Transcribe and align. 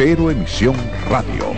Cero 0.00 0.30
Emisión 0.30 0.76
Radio. 1.10 1.56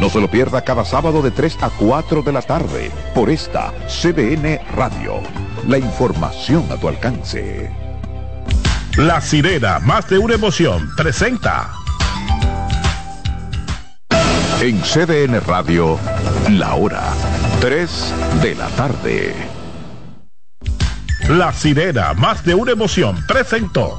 No 0.00 0.10
se 0.10 0.20
lo 0.20 0.28
pierda 0.28 0.60
cada 0.60 0.84
sábado 0.84 1.22
de 1.22 1.30
3 1.30 1.56
a 1.62 1.70
4 1.70 2.20
de 2.20 2.30
la 2.30 2.42
tarde 2.42 2.90
por 3.14 3.30
esta 3.30 3.72
CDN 3.86 4.60
Radio. 4.76 5.22
La 5.66 5.78
información 5.78 6.70
a 6.70 6.76
tu 6.76 6.88
alcance. 6.88 7.70
La 8.98 9.22
sirena, 9.22 9.78
más 9.78 10.10
de 10.10 10.18
una 10.18 10.34
emoción, 10.34 10.90
presenta. 10.94 11.72
En 14.60 14.82
CDN 14.82 15.40
Radio, 15.40 15.98
la 16.50 16.74
hora 16.74 17.02
3 17.62 18.14
de 18.42 18.54
la 18.56 18.68
tarde. 18.68 19.34
La 21.30 21.54
sirena, 21.54 22.12
más 22.12 22.44
de 22.44 22.54
una 22.54 22.72
emoción, 22.72 23.24
presentó. 23.26 23.98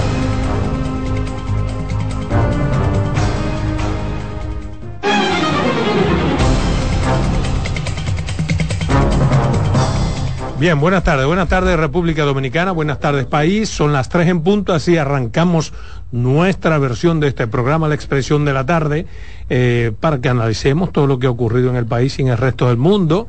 Bien, 10.61 10.79
buenas 10.79 11.03
tardes. 11.03 11.25
Buenas 11.25 11.49
tardes 11.49 11.75
República 11.75 12.21
Dominicana, 12.23 12.71
buenas 12.71 12.99
tardes 12.99 13.25
país. 13.25 13.67
Son 13.67 13.93
las 13.93 14.09
tres 14.09 14.27
en 14.27 14.41
punto, 14.41 14.73
así 14.73 14.95
arrancamos 14.95 15.73
nuestra 16.11 16.77
versión 16.77 17.19
de 17.19 17.29
este 17.29 17.47
programa, 17.47 17.87
La 17.87 17.95
Expresión 17.95 18.45
de 18.45 18.53
la 18.53 18.63
Tarde, 18.63 19.07
eh, 19.49 19.91
para 19.99 20.21
que 20.21 20.29
analicemos 20.29 20.91
todo 20.91 21.07
lo 21.07 21.17
que 21.17 21.25
ha 21.25 21.31
ocurrido 21.31 21.71
en 21.71 21.77
el 21.77 21.87
país 21.87 22.19
y 22.19 22.21
en 22.21 22.27
el 22.27 22.37
resto 22.37 22.67
del 22.67 22.77
mundo. 22.77 23.27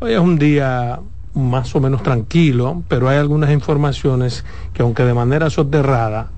Hoy 0.00 0.14
es 0.14 0.18
un 0.18 0.40
día 0.40 0.98
más 1.34 1.72
o 1.76 1.80
menos 1.80 2.02
tranquilo, 2.02 2.82
pero 2.88 3.08
hay 3.08 3.18
algunas 3.18 3.52
informaciones 3.52 4.44
que 4.74 4.82
aunque 4.82 5.04
de 5.04 5.14
manera 5.14 5.50
soterrada 5.50 6.30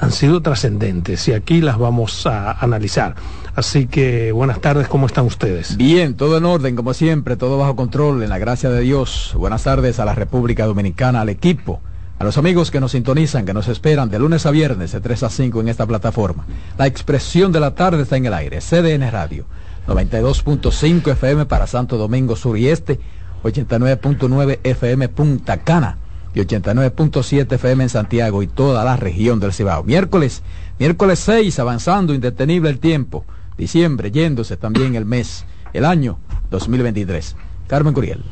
han 0.00 0.10
sido 0.10 0.42
trascendentes 0.42 1.28
y 1.28 1.32
aquí 1.32 1.60
las 1.60 1.78
vamos 1.78 2.26
a 2.26 2.50
analizar. 2.50 3.14
Así 3.60 3.88
que 3.88 4.32
buenas 4.32 4.62
tardes, 4.62 4.88
¿cómo 4.88 5.04
están 5.04 5.26
ustedes? 5.26 5.76
Bien, 5.76 6.14
todo 6.14 6.38
en 6.38 6.46
orden, 6.46 6.74
como 6.74 6.94
siempre, 6.94 7.36
todo 7.36 7.58
bajo 7.58 7.76
control, 7.76 8.22
en 8.22 8.30
la 8.30 8.38
gracia 8.38 8.70
de 8.70 8.80
Dios. 8.80 9.34
Buenas 9.36 9.64
tardes 9.64 10.00
a 10.00 10.06
la 10.06 10.14
República 10.14 10.64
Dominicana, 10.64 11.20
al 11.20 11.28
equipo, 11.28 11.82
a 12.18 12.24
los 12.24 12.38
amigos 12.38 12.70
que 12.70 12.80
nos 12.80 12.92
sintonizan, 12.92 13.44
que 13.44 13.52
nos 13.52 13.68
esperan 13.68 14.08
de 14.08 14.18
lunes 14.18 14.46
a 14.46 14.50
viernes 14.50 14.92
de 14.92 15.02
3 15.02 15.24
a 15.24 15.28
5 15.28 15.60
en 15.60 15.68
esta 15.68 15.84
plataforma. 15.84 16.46
La 16.78 16.86
expresión 16.86 17.52
de 17.52 17.60
la 17.60 17.74
tarde 17.74 18.04
está 18.04 18.16
en 18.16 18.24
el 18.24 18.32
aire, 18.32 18.60
CDN 18.62 19.10
Radio, 19.10 19.44
92.5 19.86 21.10
FM 21.10 21.44
para 21.44 21.66
Santo 21.66 21.98
Domingo 21.98 22.36
Sur 22.36 22.56
y 22.56 22.66
Este, 22.66 22.98
89.9 23.44 24.60
FM 24.64 25.10
Punta 25.10 25.58
Cana 25.58 25.98
y 26.32 26.40
89.7 26.40 27.52
FM 27.52 27.82
en 27.82 27.90
Santiago 27.90 28.42
y 28.42 28.46
toda 28.46 28.84
la 28.84 28.96
región 28.96 29.38
del 29.38 29.52
Cibao. 29.52 29.84
Miércoles, 29.84 30.42
miércoles 30.78 31.18
6, 31.18 31.58
avanzando 31.58 32.14
indetenible 32.14 32.70
el 32.70 32.78
tiempo. 32.78 33.26
Diciembre, 33.60 34.10
yéndose 34.10 34.56
también 34.56 34.94
el 34.94 35.04
mes, 35.04 35.44
el 35.74 35.84
año 35.84 36.18
2023. 36.50 37.36
Carmen 37.66 37.92
Curiel. 37.92 38.24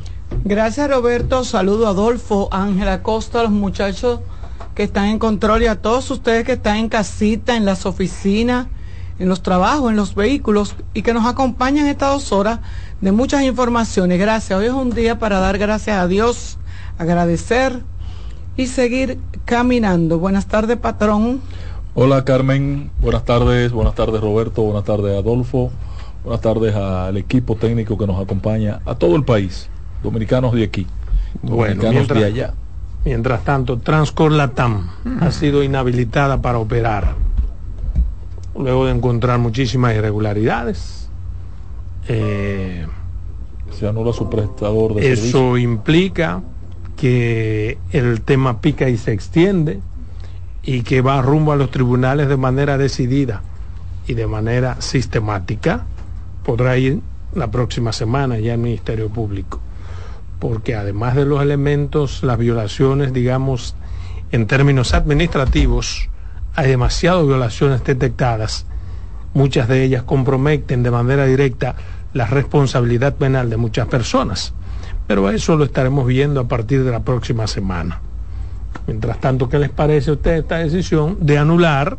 Gracias 0.43 0.89
Roberto, 0.89 1.43
saludo 1.43 1.85
a 1.85 1.91
Adolfo, 1.91 2.49
Ángela 2.51 3.03
Costa, 3.03 3.41
a 3.41 3.43
los 3.43 3.51
muchachos 3.51 4.21
que 4.73 4.81
están 4.81 5.05
en 5.05 5.19
control 5.19 5.61
y 5.61 5.67
a 5.67 5.75
todos 5.75 6.09
ustedes 6.09 6.45
que 6.45 6.53
están 6.53 6.77
en 6.77 6.89
casita, 6.89 7.55
en 7.55 7.63
las 7.63 7.85
oficinas, 7.85 8.69
en 9.19 9.29
los 9.29 9.43
trabajos, 9.43 9.91
en 9.91 9.97
los 9.97 10.15
vehículos 10.15 10.75
y 10.95 11.03
que 11.03 11.13
nos 11.13 11.27
acompañan 11.27 11.85
estas 11.85 12.11
dos 12.11 12.31
horas 12.31 12.61
de 12.99 13.11
muchas 13.11 13.43
informaciones. 13.43 14.19
Gracias. 14.19 14.57
Hoy 14.57 14.65
es 14.65 14.73
un 14.73 14.89
día 14.89 15.19
para 15.19 15.39
dar 15.39 15.59
gracias 15.59 15.99
a 15.99 16.07
Dios, 16.07 16.57
agradecer 16.97 17.83
y 18.57 18.65
seguir 18.65 19.19
caminando. 19.45 20.17
Buenas 20.17 20.47
tardes, 20.47 20.77
patrón. 20.77 21.39
Hola 22.01 22.23
Carmen, 22.23 22.91
buenas 23.01 23.25
tardes, 23.25 23.73
buenas 23.73 23.93
tardes 23.93 24.21
Roberto, 24.21 24.61
buenas 24.61 24.85
tardes 24.85 25.17
Adolfo, 25.17 25.69
buenas 26.23 26.39
tardes 26.39 26.73
al 26.73 27.17
equipo 27.17 27.57
técnico 27.57 27.97
que 27.97 28.07
nos 28.07 28.17
acompaña, 28.23 28.79
a 28.85 28.95
todo 28.95 29.17
el 29.17 29.25
país, 29.25 29.69
dominicanos 30.01 30.53
de 30.53 30.63
aquí, 30.63 30.87
dominicanos 31.43 31.77
bueno, 31.83 31.91
mientras, 31.91 32.19
de 32.21 32.25
allá. 32.25 32.53
Mientras 33.03 33.43
tanto, 33.43 33.79
Transcor 33.79 34.31
Latam 34.31 34.89
ha 35.19 35.29
sido 35.31 35.61
inhabilitada 35.61 36.41
para 36.41 36.59
operar, 36.59 37.15
luego 38.57 38.85
de 38.85 38.93
encontrar 38.93 39.37
muchísimas 39.39 39.93
irregularidades. 39.93 41.09
Eh, 42.07 42.87
Se 43.71 43.89
anula 43.89 44.13
su 44.13 44.29
prestador 44.29 44.93
de 44.93 45.01
Eso 45.01 45.15
servicio. 45.17 45.57
implica 45.57 46.43
que 46.95 47.77
el 47.91 48.21
tema 48.21 48.61
pica 48.61 48.87
y 48.87 48.95
se 48.95 49.11
extiende 49.11 49.81
y 50.69 50.83
que 50.83 51.01
va 51.01 51.19
rumbo 51.23 51.51
a 51.51 51.55
los 51.55 51.71
tribunales 51.71 52.29
de 52.29 52.37
manera 52.37 52.77
decidida 52.77 53.41
y 54.05 54.13
de 54.13 54.27
manera 54.27 54.79
sistemática, 54.81 55.87
podrá 56.45 56.77
ir 56.77 56.99
la 57.33 57.49
próxima 57.49 57.91
semana 57.91 58.37
ya 58.37 58.53
al 58.53 58.59
Ministerio 58.59 59.09
Público. 59.09 59.59
Porque 60.37 60.75
además 60.75 61.15
de 61.15 61.25
los 61.25 61.41
elementos, 61.41 62.21
las 62.21 62.37
violaciones, 62.37 63.13
digamos, 63.13 63.73
en 64.31 64.45
términos 64.45 64.93
administrativos, 64.93 66.07
hay 66.55 66.69
demasiadas 66.69 67.25
violaciones 67.25 67.83
detectadas. 67.83 68.67
Muchas 69.33 69.67
de 69.69 69.83
ellas 69.83 70.03
comprometen 70.03 70.83
de 70.83 70.91
manera 70.91 71.25
directa 71.25 71.77
la 72.13 72.27
responsabilidad 72.27 73.15
penal 73.15 73.49
de 73.49 73.57
muchas 73.57 73.87
personas. 73.87 74.53
Pero 75.07 75.31
eso 75.31 75.57
lo 75.57 75.63
estaremos 75.63 76.05
viendo 76.05 76.41
a 76.41 76.47
partir 76.47 76.83
de 76.83 76.91
la 76.91 76.99
próxima 76.99 77.47
semana. 77.47 78.01
Mientras 78.87 79.19
tanto, 79.19 79.49
¿qué 79.49 79.59
les 79.59 79.69
parece 79.69 80.09
a 80.09 80.13
ustedes 80.13 80.41
esta 80.41 80.57
decisión 80.57 81.17
de 81.21 81.37
anular 81.37 81.97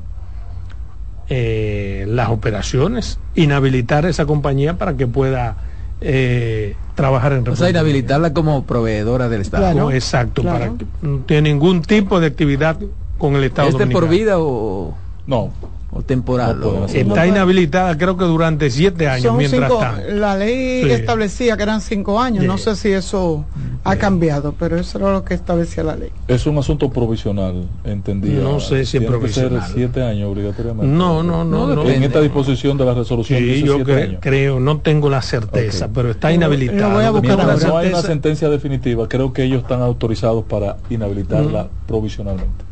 eh, 1.28 2.04
las 2.08 2.30
operaciones, 2.30 3.18
inhabilitar 3.34 4.06
esa 4.06 4.26
compañía 4.26 4.76
para 4.76 4.96
que 4.96 5.06
pueda 5.06 5.56
eh, 6.00 6.74
trabajar 6.94 7.32
en 7.32 7.38
República? 7.38 7.52
O 7.52 7.56
sea, 7.56 7.70
inhabilitarla 7.70 8.32
como 8.32 8.64
proveedora 8.64 9.28
del 9.28 9.42
Estado. 9.42 9.70
Claro, 9.72 9.90
exacto, 9.92 10.42
claro. 10.42 10.58
para 10.58 10.78
que 10.78 10.86
no 11.02 11.18
tiene 11.20 11.50
ningún 11.50 11.82
tipo 11.82 12.18
de 12.20 12.26
actividad 12.26 12.76
con 13.18 13.36
el 13.36 13.44
Estado. 13.44 13.68
¿Es 13.68 13.78
de 13.78 13.86
por 13.86 14.08
vida 14.08 14.38
o...? 14.38 14.96
No, 15.26 15.52
o 15.92 16.02
temporal. 16.02 16.60
No 16.60 16.86
está 16.86 17.26
inhabilitada 17.26 17.96
creo 17.98 18.16
que 18.16 18.24
durante 18.24 18.70
siete 18.70 19.08
años 19.08 19.24
Son 19.24 19.36
mientras 19.36 19.70
cinco, 19.70 19.82
está. 19.82 20.00
La 20.12 20.36
ley 20.36 20.84
sí. 20.84 20.90
establecía 20.90 21.56
que 21.56 21.62
eran 21.62 21.80
cinco 21.80 22.20
años, 22.20 22.44
no 22.44 22.58
sé 22.58 22.76
si 22.76 22.90
eso 22.90 23.44
ha 23.82 23.96
cambiado, 23.96 24.54
pero 24.58 24.76
eso 24.76 24.98
era 24.98 25.12
lo 25.12 25.24
que 25.24 25.34
establecía 25.34 25.82
la 25.82 25.96
ley. 25.96 26.10
Es 26.28 26.46
un 26.46 26.58
asunto 26.58 26.90
provisional, 26.90 27.66
entendía. 27.84 28.40
No 28.40 28.60
sé 28.60 28.84
si 28.84 28.98
es 28.98 29.04
provisional. 29.04 29.60
Que 29.60 29.66
ser 29.66 29.74
siete 29.74 30.02
años 30.02 30.30
obligatoriamente. 30.30 30.86
No, 30.86 31.22
no, 31.22 31.44
no. 31.44 31.74
no, 31.74 31.88
en 31.88 32.02
esta 32.02 32.20
disposición 32.20 32.76
de 32.76 32.84
la 32.84 32.94
resolución. 32.94 33.40
Sí, 33.40 33.62
yo 33.62 33.82
cre 33.82 34.18
creo, 34.20 34.60
no 34.60 34.78
tengo 34.78 35.08
la 35.08 35.22
certeza, 35.22 35.86
okay. 35.86 35.94
pero 35.94 36.10
está 36.10 36.32
inhabilitada. 36.32 36.94
Voy 36.94 37.04
a 37.04 37.10
buscar 37.10 37.36
Mientras 37.36 37.64
no 37.64 37.78
hay 37.78 37.88
una 37.88 38.02
sentencia 38.02 38.48
definitiva, 38.48 39.08
creo 39.08 39.32
que 39.32 39.44
ellos 39.44 39.62
están 39.62 39.82
autorizados 39.82 40.44
para 40.44 40.76
inhabilitarla 40.88 41.64
mm. 41.64 41.86
provisionalmente. 41.86 42.69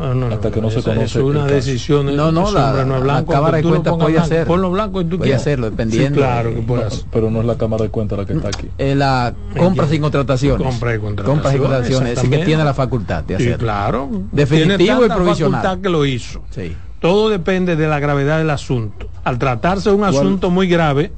Ah, 0.00 0.12
no, 0.14 0.26
hasta 0.26 0.50
que 0.50 0.60
no 0.60 0.70
se 0.70 0.82
conoce 0.82 1.18
es 1.18 1.24
una 1.24 1.46
decisión 1.46 2.14
no 2.14 2.30
no 2.30 2.50
la, 2.52 2.84
no 2.84 2.96
es 2.96 3.02
blanco, 3.02 3.32
la 3.32 3.38
cámara 3.38 3.56
de 3.56 3.62
cuentas 3.64 3.94
puede 3.94 4.12
blanco, 4.12 4.24
hacer. 4.24 4.46
ponlo 4.46 4.70
blanco 4.70 5.00
y 5.00 5.04
tú 5.06 5.18
puede 5.18 5.34
hacerlo 5.34 5.70
dependiendo 5.70 6.20
sí, 6.20 6.20
claro 6.20 6.54
que 6.54 6.62
puede 6.62 6.84
hacer. 6.84 7.04
pero 7.10 7.30
no 7.30 7.40
es 7.40 7.46
la 7.46 7.56
cámara 7.56 7.84
de 7.84 7.90
cuentas 7.90 8.18
la 8.18 8.24
que 8.24 8.32
está 8.34 8.48
aquí. 8.48 8.68
Eh, 8.78 8.94
la 8.94 9.34
compra 9.58 9.86
sin 9.88 10.00
contrataciones. 10.00 10.66
Compra 10.66 10.94
y 10.94 10.98
contrataciones, 10.98 11.42
compra 11.42 11.54
y 11.54 11.58
contrataciones 11.58 12.22
es 12.22 12.28
que 12.28 12.44
tiene 12.44 12.64
la 12.64 12.74
facultad 12.74 13.24
de 13.24 13.36
hacerlo. 13.36 13.54
sí, 13.54 13.58
claro. 13.58 14.08
Definitivo 14.32 15.04
y 15.04 15.08
provisional. 15.08 15.62
facultad 15.62 15.82
que 15.82 15.88
lo 15.88 16.06
hizo. 16.06 16.42
Sí. 16.50 16.76
todo 17.00 17.28
depende 17.28 17.76
de 17.76 17.88
la 17.88 17.98
gravedad 17.98 18.38
del 18.38 18.50
asunto. 18.50 19.08
Al 19.24 19.38
tratarse 19.38 19.90
de 19.90 19.96
un 19.96 20.04
asunto 20.04 20.50
muy 20.50 20.68
grave 20.68 21.12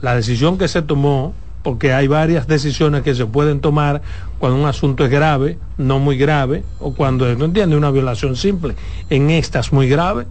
la 0.00 0.14
decisión 0.14 0.58
que 0.58 0.68
se 0.68 0.82
tomó 0.82 1.34
porque 1.62 1.92
hay 1.92 2.06
varias 2.06 2.46
decisiones 2.46 3.02
que 3.02 3.14
se 3.14 3.26
pueden 3.26 3.60
tomar 3.60 4.02
cuando 4.38 4.58
un 4.58 4.66
asunto 4.66 5.04
es 5.04 5.10
grave, 5.10 5.58
no 5.76 5.98
muy 5.98 6.16
grave, 6.16 6.64
o 6.80 6.94
cuando 6.94 7.32
no 7.34 7.46
entiende 7.46 7.76
una 7.76 7.90
violación 7.90 8.36
simple. 8.36 8.74
En 9.10 9.30
estas 9.30 9.72
muy 9.72 9.88
grave, 9.88 10.26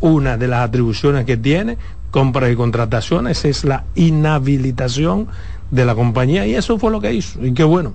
una 0.00 0.36
de 0.36 0.48
las 0.48 0.68
atribuciones 0.68 1.24
que 1.24 1.36
tiene, 1.36 1.78
compras 2.10 2.50
y 2.52 2.56
contrataciones, 2.56 3.44
es 3.44 3.64
la 3.64 3.84
inhabilitación 3.94 5.28
de 5.70 5.84
la 5.84 5.94
compañía, 5.94 6.46
y 6.46 6.54
eso 6.54 6.78
fue 6.78 6.90
lo 6.90 7.00
que 7.00 7.12
hizo. 7.14 7.44
Y 7.44 7.54
qué 7.54 7.64
bueno, 7.64 7.94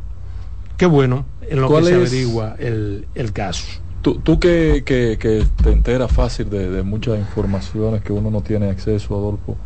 qué 0.77 0.85
bueno 0.85 1.25
en 1.49 1.61
lo 1.61 1.69
que 1.69 1.83
se 1.83 1.91
es, 1.91 2.11
averigua 2.11 2.55
el, 2.59 3.05
el 3.15 3.33
caso. 3.33 3.65
Tú, 4.01 4.15
tú 4.15 4.39
que, 4.39 4.83
que, 4.85 5.17
que 5.19 5.45
te 5.61 5.71
enteras 5.71 6.09
fácil 6.11 6.49
de, 6.49 6.69
de 6.69 6.83
muchas 6.83 7.19
informaciones 7.19 8.01
que 8.01 8.13
uno 8.13 8.31
no 8.31 8.41
tiene 8.41 8.69
acceso, 8.69 9.13
Adolfo, 9.15 9.57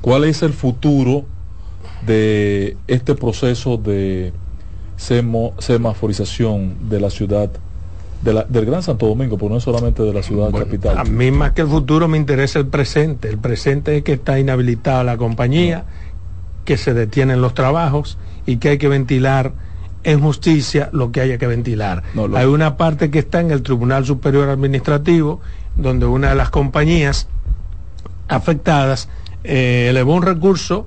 ¿cuál 0.00 0.24
es 0.24 0.42
el 0.42 0.52
futuro 0.52 1.24
de 2.06 2.76
este 2.86 3.14
proceso 3.14 3.76
de 3.76 4.32
semo- 4.98 5.52
semaforización 5.58 6.88
de 6.88 7.00
la 7.00 7.10
ciudad, 7.10 7.50
de 8.22 8.32
la- 8.34 8.44
del 8.44 8.66
Gran 8.66 8.82
Santo 8.82 9.06
Domingo, 9.06 9.36
porque 9.38 9.52
no 9.52 9.58
es 9.58 9.64
solamente 9.64 10.02
de 10.02 10.12
la 10.12 10.22
ciudad 10.22 10.50
Bueno, 10.50 10.66
capital? 10.66 10.98
A 10.98 11.04
mí 11.04 11.30
más 11.30 11.52
que 11.52 11.62
el 11.62 11.68
futuro 11.68 12.08
me 12.08 12.18
interesa 12.18 12.58
el 12.58 12.66
presente. 12.66 13.28
El 13.28 13.38
presente 13.38 13.96
es 13.98 14.02
que 14.04 14.14
está 14.14 14.38
inhabilitada 14.38 15.04
la 15.04 15.16
compañía, 15.16 15.84
que 16.64 16.76
se 16.76 16.94
detienen 16.94 17.40
los 17.40 17.54
trabajos 17.54 18.18
y 18.46 18.56
que 18.58 18.70
hay 18.70 18.78
que 18.78 18.88
ventilar 18.88 19.52
en 20.04 20.20
justicia 20.20 20.90
lo 20.92 21.10
que 21.12 21.20
haya 21.20 21.38
que 21.38 21.46
ventilar. 21.46 22.02
No, 22.14 22.28
lo- 22.28 22.36
Hay 22.36 22.46
una 22.46 22.76
parte 22.76 23.10
que 23.10 23.18
está 23.20 23.40
en 23.40 23.50
el 23.50 23.62
Tribunal 23.62 24.04
Superior 24.04 24.48
Administrativo, 24.48 25.40
donde 25.76 26.06
una 26.06 26.30
de 26.30 26.34
las 26.34 26.50
compañías 26.50 27.28
afectadas 28.28 29.08
eh, 29.44 29.86
elevó 29.90 30.14
un 30.14 30.22
recurso 30.22 30.86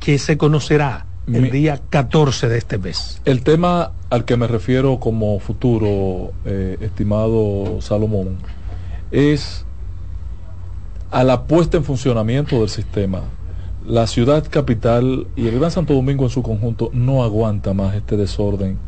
que 0.00 0.18
se 0.18 0.36
conocerá 0.36 1.06
el 1.28 1.42
Mi- 1.42 1.50
día 1.50 1.80
14 1.90 2.48
de 2.48 2.58
este 2.58 2.78
mes. 2.78 3.20
El 3.24 3.42
tema 3.42 3.92
al 4.08 4.24
que 4.24 4.36
me 4.36 4.48
refiero 4.48 4.98
como 4.98 5.38
futuro, 5.38 6.32
eh, 6.44 6.76
estimado 6.80 7.80
Salomón, 7.80 8.38
es 9.12 9.64
a 11.12 11.22
la 11.22 11.42
puesta 11.44 11.76
en 11.76 11.84
funcionamiento 11.84 12.60
del 12.60 12.68
sistema. 12.68 13.20
La 13.86 14.06
ciudad 14.06 14.44
capital 14.48 15.26
y 15.36 15.48
el 15.48 15.58
Gran 15.58 15.70
Santo 15.70 15.94
Domingo 15.94 16.24
en 16.24 16.30
su 16.30 16.42
conjunto 16.42 16.90
no 16.92 17.22
aguanta 17.24 17.72
más 17.74 17.94
este 17.94 18.16
desorden 18.16 18.78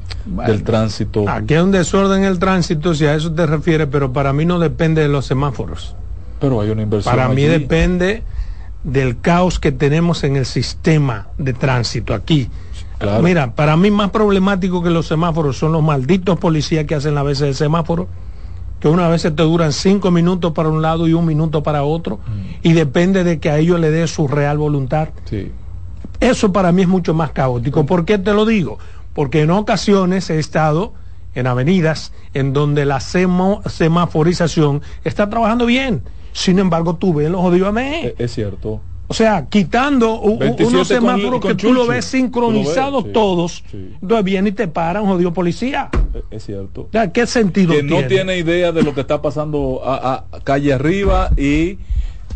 del 0.47 0.63
tránsito. 0.65 1.29
Aquí 1.29 1.55
hay 1.55 1.61
un 1.63 1.71
desorden 1.73 2.21
en 2.21 2.25
el 2.31 2.39
tránsito, 2.39 2.95
si 2.95 3.07
a 3.07 3.15
eso 3.15 3.33
te 3.33 3.47
refieres, 3.47 3.89
pero 3.91 4.13
para 4.13 4.33
mí 4.33 4.45
no 4.45 4.59
depende 4.59 5.03
de 5.03 5.09
los 5.09 5.27
semáforos. 5.27 5.97
Pero 6.41 6.61
hay 6.61 6.71
una 6.71 6.83
inversión. 6.83 7.15
Para 7.15 7.29
mí 7.29 7.43
depende 7.43 8.23
del 8.85 9.21
caos 9.21 9.59
que 9.59 9.73
tenemos 9.73 10.25
en 10.25 10.37
el 10.37 10.47
sistema 10.47 11.29
de 11.39 11.53
tránsito 11.53 12.15
aquí. 12.15 12.49
Claro. 12.99 13.23
Mira, 13.23 13.53
para 13.55 13.77
mí 13.77 13.91
más 13.91 14.11
problemático 14.11 14.83
que 14.83 14.91
los 14.91 15.07
semáforos 15.07 15.59
son 15.59 15.73
los 15.73 15.83
malditos 15.83 16.39
policías 16.39 16.85
que 16.87 16.95
hacen 16.95 17.15
la 17.15 17.23
veces 17.23 17.49
el 17.49 17.55
semáforo, 17.55 18.09
que 18.81 18.89
una 18.89 19.09
vez 19.09 19.23
te 19.23 19.31
duran 19.31 19.73
cinco 19.73 20.11
minutos 20.11 20.53
para 20.53 20.69
un 20.69 20.83
lado 20.83 21.07
y 21.07 21.13
un 21.13 21.25
minuto 21.27 21.63
para 21.63 21.85
otro, 21.85 22.17
Mm. 22.19 22.67
y 22.69 22.73
depende 22.73 23.23
de 23.25 23.39
que 23.39 23.51
a 23.51 23.59
ellos 23.59 23.79
le 23.81 23.91
dé 23.91 24.07
su 24.09 24.27
real 24.29 24.59
voluntad. 24.59 25.09
Sí. 25.25 25.51
Eso 26.21 26.53
para 26.53 26.71
mí 26.73 26.83
es 26.83 26.89
mucho 26.89 27.15
más 27.15 27.31
caótico. 27.33 27.87
¿Por 27.87 28.05
qué 28.05 28.19
te 28.19 28.33
lo 28.33 28.45
digo? 28.47 28.79
Porque 29.15 29.43
en 29.43 29.51
ocasiones 29.51 30.31
he 30.31 30.39
estado 30.39 30.93
en 31.35 31.47
avenidas 31.47 32.13
en 32.35 32.53
donde 32.53 32.85
la 32.85 33.01
semaforización 33.01 34.83
está 35.05 35.29
trabajando 35.29 35.67
bien. 35.67 36.03
Sin 36.33 36.59
embargo, 36.59 36.97
tú 36.97 37.15
ves 37.15 37.31
los 37.31 37.41
jodidos 37.41 37.69
AME. 37.69 38.07
E- 38.07 38.15
Es 38.19 38.33
cierto. 38.35 38.81
O 39.09 39.15
sea, 39.15 39.47
quitando 39.51 40.21
u- 40.21 40.37
u- 40.37 40.39
27 40.39 40.75
unos 40.75 40.89
semáforos 40.89 41.41
que 41.41 41.55
tú 41.55 41.73
lo 41.75 41.87
ves 41.87 42.07
sincronizados 42.07 43.05
sí, 43.05 43.11
todos, 43.13 43.63
sí. 43.71 43.91
entonces 44.01 44.25
viene 44.25 44.49
y 44.51 44.53
te 44.53 44.69
para 44.69 45.03
un 45.03 45.09
jodido 45.09 45.35
policía. 45.35 45.91
E- 46.15 46.23
Es 46.37 46.45
cierto. 46.47 46.83
O 46.83 46.89
sea, 46.93 47.13
¿Qué 47.13 47.27
sentido 47.27 47.73
que 47.75 47.83
no 47.83 48.05
tiene 48.07 48.39
idea 48.39 48.73
de 48.73 48.83
lo 48.83 48.95
que 48.95 49.03
está 49.03 49.21
pasando 49.21 49.83
a, 49.85 50.25
a- 50.33 50.41
calle 50.45 50.73
arriba 50.73 51.31
y 51.37 51.77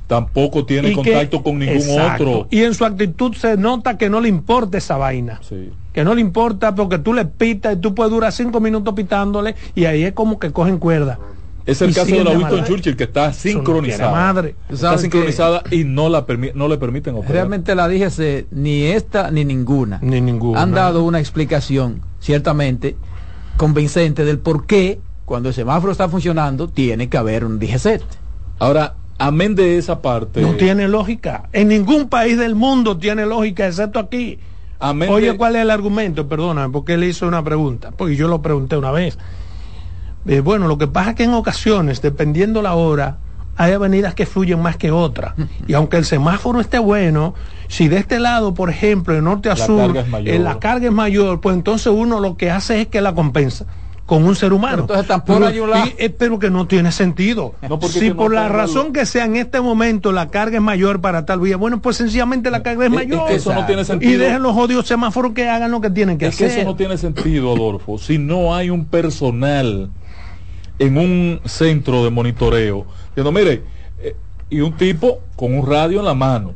tampoco 0.06 0.66
tiene 0.66 0.88
Y 0.88 0.90
que- 0.90 0.96
contacto 0.96 1.42
con 1.42 1.58
ningún 1.58 1.76
Exacto. 1.76 2.25
otro. 2.31 2.49
Y 2.50 2.62
en 2.62 2.75
su 2.75 2.84
actitud 2.84 3.34
se 3.34 3.56
nota 3.56 3.96
que 3.96 4.10
no 4.10 4.20
le 4.20 4.28
importa 4.28 4.78
esa 4.78 4.96
vaina. 4.96 5.40
Sí. 5.42 5.70
que 5.92 6.04
no 6.04 6.14
le 6.14 6.20
importa 6.20 6.75
porque 6.75 6.99
tú 6.99 7.14
le 7.14 7.25
pitas 7.25 7.75
y 7.75 7.81
tú 7.81 7.94
puedes 7.94 8.12
durar 8.12 8.31
cinco 8.31 8.60
minutos 8.60 8.92
pitándole 8.92 9.54
y 9.75 9.87
ahí 9.87 10.02
es 10.02 10.12
como 10.12 10.38
que 10.38 10.52
cogen 10.52 10.76
cuerda. 10.78 11.19
Es 11.66 11.82
el 11.82 11.90
Y 11.90 11.94
caso 11.94 12.14
de 12.14 12.22
la 12.24 12.30
Winston 12.30 12.64
Churchill 12.64 12.96
que 12.96 13.04
está 13.04 13.32
sincronizada. 13.32 14.12
madre. 14.12 14.54
Está 14.68 14.76
¿Sabes 14.76 15.00
sincronizada 15.02 15.62
y 15.70 15.82
no 15.84 16.08
la 16.08 16.24
no 16.54 16.68
le 16.68 16.78
permiten 16.78 17.14
operar. 17.16 17.32
Realmente 17.32 17.74
la 17.74 17.88
DGC, 17.88 18.46
ni 18.52 18.84
esta 18.84 19.30
ni 19.32 19.44
ninguna, 19.44 19.98
Ni 20.00 20.20
ninguna. 20.20 20.62
han 20.62 20.72
dado 20.72 21.02
una 21.02 21.18
explicación, 21.18 22.02
ciertamente, 22.20 22.96
convincente 23.56 24.24
del 24.24 24.38
por 24.38 24.66
qué, 24.66 25.00
cuando 25.24 25.48
el 25.48 25.54
semáforo 25.56 25.90
está 25.90 26.08
funcionando, 26.08 26.68
tiene 26.68 27.08
que 27.08 27.16
haber 27.16 27.44
un 27.44 27.58
DGC. 27.58 28.00
Ahora, 28.60 28.94
amén 29.18 29.54
de 29.56 29.76
esa 29.76 30.00
parte. 30.02 30.42
No 30.42 30.52
tiene 30.54 30.86
lógica. 30.88 31.48
En 31.52 31.68
ningún 31.68 32.08
país 32.08 32.38
del 32.38 32.54
mundo 32.54 32.96
tiene 32.98 33.26
lógica, 33.26 33.66
excepto 33.66 33.98
aquí. 33.98 34.38
amén 34.78 35.10
Oye, 35.10 35.32
de- 35.32 35.36
¿cuál 35.36 35.56
es 35.56 35.62
el 35.62 35.70
argumento? 35.70 36.28
Perdóname, 36.28 36.72
porque 36.72 36.94
él 36.94 37.02
hizo 37.04 37.26
una 37.26 37.42
pregunta. 37.42 37.90
Porque 37.90 38.14
yo 38.14 38.28
lo 38.28 38.40
pregunté 38.40 38.76
una 38.76 38.92
vez. 38.92 39.18
Eh, 40.26 40.40
bueno, 40.40 40.67
lo 40.69 40.78
que 40.78 40.87
pasa 40.87 41.11
es 41.11 41.17
que 41.17 41.25
en 41.25 41.34
ocasiones, 41.34 42.02
dependiendo 42.02 42.62
la 42.62 42.75
hora, 42.75 43.19
hay 43.56 43.73
avenidas 43.73 44.14
que 44.14 44.26
fluyen 44.26 44.61
más 44.61 44.76
que 44.76 44.90
otras. 44.90 45.34
Y 45.67 45.75
aunque 45.75 45.96
el 45.96 46.05
semáforo 46.05 46.61
esté 46.61 46.78
bueno, 46.78 47.34
si 47.69 47.88
de 47.88 47.99
este 47.99 48.19
lado, 48.20 48.52
por 48.55 48.69
ejemplo, 48.70 49.14
de 49.14 49.23
norte 49.23 49.49
a 49.50 49.55
La 49.55 49.64
sur, 49.67 49.93
carga 49.94 50.05
mayor. 50.11 50.34
eh, 50.34 50.38
la 50.38 50.58
carga 50.58 50.87
es 50.87 50.93
mayor, 50.93 51.40
pues 51.40 51.56
entonces 51.56 51.87
uno 51.94 52.20
lo 52.20 52.37
que 52.37 52.50
hace 52.50 52.82
es 52.82 52.87
que 52.88 53.00
la 53.00 53.14
compensa 53.14 53.67
con 54.05 54.25
un 54.25 54.37
ser 54.37 54.52
humano. 54.52 54.73
Pero 54.73 54.82
entonces 54.82 55.06
tampoco 55.08 55.38
pero, 55.40 55.50
hay 55.50 55.58
un 55.58 55.70
lado. 55.70 55.87
y- 55.87 55.94
eh, 56.05 56.11
pero 56.11 56.38
que 56.38 56.49
no 56.50 56.67
tiene 56.69 56.93
sentido. 56.93 57.55
No, 57.69 57.81
si 57.82 57.99
que 58.00 58.08
no 58.11 58.17
por 58.17 58.32
la 58.32 58.46
razón 58.49 58.93
que 58.93 59.05
sea 59.05 59.25
en 59.25 59.34
este 59.37 59.61
momento 59.61 60.12
la 60.12 60.28
carga 60.28 60.56
es 60.58 60.62
mayor 60.62 61.00
para 61.00 61.25
tal 61.26 61.40
vía, 61.40 61.56
bueno, 61.56 61.81
pues 61.81 61.96
sencillamente 61.96 62.50
la 62.52 62.62
carga 62.62 62.84
es 62.87 62.93
Es- 62.93 63.00
es 63.00 63.08
mayor. 63.08 63.26
que 63.26 63.34
eso 63.37 63.52
no 63.55 63.67
tiene 63.67 63.82
Y 63.82 63.84
sentido. 63.87 64.23
dejen 64.23 64.43
los 64.43 64.56
odios 64.56 64.87
semáforos 64.87 65.32
que 65.32 65.49
hagan 65.49 65.70
lo 65.73 65.81
que 65.81 65.90
tienen 65.90 66.19
que 66.19 66.26
es 66.26 66.37
que 66.37 66.44
hacer. 66.44 66.58
eso 66.61 66.69
no 66.70 66.76
tiene 66.76 66.99
sentido, 66.99 67.52
Adolfo. 67.52 67.99
Si 67.99 68.19
no 68.19 68.55
hay 68.55 68.70
un 68.70 68.84
personal 68.84 69.90
en 70.78 70.99
un 70.99 71.40
centro 71.44 72.05
de 72.05 72.11
monitoreo, 72.11 72.87
diciendo, 73.08 73.32
mire, 73.32 73.62
eh, 74.00 74.14
y 74.50 74.61
un 74.61 74.73
tipo 74.76 75.20
con 75.37 75.55
un 75.58 75.67
radio 75.67 76.00
en 76.00 76.05
la 76.05 76.14
mano. 76.14 76.52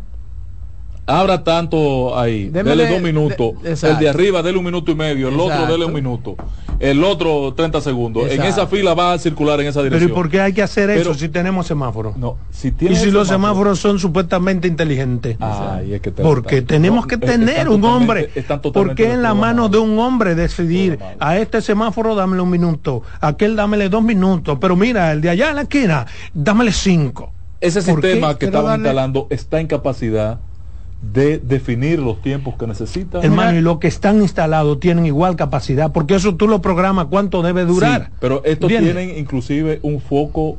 Abra 1.06 1.43
tanto 1.43 2.17
ahí, 2.17 2.50
Démele- 2.50 2.76
dele 2.84 2.88
dos 2.93 3.02
minutos. 3.02 3.62
de- 3.62 3.70
el 3.88 3.99
de 3.99 4.08
arriba, 4.08 4.43
dele 4.43 4.58
un 4.58 4.64
minuto 4.64 4.93
y 4.93 4.94
medio. 4.94 5.28
El 5.28 5.40
otro, 5.40 5.67
dele 5.67 5.84
un 5.87 5.93
minuto. 5.94 6.37
El 6.81 7.05
otro, 7.05 7.53
30 7.55 7.81
segundos. 7.82 8.31
En 8.31 8.43
esa 8.43 8.67
fila 8.67 8.94
va 8.94 9.12
a 9.12 9.19
circular 9.19 9.61
en 9.61 9.67
esa 9.67 9.81
Pero 9.82 9.97
¿y 9.97 9.99
dirección. 9.99 10.15
por 10.15 10.31
qué 10.31 10.41
hay 10.41 10.55
que 10.55 10.62
hacer 10.62 10.88
eso 10.88 11.12
si 11.12 11.29
tenemos 11.29 11.67
semáforos? 11.67 12.17
No, 12.17 12.38
si 12.50 12.69
y 12.81 12.97
si 12.97 13.11
los 13.11 13.29
semáforo- 13.29 13.35
semáforos 13.35 13.79
son 13.81 13.99
supuestamente 13.99 14.67
inteligentes. 14.67 15.37
Ay, 15.41 15.93
es 15.94 16.00
que 16.00 16.11
te- 16.11 16.23
porque 16.23 16.56
están- 16.59 16.69
tenemos 16.79 17.03
no, 17.03 17.09
que 17.09 17.19
tener 17.19 17.69
un 17.69 17.85
hombre. 17.85 18.31
Porque 18.73 19.12
en 19.12 19.23
la 19.23 19.35
mano 19.35 19.69
de 19.69 19.77
un 19.79 19.99
hombre 19.99 20.35
decidir 20.35 20.99
a 21.19 21.37
este 21.37 21.61
semáforo 21.61 22.15
dámele 22.15 22.41
un 22.43 22.50
minuto, 22.50 23.03
a 23.21 23.29
aquel 23.29 23.56
dámele 23.56 23.91
dos 23.91 24.03
minutos, 24.03 24.56
pero 24.61 24.75
mira, 24.75 25.12
el 25.12 25.21
de 25.21 25.29
allá 25.31 25.50
en 25.50 25.56
la 25.56 25.62
esquina, 25.62 26.06
dámele 26.32 26.72
cinco. 26.72 27.32
Ese 27.60 27.82
¿Por 27.82 28.01
sistema 28.03 28.39
qué? 28.39 28.46
que 28.46 28.51
darle- 28.53 28.77
instalando 28.77 29.27
está 29.29 29.60
en 29.60 29.67
capacidad 29.67 30.41
de 31.00 31.38
definir 31.38 31.98
los 31.98 32.20
tiempos 32.20 32.54
que 32.56 32.66
necesita. 32.66 33.20
Hermano, 33.20 33.58
y 33.58 33.62
los 33.62 33.78
que 33.78 33.88
están 33.88 34.20
instalados 34.20 34.80
tienen 34.80 35.06
igual 35.06 35.34
capacidad, 35.36 35.92
porque 35.92 36.14
eso 36.14 36.34
tú 36.36 36.46
lo 36.46 36.60
programas 36.60 37.06
cuánto 37.06 37.42
debe 37.42 37.64
durar. 37.64 38.06
Sí, 38.06 38.16
pero 38.20 38.42
estos 38.44 38.70
¿Entiendes? 38.70 38.94
tienen 38.96 39.19
inclusive 39.19 39.80
un 39.82 40.00
foco 40.00 40.58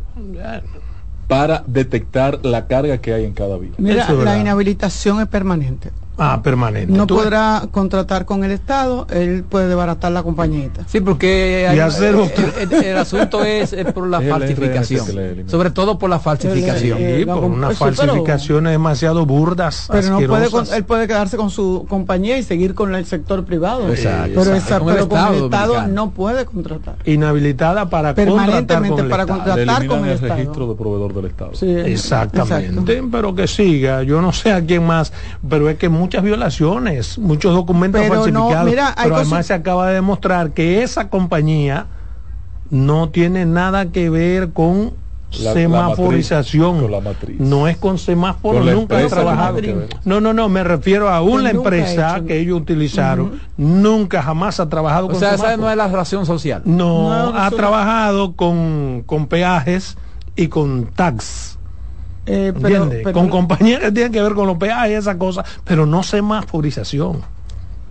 para 1.28 1.64
detectar 1.68 2.40
la 2.44 2.68
carga 2.68 2.98
que 2.98 3.14
hay 3.14 3.26
en 3.26 3.34
cada 3.34 3.58
vía. 3.58 3.72
Mira, 3.78 4.04
es 4.04 4.10
la 4.10 4.38
inhabilitación 4.38 5.22
es 5.22 5.28
permanente. 5.28 5.92
Ah, 6.18 6.42
permanente. 6.44 6.92
No 6.94 7.08
podrá 7.08 7.64
contratar 7.72 8.26
con 8.26 8.44
el 8.44 8.52
Estado, 8.52 9.08
él 9.10 9.44
puede 9.48 9.68
desbaratar 9.68 10.12
la 10.12 10.22
compañita. 10.22 10.84
Sí, 10.88 11.00
porque 11.02 11.62
Y 11.64 11.72
hay- 11.72 11.80
hacer 11.80 12.14
el, 12.14 12.22
otro. 12.22 12.44
el- 12.60 12.74
el 12.86 12.98
asunto 12.98 13.44
es, 13.44 13.74
es 13.74 13.92
por 13.92 14.08
la 14.08 14.20
Es 14.22 14.30
falsificación. 14.30 15.06
Sobre 15.48 15.72
todo 15.72 15.98
por 15.98 16.10
la 16.10 16.20
falsificación. 16.20 16.98
Eh, 17.02 17.16
Sí, 17.20 17.26
por 17.26 17.44
unas 17.46 17.78
sí, 17.78 17.84
pero- 17.84 17.96
falsificaciones 17.96 18.72
demasiado 18.72 19.26
burdas. 19.26 19.88
Pero 19.92 20.20
no 20.20 20.28
puede, 20.28 20.50
con- 20.50 20.66
él 20.74 20.84
puede 20.84 21.08
quedarse 21.08 21.38
con 21.38 21.50
su 21.50 21.86
compañía 21.90 22.38
y 22.38 22.44
seguir 22.44 22.76
con 22.76 22.94
el 22.94 23.06
sector 23.06 23.44
privado. 23.46 23.90
Exacto, 23.90 24.32
pero 24.42 24.56
exacto. 24.56 24.58
esa- 24.58 24.80
Con 24.80 24.90
el 24.90 24.96
pero 24.96 25.10
con 25.10 25.36
el 25.36 25.44
Estado 25.46 25.88
no 25.88 26.12
puede 26.12 26.46
contratar. 26.46 26.96
inhabilitada 27.06 27.90
para 27.90 28.14
contratar 28.14 28.26
Permanentemente 28.26 28.90
con 28.96 29.06
el 29.06 29.10
para 29.10 29.24
Estado. 29.24 29.40
contratar. 29.44 29.88
Con 29.88 30.00
el 30.00 30.06
el 30.06 30.12
Estado. 30.16 30.36
registro 30.36 30.68
de 30.68 30.76
proveedor 30.76 31.14
del 31.14 31.26
Estado. 31.26 31.52
Sí, 31.56 31.70
Exactamente, 31.70 32.92
exacto. 32.94 33.10
pero 33.12 33.34
que 33.36 33.48
siga, 33.48 34.04
yo 34.04 34.22
no 34.22 34.32
sé 34.34 34.52
a 34.52 34.64
quién 34.64 34.86
más, 34.86 35.12
pero 35.50 35.70
es 35.70 35.78
que 35.78 35.90
muchas 36.02 36.24
violaciones, 36.24 37.18
muchos 37.20 37.54
documentos 37.54 38.02
Pero 38.02 38.16
no, 38.16 38.22
falsificados, 38.24 38.70
mira, 38.70 38.88
hay 38.90 38.94
pero 39.04 39.10
cosas- 39.16 39.28
además 39.28 39.46
se 39.46 39.54
acaba 39.54 39.88
de 39.88 39.94
demostrar 39.94 40.52
que 40.52 40.82
esa 40.84 41.10
compañía 41.10 41.88
no 42.70 43.10
tiene 43.10 43.46
nada 43.46 43.92
que 43.92 44.10
ver 44.10 44.52
con 44.54 44.94
La- 45.34 45.46
la 45.50 45.54
semaforización, 45.54 46.74
matriz, 46.76 46.82
con 46.82 46.92
la 46.92 47.00
matriz. 47.02 47.40
no 47.40 47.68
es 47.68 47.78
con 47.78 47.98
semáforo, 47.98 48.60
Con 48.60 48.72
nunca 48.74 49.02
he 49.02 49.08
trabajado. 49.08 49.60
No, 50.04 50.20
no, 50.20 50.34
no, 50.34 50.50
me 50.50 50.64
refiero 50.64 51.08
a 51.10 51.22
una 51.22 51.52
empresa 51.52 52.18
hecho. 52.18 52.26
que 52.26 52.40
ellos 52.40 52.60
utilizaron, 52.60 53.40
nunca 53.56 54.22
jamás 54.24 54.60
ha 54.60 54.68
trabajado 54.68 55.06
O 55.06 55.10
con 55.12 55.20
sea, 55.20 55.36
esa 55.36 55.56
no 55.56 55.70
es 55.70 55.78
la 55.78 55.88
razón 55.88 56.26
social. 56.26 56.64
No, 56.66 57.32
No, 57.32 57.38
ha 57.40 57.50
trabajado 57.52 58.36
con, 58.36 59.04
con 59.06 59.28
peajes 59.28 59.98
y 60.36 60.48
con 60.48 60.88
tax. 60.88 61.60
Eh, 62.26 62.54
pero- 62.54 62.68
¿Entiendes? 62.68 63.02
pero- 63.04 63.14
con 63.14 63.30
compañías 63.30 63.80
que 63.82 63.92
tienen 63.92 64.12
que 64.12 64.22
ver 64.22 64.34
con 64.34 64.48
los 64.48 64.58
peajes 64.58 64.92
y 64.92 64.94
esas 64.96 65.16
cosas, 65.16 65.46
pero 65.64 65.86
no 65.86 66.04
semaforización. 66.04 67.22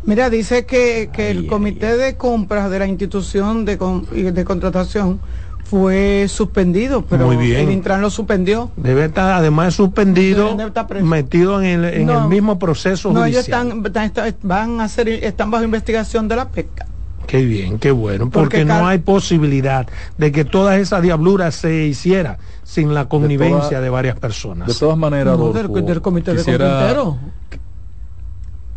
Mira, 0.04 0.30
dice 0.30 0.64
que, 0.64 1.10
que 1.12 1.24
Ay, 1.26 1.30
el 1.32 1.38
ay, 1.40 1.46
comité 1.46 1.96
de 1.96 2.16
compras 2.16 2.70
de 2.70 2.78
la 2.78 2.86
institución 2.86 3.64
de, 3.64 3.76
con- 3.76 4.06
de 4.10 4.44
contratación 4.44 5.20
fue 5.64 6.26
suspendido, 6.28 7.02
pero 7.04 7.26
Muy 7.26 7.36
bien. 7.36 7.60
el 7.68 7.70
Intran 7.70 8.00
lo 8.00 8.10
suspendió. 8.10 8.70
Debe 8.76 9.04
estar 9.04 9.32
además 9.32 9.74
suspendido, 9.74 10.58
estar 10.60 10.86
preso. 10.86 11.04
metido 11.06 11.60
en 11.62 11.84
el, 11.84 11.84
en 11.94 12.06
No, 12.06 12.22
el 12.22 12.28
mismo 12.28 12.58
proceso 12.58 13.12
No, 13.12 13.24
ellos 13.24 13.42
judicial. 13.44 13.68
están, 13.68 13.86
están- 13.86 14.04
están- 14.06 14.34
van 14.42 14.80
a 14.80 14.84
hacer, 14.84 15.08
están 15.08 15.50
bajo 15.50 15.64
investigación 15.64 16.28
de 16.28 16.36
la 16.36 16.48
pesca. 16.48 16.86
Qué 17.30 17.44
bien, 17.44 17.78
qué 17.78 17.92
bueno, 17.92 18.24
porque, 18.28 18.40
Porque 18.58 18.64
no 18.64 18.88
hay 18.88 18.98
posibilidad 18.98 19.86
de 20.18 20.32
que 20.32 20.44
toda 20.44 20.78
esa 20.78 21.00
diablura 21.00 21.52
se 21.52 21.84
hiciera 21.86 22.38
sin 22.64 22.92
la 22.92 23.08
connivencia 23.08 23.80
de, 23.80 23.88
varias 23.88 24.18
personas. 24.18 24.66
De 24.66 24.74
todas 24.74 24.98
maneras, 24.98 25.38
No, 25.38 25.44
Adolfo, 25.44 25.72
del, 25.74 25.86
del 25.86 26.02
comité 26.02 26.32
de 26.32 26.38
quisiera, 26.38 26.66
carpinteros. 26.66 27.14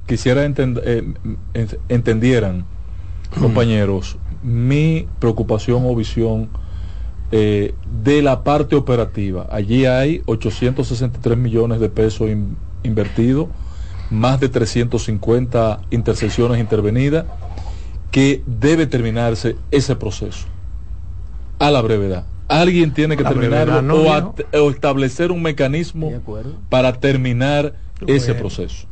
quisiera 0.05 0.45
entend- 0.45 0.81
eh, 0.86 1.03
en- 1.55 1.67
entendieran, 1.89 2.65
compañeros, 3.39 4.17
mi 4.43 5.07
preocupación 5.17 5.81
o 5.88 5.95
visión 5.95 6.50
eh, 7.31 7.74
de 8.03 8.22
la 8.22 8.43
parte 8.43 8.75
operativa. 8.75 9.48
Allí 9.50 9.88
hay 9.88 10.22
863 10.27 11.36
millones 11.39 11.79
de 11.79 11.89
pesos 11.89 12.29
in- 12.29 12.55
invertidos, 12.83 13.48
más 14.12 14.39
de 14.39 14.50
350 14.50 15.79
intersecciones 15.89 16.60
intervenidas, 16.60 17.25
que 18.13 18.43
debe 18.46 18.86
terminarse 18.86 19.55
ese 19.72 19.96
proceso 19.96 20.46
a 21.58 21.72
la 21.72 21.82
brevedad. 21.82 22.25
Alguien 22.48 22.93
tiene 22.93 23.17
que 23.17 23.24
La 23.24 23.29
terminarlo 23.29 23.82
¿no, 23.82 23.96
o, 23.96 24.70
establecer 24.70 25.32
un 25.32 25.41
mecanismo 25.41 26.12
para 26.70 26.93
terminar 26.93 27.74
ese 28.05 28.36
proceso. 28.36 28.86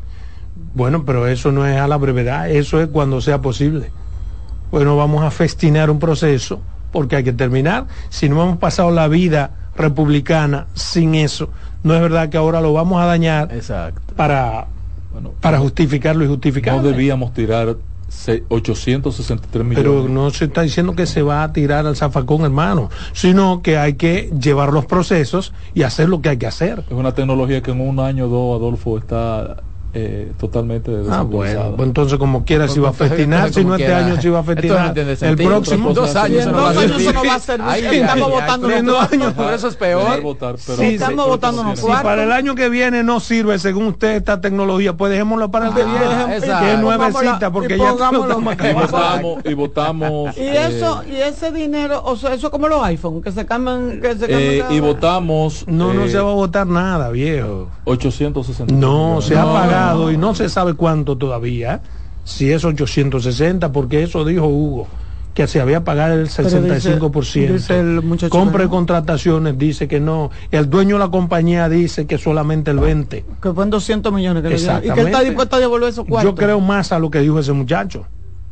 Bueno, 0.74 1.06
pero 1.06 1.28
eso 1.28 1.52
no 1.52 1.68
es 1.68 1.78
a 1.78 1.88
la 1.88 1.98
brevedad, 1.98 2.50
eso 2.50 2.82
es 2.82 2.88
cuando 2.88 3.22
sea 3.22 3.42
posible. 3.42 3.92
Bueno, 4.72 4.98
vamos 4.98 5.24
a 5.24 5.30
festinar 5.30 5.92
un 5.92 6.00
proceso 6.00 6.60
porque 6.92 7.18
hay 7.18 7.24
que 7.24 7.34
terminar. 7.34 7.86
Si 8.10 8.28
no 8.28 8.42
hemos 8.42 8.58
pasado 8.58 8.90
la 8.90 9.08
vida 9.08 9.52
republicana 9.76 10.66
sin 10.74 11.14
eso, 11.14 11.50
no 11.84 11.94
es 11.94 12.02
verdad 12.02 12.30
que 12.30 12.38
ahora 12.38 12.60
lo 12.60 12.74
vamos 12.74 13.00
a 13.00 13.06
dañar 13.06 13.54
Exacto. 13.54 14.02
para, 14.16 14.66
Bueno, 15.14 15.34
para 15.42 15.60
justificarlo 15.60 16.26
y 16.26 16.28
justificarlo. 16.28 16.82
no 16.82 16.88
debíamos 16.88 17.36
tirar 17.36 17.76
863 18.50 19.66
millones. 19.66 19.84
Pero 19.84 20.08
no 20.08 20.30
se 20.30 20.46
está 20.46 20.62
diciendo 20.62 20.96
que 20.96 21.06
se 21.06 21.22
va 21.22 21.44
a 21.44 21.54
tirar 21.54 21.88
al 21.88 21.96
zafacón, 21.96 22.42
hermano, 22.42 22.90
sino 23.14 23.62
que 23.62 23.78
hay 23.78 23.94
que 23.94 24.30
llevar 24.40 24.74
los 24.74 24.86
procesos 24.86 25.54
y 25.74 25.84
hacer 25.84 26.10
lo 26.10 26.22
que 26.22 26.30
hay 26.30 26.38
que 26.38 26.48
hacer. 26.48 26.84
Es 26.88 26.94
una 26.96 27.14
tecnología 27.14 27.62
que 27.62 27.72
en 27.72 27.82
un 27.82 28.00
año 28.00 28.26
o 28.26 28.30
dos, 28.30 28.60
Adolfo, 28.60 28.98
está 28.98 29.64
eh, 29.94 30.32
totalmente 30.40 30.92
Ah, 31.10 31.24
bueno, 31.24 31.74
pues 31.76 31.88
entonces 31.88 32.18
como 32.18 32.46
quiera 32.46 32.68
si 32.68 32.80
va 32.80 32.90
a 32.90 32.94
festinar, 32.94 33.52
si 33.54 33.66
no 33.66 33.76
este 33.76 33.94
año 33.94 34.22
si 34.22 34.30
va 34.30 34.40
a 34.40 34.42
no 34.42 34.48
festinar, 34.48 34.94
tiene 34.94 35.12
el 35.20 35.36
próximo. 35.38 35.94
Dos 35.94 36.16
años 36.16 36.46
no 36.46 36.52
dos 36.54 36.62
va 36.62 36.68
a 36.68 36.70
años 36.72 36.82
servir. 36.84 37.02
eso 37.08 37.14
no 37.14 37.24
va 37.30 37.36
a 37.36 37.40
servir. 37.40 37.66
Ay, 37.70 37.86
Estamos 38.00 38.32
votando 38.32 38.68
no- 38.82 39.00
años. 39.02 39.34
Por 39.34 39.54
eso 39.54 39.68
es 39.68 39.76
peor. 39.76 40.22
votar, 40.22 40.56
pero- 40.66 40.78
Sí, 40.78 40.86
Estamos 40.96 41.28
votando 41.28 41.76
Si 41.76 41.86
para 41.88 42.24
el 42.24 42.32
año 42.32 42.56
que 42.56 42.70
viene 42.70 43.04
no 43.04 43.20
sirve, 43.20 43.60
según 43.60 43.86
usted, 43.88 44.16
esta 44.16 44.40
tecnología, 44.42 44.94
pues 44.96 45.12
dejémoslo 45.12 45.52
para 45.52 45.68
el 45.70 45.74
que 45.74 45.84
viene, 45.84 46.00
que 46.28 46.38
es 46.38 46.44
Y 46.78 46.82
nuevecita, 46.82 47.52
porque 47.52 47.78
ya 47.78 47.92
votamos, 47.92 48.28
y 49.46 49.54
votamos 49.54 50.38
Y 50.38 50.42
eh, 50.42 50.68
eso, 50.68 51.04
y 51.10 51.16
ese 51.16 51.52
dinero, 51.52 52.02
o 52.06 52.16
sea, 52.16 52.34
eso 52.34 52.48
es 52.48 52.52
como 52.52 52.68
los 52.68 52.84
iPhone, 52.84 53.22
que 53.22 53.32
se 53.32 53.46
cambian, 53.46 54.00
que 54.02 54.16
se 54.16 54.26
eh, 54.60 54.64
y 54.70 54.80
votamos 54.80 55.66
No, 55.68 55.94
no 55.94 56.06
eh, 56.06 56.10
se 56.10 56.20
va 56.20 56.32
a 56.32 56.34
votar 56.34 56.68
nada, 56.68 57.10
viejo. 57.10 57.68
860 57.86 58.74
No, 58.74 59.22
se 59.22 59.38
ha 59.38 59.44
No. 59.82 60.12
y 60.12 60.18
no 60.18 60.36
se 60.36 60.50
sabe 60.50 60.74
cuánto 60.76 61.18
todavía, 61.18 61.82
si 62.24 62.52
es 62.52 62.64
860, 62.64 63.72
porque 63.72 64.04
eso 64.04 64.24
dijo 64.26 64.46
Hugo, 64.48 64.88
que 65.34 65.48
se 65.48 65.62
había 65.62 65.84
pagado 65.84 66.16
el 66.16 66.30
Pero 66.36 66.50
dice- 66.62 66.98
65%. 67.00 67.54
dice 67.54 67.80
el 67.80 68.30
Compra 68.30 68.66
y 68.66 68.68
contrataciones 68.68 69.58
dice 69.58 69.88
que 69.88 70.00
no. 70.00 70.30
El 70.52 70.70
dueño 70.70 70.96
de 70.96 71.00
la 71.00 71.10
compañía 71.10 71.70
dice 71.70 72.06
que 72.06 72.18
solamente 72.18 72.72
el 72.72 72.80
20%. 72.80 73.24
que 73.42 73.54
fue 73.54 73.64
en 73.64 73.70
200 73.70 74.12
millones 74.14 74.44
que 74.44 74.50
le 74.50 74.58
dieron, 74.58 74.78
y 74.78 74.82
que 74.82 74.88
él 74.88 74.90
está 74.92 75.00
Exactamente. 75.02 75.26
dispuesto 75.30 75.56
a 75.56 75.60
devolver 75.60 75.90
esos 75.90 76.06
cuartos. 76.06 76.32
Yo 76.32 76.36
creo 76.36 76.60
más 76.60 76.92
a 76.92 77.00
lo 77.00 77.10
que 77.10 77.20
dijo 77.20 77.40
ese 77.40 77.54
muchacho. 77.54 78.06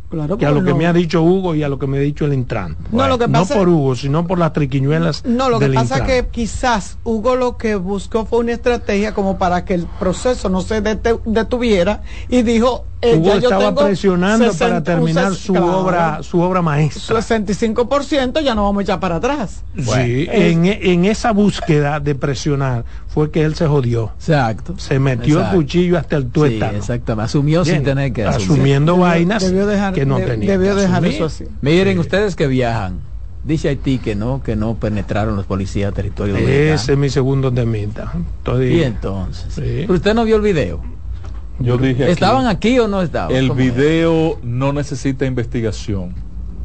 Claro, 0.10 0.38
que 0.38 0.46
a 0.46 0.50
lo 0.50 0.56
porque 0.56 0.66
que 0.68 0.72
no- 0.72 0.78
me 0.78 0.88
ha 0.88 0.94
dicho 0.94 1.22
Hugo 1.22 1.56
y 1.56 1.64
a 1.64 1.70
lo 1.70 1.78
que 1.80 1.88
me 1.88 1.98
ha 1.98 2.02
dicho 2.02 2.26
el 2.26 2.34
Intran. 2.34 2.76
No, 2.92 3.08
lo 3.08 3.18
que 3.18 3.28
pasa- 3.30 3.56
por 3.56 3.70
Hugo, 3.70 3.96
sino 3.96 4.26
por 4.28 4.40
las 4.40 4.54
triquiñuelas. 4.54 5.24
No, 5.26 5.50
lo 5.50 5.60
que 5.60 5.70
pasa 5.70 5.98
es 6.00 6.02
que 6.04 6.28
quizás 6.30 6.98
Hugo 7.04 7.36
lo 7.36 7.58
que 7.58 7.76
buscó 7.76 8.26
fue 8.26 8.40
una 8.40 8.54
estrategia 8.54 9.14
como 9.14 9.38
para 9.38 9.66
que 9.66 9.76
el 9.76 9.86
proceso 10.00 10.50
no 10.50 10.62
se 10.62 10.82
detuviera 11.26 12.02
y 12.28 12.42
dijo, 12.42 12.86
eh, 13.02 13.16
Hugo 13.16 13.34
estaba 13.34 13.74
presionando 13.74 14.46
60 14.52 14.66
para 14.68 14.84
terminar 14.84 15.32
ses- 15.32 15.36
su 15.38 15.54
claro, 15.54 15.80
obra, 15.80 16.24
su 16.24 16.42
obra 16.42 16.62
maestra. 16.62 17.16
65% 17.22 18.42
ya 18.42 18.56
no 18.56 18.64
vamos 18.66 18.82
a 18.82 18.84
echar 18.84 19.00
para 19.00 19.16
atrás. 19.18 19.64
sí, 19.78 20.28
en, 20.30 20.66
en 20.66 21.06
esa 21.06 21.32
búsqueda 21.32 22.00
de 22.00 22.16
presionar 22.16 22.84
fue 23.08 23.32
que 23.32 23.44
él 23.44 23.56
se 23.56 23.68
jodió. 23.68 24.12
Exacto. 24.20 24.74
Se 24.78 25.00
metió 25.00 25.38
Exacto. 25.38 25.56
el 25.58 25.64
cuchillo 25.64 25.98
hasta 25.98 26.16
el 26.18 26.24
Sí, 26.24 26.30
tuétano. 26.34 26.78
exactamente. 26.78 27.26
Asumió 27.26 27.64
sin 27.66 27.84
tener 27.84 28.12
que 28.14 28.26
asumir. 28.26 28.52
asumiendo 28.52 28.94
Debió- 28.94 29.02
vainas 29.02 29.44
debió 29.44 29.66
dejar- 29.66 29.94
que 29.94 30.06
no 30.06 30.18
de- 30.18 30.26
tenía. 30.26 30.52
debió 30.52 30.76
que 30.76 30.82
dejar 30.82 31.06
eso 31.06 31.26
así. 31.26 31.46
Miren, 31.62 32.00
ustedes 32.00 32.36
que 32.36 32.48
viajan, 32.48 33.00
dice 33.46 33.70
Haití 33.70 34.00
que 34.00 34.16
no, 34.16 34.44
que 34.44 34.56
no 34.58 34.76
penetraron 34.76 35.36
los 35.38 35.46
policías 35.46 35.92
a 35.92 35.96
territorio 35.96 36.34
dominicano. 36.34 36.74
Ese 36.74 36.92
es 36.94 36.98
mi 36.98 37.10
segundo 37.10 37.52
temita. 37.52 38.12
Y 38.62 38.82
entonces, 38.84 39.54
Sí. 39.54 39.86
usted 39.92 40.14
no 40.14 40.26
vio 40.26 40.36
el 40.36 40.42
video. 40.42 40.82
Yo 41.60 41.78
dije 41.78 42.04
aquí, 42.04 42.12
¿Estaban 42.14 42.48
aquí 42.48 42.80
o 42.80 42.88
no 42.88 43.02
estaban? 43.02 43.36
el 43.36 43.52
video 43.52 44.38
no 44.44 44.74
necesita 44.74 45.26
investigación. 45.26 46.14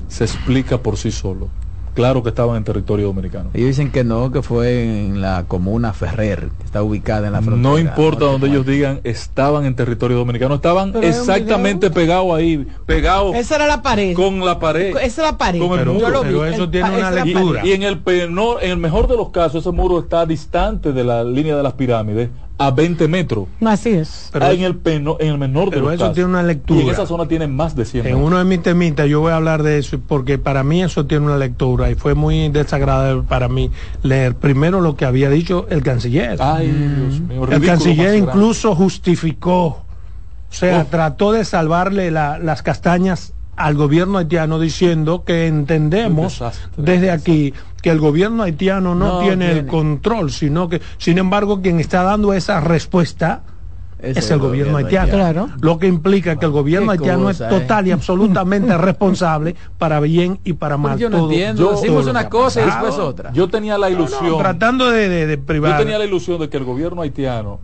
Se 0.09 0.25
explica 0.25 0.79
por 0.79 0.97
sí 0.97 1.11
solo. 1.11 1.49
Claro 1.95 2.25
que 2.25 2.29
estaban 2.31 2.57
en 2.57 2.65
territorio 2.65 3.07
dominicano. 3.07 3.51
Ellos 3.55 3.69
dicen 3.69 3.93
que 3.93 4.03
no, 4.03 4.33
que 4.33 4.43
fue 4.43 4.83
en 5.07 5.21
la 5.21 5.45
comuna 5.47 5.93
Ferrer, 5.93 6.49
que 6.59 6.65
está 6.65 6.83
ubicada 6.83 7.29
en 7.29 7.35
la 7.35 7.41
frontera. 7.41 7.71
No 7.71 7.79
importa 7.79 8.25
donde 8.25 8.49
ellos 8.49 8.67
digan 8.67 8.99
estaban 9.05 9.65
en 9.65 9.77
territorio 9.77 10.17
dominicano, 10.17 10.57
estaban 10.57 10.91
Pero 10.93 11.07
exactamente 11.07 11.93
pegados 11.93 12.35
ahí, 12.35 12.67
pegados 12.85 13.37
Esa 13.37 13.55
era 13.55 13.69
la 13.69 13.81
pared. 13.83 14.13
con 14.17 14.45
la 14.45 14.59
pared. 14.59 14.89
Esa 14.97 15.05
es 15.05 15.19
la 15.19 15.39
pared. 15.39 15.61
con 15.61 15.73
el 15.79 15.79
Pero- 15.87 15.93
muro. 15.95 16.21
Pero 16.23 16.45
eso 16.47 16.65
El 16.65 16.71
tiene 16.73 16.89
una 16.91 17.09
era 17.11 17.25
Y, 17.25 17.33
lectura. 17.33 17.65
y 17.65 17.73
en 17.73 17.83
el 17.85 18.03
penor- 18.05 18.59
en 18.61 18.71
el 18.73 18.77
mejor 18.79 19.07
de 19.07 19.17
los 19.17 19.29
casos, 19.31 19.61
ese 19.65 19.71
muro 19.71 20.01
está 20.01 20.27
distante 20.27 20.93
de 20.93 21.05
la 21.05 21.23
línea 21.23 21.57
de 21.57 21.63
las 21.63 21.75
pirámides 21.75 22.29
a 22.57 22.71
20 22.71 23.09
metros. 23.09 23.49
No, 23.59 23.69
así 23.71 23.91
es. 23.91 24.31
Pero 24.33 24.47
es- 24.47 24.55
en 24.59 24.63
el 24.65 24.77
peno- 24.77 25.17
en 25.19 25.29
el 25.33 25.39
menor 25.39 25.65
de 25.67 25.71
pero 25.73 25.83
los 25.87 25.95
eso 25.95 26.01
casos. 26.05 26.15
tiene 26.15 26.31
una 26.31 26.43
lectura. 26.45 26.81
Y 26.81 26.85
en 26.85 26.91
esa 26.91 27.05
zona 27.05 27.27
tiene 27.27 27.49
más 27.49 27.75
de 27.75 27.85
100 27.85 28.07
En 28.07 28.13
metros. 28.13 28.27
uno 28.29 28.39
de 28.39 28.45
mis 28.45 28.63
temitas 28.63 29.09
yo 29.09 29.21
voy 29.21 29.33
a 29.33 29.37
hablar 29.37 29.63
de 29.65 29.79
eso 29.79 29.99
porque 30.07 30.39
para 30.39 30.63
mí 30.63 30.83
eso 30.83 31.05
tiene 31.05 31.27
una 31.27 31.37
lectura 31.37 31.91
y 31.91 31.97
fue 31.97 32.15
muy 32.15 32.49
desagradable 32.51 33.25
para 33.29 33.49
mí 33.49 33.71
leer 34.05 34.37
primero 34.37 34.81
lo 34.81 34.97
que 34.97 35.05
había 35.05 35.29
dicho 35.31 35.67
el 35.69 35.83
canciller. 35.83 36.39
Ay, 36.41 36.69
Dios 36.71 37.21
mío, 37.21 37.47
el 37.51 37.61
canciller 37.61 38.15
incluso 38.15 38.75
justificó, 38.75 39.65
o 39.67 39.85
sea, 40.49 40.83
Oh. 40.83 40.91
trató 40.91 41.33
de 41.33 41.45
salvarle 41.45 42.11
la- 42.11 42.39
las 42.39 42.63
castañas 42.63 43.34
al 43.57 43.75
gobierno 43.75 44.19
haitiano 44.19 44.59
diciendo 44.59 45.25
que 45.25 45.47
entendemos 45.47 46.43
desde 46.77 47.11
aquí 47.11 47.55
que 47.83 47.91
el 47.91 48.01
gobierno 48.01 48.43
haitiano 48.43 48.95
no, 48.95 49.07
No 49.15 49.21
tiene, 49.21 49.47
el 49.47 49.53
tiene. 49.55 49.69
control, 49.69 50.31
sino 50.33 50.69
que, 50.69 50.81
sin 50.97 51.19
embargo, 51.19 51.61
quien 51.61 51.81
está 51.81 52.03
dando 52.03 52.33
esa 52.33 52.61
respuesta 52.61 53.43
es, 53.99 54.31
el 54.31 54.39
gobierno 54.39 54.77
haitiano. 54.79 55.11
Claro. 55.13 55.49
Lo 55.61 55.79
que 55.79 55.87
implica 55.87 56.37
que 56.37 56.45
el 56.47 56.53
gobierno 56.53 56.93
haitiano 56.93 57.25
cosa, 57.25 57.49
es 57.49 57.53
eh. 57.55 57.59
total 57.61 57.87
y 57.87 57.91
absolutamente 57.93 58.77
responsable 58.79 59.55
para 59.79 60.01
bien 60.01 60.41
y 60.45 60.55
para 60.55 60.77
mal. 60.77 60.93
Pues 60.93 61.01
yo 61.03 61.11
no 61.11 61.19
todo- 61.19 61.31
entiendo. 61.31 61.63
yo- 61.63 61.81
Decimos 61.81 62.07
una 62.07 62.29
cosa 62.29 62.63
y 62.63 62.65
después 62.67 62.95
otra. 62.99 63.33
Yo 63.33 63.49
tenía 63.49 63.77
la 63.79 63.89
No, 63.91 63.97
no, 63.99 64.05
ilusión. 64.05 64.39
tratando 64.39 64.91
de, 64.91 65.09
de, 65.09 65.27
de 65.27 65.37
Yo 65.37 65.45
privar. 65.45 65.79
tenía 65.79 65.99
la 65.99 66.05
ilusión 66.07 66.39
de 66.41 66.49
que 66.49 66.57
el 66.57 66.65
gobierno 66.65 67.03
haitiano, 67.03 67.61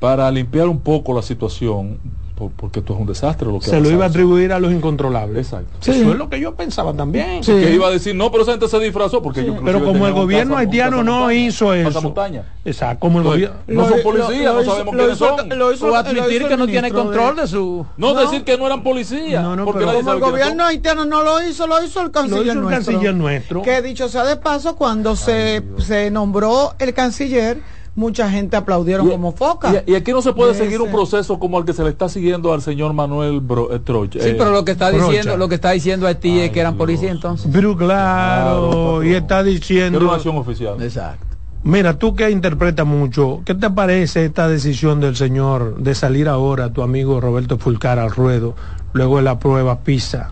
para 0.00 0.30
limpiar 0.30 0.66
un 0.68 0.80
poco 0.80 1.12
la 1.14 1.22
situación, 1.22 1.98
por- 2.40 2.50
porque 2.52 2.80
esto 2.80 2.94
es 2.94 3.00
un 3.00 3.06
desastre 3.06 3.46
lo 3.46 3.58
que 3.60 3.66
se 3.66 3.80
lo 3.80 3.90
iba 3.90 4.04
a 4.06 4.08
atribuir 4.08 4.52
a 4.52 4.58
los 4.58 4.72
incontrolables. 4.72 5.46
Exacto. 5.52 5.76
Eso 5.82 5.92
es 6.12 6.16
lo 6.18 6.28
que 6.30 6.40
yo 6.40 6.54
pensaba 6.54 6.94
también. 6.94 7.44
Sí. 7.44 7.52
Que 7.52 7.74
iba 7.74 7.86
a 7.88 7.90
decir, 7.90 8.14
no, 8.16 8.30
pero 8.30 8.42
esa 8.44 8.52
gente 8.52 8.66
se 8.68 8.78
disfrazó 8.80 9.22
porque 9.22 9.44
yo 9.44 9.54
Pero 9.62 9.84
como 9.84 10.06
el 10.06 10.12
gobierno 10.14 10.54
casa- 10.54 10.60
haitiano 10.62 11.02
no 11.04 11.30
hizo 11.30 11.74
eso. 11.74 11.88
pasamontaña. 11.88 12.44
Exacto, 12.64 13.00
como 13.00 13.20
el 13.20 13.26
Entonces, 13.26 13.48
gobierno. 13.50 13.82
no 13.82 13.88
son 13.88 14.02
policías, 14.02 14.44
lo 14.44 14.54
no 14.54 14.62
hizo- 14.62 14.70
sabemos 14.72 14.94
lo 14.94 14.98
quiénes 15.00 15.16
hizo- 15.16 15.36
son. 15.36 15.48
lo 15.58 15.72
hizo- 15.72 15.84
O 15.86 15.88
lo 15.88 15.96
admitir 15.96 16.32
hizo 16.40 16.48
que 16.48 16.56
no 16.56 16.66
tiene 16.66 16.90
control 16.90 17.36
de- 17.36 17.42
de 17.42 17.48
su... 17.48 17.86
No, 17.98 18.14
No. 18.14 18.20
decir 18.20 18.44
que 18.44 18.56
no 18.58 18.66
eran 18.66 18.82
policías. 18.82 19.42
No, 19.42 19.54
no, 19.56 19.64
porque 19.64 19.80
pero- 19.80 19.92
nadie 19.92 20.04
Como 20.04 20.14
el 20.14 20.20
gobierno 20.32 20.64
haitiano 20.64 21.04
no 21.04 21.22
lo 21.22 21.42
hizo, 21.46 21.66
lo 21.66 21.84
hizo 21.84 22.00
el 22.02 22.10
canciller 22.10 22.56
nuestro. 22.56 22.92
canciller 22.92 23.14
nuestro. 23.14 23.62
Que 23.62 23.82
dicho 23.82 24.08
sea 24.08 24.24
de 24.24 24.36
paso, 24.36 24.76
cuando 24.76 25.16
se, 25.16 25.62
se 25.78 26.10
nombró 26.10 26.74
el 26.78 26.94
canciller, 26.94 27.58
mucha 27.94 28.30
gente 28.30 28.56
aplaudieron 28.56 29.06
Y- 29.08 29.10
como 29.10 29.32
foca. 29.32 29.82
Y, 29.86 29.92
y 29.92 29.94
aquí 29.96 30.12
no 30.12 30.22
se 30.22 30.32
puede 30.32 30.52
De 30.52 30.58
seguir 30.58 30.80
un 30.80 30.86
ese- 30.88 30.96
proceso 30.96 31.38
como 31.38 31.58
el 31.58 31.64
que 31.64 31.72
se 31.72 31.82
le 31.82 31.90
está 31.90 32.08
siguiendo 32.08 32.52
al 32.52 32.62
señor 32.62 32.92
Manuel 32.94 33.40
Bro, 33.40 33.74
eh, 33.74 33.78
Troch. 33.80 34.12
Sí, 34.12 34.18
Eh, 34.20 34.34
pero 34.38 34.50
lo 34.52 34.64
que 34.64 34.72
está 34.72 34.90
diciendo, 34.90 35.36
lo 35.36 35.48
que 35.48 35.56
está 35.56 35.70
diciendo 35.72 36.06
Haití 36.06 36.38
es 36.38 36.44
Ay, 36.44 36.50
que 36.50 36.60
eran 36.60 36.76
policías 36.76 37.12
entonces. 37.12 37.50
Pero 37.52 37.76
claro, 37.76 38.70
Claro, 38.70 39.04
y 39.04 39.14
está 39.14 39.42
diciendo. 39.42 39.98
era 39.98 40.06
una 40.06 40.16
acción 40.16 40.36
oficial. 40.36 40.80
Exacto. 40.82 41.26
Mira, 41.62 41.98
tú 41.98 42.14
que 42.14 42.30
interpretas 42.30 42.86
mucho, 42.86 43.42
¿qué 43.44 43.54
te 43.54 43.68
parece 43.68 44.24
esta 44.24 44.48
decisión 44.48 44.98
del 45.00 45.14
señor 45.16 45.76
de 45.76 45.94
salir 45.94 46.26
ahora, 46.28 46.72
tu 46.72 46.82
amigo 46.82 47.20
Roberto 47.20 47.58
Fulcar 47.58 47.98
al 47.98 48.10
ruedo, 48.12 48.54
luego 48.94 49.18
de 49.18 49.22
la 49.24 49.38
prueba 49.38 49.80
PISA? 49.80 50.30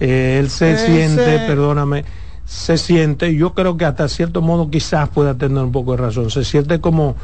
Eh, 0.00 0.38
él 0.40 0.50
se 0.50 0.72
Ese- 0.72 0.86
siente, 0.86 1.38
perdóname, 1.46 2.04
se 2.46 2.78
siente, 2.78 3.30
y 3.30 3.38
yo 3.38 3.54
creo 3.54 3.76
que 3.76 3.84
hasta 3.84 4.08
cierto 4.08 4.40
modo 4.40 4.70
quizás 4.70 5.08
pueda 5.08 5.34
tener 5.34 5.62
un 5.64 5.72
poco 5.72 5.92
de 5.92 5.98
razón, 5.98 6.30
se 6.30 6.44
siente 6.44 6.80
como, 6.80 7.16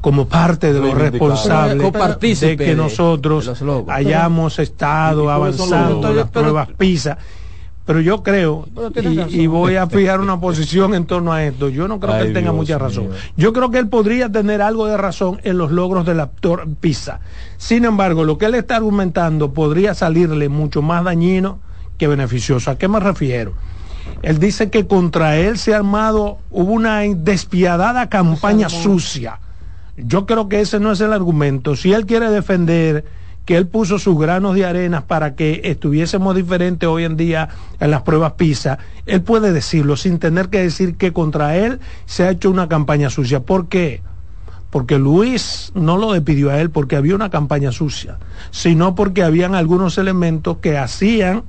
como 0.00 0.28
parte 0.28 0.72
de 0.72 0.78
los 0.78 0.94
responsables 0.94 1.82
Copartícipe 1.82 2.56
de 2.56 2.56
que 2.56 2.74
nosotros 2.76 3.46
de 3.46 3.50
los 3.50 3.60
logros. 3.62 3.96
hayamos 3.96 4.60
estado 4.60 5.24
¿Y 5.24 5.26
cuáles 5.26 5.56
son 5.56 5.70
los 5.70 5.78
avanzando 5.78 6.12
las 6.14 6.30
pruebas 6.30 6.68
PISA. 6.78 7.18
Pero 7.84 8.00
yo 8.00 8.22
creo, 8.22 8.68
y, 9.30 9.48
voy 9.48 9.74
a 9.74 9.88
fijar 9.88 10.20
una 10.20 10.38
posición 10.40 10.94
en 10.94 11.06
torno 11.06 11.32
a 11.32 11.42
esto, 11.42 11.68
yo 11.68 11.88
no 11.88 11.98
creo 11.98 12.18
que 12.18 12.26
él 12.26 12.32
tenga 12.32 12.52
Dios 12.52 12.54
mucha 12.54 12.76
mío. 12.76 12.86
razón. 12.86 13.08
Yo 13.36 13.52
creo 13.52 13.72
que 13.72 13.78
él 13.78 13.88
podría 13.88 14.30
tener 14.30 14.62
algo 14.62 14.86
de 14.86 14.96
razón 14.96 15.40
en 15.42 15.58
los 15.58 15.72
logros 15.72 16.06
del 16.06 16.20
actor 16.20 16.68
PISA. 16.78 17.18
Sin 17.56 17.84
embargo, 17.84 18.22
lo 18.22 18.38
que 18.38 18.46
él 18.46 18.54
está 18.54 18.76
argumentando 18.76 19.52
podría 19.52 19.94
salirle 19.94 20.48
mucho 20.48 20.82
más 20.82 21.02
dañino 21.02 21.58
que 21.98 22.06
beneficioso. 22.06 22.70
¿A 22.70 22.78
qué 22.78 22.86
me 22.86 23.00
refiero? 23.00 23.54
Él 24.22 24.38
dice 24.38 24.70
que 24.70 24.86
contra 24.86 25.36
él 25.36 25.58
se 25.58 25.72
ha 25.72 25.78
armado, 25.78 26.38
hubo 26.50 26.72
una 26.72 27.00
despiadada 27.00 28.08
campaña 28.08 28.68
sucia. 28.68 29.40
Yo 29.96 30.26
creo 30.26 30.48
que 30.48 30.60
ese 30.60 30.78
no 30.78 30.92
es 30.92 31.00
el 31.00 31.12
argumento. 31.12 31.76
Si 31.76 31.92
él 31.92 32.06
quiere 32.06 32.30
defender 32.30 33.04
que 33.44 33.56
él 33.56 33.66
puso 33.66 33.98
sus 33.98 34.18
granos 34.18 34.54
de 34.54 34.64
arena 34.66 35.06
para 35.06 35.34
que 35.34 35.62
estuviésemos 35.64 36.36
diferentes 36.36 36.88
hoy 36.88 37.04
en 37.04 37.16
día 37.16 37.48
en 37.80 37.90
las 37.90 38.02
pruebas 38.02 38.32
PISA, 38.32 38.78
él 39.06 39.22
puede 39.22 39.52
decirlo 39.52 39.96
sin 39.96 40.18
tener 40.18 40.48
que 40.48 40.62
decir 40.62 40.96
que 40.96 41.12
contra 41.12 41.56
él 41.56 41.80
se 42.06 42.24
ha 42.24 42.30
hecho 42.30 42.50
una 42.50 42.68
campaña 42.68 43.10
sucia. 43.10 43.40
¿Por 43.40 43.68
qué? 43.68 44.02
Porque 44.70 44.98
Luis 44.98 45.72
no 45.74 45.96
lo 45.96 46.12
despidió 46.12 46.50
a 46.50 46.60
él 46.60 46.70
porque 46.70 46.96
había 46.96 47.14
una 47.14 47.30
campaña 47.30 47.72
sucia, 47.72 48.18
sino 48.50 48.94
porque 48.94 49.24
habían 49.24 49.54
algunos 49.54 49.98
elementos 49.98 50.58
que 50.58 50.78
hacían, 50.78 51.42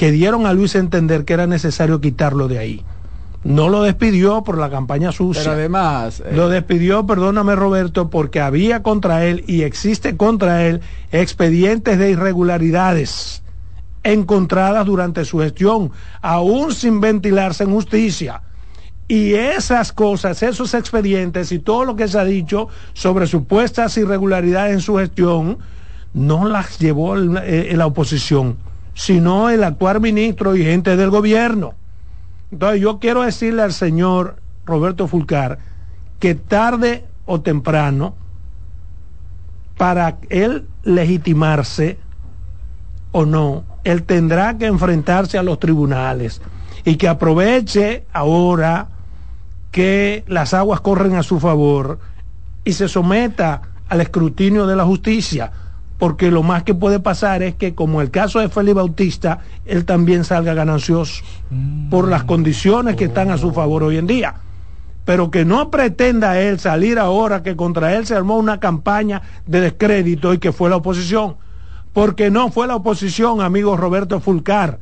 que 0.00 0.12
dieron 0.12 0.46
a 0.46 0.54
Luis 0.54 0.76
a 0.76 0.78
entender 0.78 1.26
que 1.26 1.34
era 1.34 1.46
necesario 1.46 2.00
quitarlo 2.00 2.48
de 2.48 2.58
ahí. 2.58 2.84
No 3.44 3.68
lo 3.68 3.82
despidió 3.82 4.42
por 4.44 4.56
la 4.56 4.70
campaña 4.70 5.12
sucia. 5.12 5.42
Pero 5.42 5.52
además, 5.52 6.20
eh, 6.20 6.32
Lo 6.34 6.48
despidió, 6.48 7.04
perdóname 7.04 7.54
Roberto, 7.54 8.08
porque 8.08 8.40
había 8.40 8.82
contra 8.82 9.26
él 9.26 9.44
y 9.46 9.60
existe 9.60 10.16
contra 10.16 10.66
él 10.66 10.80
expedientes 11.12 11.98
de 11.98 12.12
irregularidades 12.12 13.42
encontradas 14.02 14.86
durante 14.86 15.26
su 15.26 15.40
gestión, 15.40 15.92
aún 16.22 16.72
sin 16.72 17.02
ventilarse 17.02 17.64
en 17.64 17.72
justicia. 17.72 18.40
Y 19.06 19.34
esas 19.34 19.92
cosas, 19.92 20.42
esos 20.42 20.72
expedientes 20.72 21.52
y 21.52 21.58
todo 21.58 21.84
lo 21.84 21.94
que 21.94 22.08
se 22.08 22.18
ha 22.18 22.24
dicho 22.24 22.68
sobre 22.94 23.26
supuestas 23.26 23.98
irregularidades 23.98 24.72
en 24.72 24.80
su 24.80 24.96
gestión, 24.96 25.58
no 26.14 26.48
las 26.48 26.78
llevó 26.78 27.16
la, 27.16 27.44
eh, 27.44 27.74
la 27.76 27.84
oposición, 27.84 28.56
sino 29.00 29.48
el 29.48 29.64
actual 29.64 29.98
ministro 29.98 30.54
y 30.54 30.62
gente 30.62 30.94
del 30.94 31.08
gobierno. 31.08 31.72
Entonces 32.52 32.82
yo 32.82 32.98
quiero 32.98 33.22
decirle 33.22 33.62
al 33.62 33.72
señor 33.72 34.36
Roberto 34.66 35.08
Fulcar 35.08 35.58
que 36.18 36.34
tarde 36.34 37.06
o 37.24 37.40
temprano, 37.40 38.14
para 39.78 40.18
él 40.28 40.66
legitimarse 40.82 41.98
o 43.12 43.24
no, 43.24 43.64
él 43.84 44.02
tendrá 44.02 44.58
que 44.58 44.66
enfrentarse 44.66 45.38
a 45.38 45.42
los 45.42 45.58
tribunales 45.58 46.42
y 46.84 46.96
que 46.96 47.08
aproveche 47.08 48.04
ahora 48.12 48.88
que 49.70 50.24
las 50.26 50.52
aguas 50.52 50.82
corren 50.82 51.14
a 51.14 51.22
su 51.22 51.40
favor 51.40 52.00
y 52.64 52.74
se 52.74 52.86
someta 52.86 53.62
al 53.88 54.02
escrutinio 54.02 54.66
de 54.66 54.76
la 54.76 54.84
justicia, 54.84 55.50
porque 56.00 56.30
lo 56.30 56.42
más 56.42 56.62
que 56.62 56.74
puede 56.74 56.98
pasar 56.98 57.42
es 57.42 57.54
que, 57.56 57.74
como 57.74 58.00
el 58.00 58.10
caso 58.10 58.40
de 58.40 58.48
Félix 58.48 58.74
Bautista, 58.74 59.40
él 59.66 59.84
también 59.84 60.24
salga 60.24 60.54
ganancioso 60.54 61.22
por 61.90 62.08
las 62.08 62.24
condiciones 62.24 62.96
que 62.96 63.04
están 63.04 63.30
a 63.30 63.36
su 63.36 63.52
favor 63.52 63.82
hoy 63.82 63.98
en 63.98 64.06
día. 64.06 64.34
Pero 65.04 65.30
que 65.30 65.44
no 65.44 65.70
pretenda 65.70 66.40
él 66.40 66.58
salir 66.58 66.98
ahora 66.98 67.42
que 67.42 67.54
contra 67.54 67.94
él 67.94 68.06
se 68.06 68.14
armó 68.14 68.38
una 68.38 68.58
campaña 68.58 69.20
de 69.46 69.60
descrédito 69.60 70.32
y 70.32 70.38
que 70.38 70.52
fue 70.52 70.70
la 70.70 70.76
oposición. 70.76 71.36
Porque 71.92 72.30
no 72.30 72.50
fue 72.50 72.66
la 72.66 72.76
oposición, 72.76 73.42
amigo 73.42 73.76
Roberto 73.76 74.20
Fulcar. 74.20 74.78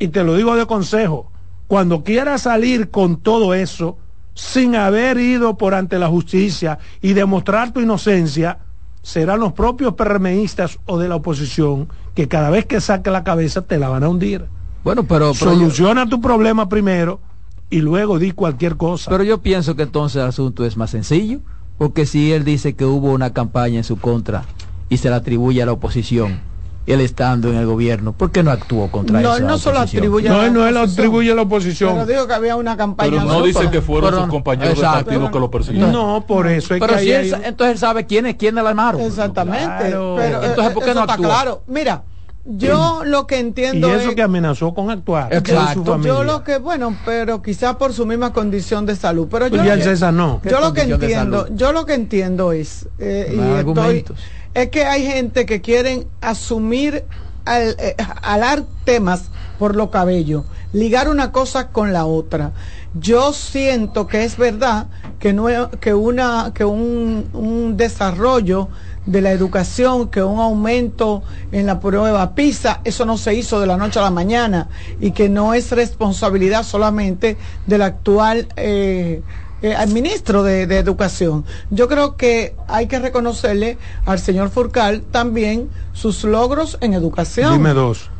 Y 0.00 0.08
te 0.08 0.24
lo 0.24 0.34
digo 0.34 0.56
de 0.56 0.66
consejo, 0.66 1.30
cuando 1.68 2.02
quieras 2.02 2.42
salir 2.42 2.90
con 2.90 3.18
todo 3.18 3.54
eso, 3.54 3.98
sin 4.34 4.74
haber 4.74 5.16
ido 5.18 5.56
por 5.56 5.74
ante 5.74 5.96
la 6.00 6.08
justicia 6.08 6.80
y 7.00 7.12
demostrar 7.12 7.72
tu 7.72 7.78
inocencia, 7.80 8.58
serán 9.04 9.40
los 9.40 9.52
propios 9.52 9.94
PRMistas 9.94 10.78
o 10.86 10.98
de 10.98 11.08
la 11.08 11.16
oposición 11.16 11.88
que 12.14 12.26
cada 12.26 12.48
vez 12.48 12.64
que 12.64 12.80
saque 12.80 13.10
la 13.10 13.22
cabeza 13.22 13.62
te 13.62 13.78
la 13.78 13.90
van 13.90 14.02
a 14.02 14.08
hundir. 14.08 14.46
bueno, 14.82 15.04
pero, 15.04 15.32
pero, 15.38 15.52
yo, 15.52 15.58
Soluciona 15.58 16.08
tu 16.08 16.22
problema 16.22 16.70
primero 16.70 17.20
y 17.68 17.80
luego 17.80 18.18
di 18.18 18.32
cualquier 18.32 18.76
cosa. 18.76 19.10
pero 19.10 19.22
yo 19.22 19.38
pienso 19.42 19.76
que 19.76 19.82
entonces 19.82 20.22
el 20.22 20.28
asunto 20.28 20.64
es 20.64 20.78
más 20.78 20.90
sencillo, 20.90 21.40
porque 21.76 22.06
si 22.06 22.32
él 22.32 22.44
dice 22.44 22.74
que 22.74 22.86
hubo 22.86 23.12
una 23.12 23.34
campaña 23.34 23.76
en 23.76 23.84
su 23.84 23.98
contra 23.98 24.44
y 24.88 24.96
se 24.96 25.10
la 25.10 25.16
atribuye 25.16 25.62
a 25.62 25.66
la 25.66 25.72
oposición, 25.72 26.40
él 26.86 27.00
estando 27.00 27.48
en 27.48 27.56
el 27.56 27.66
gobierno, 27.66 28.12
¿por 28.12 28.30
qué 28.30 28.42
no 28.42 28.50
actuó 28.50 28.90
contra 28.90 29.20
No, 29.20 29.30
esa 29.30 29.38
él 29.38 29.46
no 29.46 29.58
solo 29.58 29.78
oposición? 29.78 30.00
atribuye 30.02 30.28
no, 30.28 30.34
a 30.40 30.42
la 30.44 30.50
no 30.50 30.66
él 30.68 30.76
atribuye 30.76 31.32
a 31.32 31.34
la 31.34 31.42
oposición. 31.42 31.92
Pero 31.94 32.06
digo 32.06 32.26
que 32.26 32.34
había 32.34 32.56
una 32.56 32.76
campaña 32.76 33.10
Pero 33.10 33.24
no 33.24 33.42
dice 33.42 33.70
que 33.70 33.80
fueron 33.80 34.10
Pero 34.10 34.16
sus 34.18 34.26
no, 34.26 34.32
compañeros 34.32 34.74
de 34.74 34.80
exacto. 34.84 35.04
partido 35.06 35.30
que 35.30 35.38
lo 35.40 35.50
persiguieron. 35.50 35.92
No, 35.92 36.24
por 36.26 36.46
eso 36.46 36.74
es 36.74 36.80
Pero 36.80 36.94
que 36.94 37.00
si 37.00 37.12
él, 37.12 37.34
entonces 37.44 37.72
él 37.74 37.78
sabe 37.78 38.04
quiénes 38.06 38.34
quiénes 38.36 38.62
la 38.62 38.70
armaron. 38.70 39.00
Exactamente. 39.00 39.64
Claro. 39.64 40.14
Pero, 40.18 40.42
eh, 40.42 40.46
Entonces, 40.48 40.74
¿por 40.74 40.84
qué 40.84 40.90
eso 40.90 40.94
no 40.98 41.00
está 41.02 41.12
actuó? 41.14 41.26
claro. 41.26 41.62
Mira, 41.66 42.02
yo 42.46 43.00
lo 43.06 43.26
que 43.26 43.36
y 43.36 43.40
entiendo 43.40 43.88
eso 43.88 44.10
es 44.10 44.14
que 44.14 44.20
amenazó 44.22 44.74
con 44.74 44.90
actuar. 44.90 45.32
y 45.32 45.36
Exacto. 45.36 45.82
familia. 45.84 46.12
yo 46.12 46.24
lo 46.24 46.44
que 46.44 46.58
bueno, 46.58 46.94
pero 47.06 47.40
quizás 47.40 47.76
por 47.76 47.94
su 47.94 48.04
misma 48.04 48.34
condición 48.34 48.84
de 48.84 48.94
salud. 48.96 49.28
Pero 49.30 49.46
yo 49.46 49.56
Pues 49.56 49.66
ya 49.66 49.76
lo 49.76 49.82
César 49.82 50.12
no. 50.12 50.40
¿Qué 50.42 50.50
yo 50.50 50.60
lo 50.60 50.74
que 50.74 50.82
entiendo, 50.82 51.46
yo 51.54 51.72
lo 51.72 51.86
que 51.86 51.94
entiendo 51.94 52.52
es 52.52 52.86
eh, 52.98 53.28
y 53.30 53.34
estoy- 53.38 53.58
argumentos. 53.58 54.18
Es 54.54 54.70
que 54.70 54.84
hay 54.84 55.06
gente 55.06 55.46
que 55.46 55.60
quieren 55.60 56.06
asumir 56.20 57.04
al, 57.44 57.76
eh, 57.78 57.96
alar 58.22 58.64
temas 58.84 59.30
por 59.58 59.76
lo 59.76 59.90
cabello, 59.90 60.44
ligar 60.72 61.08
una 61.08 61.32
cosa 61.32 61.68
con 61.68 61.92
la 61.92 62.06
otra. 62.06 62.52
Yo 62.94 63.32
siento 63.32 64.06
que 64.06 64.24
es 64.24 64.36
verdad 64.36 64.86
que 65.18 65.32
no 65.32 65.46
que 65.80 65.94
una 65.94 66.52
que 66.54 66.64
un, 66.64 67.28
un 67.32 67.76
desarrollo 67.76 68.68
de 69.06 69.20
la 69.20 69.32
educación, 69.32 70.08
que 70.08 70.22
un 70.22 70.40
aumento 70.40 71.22
en 71.52 71.66
la 71.66 71.80
prueba 71.80 72.34
PISA, 72.34 72.80
eso 72.84 73.04
no 73.04 73.18
se 73.18 73.34
hizo 73.34 73.60
de 73.60 73.66
la 73.66 73.76
noche 73.76 73.98
a 73.98 74.02
la 74.02 74.10
mañana 74.10 74.68
y 75.00 75.10
que 75.10 75.28
no 75.28 75.54
es 75.54 75.72
responsabilidad 75.72 76.62
solamente 76.62 77.36
del 77.66 77.82
actual 77.82 78.48
eh, 78.56 79.22
eh, 79.64 79.74
al 79.74 79.88
ministro 79.88 80.42
de, 80.42 80.66
de 80.66 80.76
Educación. 80.78 81.44
Yo 81.70 81.88
creo 81.88 82.16
que 82.16 82.54
hay 82.68 82.86
que 82.86 82.98
reconocerle 82.98 83.78
al 84.04 84.18
señor 84.18 84.50
Furcal 84.50 85.02
también 85.10 85.70
sus 85.94 86.22
logros 86.24 86.76
en 86.82 86.92
educación. 86.92 87.54
Dime 87.54 87.72
dos. 87.72 88.10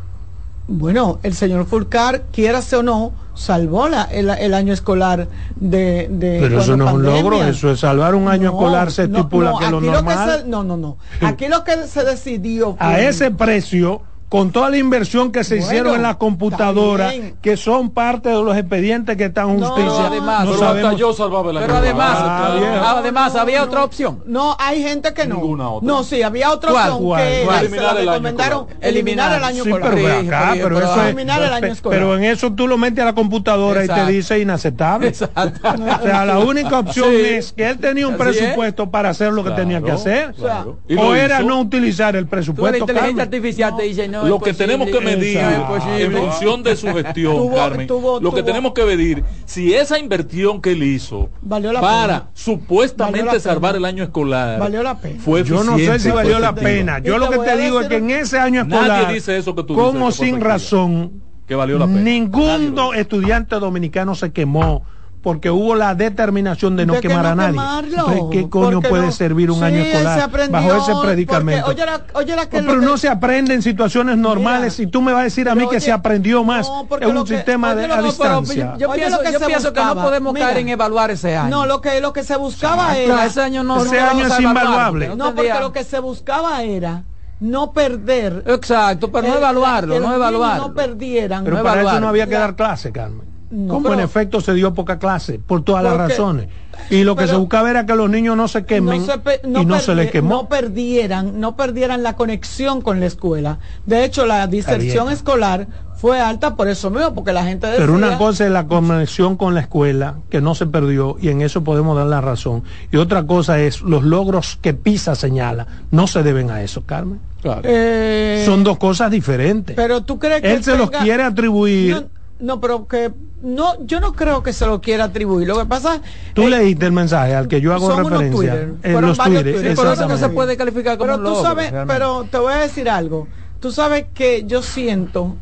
Bueno, 0.67 1.19
el 1.23 1.35
señor 1.35 1.67
Fulcar, 1.67 2.23
quiérase 2.33 2.77
o 2.77 2.83
no, 2.83 3.13
salvó 3.35 3.87
la, 3.91 4.05
el, 4.05 4.31
el 4.31 4.55
año 4.55 4.73
escolar 4.73 5.29
de... 5.57 6.09
de 6.11 6.39
Pero 6.41 6.61
eso 6.63 6.75
no 6.79 6.89
es 6.89 6.95
un 6.95 7.03
logro, 7.03 7.45
eso 7.45 7.71
es 7.73 7.81
salvar 7.81 8.15
un 8.15 8.29
año 8.29 8.45
No, 8.51 8.57
escolar, 8.59 8.91
se 8.91 9.07
no, 9.07 9.19
estipula 9.19 9.51
no, 9.51 9.59
que 9.59 9.71
lo 9.71 9.81
normal. 9.83 10.41
se- 10.41 10.49
no, 10.49 10.65
no, 10.65 10.79
no. 10.79 10.97
Aquí 11.21 11.49
lo 11.49 11.65
que 11.65 11.87
se 11.87 12.03
decidió 12.05 12.77
a 12.79 12.93
fue- 12.93 13.09
ese 13.09 13.31
precio, 13.31 14.01
con 14.29 14.51
toda 14.51 14.69
la 14.71 14.79
inversión 14.79 15.31
que 15.31 15.45
se 15.45 15.55
Bueno, 15.57 15.67
hicieron 15.67 15.95
en 15.97 16.03
la 16.03 16.15
computadora, 16.19 17.11
está 17.11 17.21
bien. 17.23 17.37
que 17.41 17.57
son 17.57 17.91
parte 17.91 18.31
de 18.31 18.43
los 18.43 18.57
expedientes 18.57 19.17
que 19.17 19.27
están 19.27 19.51
en 19.51 19.61
No, 19.61 19.67
justicia, 19.69 20.07
además, 20.07 20.41
no 20.45 20.53
Pero 20.53 20.55
hasta 20.65 20.67
sabemos- 20.81 20.97
yo 21.01 21.13
salvaba 21.13 21.51
año 21.51 21.61
Pero 21.61 21.77
además. 21.77 22.17
Ah, 22.21 22.95
además 22.99 23.37
había 23.37 23.63
otra 23.63 23.85
opción. 23.85 24.23
No, 24.27 24.57
hay 24.59 24.83
gente 24.83 25.15
que 25.15 25.27
no. 25.27 25.37
Ninguna 25.37 25.69
otra. 25.71 25.87
No, 25.87 26.03
sí, 26.03 26.23
había 26.23 26.51
otra 26.51 26.71
¿Cuál? 26.73 26.91
opción 26.91 27.05
¿Cuál? 27.07 27.23
que 27.23 27.43
¿Cuál? 27.45 27.59
se 27.59 27.65
Eliminar 27.67 27.85
la 27.85 27.91
el 27.93 27.99
año 28.09 28.11
recomendaron 28.13 28.61
escolar. 28.69 28.89
eliminar 28.89 29.33
el 29.39 29.45
año 29.45 29.63
Sí, 29.65 29.69
escolar. 29.71 29.91
pero 29.95 30.05
ve 30.07 30.21
Sí, 30.21 30.27
acá, 30.27 30.41
pero- 30.53 30.63
pero 30.65 30.75
pero 30.77 30.87
eso 30.91 31.01
es- 31.01 31.07
eliminar 31.07 31.43
el 31.43 31.53
año 31.53 31.67
escolar. 31.73 31.99
pero 31.99 32.17
en 32.17 32.25
eso 32.25 32.53
tú 32.53 32.67
lo 32.69 32.79
metes 32.79 33.03
a 33.03 33.05
la 33.05 33.15
computadora 33.15 33.85
y 33.85 33.89
te 33.89 34.07
dice 34.07 34.39
inaceptable. 34.41 35.09
Exacto. 35.09 35.69
O 35.69 36.03
sea, 36.03 36.25
la 36.25 36.39
única 36.41 36.79
opción 36.81 37.09
Sí. 37.11 37.21
es 37.25 37.53
que 37.53 37.69
él 37.69 37.79
tenía 37.79 38.09
un 38.09 38.15
Así 38.15 38.23
es. 38.31 38.37
presupuesto 38.39 38.91
para 38.91 39.11
hacer 39.11 39.33
lo 39.33 39.43
que 39.45 39.51
Claro, 39.51 39.63
tenía 39.63 39.81
que 39.81 39.91
hacer. 39.93 40.35
claro. 40.35 40.79
O, 40.99 41.15
era 41.15 41.41
no 41.41 41.61
utilizar 41.61 42.17
el 42.17 42.25
Tú, 42.25 42.27
la 42.27 42.31
presupuesto. 42.31 42.79
inteligencia 42.79 43.23
artificial 43.23 43.77
te 43.77 43.83
dice 43.85 44.09
no. 44.09 44.24
Lo 44.29 44.39
que 44.41 44.53
tenemos 44.55 44.89
que 44.89 45.01
medir 45.01 45.39
en 45.39 46.13
función 46.13 46.63
de 46.63 46.77
su 46.77 46.87
gestión, 46.89 47.37
Tuvo- 47.37 47.55
Carmen, 47.55 47.87
tuvo- 47.87 48.21
lo 48.21 48.31
que 48.33 48.43
tuvo- 48.43 48.47
tenemos 48.47 48.73
que 48.73 48.85
medir 48.85 49.25
si 49.45 49.75
esa 49.75 49.99
inversión 49.99 50.61
que 50.61 50.73
él 50.73 50.83
hizo 50.83 51.31
Valió 51.43 51.73
la 51.73 51.81
para 51.81 52.19
pena. 52.21 52.31
supuestamente 52.35 53.21
Valió 53.21 53.33
la 53.35 53.41
salvar 53.41 53.73
pena. 53.75 53.89
el 53.89 53.95
año 53.95 54.05
escolar 54.05 54.59
Valió 54.59 54.83
la 54.83 54.99
pena. 54.99 55.21
fue 55.21 55.45
Yo 55.45 55.63
no 55.65 55.77
sé 55.79 55.99
si 55.99 56.11
valió 56.11 56.39
la 56.39 56.55
pena. 56.55 56.99
Yo 57.01 57.19
lo 57.19 57.29
te 57.29 57.39
que 57.39 57.45
te 57.45 57.57
digo 57.59 57.81
es 57.81 57.89
que 57.89 57.97
en 57.97 58.11
ese 58.11 58.39
año 58.39 58.65
Nadie 58.65 58.83
escolar, 58.83 59.13
dice 59.15 59.37
eso 59.37 59.55
que 59.55 59.63
tú 59.65 59.75
dices, 59.75 59.87
como 59.93 60.11
sin 60.13 60.41
razón, 60.41 61.23
que 61.47 61.55
valió 61.55 61.79
la 61.79 61.87
pena. 61.87 61.99
Nadie 62.01 62.13
ningún 62.21 62.95
estudiante 62.97 63.57
dominicano 63.57 64.15
se 64.15 64.33
quemó 64.33 64.85
porque 65.25 65.51
hubo 65.51 65.75
la 65.75 65.95
determinación 65.95 66.77
de 66.77 66.85
no 66.87 66.93
De 66.93 67.01
que 67.01 67.09
quemar 67.09 67.25
no 67.25 67.31
a 67.31 67.35
nadie. 67.35 67.53
quemarlo, 67.53 67.91
Entonces, 68.13 68.25
¿Qué 68.31 68.49
coño 68.51 68.71
porque 68.75 68.89
puede 68.91 69.07
no- 69.07 69.11
servir 69.13 69.51
un 69.51 69.59
Sí, 69.59 69.65
año 69.65 69.79
escolar 69.79 70.21
aprendió, 70.21 70.53
bajo 70.53 70.77
ese 70.83 70.93
porque, 70.93 71.07
predicamento? 71.09 71.67
oye, 71.67 71.87
la- 71.87 72.01
oye, 72.13 72.37
la 72.37 72.49
que 72.49 72.61
No, 72.63 72.69
pero 72.69 72.81
no 72.83 72.97
se 72.99 73.09
aprende 73.09 73.55
en 73.55 73.63
situaciones 73.63 74.19
normales 74.19 74.79
y 74.79 74.87
tú 74.87 75.01
me 75.03 75.13
vas 75.13 75.23
a 75.23 75.25
decir 75.25 75.49
a 75.49 75.55
mí 75.55 75.67
que 75.69 75.81
se 75.81 75.91
aprendió 75.91 76.45
más 76.45 76.69
no, 76.69 76.87
porque 76.89 77.07
en 77.07 77.15
lo 77.15 77.23
un 77.23 77.27
que- 77.27 77.37
sistema 77.37 77.73
oye, 77.73 77.87
de 77.89 77.93
a 77.95 78.03
distancia. 78.03 78.75
Yo 78.79 78.91
Oye, 78.91 78.99
pienso, 79.01 79.17
lo 79.17 79.23
que 79.25 79.33
yo 79.33 79.39
se 79.39 79.47
pienso 79.47 79.73
que 79.73 79.83
no 79.83 79.95
podemos 79.95 80.35
mira. 80.35 80.47
caer 80.47 80.59
en 80.59 80.69
evaluar 80.69 81.11
ese 81.11 81.35
año. 81.37 81.49
No, 81.51 81.67
lo 81.67 81.81
que, 81.81 82.01
lo 82.03 82.13
que 82.13 82.23
se 82.23 82.37
buscaba 82.37 82.97
era. 82.97 83.25
ese 83.25 83.41
año 83.41 83.65
no. 83.65 83.83
Ese 83.83 83.99
año 83.99 84.27
es 84.27 84.39
invaluable. 84.39 85.07
porque 85.07 85.19
No, 85.19 85.35
porque 85.35 85.55
lo 85.59 85.73
que 85.73 85.85
se 85.85 85.99
buscaba 86.01 86.63
era 86.63 87.05
no 87.41 87.73
perder. 87.73 88.45
Exacto, 88.47 89.11
pero 89.11 89.29
no 89.29 89.37
evaluarlo, 89.39 89.99
no 90.01 90.15
evaluarlo. 90.15 90.69
No 90.69 90.75
perdieran. 90.75 91.45
Pero 91.45 91.57
no 91.57 91.63
para 91.63 91.81
eso 91.81 92.01
no 92.01 92.09
había 92.09 92.27
que 92.27 92.35
La- 92.35 92.41
dar 92.41 92.57
clase, 92.57 92.93
Carmen. 92.93 93.34
No, 93.51 93.75
Como 93.75 93.89
pero- 93.91 94.01
en 94.01 94.05
efecto 94.05 94.41
se 94.41 94.55
dio 94.55 94.75
poca 94.75 94.99
clase, 94.99 95.39
por 95.39 95.63
todas 95.63 95.85
las 95.85 95.97
razones. 95.97 96.49
Y 96.91 97.05
lo 97.05 97.15
que 97.15 97.21
pero- 97.25 97.35
se 97.35 97.39
buscaba 97.39 97.71
era 97.71 97.87
que 97.87 97.95
los 97.95 98.11
niños 98.11 98.37
no 98.37 98.49
se 98.49 98.65
quemen 98.65 99.01
no 99.01 99.07
se 99.07 99.19
pe- 99.19 99.41
y 99.45 99.65
no 99.65 99.79
se 99.79 99.95
les 99.95 100.11
quemó. 100.11 100.29
no 100.31 100.49
perdieran 100.49 101.39
no 101.41 101.55
perdieran 101.55 102.03
la 102.03 102.15
conexión 102.15 102.81
con 102.81 102.99
la 102.99 103.07
escuela 103.07 103.61
de 103.87 104.05
hecho 104.05 104.27
la 104.27 104.45
diserción 104.49 105.09
escolar 105.13 105.69
fue 105.95 106.21
alta 106.21 106.57
por 106.57 106.67
eso 106.69 106.91
mismo 106.91 107.15
porque 107.15 107.33
la 107.33 107.45
gente 107.45 107.69
decía, 107.69 107.81
Pero 107.81 107.95
una 107.95 108.19
cosa 108.19 108.45
es 108.45 108.51
la 108.51 108.67
conexión 108.67 109.37
con 109.37 109.55
la 109.55 109.61
escuela, 109.61 110.17
que 110.29 110.43
no 110.43 110.55
se 110.55 110.67
perdió, 110.67 111.17
y 111.19 111.29
en 111.31 111.41
eso 111.41 111.65
podemos 111.65 111.97
dar 111.97 112.07
la 112.09 112.21
razón. 112.21 112.63
Y 112.93 112.99
otra 112.99 113.25
cosa 113.27 113.59
es 113.61 113.81
los 113.81 114.03
logros 114.03 114.59
que 114.61 114.75
PISA 114.75 115.15
señala. 115.15 115.67
No 115.93 116.07
se 116.07 116.23
deben 116.23 116.51
a 116.51 116.61
eso, 116.63 116.83
Carmen. 116.85 117.21
Claro. 117.41 117.63
eh, 117.65 118.43
Son 118.45 118.65
dos 118.65 118.77
cosas 118.77 119.11
diferentes. 119.11 119.77
pero 119.77 120.03
tú 120.03 120.19
crees 120.19 120.43
que 120.43 120.53
Él 120.53 120.63
se 120.65 120.77
los 120.77 120.91
quiere 120.91 121.23
atribuir. 121.23 122.09
No, 122.41 122.61
pero 122.61 122.87
que 122.89 123.13
no 123.43 123.85
yo 123.87 124.01
no 124.01 124.13
creo 124.15 124.43
que 124.43 124.53
se 124.53 124.67
lo 124.67 124.81
quiera 124.81 125.05
atribuir 125.05 125.47
lo 125.47 125.59
que 125.59 125.67
pasa 125.67 126.01
Tú 126.35 126.43
eh, 126.43 126.51
leíste 126.51 126.87
el 126.87 126.93
mensaje 126.93 127.35
al 127.35 127.47
que 127.49 127.61
yo 127.61 127.73
hago 127.73 127.87
son 127.89 128.01
unos 128.07 128.11
referencia. 128.21 128.53
Twitter. 128.53 128.75
En 128.83 128.93
Fueron 128.93 129.09
los 129.11 129.19
Twitter, 129.19 129.43
Twitter. 129.55 129.75
Por 129.77 129.87
eso 129.87 130.09
que 130.09 130.17
se 130.19 130.29
puede 130.31 130.57
calificar 130.57 130.99
como 130.99 131.07
pero 131.13 131.19
un 131.19 131.25
tú 131.25 131.31
logro, 131.31 131.43
sabes 131.43 131.71
realmente. 131.71 131.95
pero 131.95 132.25
te 132.31 132.39
voy 132.39 132.53
a 132.53 132.57
decir 132.57 132.89
algo 132.91 133.29
tú 133.61 133.71
sabes 133.73 134.07
que 134.15 134.45
yo 134.47 134.63
siento 134.63 135.37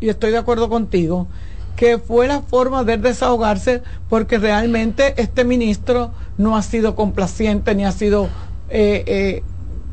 y 0.00 0.08
estoy 0.08 0.30
de 0.32 0.38
acuerdo 0.38 0.68
contigo 0.68 1.26
que 1.76 1.98
fue 1.98 2.28
la 2.28 2.40
forma 2.42 2.84
de 2.84 2.98
desahogarse 2.98 3.82
porque 4.08 4.38
realmente 4.38 5.14
este 5.20 5.44
ministro 5.44 6.12
no 6.38 6.56
ha 6.56 6.62
sido 6.62 6.94
complaciente 6.94 7.74
ni 7.74 7.84
ha 7.84 7.90
sido 7.92 8.28
eh, 8.68 9.02
eh, 9.06 9.42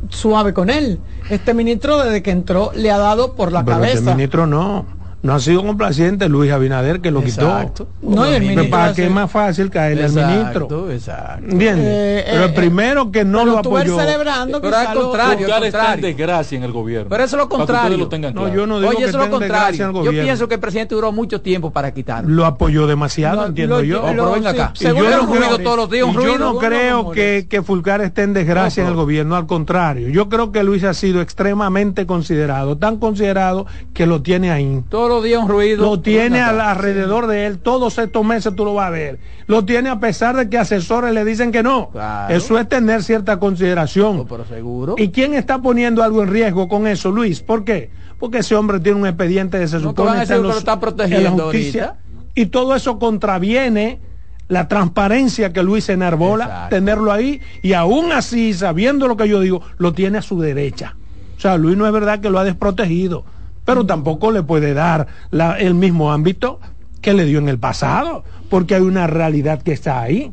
suave 0.10 0.54
con 0.54 0.70
él 0.70 1.00
este 1.30 1.54
ministro 1.54 1.98
desde 2.04 2.22
que 2.22 2.32
entró 2.32 2.72
le 2.76 2.92
ha 2.92 2.98
dado 2.98 3.34
por 3.36 3.52
la 3.52 3.64
Pero 3.64 3.78
este 3.84 3.94
cabeza 3.96 4.12
ministro 4.16 4.46
no. 4.48 4.86
No 5.24 5.34
ha 5.36 5.40
sido 5.40 5.64
complaciente 5.64 6.28
Luis 6.30 6.52
Abinader 6.52 7.00
que 7.00 7.12
lo 7.12 7.22
Exacto. 7.22 7.88
quitó. 8.02 8.10
No, 8.16 8.26
y 8.26 8.30
el 8.30 8.34
Pero 8.40 8.40
ministro 8.50 8.70
para 8.72 8.94
que 8.94 9.06
es 9.06 9.12
más 9.12 9.30
fácil 9.30 9.70
caerle 9.70 10.06
al 10.06 10.14
ministro. 10.14 10.90
Exacto. 10.92 11.46
¿Entiendes? 11.48 11.86
Eh, 11.88 12.24
Pero 12.32 12.44
el 12.46 12.50
eh, 12.50 12.54
primero 12.54 13.12
que 13.12 13.24
no 13.24 13.40
pero 13.42 13.52
lo 13.52 13.58
apoyó. 13.60 14.00
celebrando 14.00 14.60
Pero 14.62 14.76
al 14.78 14.96
lo- 14.96 15.02
contrario, 15.04 15.48
en 15.48 15.62
contrario. 15.62 16.02
desgracia 16.08 16.58
en 16.58 16.64
el 16.64 16.72
gobierno. 16.72 17.08
Pero 17.10 17.24
eso 17.24 17.36
es 17.36 17.40
lo 17.44 17.50
contrario. 17.50 17.98
lo 17.98 18.08
tengan 18.10 18.34
No, 18.34 18.48
yo 18.52 18.66
no 18.66 18.80
digo 18.80 18.90
Oye, 18.90 18.98
que 18.98 19.06
eso 19.06 19.22
es 19.22 19.26
lo 19.30 19.32
contrario. 19.38 20.04
Yo 20.04 20.12
pienso 20.12 20.48
que 20.48 20.56
el 20.56 20.60
presidente 20.60 20.96
duró 20.96 21.12
mucho 21.12 21.40
tiempo 21.42 21.70
para 21.72 21.94
quitarlo. 21.94 22.28
lo 22.30 22.46
apoyó 22.48 22.88
demasiado, 22.88 23.42
Lo- 23.42 23.48
entiendo 23.48 23.78
lo- 23.78 23.84
yo. 23.84 24.02
Oh, 24.04 24.08
pero 24.08 24.32
venga 24.32 24.50
acá. 24.50 24.74
Yo 24.80 24.94
no 24.94 25.32
creo, 25.32 25.60
todos 25.60 25.78
los 25.78 25.90
días, 25.92 26.08
un 26.08 26.14
yo 26.16 26.38
no 26.40 26.58
creo 26.58 27.12
que, 27.12 27.46
que 27.48 27.62
Fulcar 27.62 28.02
esté 28.02 28.24
en 28.24 28.34
desgracia 28.34 28.84
No, 28.84 28.90
en 28.90 28.94
el 28.94 28.98
gobierno, 29.00 29.36
al 29.36 29.46
contrario. 29.46 30.10
Yo 30.10 30.30
creo 30.30 30.52
que 30.52 30.64
Luis 30.64 30.84
ha 30.84 30.94
sido 30.96 31.22
extremadamente 31.22 32.08
considerado, 32.08 32.78
tan 32.78 32.98
considerado 32.98 33.68
que 33.94 34.08
lo 34.08 34.22
tiene 34.24 34.50
ahí. 34.52 34.82
Todos 34.90 35.11
los 35.12 35.24
días 35.24 35.42
un 35.44 35.50
ruido. 35.50 35.84
Lo 35.86 36.00
tiene 36.02 36.42
al- 36.42 36.60
alrededor 36.62 37.28
de 37.28 37.46
él, 37.46 37.60
todos 37.60 37.98
estos 37.98 38.26
meses 38.26 38.56
tú 38.56 38.66
lo 38.66 38.74
vas 38.74 38.88
a 38.88 38.90
ver. 38.92 39.20
Lo 39.48 39.64
tiene 39.66 39.90
a 39.90 40.00
pesar 40.00 40.36
de 40.36 40.50
que 40.50 40.58
asesores 40.58 41.14
le 41.14 41.24
dicen 41.26 41.52
que 41.52 41.62
no. 41.64 41.90
Claro. 41.92 42.34
Eso 42.34 42.58
es 42.58 42.68
tener 42.70 43.04
cierta 43.04 43.38
consideración. 43.40 44.18
No, 44.18 44.26
pero 44.26 44.46
seguro. 44.46 44.96
¿Y 44.98 45.10
quién 45.10 45.34
está 45.34 45.60
poniendo 45.62 46.04
algo 46.04 46.24
en 46.24 46.30
riesgo 46.30 46.68
con 46.68 46.88
eso, 46.88 47.12
Luis? 47.12 47.42
¿Por 47.42 47.64
qué? 47.64 47.90
Porque 48.20 48.40
ese 48.40 48.56
hombre 48.56 48.80
tiene 48.80 49.00
un 49.00 49.08
expediente 49.08 49.58
de 49.60 49.68
se 49.68 49.80
No, 49.80 49.94
que 49.94 50.02
supone 50.02 50.26
que 50.28 50.34
los- 50.36 50.44
lo 50.54 50.58
está 50.58 50.74
en 50.74 50.80
protegiendo 50.80 51.38
la 51.38 51.44
justicia. 51.44 51.84
ahorita. 51.86 52.02
Y 52.36 52.46
todo 52.48 52.76
eso 52.76 52.98
contraviene 53.00 54.00
la 54.48 54.68
transparencia 54.68 55.54
que 55.54 55.64
Luis 55.64 55.88
enarbola, 55.90 56.44
Exacto. 56.46 56.76
tenerlo 56.76 57.12
ahí, 57.12 57.40
y 57.62 57.74
aún 57.74 58.12
así, 58.12 58.54
sabiendo 58.54 59.08
lo 59.08 59.16
que 59.16 59.28
yo 59.30 59.40
digo, 59.40 59.62
lo 59.78 59.94
tiene 59.94 60.18
a 60.18 60.22
su 60.22 60.40
derecha. 60.40 60.96
O 61.38 61.40
sea, 61.42 61.58
Luis 61.58 61.78
no 61.78 61.88
es 61.88 61.94
verdad 61.94 62.20
que 62.20 62.30
lo 62.30 62.38
ha 62.38 62.44
desprotegido, 62.44 63.24
pero 63.66 63.86
tampoco 63.86 64.32
le 64.32 64.44
puede 64.44 64.74
dar 64.74 65.08
la- 65.30 65.58
el 65.60 65.74
mismo 65.76 66.12
ámbito 66.12 66.60
que 67.02 67.14
le 67.14 67.26
dio 67.26 67.40
en 67.40 67.50
el 67.50 67.58
pasado, 67.60 68.24
porque 68.50 68.76
hay 68.76 68.82
una 68.82 69.08
realidad 69.08 69.62
que 69.62 69.72
está 69.74 70.02
ahí. 70.02 70.32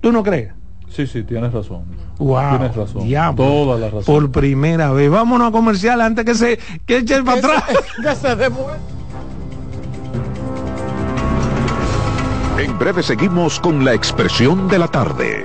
¿Tú 0.00 0.10
no 0.12 0.22
crees? 0.22 0.52
Sí, 0.88 1.06
sí, 1.06 1.22
tienes 1.22 1.52
razón. 1.52 1.84
Wow, 2.18 2.50
Tienes 2.58 2.76
razón. 2.76 3.04
diablo. 3.04 3.44
Toda 3.44 3.78
la 3.78 3.86
razón. 3.86 4.04
Por 4.04 4.30
primera 4.30 4.90
vez. 4.92 5.10
Vámonos 5.10 5.48
a 5.48 5.52
comercial 5.52 6.00
antes 6.02 6.24
que 6.24 6.34
se 6.34 6.58
que 6.86 6.98
echen 6.98 7.24
para 7.24 7.38
atrás. 7.38 7.64
que 8.02 8.14
se 8.14 8.36
demuestre. 8.36 8.78
En 12.58 12.78
breve 12.78 13.02
seguimos 13.02 13.58
con 13.58 13.84
la 13.84 13.94
expresión 13.94 14.68
de 14.68 14.78
la 14.78 14.88
tarde. 14.88 15.44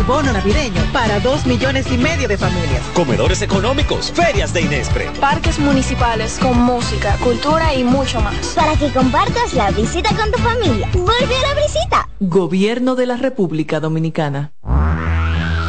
El 0.00 0.06
bono 0.06 0.32
navideño 0.32 0.80
para 0.92 1.20
dos 1.20 1.46
millones 1.46 1.90
y 1.92 1.98
medio 1.98 2.26
de 2.26 2.38
familias. 2.38 2.82
Comedores 2.94 3.42
económicos, 3.42 4.10
ferias 4.12 4.52
de 4.52 4.62
Inespre. 4.62 5.10
Parques 5.20 5.58
municipales 5.58 6.38
con 6.40 6.58
música, 6.58 7.16
cultura 7.22 7.74
y 7.74 7.84
mucho 7.84 8.20
más. 8.20 8.54
Para 8.54 8.76
que 8.76 8.90
compartas 8.92 9.52
la 9.52 9.70
visita 9.70 10.10
con 10.16 10.30
tu 10.30 10.38
familia. 10.38 10.88
Vuelve 10.92 11.36
a 11.36 11.54
la 11.54 11.62
visita. 11.62 12.08
Gobierno 12.18 12.94
de 12.94 13.06
la 13.06 13.16
República 13.16 13.78
Dominicana. 13.80 14.52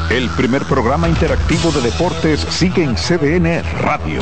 El 0.09 0.29
primer 0.29 0.63
programa 0.63 1.09
interactivo 1.09 1.71
de 1.71 1.81
deportes 1.81 2.41
sigue 2.49 2.83
en 2.83 2.95
CDN 2.95 3.63
Radio. 3.81 4.21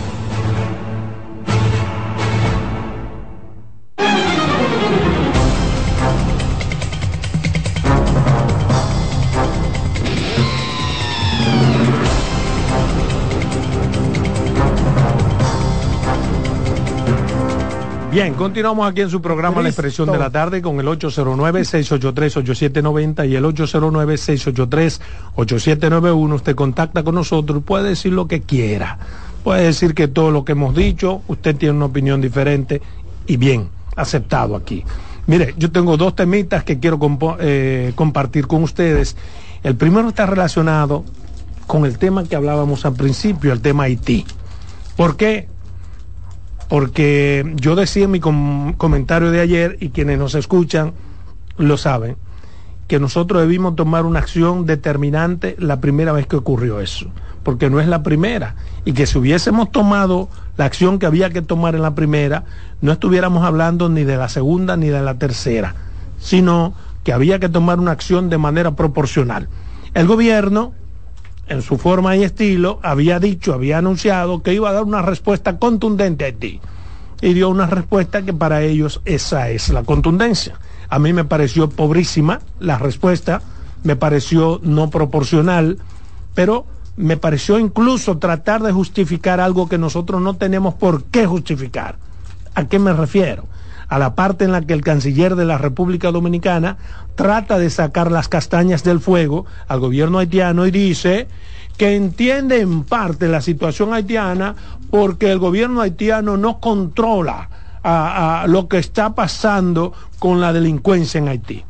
Bien, 18.11 18.33
continuamos 18.33 18.91
aquí 18.91 18.99
en 18.99 19.09
su 19.09 19.21
programa 19.21 19.61
La 19.61 19.69
Expresión 19.69 20.11
de 20.11 20.17
la 20.17 20.29
Tarde 20.29 20.61
con 20.61 20.77
el 20.81 20.87
809-683-8790 20.87 23.29
y 23.29 23.37
el 23.37 23.45
809-683-8791. 23.45 26.33
Usted 26.33 26.53
contacta 26.53 27.03
con 27.03 27.15
nosotros, 27.15 27.63
puede 27.63 27.87
decir 27.87 28.11
lo 28.11 28.27
que 28.27 28.41
quiera. 28.41 28.99
Puede 29.45 29.63
decir 29.63 29.93
que 29.93 30.09
todo 30.09 30.29
lo 30.29 30.43
que 30.43 30.51
hemos 30.51 30.75
dicho, 30.75 31.21
usted 31.29 31.55
tiene 31.55 31.77
una 31.77 31.85
opinión 31.85 32.19
diferente 32.19 32.81
y 33.27 33.37
bien, 33.37 33.69
aceptado 33.95 34.57
aquí. 34.57 34.83
Mire, 35.25 35.55
yo 35.57 35.71
tengo 35.71 35.95
dos 35.95 36.13
temitas 36.13 36.65
que 36.65 36.79
quiero 36.79 36.99
eh, 37.39 37.93
compartir 37.95 38.45
con 38.45 38.61
ustedes. 38.63 39.15
El 39.63 39.77
primero 39.77 40.09
está 40.09 40.25
relacionado 40.25 41.05
con 41.65 41.85
el 41.85 41.97
tema 41.97 42.25
que 42.25 42.35
hablábamos 42.35 42.85
al 42.85 42.91
principio, 42.93 43.53
el 43.53 43.61
tema 43.61 43.83
Haití. 43.83 44.25
¿Por 44.97 45.15
qué? 45.15 45.47
Porque 46.71 47.43
yo 47.57 47.75
decía 47.75 48.05
en 48.05 48.11
mi 48.11 48.21
com- 48.21 48.71
comentario 48.77 49.29
de 49.29 49.41
ayer, 49.41 49.75
y 49.81 49.89
quienes 49.89 50.17
nos 50.17 50.35
escuchan 50.35 50.93
lo 51.57 51.75
saben, 51.75 52.15
que 52.87 52.97
nosotros 52.97 53.41
debimos 53.41 53.75
tomar 53.75 54.05
una 54.05 54.19
acción 54.19 54.65
determinante 54.65 55.57
la 55.59 55.81
primera 55.81 56.13
vez 56.13 56.27
que 56.27 56.37
ocurrió 56.37 56.79
eso, 56.79 57.07
porque 57.43 57.69
no 57.69 57.81
es 57.81 57.89
la 57.89 58.03
primera, 58.03 58.55
y 58.85 58.93
que 58.93 59.05
si 59.05 59.17
hubiésemos 59.17 59.69
tomado 59.73 60.29
la 60.55 60.63
acción 60.63 60.97
que 60.97 61.05
había 61.05 61.29
que 61.29 61.41
tomar 61.41 61.75
en 61.75 61.81
la 61.81 61.93
primera, 61.93 62.45
no 62.79 62.93
estuviéramos 62.93 63.43
hablando 63.43 63.89
ni 63.89 64.05
de 64.05 64.15
la 64.15 64.29
segunda 64.29 64.77
ni 64.77 64.87
de 64.87 65.01
la 65.01 65.15
tercera, 65.15 65.75
sino 66.19 66.73
que 67.03 67.11
había 67.11 67.37
que 67.39 67.49
tomar 67.49 67.81
una 67.81 67.91
acción 67.91 68.29
de 68.29 68.37
manera 68.37 68.77
proporcional. 68.77 69.49
El 69.93 70.07
gobierno, 70.07 70.71
en 71.51 71.61
su 71.61 71.77
forma 71.77 72.15
y 72.15 72.23
estilo, 72.23 72.79
había 72.81 73.19
dicho, 73.19 73.53
había 73.53 73.77
anunciado 73.77 74.41
que 74.41 74.53
iba 74.53 74.69
a 74.69 74.73
dar 74.73 74.83
una 74.83 75.01
respuesta 75.01 75.59
contundente 75.59 76.23
a 76.23 76.27
Haití. 76.27 76.61
Y 77.21 77.33
dio 77.33 77.49
una 77.49 77.67
respuesta 77.67 78.23
que 78.23 78.33
para 78.33 78.61
ellos 78.61 79.01
esa 79.05 79.49
es 79.49 79.69
la 79.69 79.83
contundencia. 79.83 80.59
A 80.89 80.97
mí 80.97 81.13
me 81.13 81.25
pareció 81.25 81.69
pobrísima 81.69 82.39
la 82.59 82.77
respuesta, 82.77 83.41
me 83.83 83.95
pareció 83.95 84.59
no 84.63 84.89
proporcional, 84.89 85.77
pero 86.33 86.65
me 86.95 87.17
pareció 87.17 87.59
incluso 87.59 88.17
tratar 88.17 88.63
de 88.63 88.71
justificar 88.71 89.39
algo 89.39 89.67
que 89.67 89.77
nosotros 89.77 90.21
no 90.21 90.35
tenemos 90.35 90.73
por 90.75 91.03
qué 91.03 91.25
justificar. 91.25 91.97
¿A 92.55 92.65
qué 92.65 92.79
me 92.79 92.93
refiero? 92.93 93.45
A 93.91 93.99
la 93.99 94.15
parte 94.15 94.45
en 94.45 94.53
la 94.53 94.61
que 94.61 94.71
el 94.71 94.83
canciller 94.83 95.35
de 95.35 95.43
la 95.43 95.57
República 95.57 96.11
Dominicana 96.11 96.77
trata 97.15 97.57
de 97.57 97.69
sacar 97.69 98.09
las 98.09 98.29
castañas 98.29 98.85
del 98.85 99.01
fuego 99.01 99.45
al 99.67 99.81
gobierno 99.81 100.19
haitiano 100.19 100.65
y 100.65 100.71
dice 100.71 101.27
que 101.75 101.97
entiende 101.97 102.61
en 102.61 102.85
parte 102.85 103.27
la 103.27 103.41
situación 103.41 103.93
haitiana 103.93 104.55
porque 104.89 105.29
el 105.29 105.39
gobierno 105.39 105.81
haitiano 105.81 106.37
no 106.37 106.61
controla 106.61 107.49
a, 107.83 108.43
a 108.43 108.47
lo 108.47 108.69
que 108.69 108.77
está 108.77 109.13
pasando 109.13 109.91
con 110.19 110.39
la 110.39 110.53
delincuencia 110.53 111.17
en 111.17 111.27
Haití. 111.27 111.65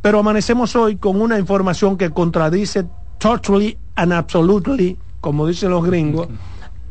Pero 0.00 0.20
amanecemos 0.20 0.74
hoy 0.74 0.96
con 0.96 1.20
una 1.20 1.38
información 1.38 1.98
que 1.98 2.08
contradice 2.08 2.86
totally 3.18 3.76
and 3.94 4.14
absolutely, 4.14 4.96
como 5.20 5.46
dicen 5.46 5.68
los 5.68 5.84
gringos, 5.84 6.28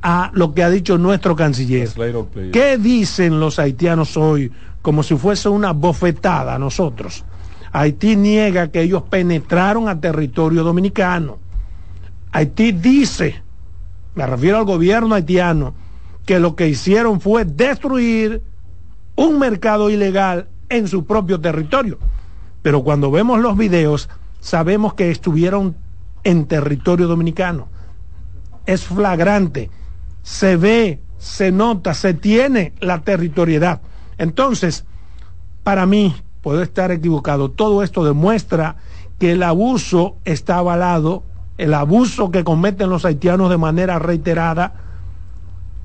a 0.02 0.30
lo 0.34 0.54
que 0.54 0.64
ha 0.64 0.70
dicho 0.70 0.98
nuestro 0.98 1.36
canciller. 1.36 1.90
¿Qué 2.52 2.78
dicen 2.78 3.40
los 3.40 3.60
haitianos 3.60 4.16
hoy 4.18 4.52
como 4.82 5.04
si 5.04 5.16
fuese 5.16 5.50
una 5.50 5.74
bofetada 5.74 6.56
a 6.56 6.60
nosotros? 6.60 7.26
Haití 7.72 8.16
niega 8.16 8.72
que 8.72 8.82
ellos 8.82 9.04
penetraron 9.04 9.90
a 9.90 10.00
territorio 10.00 10.64
dominicano. 10.64 11.40
Haití 12.32 12.72
dice, 12.72 13.42
me 14.16 14.26
refiero 14.26 14.58
al 14.58 14.66
gobierno 14.66 15.16
haitiano, 15.16 15.76
que 16.26 16.40
lo 16.40 16.56
que 16.56 16.68
hicieron 16.68 17.22
fue 17.22 17.46
destruir 17.46 18.44
un 19.16 19.40
mercado 19.40 19.90
ilegal 19.90 20.48
en 20.70 20.88
su 20.88 21.06
propio 21.06 21.40
territorio. 21.40 21.98
Pero 22.62 22.84
cuando 22.84 23.12
vemos 23.12 23.40
los 23.40 23.58
videos, 23.58 24.10
sabemos 24.40 24.94
que 24.94 25.12
estuvieron 25.12 25.76
en 26.24 26.46
territorio 26.46 27.08
dominicano. 27.08 27.70
Es 28.66 28.84
flagrante, 28.84 29.70
se 30.22 30.58
ve, 30.58 31.00
se 31.18 31.52
nota, 31.52 31.94
se 31.94 32.14
tiene 32.14 32.74
la 32.80 33.02
territorialidad. 33.02 33.82
Entonces, 34.18 34.86
para 35.64 35.86
mí, 35.86 36.16
puedo 36.42 36.62
estar 36.62 36.92
equivocado, 36.92 37.52
todo 37.52 37.84
esto 37.84 38.06
demuestra 38.06 38.78
que 39.20 39.32
el 39.32 39.44
abuso 39.44 40.16
está 40.26 40.58
avalado, 40.58 41.24
el 41.58 41.74
abuso 41.74 42.32
que 42.32 42.44
cometen 42.44 42.90
los 42.90 43.06
haitianos 43.06 43.50
de 43.50 43.58
manera 43.58 44.00
reiterada, 44.00 44.74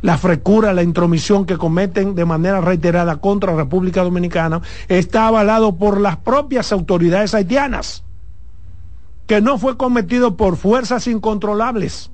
la 0.03 0.19
frecura, 0.19 0.73
la 0.73 0.83
intromisión 0.83 1.47
que 1.47 1.57
cometen 1.57 2.15
de 2.15 2.25
manera 2.25 2.61
reiterada 2.61 3.17
contra 3.17 3.53
la 3.53 3.59
República 3.59 4.03
Dominicana, 4.03 4.61
está 4.89 5.29
avalado 5.29 5.77
por 5.77 6.01
las 6.01 6.17
propias 6.17 6.73
autoridades 6.73 7.35
haitianas, 7.35 8.05
que 9.27 9.41
no 9.41 9.59
fue 9.59 9.77
cometido 9.77 10.37
por 10.37 10.57
fuerzas 10.57 11.07
incontrolables 11.07 12.11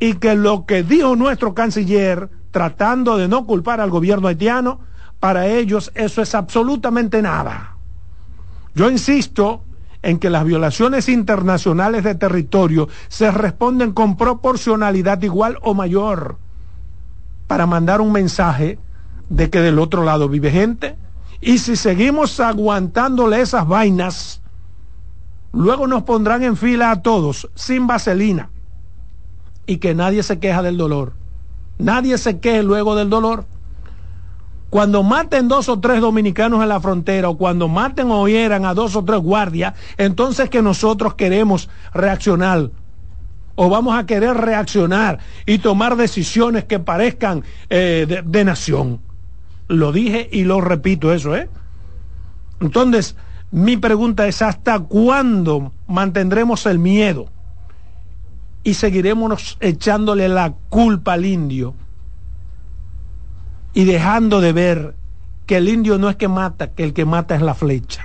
y 0.00 0.14
que 0.14 0.34
lo 0.34 0.66
que 0.66 0.82
dijo 0.82 1.16
nuestro 1.16 1.54
canciller, 1.54 2.28
tratando 2.50 3.16
de 3.16 3.28
no 3.28 3.46
culpar 3.46 3.80
al 3.80 3.90
gobierno 3.90 4.28
haitiano, 4.28 4.80
para 5.20 5.46
ellos 5.46 5.90
eso 5.94 6.22
es 6.22 6.34
absolutamente 6.34 7.22
nada. 7.22 7.76
Yo 8.74 8.90
insisto 8.90 9.64
en 10.02 10.18
que 10.18 10.30
las 10.30 10.44
violaciones 10.44 11.08
internacionales 11.08 12.04
de 12.04 12.14
territorio 12.14 12.88
se 13.08 13.30
responden 13.30 13.92
con 13.92 14.16
proporcionalidad 14.16 15.20
igual 15.22 15.58
o 15.62 15.74
mayor 15.74 16.38
para 17.46 17.66
mandar 17.66 18.00
un 18.00 18.12
mensaje 18.12 18.78
de 19.28 19.50
que 19.50 19.60
del 19.60 19.78
otro 19.78 20.04
lado 20.04 20.28
vive 20.28 20.50
gente. 20.50 20.96
Y 21.40 21.58
si 21.58 21.76
seguimos 21.76 22.38
aguantándole 22.40 23.40
esas 23.40 23.66
vainas, 23.66 24.42
luego 25.52 25.86
nos 25.86 26.04
pondrán 26.04 26.42
en 26.42 26.56
fila 26.56 26.90
a 26.90 27.02
todos 27.02 27.48
sin 27.54 27.86
vaselina 27.86 28.50
y 29.66 29.78
que 29.78 29.94
nadie 29.94 30.22
se 30.22 30.38
queja 30.38 30.62
del 30.62 30.76
dolor. 30.76 31.14
Nadie 31.78 32.18
se 32.18 32.40
queje 32.40 32.62
luego 32.62 32.96
del 32.96 33.08
dolor. 33.08 33.46
Cuando 34.70 35.02
maten 35.02 35.48
dos 35.48 35.68
o 35.68 35.80
tres 35.80 36.00
dominicanos 36.00 36.62
en 36.62 36.68
la 36.68 36.80
frontera 36.80 37.30
o 37.30 37.38
cuando 37.38 37.68
maten 37.68 38.10
o 38.10 38.28
hieran 38.28 38.66
a 38.66 38.74
dos 38.74 38.96
o 38.96 39.04
tres 39.04 39.20
guardias, 39.20 39.74
entonces 39.96 40.50
que 40.50 40.60
nosotros 40.60 41.14
queremos 41.14 41.70
reaccionar 41.94 42.70
o 43.54 43.68
vamos 43.68 43.98
a 43.98 44.06
querer 44.06 44.36
reaccionar 44.36 45.18
y 45.46 45.58
tomar 45.58 45.96
decisiones 45.96 46.64
que 46.64 46.78
parezcan 46.78 47.42
eh, 47.70 48.04
de, 48.06 48.22
de, 48.22 48.44
nación. 48.44 49.00
Lo 49.68 49.90
dije 49.90 50.28
y 50.30 50.44
lo 50.44 50.60
repito 50.60 51.12
eso, 51.12 51.34
¿eh? 51.34 51.48
Entonces, 52.60 53.16
mi 53.50 53.76
pregunta 53.76 54.28
es, 54.28 54.42
¿hasta 54.42 54.78
cuándo 54.78 55.72
mantendremos 55.86 56.66
el 56.66 56.78
miedo? 56.78 57.30
Y 58.68 58.74
seguiremos 58.74 59.56
echándole 59.60 60.28
la 60.28 60.52
culpa 60.68 61.14
al 61.14 61.24
indio 61.24 61.74
y 63.72 63.86
dejando 63.86 64.42
de 64.42 64.52
ver 64.52 64.94
que 65.46 65.56
el 65.56 65.70
indio 65.70 65.96
no 65.96 66.10
es 66.10 66.16
que 66.16 66.28
mata, 66.28 66.72
que 66.72 66.84
el 66.84 66.92
que 66.92 67.06
mata 67.06 67.34
es 67.34 67.40
la 67.40 67.54
flecha. 67.54 68.04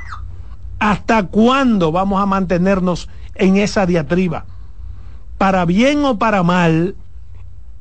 ¿Hasta 0.79 1.27
cuándo 1.27 1.91
vamos 1.91 2.21
a 2.21 2.25
mantenernos 2.25 3.09
en 3.35 3.57
esa 3.57 3.85
diatriba? 3.85 4.45
Para 5.37 5.65
bien 5.65 6.05
o 6.05 6.17
para 6.17 6.43
mal, 6.43 6.95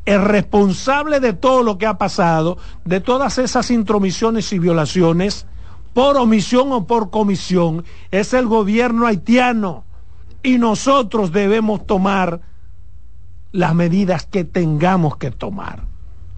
el 0.05 0.21
responsable 0.21 1.21
de 1.21 1.35
todo 1.35 1.63
lo 1.63 1.79
que 1.79 1.87
ha 1.87 1.99
pasado, 1.99 2.59
de 2.85 2.99
todas 2.99 3.39
esas 3.39 3.71
intromisiones 3.71 4.53
y 4.53 4.59
violaciones, 4.59 5.47
por 5.95 6.17
omisión 6.17 6.73
o 6.73 6.85
por 6.89 7.11
comisión, 7.11 7.85
es 8.11 8.35
el 8.35 8.49
gobierno 8.49 9.07
haitiano. 9.07 9.85
Y 10.43 10.59
nosotros 10.59 11.31
debemos 11.31 11.87
tomar 11.87 12.41
las 13.53 13.75
medidas 13.75 14.27
que 14.27 14.45
tengamos 14.45 15.17
que 15.17 15.31
tomar. 15.31 15.85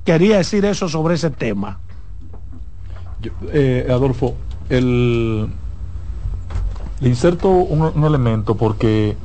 Quería 0.05 0.38
decir 0.38 0.64
eso 0.64 0.88
sobre 0.88 1.14
ese 1.14 1.31
tema. 1.31 1.79
Eh, 3.53 3.87
Adolfo, 3.88 4.35
le 4.68 5.48
inserto 7.00 7.48
un, 7.48 7.83
un, 7.83 8.05
elemento 8.05 8.55
porque, 8.57 9.16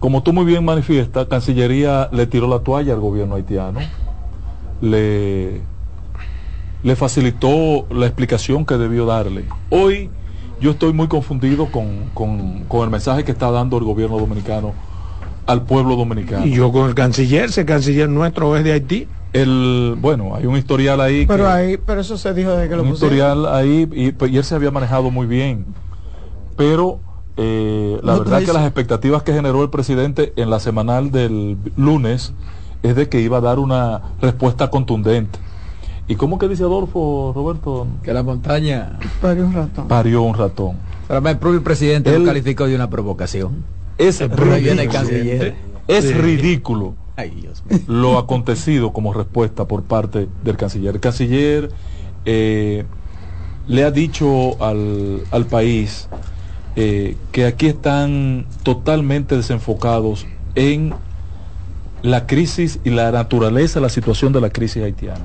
como 0.00 0.22
tú 0.22 0.32
muy 0.32 0.44
bien 0.44 0.64
manifiestas, 0.64 1.26
Cancillería 1.26 2.08
le 2.12 2.26
tiró 2.26 2.48
la 2.48 2.58
toalla 2.60 2.94
al 2.94 3.00
gobierno 3.00 3.36
haitiano, 3.36 3.80
le, 4.80 5.60
le 6.82 6.96
facilitó 6.96 7.86
la 7.90 8.06
explicación 8.06 8.66
que 8.66 8.76
debió 8.76 9.06
darle. 9.06 9.44
Hoy 9.70 10.10
yo 10.60 10.72
estoy 10.72 10.92
muy 10.92 11.06
confundido 11.06 11.66
con, 11.66 12.10
con, 12.14 12.64
con 12.64 12.82
el 12.82 12.90
mensaje 12.90 13.22
que 13.22 13.30
está 13.30 13.50
dando 13.50 13.78
el 13.78 13.84
gobierno 13.84 14.18
dominicano 14.18 14.74
al 15.46 15.62
pueblo 15.62 15.96
dominicano. 15.96 16.44
Y 16.46 16.52
yo 16.54 16.72
con 16.72 16.88
el 16.88 16.94
canciller, 16.94 17.46
ese 17.46 17.64
canciller 17.64 18.08
nuestro 18.08 18.56
es 18.56 18.64
de 18.64 18.72
Haití. 18.72 19.08
El, 19.32 19.96
bueno, 20.00 20.34
hay 20.34 20.46
un 20.46 20.56
historial 20.56 21.00
ahí. 21.00 21.26
Pero 21.26 21.44
que, 21.44 21.50
ahí, 21.50 21.76
pero 21.76 22.00
eso 22.00 22.16
se 22.16 22.32
dijo 22.34 22.50
de 22.52 22.68
que 22.68 22.76
lo 22.76 22.82
Un 22.82 22.90
pusieron. 22.90 23.14
historial 23.16 23.46
ahí 23.54 23.88
y, 23.92 24.08
y, 24.32 24.36
él 24.38 24.44
se 24.44 24.54
había 24.54 24.70
manejado 24.70 25.10
muy 25.10 25.26
bien. 25.26 25.66
Pero 26.56 27.00
eh, 27.36 27.98
la 28.02 28.14
no 28.14 28.18
verdad 28.20 28.42
que 28.42 28.52
las 28.52 28.64
expectativas 28.64 29.22
que 29.22 29.32
generó 29.34 29.62
el 29.62 29.70
presidente 29.70 30.32
en 30.36 30.48
la 30.50 30.58
semanal 30.58 31.10
del 31.10 31.58
lunes 31.76 32.32
es 32.82 32.96
de 32.96 33.08
que 33.08 33.20
iba 33.20 33.38
a 33.38 33.40
dar 33.42 33.58
una 33.58 34.00
respuesta 34.20 34.70
contundente. 34.70 35.38
¿Y 36.08 36.14
cómo 36.14 36.38
que 36.38 36.48
dice 36.48 36.62
Adolfo, 36.62 37.32
Roberto? 37.34 37.86
Que 38.02 38.12
la 38.12 38.22
montaña 38.22 38.98
parió 39.20 39.44
un 39.44 39.52
ratón. 39.52 39.88
Parió 39.88 40.22
un 40.22 40.34
ratón. 40.34 40.76
Pero 41.08 41.28
el 41.28 41.38
propio 41.38 41.62
presidente 41.62 42.14
Él- 42.14 42.20
lo 42.22 42.26
calificó 42.26 42.66
de 42.66 42.74
una 42.74 42.88
provocación. 42.88 43.64
Es 43.98 44.20
ridículo. 44.20 44.90
canciller. 44.90 45.56
Es 45.88 46.04
Sí. 46.06 46.12
ridículo 46.12 46.96
Ay, 47.16 47.30
Dios 47.30 47.62
mío. 47.64 47.78
lo 47.86 48.18
acontecido 48.18 48.92
como 48.92 49.12
respuesta 49.12 49.66
por 49.66 49.84
parte 49.84 50.28
del 50.42 50.56
canciller. 50.56 50.94
El 50.94 51.00
canciller 51.00 51.70
eh, 52.24 52.84
le 53.66 53.84
ha 53.84 53.90
dicho 53.90 54.62
al, 54.62 55.22
al 55.30 55.46
país 55.46 56.08
eh, 56.74 57.16
que 57.32 57.46
aquí 57.46 57.66
están 57.68 58.46
totalmente 58.62 59.36
desenfocados 59.36 60.26
en 60.54 60.92
la 62.02 62.26
crisis 62.26 62.80
y 62.84 62.90
la 62.90 63.10
naturaleza, 63.12 63.80
la 63.80 63.88
situación 63.88 64.32
de 64.32 64.40
la 64.40 64.50
crisis 64.50 64.82
haitiana. 64.82 65.24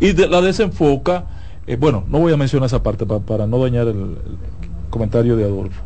Y 0.00 0.12
de- 0.12 0.28
la 0.28 0.40
desenfoca, 0.40 1.26
eh, 1.66 1.76
bueno, 1.76 2.04
no 2.08 2.18
voy 2.18 2.32
a 2.32 2.36
mencionar 2.36 2.66
esa 2.66 2.82
parte 2.82 3.06
pa- 3.06 3.20
para 3.20 3.46
no 3.46 3.58
dañar 3.62 3.86
el, 3.88 3.96
el 3.96 4.38
comentario 4.90 5.36
de 5.36 5.44
Adolfo, 5.44 5.82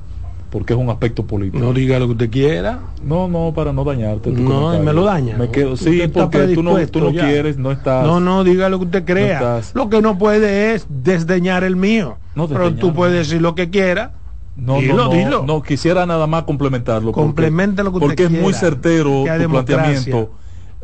porque 0.53 0.75
es 0.75 0.79
un 0.79 0.91
aspecto 0.91 1.25
político. 1.25 1.65
No 1.65 1.73
diga 1.73 1.99
lo 1.99 2.05
que 2.07 2.13
usted 2.13 2.31
quiera. 2.31 2.79
No, 3.03 3.27
no, 3.27 3.53
para 3.55 3.73
no 3.73 3.85
dañarte. 3.85 4.31
tu 4.31 4.37
No, 4.43 4.51
comentario. 4.51 4.85
me 4.85 4.93
lo 4.93 5.05
daña. 5.05 5.37
Me 5.39 5.49
quedo, 5.51 5.79
sí, 5.79 6.03
porque 6.13 6.49
tú 6.49 6.63
no, 6.63 6.77
tú 6.89 7.01
no 7.01 7.11
quieres, 7.11 7.57
no 7.57 7.73
estás. 7.73 8.05
No, 8.07 8.21
no, 8.21 8.45
diga 8.45 8.69
lo 8.69 8.79
que 8.79 8.85
usted 8.85 9.05
crea. 9.05 9.33
estás- 9.39 9.73
lo 9.75 9.89
que 9.89 10.03
no 10.03 10.19
puede 10.19 10.75
es 10.75 10.87
desdeñar 10.91 11.65
el 11.65 11.75
mío. 11.75 12.19
No, 12.35 12.47
Pero 12.49 12.65
desdeñar, 12.65 12.81
tú 12.81 12.93
puedes 12.95 13.15
decir 13.27 13.41
lo 13.41 13.55
que 13.55 13.71
quiera. 13.71 14.13
No, 14.55 14.79
dilo, 14.79 14.97
no, 14.97 15.09
dilo. 15.09 15.45
no, 15.47 15.63
quisiera 15.63 16.05
nada 16.05 16.27
más 16.27 16.43
complementarlo. 16.43 17.13
porque- 17.13 17.23
Complemente 17.25 17.83
lo 17.83 17.91
que 17.91 17.97
usted 17.97 18.07
Porque 18.09 18.25
es 18.25 18.31
muy 18.31 18.53
certero 18.53 19.25
tu 19.25 19.49
planteamiento 19.51 20.31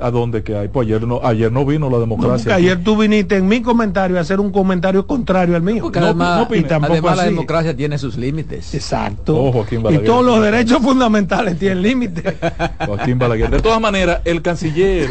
a 0.00 0.10
dónde 0.10 0.42
que 0.42 0.56
hay. 0.56 0.68
Pues 0.68 0.86
ayer 0.86 1.06
no, 1.06 1.20
ayer 1.22 1.50
no 1.50 1.64
vino 1.64 1.90
la 1.90 1.98
democracia. 1.98 2.54
ayer 2.54 2.82
tú 2.82 2.96
viniste 2.96 3.36
en 3.36 3.48
mi 3.48 3.62
comentario 3.62 4.18
a 4.18 4.20
hacer 4.20 4.40
un 4.40 4.50
comentario 4.50 5.06
contrario 5.06 5.56
al 5.56 5.62
mío. 5.62 5.82
Porque 5.82 6.00
No, 6.00 6.06
además, 6.06 6.48
no 6.48 6.56
y 6.56 6.62
tampoco 6.62 6.92
además 6.92 7.16
la 7.16 7.24
democracia 7.24 7.76
tiene 7.76 7.98
sus 7.98 8.16
límites. 8.16 8.74
Exacto. 8.74 9.36
Oh, 9.36 9.52
Joaquín 9.52 9.82
y 9.90 9.98
todos 9.98 10.24
los 10.24 10.42
derechos 10.42 10.78
fundamentales 10.80 11.58
tienen 11.58 11.82
límites. 11.82 12.34
Joaquín 12.86 13.18
Balaguer. 13.18 13.50
De 13.50 13.60
todas 13.60 13.80
maneras, 13.80 14.20
el 14.24 14.42
canciller 14.42 15.10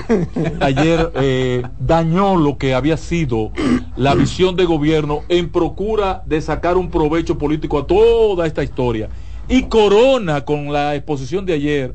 ayer 0.59 1.11
eh, 1.15 1.63
dañó 1.79 2.35
lo 2.35 2.57
que 2.57 2.73
había 2.73 2.97
sido 2.97 3.51
la 3.95 4.15
visión 4.15 4.55
de 4.55 4.65
gobierno 4.65 5.21
en 5.29 5.49
procura 5.49 6.23
de 6.25 6.41
sacar 6.41 6.77
un 6.77 6.89
provecho 6.89 7.37
político 7.37 7.79
a 7.79 7.87
toda 7.87 8.45
esta 8.47 8.63
historia. 8.63 9.09
Y 9.49 9.63
corona 9.63 10.41
con 10.41 10.73
la 10.73 10.95
exposición 10.95 11.45
de 11.45 11.53
ayer, 11.53 11.93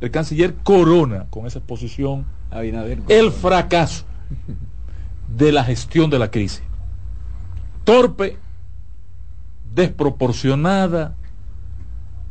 el 0.00 0.10
canciller 0.10 0.54
corona 0.54 1.26
con 1.30 1.46
esa 1.46 1.58
exposición 1.58 2.26
Abinader. 2.50 3.00
el 3.08 3.30
fracaso 3.32 4.04
de 5.36 5.52
la 5.52 5.64
gestión 5.64 6.10
de 6.10 6.18
la 6.18 6.30
crisis. 6.30 6.62
Torpe, 7.84 8.38
desproporcionada, 9.74 11.14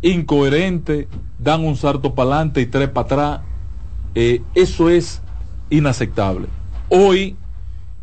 incoherente, 0.02 1.08
dan 1.38 1.66
un 1.66 1.76
salto 1.76 2.16
para 2.16 2.32
adelante 2.32 2.62
y 2.62 2.66
tres 2.66 2.90
para 2.90 3.06
atrás. 3.06 3.42
Eh, 4.16 4.42
eso 4.56 4.90
es 4.90 5.22
inaceptable. 5.70 6.48
Hoy 6.90 7.38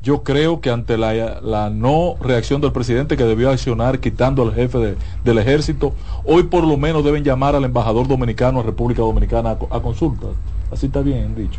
yo 0.03 0.23
creo 0.23 0.61
que 0.61 0.71
ante 0.71 0.97
la, 0.99 1.41
la 1.41 1.71
no 1.71 2.15
reacción 2.21 2.61
del 2.61 2.73
presidente 2.73 3.17
que 3.17 3.25
debió 3.25 3.51
accionar 3.51 3.99
quitando 3.99 4.43
al 4.43 4.55
jefe 4.55 4.79
de- 4.79 4.97
del 5.25 5.39
ejército, 5.39 5.95
hoy 6.25 6.45
por 6.45 6.65
lo 6.65 6.77
menos 6.77 7.03
deben 7.05 7.25
llamar 7.25 7.57
al 7.57 7.65
embajador 7.65 8.07
dominicano 8.07 8.61
a 8.61 8.63
República 8.63 9.03
Dominicana 9.03 9.51
a, 9.71 9.77
a 9.77 9.81
consulta. 9.83 10.27
Así 10.73 10.87
está 10.87 11.01
bien 11.01 11.35
dicho 11.35 11.59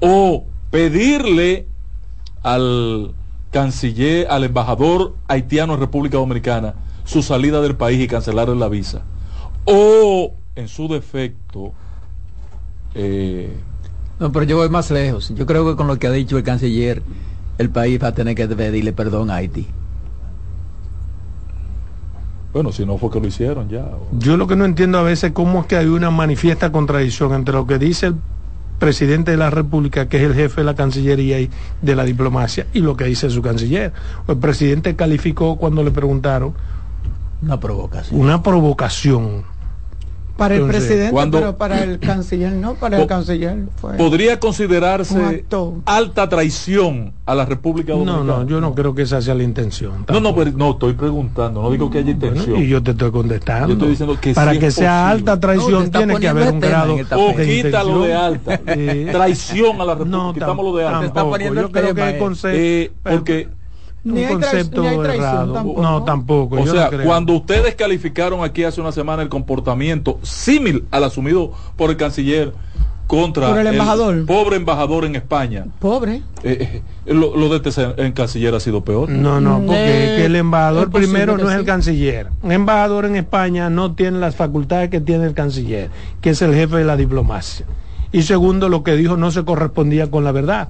o 0.00 0.44
pedirle 0.70 1.66
al 2.42 3.12
canciller, 3.50 4.26
al 4.30 4.44
embajador 4.44 5.14
haitiano 5.28 5.74
en 5.74 5.80
República 5.80 6.16
Dominicana 6.18 6.74
su 7.04 7.22
salida 7.22 7.60
del 7.60 7.76
país 7.76 8.00
y 8.00 8.08
cancelarle 8.08 8.56
la 8.56 8.68
visa. 8.68 9.02
O, 9.64 10.32
en 10.56 10.68
su 10.68 10.88
defecto, 10.88 11.72
eh, 12.94 13.54
No, 14.22 14.30
pero 14.30 14.44
yo 14.44 14.56
voy 14.56 14.68
más 14.68 14.88
lejos. 14.92 15.30
Yo 15.34 15.46
creo 15.46 15.68
que 15.68 15.74
con 15.74 15.88
lo 15.88 15.98
que 15.98 16.06
ha 16.06 16.12
dicho 16.12 16.36
el 16.38 16.44
canciller, 16.44 17.02
el 17.58 17.70
país 17.70 18.00
va 18.00 18.06
a 18.08 18.12
tener 18.14 18.36
que 18.36 18.46
pedirle 18.46 18.92
perdón 18.92 19.30
a 19.30 19.34
Haití. 19.36 19.66
bueno, 22.52 22.70
si 22.70 22.84
no 22.86 22.98
fue 22.98 23.10
que 23.10 23.18
lo 23.18 23.26
hicieron 23.26 23.68
ya. 23.68 23.80
o- 23.80 24.08
Yo 24.18 24.36
lo 24.36 24.46
que 24.46 24.54
no 24.56 24.64
entiendo 24.66 24.98
a 24.98 25.02
veces 25.02 25.32
cómo 25.32 25.60
es 25.62 25.66
que 25.66 25.76
hay 25.76 25.86
una 25.86 26.10
manifiesta 26.10 26.70
contradicción 26.70 27.32
entre 27.32 27.54
lo 27.54 27.66
que 27.66 27.78
dice 27.78 28.06
el 28.08 28.14
presidente 28.78 29.30
de 29.32 29.38
la 29.38 29.48
República, 29.50 30.06
que 30.08 30.18
es 30.18 30.22
el 30.24 30.34
jefe 30.34 30.60
de 30.60 30.64
la 30.66 30.74
Cancillería 30.76 31.40
y 31.40 31.50
de 31.80 31.96
la 31.96 32.04
diplomacia, 32.04 32.66
y 32.74 32.80
lo 32.80 32.94
que 32.96 33.04
dice 33.06 33.28
su 33.30 33.40
canciller. 33.42 33.92
El 34.28 34.36
presidente 34.36 34.94
calificó 34.94 35.56
cuando 35.56 35.82
le 35.82 35.90
preguntaron 35.90 36.52
Una 37.42 37.58
provocación. 37.58 38.20
una 38.20 38.42
provocación. 38.42 39.44
Para 40.42 40.54
el 40.56 40.62
Entonces, 40.62 40.84
presidente, 40.86 41.12
cuando- 41.12 41.38
pero 41.38 41.56
para 41.56 41.84
el 41.84 42.00
canciller 42.00 42.52
no, 42.52 42.74
para 42.74 43.00
el 43.00 43.06
canciller 43.06 43.58
fue. 43.80 43.96
¿Podría 43.96 44.40
considerarse 44.40 45.44
alta 45.86 46.28
traición 46.28 47.12
a 47.26 47.34
la 47.36 47.44
República 47.44 47.92
No, 47.92 47.98
Dominicana? 48.00 48.38
no, 48.42 48.46
yo 48.48 48.60
no 48.60 48.74
creo 48.74 48.92
que 48.92 49.02
esa 49.02 49.22
sea 49.22 49.36
la 49.36 49.44
intención. 49.44 50.04
No, 50.08 50.18
no, 50.18 50.34
pero- 50.34 50.50
no, 50.50 50.70
estoy 50.72 50.94
preguntando, 50.94 51.62
no 51.62 51.70
digo 51.70 51.88
que 51.90 51.98
haya 51.98 52.12
Bueno, 52.14 52.26
intención. 52.26 52.60
y 52.60 52.66
yo 52.66 52.82
te 52.82 52.90
estoy 52.90 53.12
contestando. 53.12 53.68
Yo 53.68 53.72
estoy 53.74 53.88
diciendo 53.90 54.18
que 54.20 54.34
Para 54.34 54.52
sí 54.52 54.58
que 54.58 54.70
sea 54.72 54.90
posible. 55.12 55.12
alta 55.12 55.34
No, 55.34 55.40
traición 55.40 55.90
tiene 55.92 56.16
que 56.18 56.28
haber 56.28 56.52
un 56.52 56.60
grado 56.60 56.94
o 56.94 57.32
de 57.36 57.46
quítalo 57.62 58.00
de 58.02 58.14
alta. 58.14 58.56
Sí. 58.74 59.06
Traición 59.12 59.80
a 59.80 59.84
la 59.84 59.94
República. 59.94 60.16
No, 60.18 60.34
quitámoslo 60.34 60.76
de 60.76 60.84
alta. 60.86 61.00
Tampoco. 61.12 61.30
poniendo 61.30 61.60
Yo 61.60 61.66
el 61.68 61.72
creo 61.72 61.86
tema, 61.94 61.94
que 62.06 62.10
el 62.10 62.16
eh. 62.16 62.18
concepto, 62.18 62.58
Eh, 62.58 62.90
porque 63.04 63.48
un 64.04 64.14
Ni 64.14 64.24
concepto 64.26 64.82
ni 64.82 64.88
hay 64.88 64.98
traición 64.98 65.24
errado. 65.26 65.52
tampoco, 65.54 65.82
no, 65.82 65.90
¿no? 65.90 66.04
tampoco. 66.04 66.56
O 66.56 66.64
yo 66.64 66.72
sea, 66.72 66.84
no 66.84 66.90
creo. 66.90 67.04
cuando 67.06 67.32
ustedes 67.34 67.74
calificaron 67.76 68.42
aquí 68.42 68.64
hace 68.64 68.80
una 68.80 68.92
semana 68.92 69.22
el 69.22 69.28
comportamiento 69.28 70.18
símil 70.22 70.84
al 70.90 71.04
asumido 71.04 71.52
por 71.76 71.90
el 71.90 71.96
canciller 71.96 72.52
contra 73.06 73.48
Por 73.50 73.58
el 73.58 73.66
embajador. 73.66 74.24
pobre 74.26 74.56
embajador 74.56 75.04
en 75.04 75.16
España, 75.16 75.66
Pobre. 75.80 76.22
eh, 76.44 76.82
eh, 77.06 77.12
lo, 77.14 77.36
lo 77.36 77.48
de 77.56 77.68
este 77.68 78.02
en 78.02 78.12
canciller 78.12 78.54
ha 78.54 78.60
sido 78.60 78.82
peor. 78.84 79.08
No, 79.10 79.40
no, 79.40 79.58
porque 79.58 80.14
Eh, 80.14 80.16
que 80.16 80.24
el 80.26 80.36
embajador 80.36 80.90
primero 80.90 81.36
no 81.36 81.44
es 81.48 81.54
sí. 81.54 81.60
el 81.60 81.66
canciller. 81.66 82.28
Un 82.42 82.52
embajador 82.52 83.04
en 83.04 83.16
España 83.16 83.68
no 83.68 83.92
tiene 83.94 84.18
las 84.18 84.34
facultades 84.34 84.88
que 84.88 85.00
tiene 85.00 85.26
el 85.26 85.34
canciller, 85.34 85.90
que 86.22 86.30
es 86.30 86.40
el 86.42 86.54
jefe 86.54 86.76
de 86.76 86.84
la 86.84 86.96
diplomacia. 86.96 87.66
Y 88.12 88.22
segundo, 88.22 88.68
lo 88.70 88.82
que 88.82 88.94
dijo 88.96 89.16
no 89.18 89.30
se 89.30 89.44
correspondía 89.44 90.10
con 90.10 90.24
la 90.24 90.32
verdad. 90.32 90.68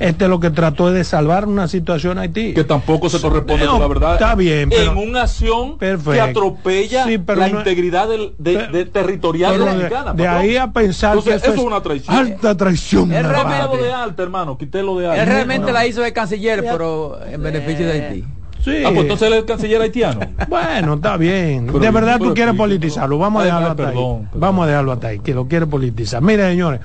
Este 0.00 0.26
lo 0.28 0.40
que 0.40 0.50
trató 0.50 0.88
es 0.88 0.94
de 0.94 1.04
salvar 1.04 1.46
una 1.46 1.68
situación 1.68 2.18
a 2.18 2.22
Haití. 2.22 2.54
Que 2.54 2.64
tampoco 2.64 3.08
se 3.10 3.20
corresponde 3.20 3.64
No, 3.66 3.72
con 3.72 3.80
la 3.80 3.86
verdad. 3.88 4.12
está 4.14 4.34
bien, 4.34 4.70
pero- 4.70 4.92
en 4.92 4.98
una 4.98 5.22
acción 5.22 5.76
Perfecto. 5.78 6.12
que 6.12 6.20
atropella 6.20 7.04
Sí, 7.04 7.18
pero 7.18 7.40
la 7.40 7.48
no- 7.48 7.58
integridad 7.58 8.08
del- 8.08 8.32
de, 8.38 8.54
Pero- 8.54 8.72
de 8.72 8.84
territorial 8.86 9.58
dominicana. 9.58 10.12
de 10.14 10.28
ahí 10.28 10.56
a 10.56 10.72
pensar 10.72 11.10
Entonces, 11.16 11.32
que 11.42 11.46
eso, 11.48 11.52
eso 11.52 11.60
es 11.62 11.66
una 11.66 11.80
traición. 11.82 12.16
Alta 12.16 12.56
traición. 12.56 13.12
Es 13.12 13.22
Navarro. 13.22 13.48
realmente- 13.50 13.84
de 13.84 13.92
alta, 13.92 14.22
hermano. 14.22 14.56
Quítelo 14.58 14.96
de 14.98 15.06
alta. 15.08 15.22
Él 15.22 15.28
realmente 15.28 15.66
No. 15.66 15.72
la 15.72 15.86
hizo 15.86 16.00
de 16.00 16.12
canciller, 16.12 16.62
pero 16.62 17.18
en 17.26 17.42
beneficio 17.42 17.86
de 17.86 17.92
Haití. 17.92 18.24
Sí. 18.64 18.70
Ah, 18.86 18.90
pues 18.90 19.00
entonces 19.00 19.26
él 19.26 19.32
es 19.32 19.38
el 19.40 19.44
canciller 19.44 19.80
haitiano. 19.82 20.20
Bueno, 20.48 20.94
está 20.94 21.16
bien. 21.16 21.66
Pero- 21.66 21.80
de 21.80 21.90
verdad 21.90 22.14
pero 22.18 22.30
tú 22.30 22.34
quieres 22.34 22.54
politizarlo. 22.54 23.18
Vamos 23.18 23.42
a 23.42 23.44
dejarlo 23.46 23.66
ay, 23.66 23.70
hasta 23.72 23.82
perdón, 23.86 23.98
ahí. 24.12 24.18
perdón. 24.22 24.40
Vamos 24.40 24.64
a 24.64 24.68
dejarlo 24.68 24.92
hasta 24.92 25.06
ahí, 25.08 25.18
que 25.18 25.34
lo 25.34 25.48
quiere 25.48 25.66
politizar. 25.66 26.22
Mire, 26.22 26.48
señores, 26.48 26.80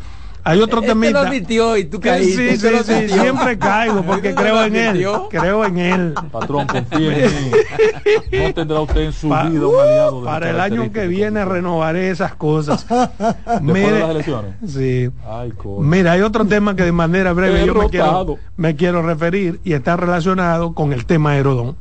hay 0.49 0.61
otro 0.61 0.79
Este 0.79 0.93
lo 0.95 0.99
temita. 1.01 1.21
admitió 1.21 1.77
y 1.77 1.85
tú 1.85 1.99
caíste. 1.99 2.57
sí, 2.57 2.67
este 2.67 2.83
sí, 2.83 3.09
sí, 3.13 3.19
siempre 3.19 3.57
caigo 3.57 4.01
porque 4.03 4.29
Este 4.29 4.41
creo 4.41 4.55
lo 4.55 4.63
en 4.65 4.75
él. 4.75 5.07
Creo 5.29 5.65
en 5.65 5.77
él. 5.77 6.13
Patrón, 6.31 6.67
confíe 6.67 7.25
en 7.25 7.31
mí. 7.31 7.51
No 8.47 8.53
tendrá 8.53 8.79
usted 8.81 9.01
en 9.01 9.13
su 9.13 9.29
Pa- 9.29 9.43
vida 9.49 9.67
un 9.67 9.79
aliado. 9.79 10.19
de 10.21 10.25
Para 10.25 10.49
el 10.49 10.59
año 10.59 10.91
que 10.91 11.07
viene 11.07 11.43
renovaré 11.45 12.09
esas 12.11 12.33
cosas. 12.35 12.85
Después 13.61 13.91
de 13.91 13.99
las 13.99 14.09
elecciones. 14.09 14.55
Sí. 14.67 15.09
Ay, 15.29 15.51
coño. 15.51 15.79
Mira, 15.81 16.13
hay 16.13 16.21
otro 16.21 16.45
tema 16.45 16.75
que 16.75 16.83
de 16.83 16.91
manera 16.91 17.33
breve 17.33 17.65
yo 17.65 17.73
me 17.75 17.89
quiero, 17.89 18.37
me 18.55 18.75
quiero 18.75 19.01
referir 19.01 19.59
y 19.63 19.73
está 19.73 19.95
relacionado 19.97 20.73
con 20.73 20.93
el 20.93 21.05
tema 21.05 21.31
Aerodón. 21.31 21.75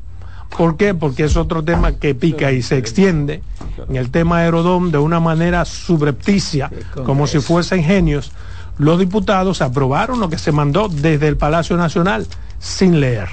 ¿Por 0.57 0.77
qué? 0.77 0.95
Porque 0.95 1.25
es 1.25 1.37
otro 1.37 1.63
tema 1.65 1.93
que 1.99 2.15
pica 2.15 2.53
y 2.53 2.63
se 2.63 2.79
extiende 2.79 3.43
en 3.89 3.97
el 3.97 4.11
tema 4.11 4.39
Aerodón 4.39 4.93
de 4.93 4.99
una 4.99 5.19
manera 5.21 5.65
subrepticia, 5.65 6.71
como 7.05 7.27
si 7.27 7.41
fuesen 7.41 7.83
genios. 7.83 8.31
Los 8.79 8.99
diputados 8.99 9.63
aprobaron 9.63 10.21
lo 10.21 10.29
que 10.29 10.39
se 10.39 10.53
mandó 10.53 10.89
desde 10.89 11.29
el 11.29 11.37
Palacio 11.37 11.77
Nacional 11.77 12.27
sin 12.59 13.01
leer. 13.01 13.29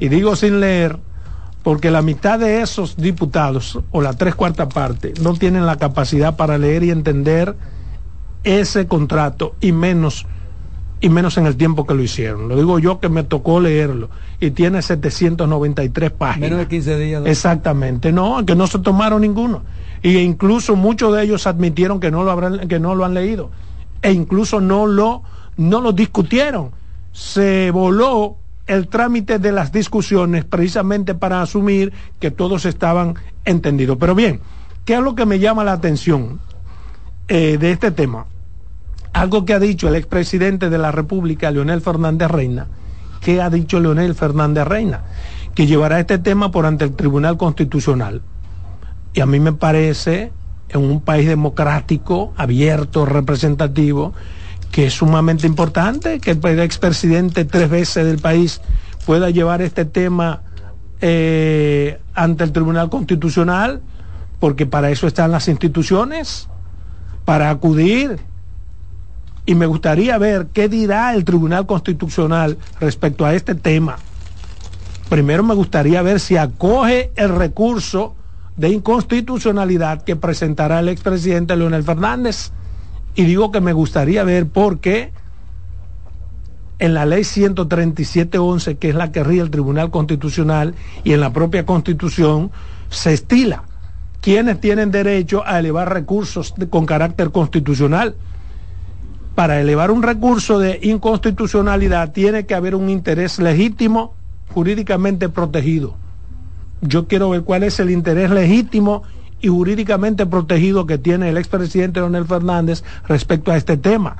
Y 0.00 0.08
digo 0.08 0.36
sin 0.36 0.60
leer 0.60 0.98
porque 1.62 1.90
la 1.90 2.02
mitad 2.02 2.38
de 2.38 2.60
esos 2.60 2.96
diputados, 2.96 3.78
o 3.90 4.02
la 4.02 4.14
tres 4.14 4.34
cuarta 4.34 4.68
parte, 4.68 5.14
no 5.22 5.34
tienen 5.34 5.64
la 5.64 5.76
capacidad 5.76 6.36
para 6.36 6.58
leer 6.58 6.82
y 6.82 6.90
entender 6.90 7.54
ese 8.44 8.86
contrato 8.86 9.54
y 9.60 9.72
menos 9.72 10.26
y 11.00 11.08
menos 11.08 11.36
en 11.36 11.46
el 11.46 11.56
tiempo 11.56 11.84
que 11.84 11.94
lo 11.94 12.02
hicieron. 12.02 12.48
Lo 12.48 12.56
digo 12.56 12.78
yo 12.78 13.00
que 13.00 13.08
me 13.08 13.24
tocó 13.24 13.60
leerlo 13.60 14.08
y 14.38 14.52
tiene 14.52 14.82
793 14.82 16.10
páginas. 16.12 16.50
Menos 16.50 16.58
de 16.60 16.68
15 16.68 16.98
días. 16.98 17.22
¿no? 17.22 17.28
Exactamente, 17.28 18.12
no, 18.12 18.46
que 18.46 18.54
no 18.54 18.68
se 18.68 18.78
tomaron 18.78 19.22
ninguno. 19.22 19.62
Y 20.00 20.18
incluso 20.18 20.76
muchos 20.76 21.14
de 21.14 21.24
ellos 21.24 21.46
admitieron 21.48 21.98
que 21.98 22.12
no 22.12 22.22
lo 22.22 22.30
habrán, 22.30 22.68
que 22.68 22.78
no 22.78 22.94
lo 22.94 23.04
han 23.04 23.14
leído. 23.14 23.50
E 24.02 24.12
incluso 24.12 24.60
no 24.60 24.86
lo, 24.86 25.22
no 25.56 25.92
discutieron. 25.92 26.70
Se 27.12 27.70
voló 27.70 28.36
el 28.66 28.88
trámite 28.88 29.38
de 29.38 29.52
las 29.52 29.72
discusiones 29.72 30.44
precisamente 30.44 31.14
para 31.14 31.42
asumir 31.42 31.92
que 32.20 32.30
todos 32.30 32.64
estaban 32.64 33.14
entendidos. 33.44 33.96
Pero 33.98 34.14
bien, 34.14 34.40
¿qué 34.84 34.94
es 34.94 35.00
lo 35.00 35.14
que 35.14 35.26
me 35.26 35.38
llama 35.38 35.64
la 35.64 35.72
atención 35.72 36.40
eh, 37.28 37.58
de 37.58 37.72
este 37.72 37.90
tema? 37.90 38.26
Algo 39.12 39.44
que 39.44 39.54
ha 39.54 39.58
dicho 39.58 39.88
el 39.88 39.96
expresidente 39.96 40.70
de 40.70 40.78
la 40.78 40.90
República, 40.90 41.50
Leonel 41.50 41.82
Fernández 41.82 42.30
Reina, 42.30 42.68
¿qué 43.20 43.42
ha 43.42 43.50
dicho 43.50 43.78
Leonel 43.78 44.14
Fernández 44.14 44.66
Reina? 44.66 45.02
Que 45.54 45.66
llevará 45.66 46.00
este 46.00 46.18
tema 46.18 46.50
por 46.50 46.64
ante 46.64 46.84
el 46.84 46.96
Tribunal 46.96 47.36
Constitucional. 47.36 48.22
Y 49.12 49.20
a 49.20 49.26
mí 49.26 49.38
me 49.38 49.52
parece, 49.52 50.32
en 50.72 50.80
un 50.80 51.00
país 51.00 51.28
democrático, 51.28 52.32
abierto, 52.36 53.06
representativo, 53.06 54.14
que 54.70 54.86
es 54.86 54.94
sumamente 54.94 55.46
importante 55.46 56.18
que 56.18 56.30
el 56.30 56.60
expresidente 56.60 57.44
tres 57.44 57.68
veces 57.68 58.06
del 58.06 58.18
país 58.18 58.60
pueda 59.04 59.30
llevar 59.30 59.60
este 59.60 59.84
tema 59.84 60.42
eh, 61.00 62.00
ante 62.14 62.44
el 62.44 62.52
Tribunal 62.52 62.88
Constitucional, 62.88 63.82
porque 64.40 64.66
para 64.66 64.90
eso 64.90 65.06
están 65.06 65.30
las 65.30 65.48
instituciones, 65.48 66.48
para 67.24 67.50
acudir. 67.50 68.18
Y 69.44 69.54
me 69.54 69.66
gustaría 69.66 70.16
ver 70.18 70.46
qué 70.52 70.68
dirá 70.68 71.14
el 71.14 71.24
Tribunal 71.24 71.66
Constitucional 71.66 72.56
respecto 72.80 73.26
a 73.26 73.34
este 73.34 73.54
tema. 73.54 73.96
Primero 75.08 75.42
me 75.42 75.54
gustaría 75.54 76.00
ver 76.00 76.20
si 76.20 76.36
acoge 76.36 77.10
el 77.16 77.28
recurso 77.28 78.14
de 78.56 78.68
inconstitucionalidad 78.68 80.02
que 80.02 80.16
presentará 80.16 80.80
el 80.80 80.88
expresidente 80.88 81.56
Leonel 81.56 81.82
Fernández 81.82 82.52
y 83.14 83.24
digo 83.24 83.52
que 83.52 83.60
me 83.60 83.72
gustaría 83.72 84.24
ver 84.24 84.46
por 84.46 84.80
qué 84.80 85.12
en 86.78 86.94
la 86.94 87.06
ley 87.06 87.22
137.11, 87.22 88.76
que 88.78 88.88
es 88.88 88.94
la 88.96 89.12
que 89.12 89.22
ríe 89.22 89.40
el 89.40 89.50
Tribunal 89.50 89.92
Constitucional, 89.92 90.74
y 91.04 91.12
en 91.12 91.20
la 91.20 91.32
propia 91.32 91.64
Constitución, 91.64 92.50
se 92.88 93.12
estila 93.12 93.62
quienes 94.20 94.60
tienen 94.60 94.90
derecho 94.90 95.44
a 95.46 95.60
elevar 95.60 95.92
recursos 95.92 96.54
con 96.70 96.86
carácter 96.86 97.30
constitucional. 97.30 98.16
Para 99.36 99.60
elevar 99.60 99.92
un 99.92 100.02
recurso 100.02 100.58
de 100.58 100.80
inconstitucionalidad 100.82 102.12
tiene 102.12 102.46
que 102.46 102.54
haber 102.54 102.74
un 102.74 102.90
interés 102.90 103.38
legítimo 103.38 104.14
jurídicamente 104.52 105.28
protegido. 105.28 105.96
Yo 106.82 107.06
quiero 107.06 107.30
ver 107.30 107.42
cuál 107.42 107.62
es 107.62 107.80
el 107.80 107.90
interés 107.90 108.30
legítimo 108.30 109.04
y 109.40 109.48
jurídicamente 109.48 110.26
protegido 110.26 110.86
que 110.86 110.98
tiene 110.98 111.28
el 111.28 111.38
expresidente 111.38 112.00
Leonel 112.00 112.26
Fernández 112.26 112.84
respecto 113.06 113.50
a 113.52 113.56
este 113.56 113.76
tema. 113.76 114.16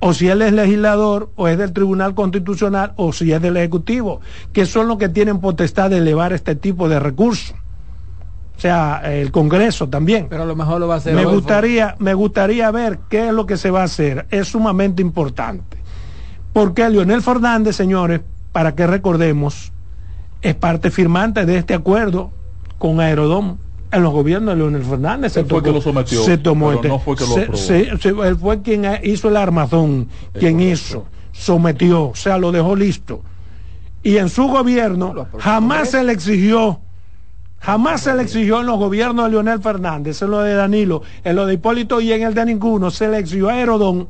O 0.00 0.14
si 0.14 0.28
él 0.28 0.42
es 0.42 0.52
legislador, 0.52 1.30
o 1.34 1.48
es 1.48 1.58
del 1.58 1.72
Tribunal 1.72 2.14
Constitucional, 2.14 2.92
o 2.96 3.12
si 3.12 3.32
es 3.32 3.42
del 3.42 3.56
Ejecutivo, 3.56 4.20
que 4.52 4.64
son 4.64 4.88
los 4.88 4.96
que 4.96 5.08
tienen 5.08 5.40
potestad 5.40 5.90
de 5.90 5.98
elevar 5.98 6.32
este 6.32 6.54
tipo 6.54 6.88
de 6.88 7.00
recursos. 7.00 7.54
O 8.56 8.60
sea, 8.60 9.02
el 9.04 9.30
Congreso 9.30 9.88
también. 9.88 10.26
Pero 10.28 10.42
a 10.42 10.46
lo 10.46 10.56
mejor 10.56 10.80
lo 10.80 10.88
va 10.88 10.94
a 10.94 10.98
hacer. 10.98 11.14
Me 11.14 11.24
gustaría, 11.24 11.96
me 11.98 12.14
gustaría 12.14 12.70
ver 12.70 12.98
qué 13.08 13.28
es 13.28 13.32
lo 13.32 13.46
que 13.46 13.56
se 13.56 13.70
va 13.70 13.82
a 13.82 13.84
hacer. 13.84 14.26
Es 14.30 14.48
sumamente 14.48 15.00
importante. 15.02 15.78
Porque 16.52 16.88
Leonel 16.88 17.22
Fernández, 17.22 17.76
señores, 17.76 18.20
para 18.52 18.74
que 18.74 18.86
recordemos, 18.86 19.72
es 20.42 20.54
parte 20.54 20.90
firmante 20.90 21.44
de 21.46 21.56
este 21.58 21.74
acuerdo 21.74 22.30
con 22.78 23.00
Aerodón 23.00 23.58
en 23.90 24.02
los 24.02 24.12
gobiernos 24.12 24.54
de 24.54 24.58
Leonel 24.58 24.82
Fernández 24.84 25.36
él 25.36 25.46
fue 25.46 25.62
que 25.62 25.72
lo 25.72 25.80
sometió 25.80 26.22
se 26.22 26.38
tomó 26.38 26.72
este, 26.72 26.88
no 26.88 26.98
fue 26.98 27.16
que 27.16 27.24
lo 27.24 27.34
se, 27.34 27.46
se- 27.56 27.96
se- 27.98 28.08
él 28.08 28.36
fue 28.36 28.62
quien 28.62 28.84
hizo 29.02 29.28
el 29.28 29.36
armazón 29.36 30.08
quien 30.38 30.60
hizo 30.60 31.06
sometió 31.32 32.08
o 32.08 32.14
sea 32.14 32.36
lo 32.38 32.52
dejó 32.52 32.74
listo. 32.76 33.22
Y 34.02 34.16
en 34.18 34.28
su 34.28 34.46
gobierno 34.48 35.12
jamás 35.38 35.90
se 35.90 36.04
le 36.04 36.12
exigió 36.12 36.80
jamás 37.60 38.02
se 38.02 38.14
le 38.14 38.22
exigió 38.22 38.60
en 38.60 38.66
los 38.66 38.78
gobiernos 38.78 39.24
de 39.24 39.30
Leonel 39.32 39.60
Fernández 39.60 40.22
en 40.22 40.30
lo 40.30 40.40
de 40.40 40.54
Danilo 40.54 41.02
en 41.24 41.34
lo 41.36 41.46
de 41.46 41.54
Hipólito 41.54 42.00
y 42.00 42.12
en 42.12 42.22
el 42.22 42.34
de 42.34 42.44
ninguno 42.44 42.90
se 42.92 43.08
le 43.08 43.18
exigió 43.18 43.48
a 43.48 43.54
Aerodón 43.54 44.06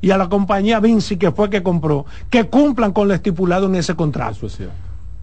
y 0.00 0.10
a 0.12 0.16
la 0.18 0.28
compañía 0.28 0.80
Vinci 0.80 1.16
que 1.16 1.30
fue 1.32 1.50
que 1.50 1.62
compró 1.62 2.06
que 2.30 2.44
cumplan 2.44 2.92
con 2.92 3.08
lo 3.08 3.14
estipulado 3.14 3.66
en 3.66 3.74
ese 3.74 3.94
contrato 3.96 4.48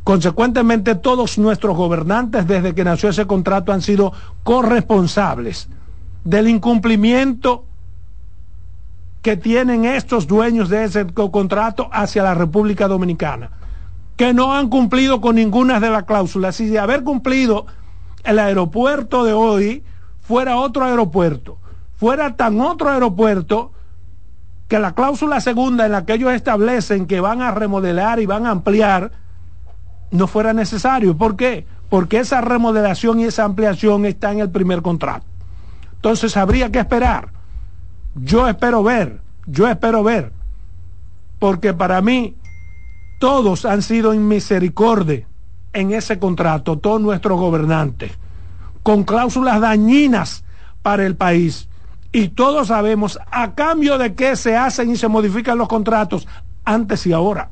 Consecuentemente, 0.06 0.94
todos 0.94 1.40
nuestros 1.40 1.76
gobernantes 1.76 2.46
desde 2.48 2.76
que 2.76 2.84
nació 2.84 3.10
ese 3.10 3.26
contrato 3.26 3.74
han 3.74 3.82
sido 3.82 4.14
corresponsables 4.44 5.68
del 6.24 6.48
incumplimiento 6.48 7.66
que 9.24 9.36
tienen 9.36 9.84
estos 9.86 10.28
dueños 10.28 10.70
de 10.70 10.84
ese 10.84 11.08
co- 11.08 11.32
contrato 11.32 11.90
hacia 11.92 12.22
la 12.22 12.36
República 12.36 12.88
Dominicana, 12.88 13.50
que 14.16 14.32
no 14.32 14.54
han 14.54 14.70
cumplido 14.70 15.22
con 15.22 15.38
ninguna 15.38 15.80
de 15.80 15.90
las 15.90 16.04
cláusulas. 16.04 16.60
Y 16.62 16.68
de 16.68 16.78
haber 16.78 17.04
cumplido 17.04 17.66
el 18.24 18.38
aeropuerto 18.38 19.24
de 19.24 19.34
hoy 19.34 19.84
fuera 20.22 20.58
otro 20.58 20.86
aeropuerto, 20.86 21.58
fuera 21.98 22.36
tan 22.36 22.62
otro 22.62 22.92
aeropuerto 22.92 23.72
que 24.68 24.78
la 24.78 24.94
cláusula 24.94 25.42
segunda 25.42 25.88
en 25.88 25.94
la 25.94 26.06
que 26.06 26.14
ellos 26.14 26.32
establecen 26.32 27.08
que 27.08 27.20
van 27.22 27.42
a 27.42 27.50
remodelar 27.50 28.20
y 28.20 28.28
van 28.28 28.46
a 28.46 28.52
ampliar, 28.52 29.12
no 30.12 30.28
fuera 30.28 30.54
necesario. 30.54 31.18
¿Por 31.18 31.36
qué? 31.36 31.66
Porque 31.90 32.20
esa 32.20 32.42
remodelación 32.42 33.20
y 33.20 33.26
esa 33.26 33.44
ampliación 33.44 34.06
está 34.06 34.32
en 34.32 34.40
el 34.40 34.50
primer 34.50 34.82
contrato. 34.82 35.26
Entonces 35.96 36.38
habría 36.38 36.72
que 36.72 36.80
esperar. 36.80 37.30
Yo 38.16 38.48
espero 38.48 38.84
ver, 38.84 39.22
yo 39.46 39.68
espero 39.68 40.04
ver, 40.04 40.32
porque 41.40 41.74
para 41.74 42.02
mí 42.02 42.36
todos 43.20 43.66
han 43.66 43.82
sido 43.82 44.14
en 44.14 44.28
misericordia 44.28 45.28
en 45.74 45.92
ese 45.92 46.18
contrato, 46.20 46.78
todos 46.78 47.02
nuestros 47.02 47.38
gobernantes, 47.38 48.14
con 48.82 49.04
cláusulas 49.04 49.60
dañinas 49.60 50.46
para 50.82 51.06
el 51.06 51.16
país. 51.16 51.68
Y 52.14 52.30
todos 52.30 52.70
sabemos 52.70 53.20
a 53.30 53.54
cambio 53.54 53.98
de 53.98 54.14
qué 54.14 54.38
se 54.38 54.56
hacen 54.56 54.92
y 54.92 54.96
se 54.96 55.10
modifican 55.10 55.58
los 55.58 55.68
contratos 55.68 56.28
antes 56.64 57.06
y 57.06 57.12
ahora. 57.12 57.50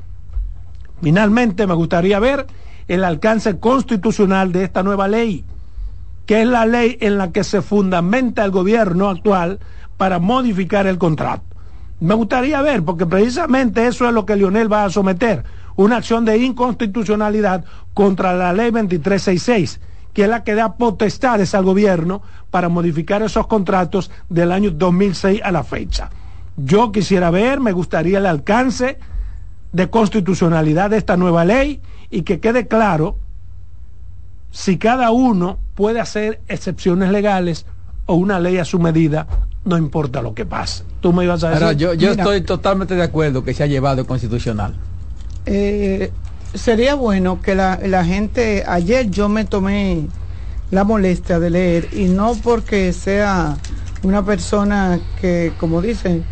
Finalmente, 1.04 1.66
me 1.66 1.74
gustaría 1.74 2.18
ver 2.18 2.46
el 2.88 3.04
alcance 3.04 3.58
constitucional 3.58 4.52
de 4.52 4.64
esta 4.64 4.82
nueva 4.82 5.06
ley, 5.06 5.44
que 6.24 6.40
es 6.40 6.48
la 6.48 6.64
ley 6.64 6.96
en 6.98 7.18
la 7.18 7.30
que 7.30 7.44
se 7.44 7.60
fundamenta 7.60 8.42
el 8.42 8.50
gobierno 8.50 9.10
actual 9.10 9.58
para 9.98 10.18
modificar 10.18 10.86
el 10.86 10.96
contrato. 10.96 11.44
Me 12.00 12.14
gustaría 12.14 12.62
ver, 12.62 12.82
porque 12.82 13.04
precisamente 13.04 13.86
eso 13.86 14.08
es 14.08 14.14
lo 14.14 14.24
que 14.24 14.34
Lionel 14.34 14.72
va 14.72 14.86
a 14.86 14.90
someter, 14.90 15.44
una 15.76 15.98
acción 15.98 16.24
de 16.24 16.38
inconstitucionalidad 16.38 17.66
contra 17.92 18.32
la 18.32 18.54
ley 18.54 18.70
2366, 18.70 19.82
que 20.14 20.22
es 20.22 20.28
la 20.30 20.42
que 20.42 20.54
da 20.54 20.76
potestades 20.78 21.54
al 21.54 21.64
gobierno 21.64 22.22
para 22.50 22.70
modificar 22.70 23.20
esos 23.20 23.46
contratos 23.46 24.10
del 24.30 24.52
año 24.52 24.70
2006 24.70 25.42
a 25.44 25.52
la 25.52 25.64
fecha. 25.64 26.08
Yo 26.56 26.92
quisiera 26.92 27.28
ver, 27.28 27.60
me 27.60 27.72
gustaría 27.72 28.16
el 28.16 28.26
alcance 28.26 28.98
de 29.74 29.90
constitucionalidad 29.90 30.90
de 30.90 30.98
esta 30.98 31.16
nueva 31.16 31.44
ley 31.44 31.80
y 32.08 32.22
que 32.22 32.38
quede 32.38 32.68
claro 32.68 33.18
si 34.52 34.78
cada 34.78 35.10
uno 35.10 35.58
puede 35.74 35.98
hacer 35.98 36.40
excepciones 36.46 37.10
legales 37.10 37.66
o 38.06 38.14
una 38.14 38.38
ley 38.38 38.58
a 38.58 38.64
su 38.64 38.78
medida, 38.78 39.26
no 39.64 39.76
importa 39.76 40.22
lo 40.22 40.32
que 40.32 40.46
pase. 40.46 40.84
Tú 41.00 41.12
me 41.12 41.24
ibas 41.24 41.42
a 41.42 41.48
decir. 41.50 41.64
Ahora, 41.64 41.76
yo 41.76 41.92
yo 41.94 42.10
Mira. 42.10 42.22
estoy 42.22 42.42
totalmente 42.42 42.94
de 42.94 43.02
acuerdo 43.02 43.42
que 43.42 43.52
se 43.52 43.64
ha 43.64 43.66
llevado 43.66 44.06
constitucional. 44.06 44.74
Eh, 45.44 46.12
sería 46.54 46.94
bueno 46.94 47.42
que 47.42 47.56
la, 47.56 47.80
la 47.84 48.04
gente, 48.04 48.62
ayer 48.68 49.10
yo 49.10 49.28
me 49.28 49.44
tomé 49.44 50.06
la 50.70 50.84
molestia 50.84 51.40
de 51.40 51.50
leer 51.50 51.88
y 51.92 52.04
no 52.04 52.36
porque 52.44 52.92
sea 52.92 53.56
una 54.04 54.24
persona 54.24 55.00
que, 55.20 55.52
como 55.58 55.82
dicen, 55.82 56.24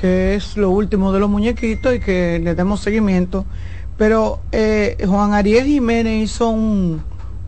que 0.00 0.34
es 0.34 0.56
lo 0.56 0.70
último 0.70 1.12
de 1.12 1.20
los 1.20 1.28
muñequitos 1.28 1.94
y 1.94 2.00
que 2.00 2.40
le 2.42 2.54
demos 2.54 2.80
seguimiento, 2.80 3.44
pero 3.98 4.40
eh, 4.52 4.96
Juan 5.06 5.34
Ariel 5.34 5.66
Jiménez 5.66 6.22
hizo 6.24 6.48
un, 6.48 7.02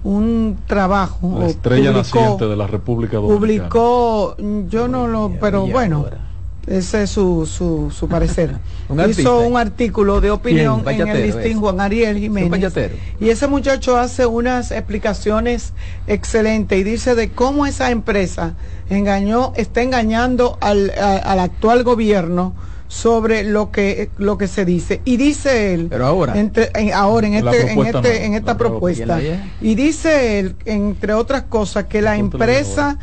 un 0.04 0.58
trabajo, 0.66 1.36
La 1.38 1.46
estrella 1.46 1.92
publicó- 1.92 2.18
naciente 2.20 2.46
de 2.46 2.56
la 2.56 2.66
República 2.66 3.16
Dominicana. 3.16 3.68
publicó, 3.68 4.36
yo 4.68 4.88
no 4.88 5.06
lo, 5.06 5.32
pero 5.40 5.66
bueno, 5.66 5.96
ahora. 5.98 6.18
Ese 6.66 7.02
es 7.04 7.10
su, 7.10 7.46
su, 7.46 7.90
su 7.90 8.08
parecer. 8.08 8.56
Un. 8.88 9.00
Hizo 9.10 9.40
un 9.40 9.56
artículo 9.56 10.20
de 10.20 10.30
opinión 10.30 10.82
en 10.86 11.08
el 11.08 11.22
listín. 11.22 11.58
Juan 11.60 11.80
Ariel 11.80 12.18
Jiménez. 12.18 12.72
Y 13.20 13.30
ese 13.30 13.46
muchacho 13.48 13.96
hace 13.96 14.26
unas 14.26 14.70
explicaciones 14.70 15.72
excelentes 16.06 16.78
y 16.78 16.82
dice 16.84 17.14
de 17.14 17.30
cómo 17.30 17.66
esa 17.66 17.90
empresa 17.90 18.54
engañó, 18.90 19.52
está 19.56 19.82
engañando 19.82 20.58
al, 20.60 20.90
a- 21.00 21.16
al 21.16 21.40
actual 21.40 21.82
gobierno 21.84 22.54
sobre 22.88 23.42
lo 23.42 23.70
que 23.70 24.10
lo 24.18 24.36
que 24.36 24.46
se 24.48 24.66
dice 24.66 25.00
y 25.06 25.16
dice 25.16 25.72
él 25.72 25.86
Pero 25.88 26.04
ahora. 26.06 26.38
entre- 26.38 26.70
en, 26.74 26.92
ahora 26.92 27.26
en 27.26 27.34
este 27.34 27.72
en 27.72 27.78
este 27.86 27.92
no, 28.02 28.06
en 28.08 28.34
esta 28.34 28.58
propuesta 28.58 29.18
y 29.62 29.74
dice 29.74 30.38
él 30.38 30.56
entre 30.66 31.14
otras 31.14 31.44
cosas 31.44 31.84
que 31.84 32.02
la 32.02 32.18
empresa 32.18 32.98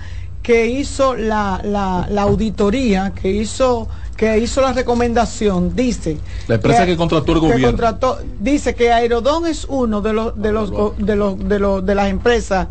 que 0.49 0.65
hizo 0.65 1.13
la, 1.15 1.61
la, 1.63 2.07
la 2.09 2.23
auditoría, 2.23 3.11
que 3.13 3.29
hizo 3.31 3.87
que 4.17 4.39
hizo 4.39 4.61
la 4.61 4.73
recomendación, 4.73 5.75
dice 5.75 6.17
La 6.47 6.55
empresa 6.55 6.87
que 6.87 6.97
contrató 6.97 7.33
el 7.33 7.39
que 7.39 7.45
gobierno. 7.45 7.67
contrató- 7.67 8.17
dice 8.39 8.73
que 8.73 8.91
Aerodón 8.91 9.45
es 9.45 9.65
uno 9.69 10.01
de 10.01 10.11
los 10.11 10.41
de 10.41 10.51
los 10.51 10.71
de 10.97 11.15
los 11.15 11.37
de 11.47 11.59
los 11.59 11.85
de 11.85 11.93
las 11.93 12.09
empresas 12.09 12.67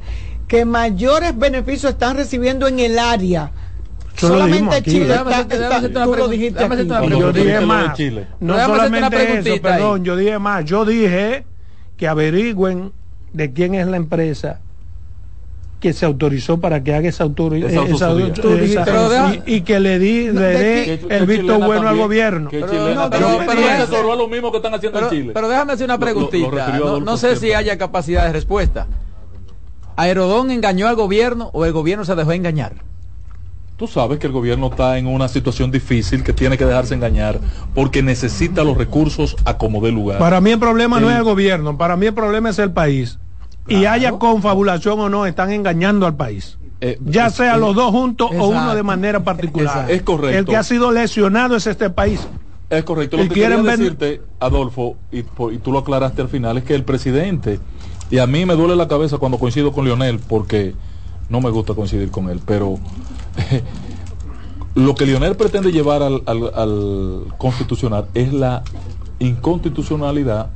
que 0.49 0.65
mayores 0.65 1.39
beneficios 1.39 1.93
están 1.93 2.17
recibiendo 2.17 2.67
en 2.67 2.81
el 2.81 2.99
área. 2.99 3.53
Dijimos 4.15 4.37
Solamente 4.39 4.75
aquí. 4.75 4.91
Chile 4.91 5.15
está, 5.15 5.41
está- 5.43 6.05
tú 6.05 6.15
lo 6.17 6.27
dijiste 6.27 6.65
aquí. 6.65 6.89
Yo 7.21 7.33
dije 7.33 7.61
más. 7.61 7.95
Chile. 7.97 8.27
No 8.41 8.57
solamente 8.67 9.39
eso, 9.39 9.63
perdón, 9.63 10.03
yo 10.05 10.17
dije 10.17 10.37
más. 10.41 10.65
Yo 10.65 10.85
dije 10.85 11.47
que 11.97 12.09
averigüen 12.09 12.91
de 13.33 13.53
quién 13.53 13.77
es 13.77 13.87
la 13.87 13.99
empresa 13.99 14.59
que 15.81 15.93
se 15.93 16.05
autorizó 16.05 16.59
para 16.61 16.83
que 16.83 16.93
haga 16.93 17.09
esa, 17.09 17.25
autori- 17.25 17.65
Esa 17.65 17.83
esa- 17.85 18.13
esa- 18.13 19.09
deja- 19.09 19.35
y, 19.47 19.55
y 19.57 19.61
que 19.61 19.79
le 19.79 19.99
di 20.01 20.27
le 20.33 20.41
dé 20.41 21.01
el 21.09 21.27
visto 21.27 21.59
bueno 21.61 21.89
al 21.89 21.97
gobierno. 21.97 22.49
Pero 22.51 22.67
chilena 22.69 22.95
no, 22.95 23.11
también. 23.11 23.33
pero- 23.39 23.47
Pero 23.47 23.61
pero- 23.63 23.83
asesoró 23.85 24.13
a 24.13 24.17
lo 24.17 24.29
mismo 24.29 24.51
que 24.51 24.57
están 24.57 24.75
haciendo 24.75 24.99
Pero, 24.99 25.13
en 25.13 25.19
Chile. 25.21 25.31
pero 25.35 25.49
déjame 25.49 25.73
hacer 25.75 25.85
una 25.85 25.95
Lo- 25.97 26.01
lo- 26.01 26.07
lo 26.07 26.29
preguntita. 26.29 26.79
no, 27.01 27.17
sé 27.17 27.37
si 27.37 27.53
haya 27.53 27.79
capacidad 27.79 28.27
de 28.27 28.33
respuesta. 28.33 28.87
¿Aerodón 29.97 30.51
engañó 30.51 30.87
al 30.89 30.95
gobierno 30.97 31.51
o 31.53 31.65
el 31.65 31.73
gobierno 31.73 32.05
se 32.05 32.15
dejó 32.15 32.33
engañar? 32.33 32.75
Tú 33.77 33.87
sabes 33.87 34.19
que 34.19 34.27
el 34.27 34.33
gobierno 34.33 34.67
está 34.69 34.99
en 34.99 35.07
una 35.07 35.29
situación 35.29 35.71
difícil 35.71 36.25
que 36.25 36.33
tiene 36.33 36.59
que 36.59 36.65
dejarse 36.67 36.95
engañar 36.95 37.39
porque 37.75 38.03
necesita 38.03 38.65
los 38.65 38.77
recursos 38.77 39.37
a 39.45 39.57
como 39.57 39.81
dé 39.81 39.93
lugar. 39.93 40.19
Para 40.19 40.41
mí 40.41 40.51
el 40.51 40.59
problema 40.59 40.99
no 40.99 41.09
es 41.11 41.17
el 41.17 41.23
gobierno, 41.23 41.79
para 41.79 41.97
mí 41.97 42.07
el 42.07 42.15
problema 42.15 42.51
es 42.51 42.59
el 42.59 42.73
país. 42.73 43.19
Y 43.69 43.85
haya 43.87 44.13
confabulación 44.13 44.99
o 45.01 45.09
no, 45.09 45.27
están 45.27 45.51
engañando 45.53 46.07
al 46.07 46.17
país. 46.17 46.59
Eh, 46.81 46.99
Ya 47.05 47.29
sea 47.31 47.57
los 47.57 47.75
dos 47.75 47.91
juntos 47.91 48.31
o 48.39 48.47
uno 48.49 48.75
de 48.75 48.83
manera 48.83 49.23
particular. 49.25 49.67
Exacto. 49.69 49.93
Es 49.93 50.03
correcto. 50.03 50.39
El 50.39 50.45
que 50.45 50.57
ha 50.57 50.63
sido 50.63 50.93
lesionado 50.93 51.57
es 51.57 51.67
este 51.67 51.91
país. 51.91 52.21
Es 52.71 52.85
correcto. 52.85 53.17
Y 53.17 53.23
Lo 53.25 53.29
que 53.29 53.35
quieren 53.35 53.59
quería 53.63 53.77
decirte, 53.77 54.23
Adolfo, 54.41 54.97
y, 55.11 55.23
por- 55.23 55.53
y 55.53 55.59
tú 55.59 55.73
lo 55.73 55.79
aclaraste 55.81 56.23
al 56.23 56.29
final, 56.29 56.59
es 56.59 56.65
que 56.65 56.75
el 56.75 56.85
presidente, 56.85 57.59
y 58.11 58.19
a 58.19 58.27
mí 58.27 58.45
me 58.47 58.55
duele 58.55 58.77
la 58.77 58.87
cabeza 58.89 59.19
cuando 59.19 59.39
coincido 59.39 59.73
con 59.73 59.85
Lionel, 59.87 60.19
porque 60.21 60.75
no 61.29 61.41
me 61.41 61.51
gusta 61.51 61.75
coincidir 61.75 62.11
con 62.11 62.29
él, 62.31 62.41
pero 62.47 62.79
lo 64.75 64.95
que 64.95 65.07
Lionel 65.07 65.35
pretende 65.37 65.73
llevar 65.73 66.03
al, 66.03 66.23
al- 66.27 66.53
al 66.55 67.25
constitucional 67.39 68.07
es 68.15 68.33
la 68.33 68.63
inconstitucionalidad, 69.19 70.51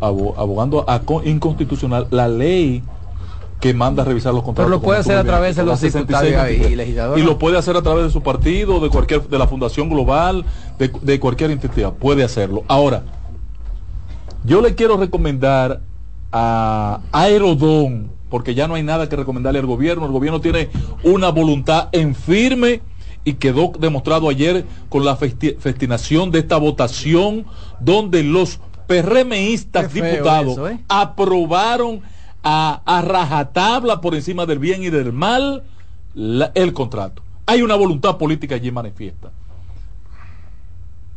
abogando 0.00 0.88
a 0.88 1.00
con- 1.00 1.26
inconstitucional 1.26 2.06
la 2.10 2.28
ley 2.28 2.82
que 3.60 3.72
manda 3.72 4.02
a 4.02 4.06
revisar 4.06 4.34
los 4.34 4.42
contratos. 4.42 4.68
Pero 4.68 4.76
lo 4.78 4.82
puede 4.82 5.00
hacer 5.00 5.16
a 5.16 5.24
través 5.24 5.56
de 5.56 5.64
los 5.64 5.80
diputados 5.80 6.26
66, 6.28 6.70
y 6.72 6.76
legisladores. 6.76 7.24
Y 7.24 7.26
lo 7.26 7.38
puede 7.38 7.56
hacer 7.56 7.74
a 7.76 7.82
través 7.82 8.04
de 8.04 8.10
su 8.10 8.22
partido, 8.22 8.80
de 8.80 8.90
cualquier, 8.90 9.26
de 9.28 9.38
la 9.38 9.46
Fundación 9.48 9.88
Global, 9.88 10.44
de, 10.78 10.90
de 11.00 11.18
cualquier 11.20 11.50
entidad, 11.50 11.94
puede 11.94 12.22
hacerlo. 12.22 12.64
Ahora, 12.68 13.04
yo 14.44 14.60
le 14.60 14.74
quiero 14.74 14.96
recomendar 14.96 15.80
a 16.32 17.00
Aerodón, 17.12 18.10
porque 18.28 18.54
ya 18.54 18.68
no 18.68 18.74
hay 18.74 18.82
nada 18.82 19.08
que 19.08 19.16
recomendarle 19.16 19.58
al 19.60 19.66
gobierno, 19.66 20.04
el 20.06 20.12
gobierno 20.12 20.40
tiene 20.40 20.68
una 21.02 21.30
voluntad 21.30 21.88
en 21.92 22.14
firme 22.14 22.82
y 23.24 23.34
quedó 23.34 23.72
demostrado 23.78 24.28
ayer 24.28 24.64
con 24.88 25.04
la 25.04 25.16
festi- 25.18 25.56
festinación 25.58 26.30
de 26.30 26.40
esta 26.40 26.58
votación 26.58 27.46
donde 27.80 28.22
los 28.22 28.60
PRMistas 28.86 29.92
diputados 29.92 30.52
eso, 30.52 30.68
¿eh? 30.68 30.78
aprobaron 30.88 32.00
a, 32.42 32.82
a 32.84 33.02
rajatabla 33.02 34.00
por 34.00 34.14
encima 34.14 34.46
del 34.46 34.58
bien 34.58 34.82
y 34.82 34.90
del 34.90 35.12
mal 35.12 35.64
la- 36.14 36.52
el 36.54 36.72
contrato. 36.72 37.22
Hay 37.46 37.62
una 37.62 37.74
voluntad 37.76 38.16
política 38.18 38.54
allí 38.56 38.70
manifiesta. 38.70 39.30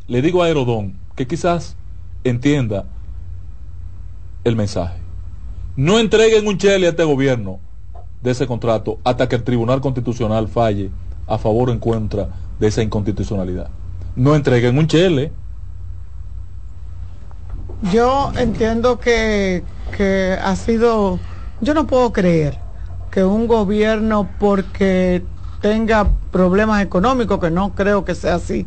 Le 0.07 0.21
digo 0.21 0.41
a 0.43 0.47
Aerodón 0.47 0.95
que 1.15 1.27
quizás 1.27 1.75
entienda 2.23 2.85
el 4.43 4.55
mensaje. 4.55 4.97
No 5.75 5.99
entreguen 5.99 6.47
un 6.47 6.57
chele 6.57 6.87
a 6.87 6.89
este 6.91 7.03
gobierno 7.03 7.59
de 8.21 8.31
ese 8.31 8.47
contrato 8.47 8.99
hasta 9.03 9.29
que 9.29 9.35
el 9.35 9.43
Tribunal 9.43 9.81
Constitucional 9.81 10.47
falle 10.47 10.89
a 11.27 11.37
favor 11.37 11.69
o 11.69 11.73
en 11.73 11.79
contra 11.79 12.29
de 12.59 12.67
esa 12.67 12.81
inconstitucionalidad. 12.81 13.69
No 14.15 14.35
entreguen 14.35 14.77
un 14.77 14.87
chele. 14.87 15.31
Yo 17.81 18.31
entiendo 18.37 18.99
que, 18.99 19.63
que 19.95 20.37
ha 20.41 20.55
sido, 20.55 21.19
yo 21.61 21.73
no 21.73 21.87
puedo 21.87 22.11
creer 22.11 22.59
que 23.09 23.23
un 23.23 23.47
gobierno 23.47 24.29
porque 24.37 25.25
tenga 25.61 26.07
problemas 26.31 26.81
económicos, 26.83 27.39
que 27.39 27.51
no 27.51 27.73
creo 27.75 28.05
que 28.05 28.15
sea 28.15 28.35
así, 28.35 28.65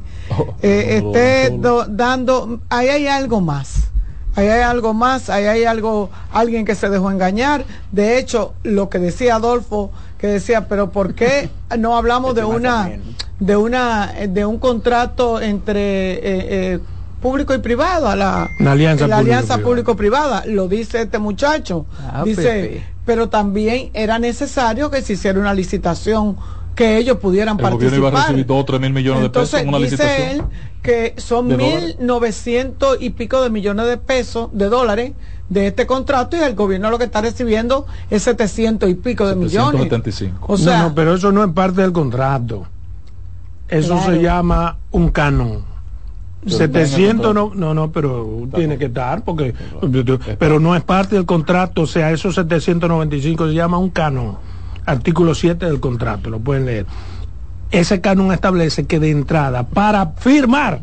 eh, 0.63 1.01
no, 1.03 1.13
no, 1.13 1.17
esté 1.19 1.51
no, 1.51 1.57
no. 1.57 1.63
do- 1.63 1.87
dando, 1.89 2.61
ahí 2.71 2.89
hay 2.89 3.07
algo 3.07 3.41
más. 3.41 3.89
Ahí 4.35 4.49
hay 4.49 4.63
algo 4.63 4.95
más, 4.95 5.29
ahí 5.29 5.45
hay 5.45 5.65
algo, 5.65 6.11
alguien 6.31 6.65
que 6.65 6.75
se 6.75 6.89
dejó 6.89 7.11
engañar. 7.11 7.67
De 7.91 8.19
hecho, 8.19 8.55
lo 8.63 8.89
que 8.89 8.99
decía 8.99 9.35
Adolfo, 9.35 9.91
que 10.17 10.27
decía, 10.27 10.69
pero 10.69 10.91
¿por 10.91 11.15
qué 11.15 11.51
no 11.79 11.99
hablamos 11.99 12.35
de 12.35 12.43
una, 12.43 12.91
de 13.39 13.57
una, 13.57 14.11
de 14.29 14.47
un 14.47 14.59
contrato 14.59 15.39
entre 15.39 16.13
eh, 16.15 16.21
eh, 16.25 16.81
público 17.23 17.55
y 17.55 17.59
privado 17.59 18.09
a 18.09 18.17
la, 18.17 18.51
Una 18.61 18.73
alianza 18.73 19.07
la 19.07 19.19
alianza 19.19 19.59
público-privada. 19.59 20.45
Lo 20.47 20.69
dice 20.69 21.01
este 21.03 21.19
muchacho. 21.19 21.87
Ah, 22.13 22.23
dice, 22.25 22.43
Pepe. 22.43 22.87
pero 23.07 23.29
también 23.31 23.91
era 23.95 24.19
necesario 24.19 24.91
que 24.91 25.01
se 25.01 25.15
hiciera 25.15 25.39
una 25.41 25.55
licitación 25.55 26.37
que 26.75 26.97
ellos 26.99 27.19
pudieran 27.19 27.59
El 27.61 27.71
gobierno 27.71 27.99
iba 27.99 28.09
a 28.09 28.13
participar. 28.13 28.29
recibir 28.37 28.47
2 28.47 28.61
o 28.61 28.65
3 28.65 28.81
mil 28.81 28.93
millones 28.93 29.23
de 29.23 29.31
pesos 29.31 29.55
Entonces 29.55 29.63
en 29.63 29.69
una 29.69 29.79
dice 29.79 29.91
licitación. 29.97 30.31
él 30.31 30.43
que 30.83 31.15
son 31.19 31.47
mil 31.57 31.97
novecientos 32.01 32.97
y 33.01 33.11
pico 33.11 33.41
de 33.43 33.51
millones 33.51 33.87
de 33.87 33.99
pesos, 33.99 34.49
de 34.53 34.69
dólares, 34.69 35.13
de 35.49 35.67
este 35.69 35.87
contrato 35.87 36.37
y 36.37 36.41
el 36.41 36.55
gobierno 36.55 36.91
lo 36.91 36.99
que 36.99 37.05
está 37.05 37.21
recibiendo 37.21 37.87
es 38.11 38.23
700 38.23 38.89
y 38.89 38.95
pico 38.95 39.27
de 39.29 39.37
millones. 39.37 39.81
775. 39.83 40.47
O 40.53 40.57
sea, 40.57 40.79
no, 40.79 40.89
no, 40.89 40.95
pero 40.95 41.15
eso 41.15 41.31
no 41.31 41.45
es 41.45 41.53
parte 41.53 41.83
del 41.83 41.93
contrato. 41.93 42.67
Eso 43.69 43.95
Claro. 43.97 44.13
se 44.13 44.23
llama 44.23 44.79
un 44.91 45.11
canon. 45.11 45.65
Pero 46.45 46.57
700 46.57 47.35
no, 47.35 47.53
no, 47.55 47.73
no, 47.73 47.93
pero 47.93 48.49
tiene 48.55 48.77
que 48.77 48.87
estar 48.87 49.23
porque 49.23 49.55
pero 50.39 50.59
no 50.59 50.75
es 50.75 50.83
parte 50.83 51.15
del 51.15 51.25
contrato, 51.25 51.83
o 51.83 51.87
sea, 51.87 52.11
esos 52.11 52.35
795 52.35 53.47
se 53.49 53.55
llama 53.55 53.79
un 53.79 53.91
canon. 53.91 54.37
Artículo 54.85 55.35
7 55.37 55.67
del 55.67 55.79
contrato, 55.79 56.31
lo 56.31 56.41
pueden 56.41 56.67
leer. 56.67 56.87
Ese 57.71 58.01
canon 58.01 58.33
establece 58.33 58.85
que 58.87 58.99
de 58.99 59.11
entrada 59.11 59.63
para 59.69 60.09
firmar 60.17 60.81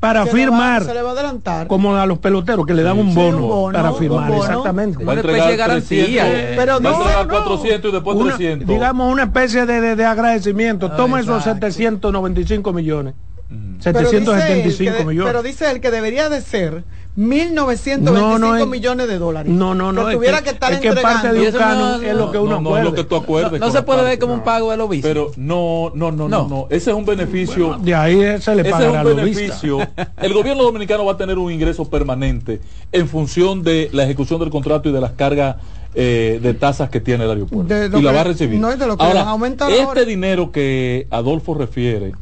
para 0.00 0.24
se 0.24 0.24
le 0.24 0.32
va- 0.32 0.36
firmar 0.36 0.84
se 0.84 0.94
le 0.94 1.02
va 1.02 1.10
a 1.10 1.12
adelantar. 1.12 1.66
como 1.68 1.94
a 1.94 2.06
los 2.06 2.18
peloteros 2.18 2.66
que 2.66 2.74
le 2.74 2.82
dan 2.82 2.98
un 2.98 3.10
Sí, 3.10 3.14
bono, 3.14 3.36
un 3.36 3.48
bono, 3.48 3.76
para 3.78 3.92
un 3.92 3.98
firmar 3.98 4.30
bono. 4.30 4.42
exactamente 4.42 5.04
Va 5.04 5.12
a 5.12 5.12
Una 5.12 5.20
entregar 5.20 5.40
especie 5.40 5.50
de 5.52 5.56
garantía, 5.58 6.22
300, 6.24 6.50
eh. 6.50 6.54
Pero 6.56 6.72
va 6.72 6.76
a 6.78 6.80
no, 6.80 6.98
entregar 7.02 7.26
no. 7.26 7.32
400 7.34 7.90
y 7.90 7.92
después 7.94 8.16
Una- 8.16 8.36
300. 8.36 8.68
digamos 8.68 9.12
una 9.12 9.22
especie 9.24 9.66
de, 9.66 9.80
de- 9.80 9.94
de 9.96 10.04
agradecimiento. 10.06 10.90
Toma 10.92 11.20
esos 11.20 11.36
exacto. 11.38 11.66
795 11.70 12.72
millones. 12.72 13.14
Pero 13.48 13.98
dice 14.00 14.16
él 14.18 14.24
775 14.24 14.92
que 14.92 14.98
de- 14.98 15.04
millones. 15.04 15.30
Pero 15.32 15.42
dice 15.42 15.70
él 15.70 15.80
que 15.80 15.90
debería 15.90 16.28
de 16.28 16.40
ser 16.40 16.84
1.925 17.16 17.98
No, 18.00 18.38
no, 18.38 18.56
es- 18.56 18.66
millones 18.66 19.06
de 19.08 19.18
dólares. 19.18 19.52
No, 19.52 19.74
no, 19.74 19.92
no. 19.92 20.06
Que 20.06 20.12
es 20.12 20.16
tuviera 20.16 20.38
que, 20.38 20.44
que, 20.44 20.50
estar 20.50 20.72
es 20.72 20.80
que 20.80 20.88
entregando. 20.88 21.20
parte 21.22 21.38
de 21.38 21.46
un 21.48 21.52
canon 21.52 22.00
no- 22.02 22.08
es 22.08 22.16
lo 22.16 22.32
que 22.32 22.38
uno 22.38 22.60
no, 22.60 22.70
no 22.70 22.78
es 22.78 22.84
lo 22.84 22.94
que 22.94 23.04
tú 23.04 23.16
acuerdes. 23.16 23.60
No, 23.60 23.70
se 23.70 23.82
puede 23.82 23.98
parte. 23.98 24.10
ver 24.10 24.18
como 24.18 24.34
un 24.34 24.40
pago 24.44 24.70
de 24.70 24.76
lobista. 24.78 25.08
Pero 25.08 25.30
no, 25.36 25.92
no, 25.94 26.10
no, 26.10 26.28
no, 26.28 26.42
No. 26.42 26.48
no. 26.48 26.66
Ese 26.70 26.90
es 26.90 26.96
un 26.96 27.04
beneficio. 27.04 27.78
De 27.82 27.94
ahí 27.94 28.16
se 28.40 28.54
le 28.54 28.62
Ese 28.62 28.70
es 28.70 28.88
un 28.90 28.96
a 28.96 29.04
los 29.04 29.16
beneficio. 29.16 29.78
El 30.22 30.32
gobierno 30.32 30.62
dominicano 30.62 31.04
va 31.04 31.12
a 31.12 31.16
tener 31.18 31.36
un 31.38 31.52
ingreso 31.52 31.84
permanente 31.90 32.60
en 32.92 33.06
función 33.08 33.62
de 33.62 33.90
la 33.92 34.04
ejecución 34.04 34.40
del 34.40 34.48
contrato 34.50 34.88
y 34.88 34.92
de 34.92 35.00
las 35.00 35.12
cargas 35.12 35.56
eh, 35.94 36.40
de 36.42 36.54
tasas 36.54 36.88
que 36.88 37.00
tiene 37.00 37.24
el 37.24 37.30
aeropuerto. 37.30 37.74
Y 37.74 37.90
la 38.02 38.10
que- 38.10 38.16
va 38.16 38.20
a 38.22 38.24
recibir. 38.24 38.58
no, 38.58 38.74
de 38.74 38.86
lo 38.86 38.96
que 38.96 39.04
Ahora, 39.04 39.26
este 39.46 39.64
ahora. 39.74 40.04
dinero 40.04 40.50
que 40.50 41.06
Adolfo 41.10 41.52
refiere 41.52 42.12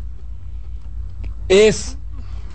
es 1.51 1.99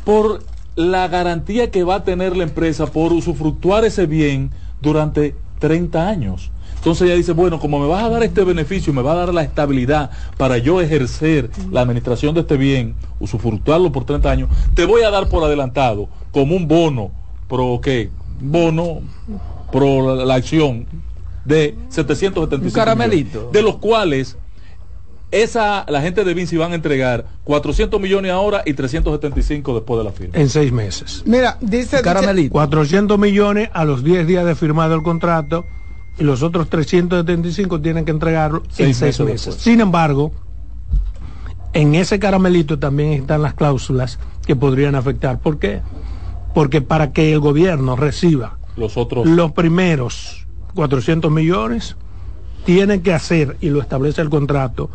por 0.06 0.42
la 0.76 1.08
garantía 1.10 1.70
que 1.70 1.84
va 1.84 1.96
a 1.96 2.04
tener 2.04 2.36
la 2.36 2.44
empresa 2.44 2.88
por 2.88 3.12
usufructuar 3.12 3.84
ese 3.84 4.06
bien 4.08 4.52
durante 4.82 5.36
30 5.60 6.08
años. 6.08 6.50
Entonces 6.78 7.08
ella 7.08 7.16
dice, 7.16 7.34
bueno, 7.34 7.60
como 7.60 7.80
me 7.80 7.88
vas 7.88 8.04
a 8.04 8.10
dar 8.10 8.24
este 8.24 8.44
beneficio, 8.44 8.94
me 8.94 9.02
va 9.02 9.12
a 9.12 9.16
dar 9.16 9.34
la 9.34 9.44
estabilidad 9.44 10.12
para 10.38 10.58
yo 10.60 10.80
ejercer 10.80 11.50
la 11.72 11.82
administración 11.82 12.34
de 12.36 12.42
este 12.42 12.56
bien, 12.58 12.96
usufructuarlo 13.20 13.92
por 13.92 14.06
30 14.06 14.32
años, 14.32 14.50
te 14.76 14.86
voy 14.86 15.02
a 15.02 15.10
dar 15.10 15.28
por 15.28 15.44
adelantado 15.44 16.08
como 16.32 16.56
un 16.56 16.68
bono, 16.68 17.12
pro 17.50 17.80
qué, 17.82 18.12
bono 18.40 19.02
pro 19.72 20.16
la, 20.16 20.24
la 20.26 20.36
acción 20.36 20.86
de 21.44 21.76
775 21.90 22.66
Un 22.66 22.72
caramelito. 22.72 23.38
millones, 23.40 23.54
de 23.54 23.62
los 23.62 23.78
cuales 23.78 24.38
esa 25.44 25.86
la 25.88 26.02
gente 26.02 26.24
de 26.24 26.34
Vinci 26.34 26.58
van 26.58 26.72
a 26.72 26.76
entregar 26.76 27.26
400 27.44 28.00
millones 28.00 28.32
ahora 28.32 28.64
y 28.66 28.74
375 28.74 29.74
después 29.74 29.98
de 29.98 30.04
la 30.04 30.12
firma. 30.12 30.38
En 30.38 30.50
seis 30.50 30.72
meses. 30.72 31.24
Mira, 31.26 31.58
dice, 31.62 32.02
Caramelito. 32.02 32.52
400 32.54 33.18
millones 33.20 33.70
a 33.74 33.86
los 33.86 34.04
10 34.04 34.28
días 34.28 34.46
de 34.46 34.56
firmado 34.56 34.96
el 34.96 35.04
contrato 35.04 35.66
y 36.18 36.24
los 36.24 36.44
otros 36.44 36.70
375 36.70 37.82
tienen 37.82 38.06
que 38.06 38.12
entregarlo 38.12 38.64
en 38.78 38.94
Seis 38.94 39.20
meses. 39.20 39.56
Sin 39.56 39.82
embargo, 39.82 40.32
en 41.74 41.96
ese 41.96 42.20
caramelito 42.20 42.80
también 42.80 43.12
están 43.12 43.42
las 43.42 43.54
cláusulas 43.54 44.20
que 44.46 44.56
podrían 44.56 44.96
afectar. 44.96 45.40
¿Por 45.40 45.60
qué? 45.60 45.82
Porque 46.54 46.82
para 46.82 47.12
que 47.12 47.34
el 47.34 47.42
gobierno 47.42 47.98
reciba 47.98 48.58
Los 48.78 48.96
otros. 48.96 49.28
los 49.28 49.52
primeros 49.52 50.46
400 50.76 51.32
millones, 51.32 51.96
tiene 52.66 53.02
que 53.02 53.14
hacer, 53.14 53.58
y 53.62 53.70
lo 53.70 53.82
establece 53.82 54.22
el 54.22 54.30
contrato, 54.30 54.90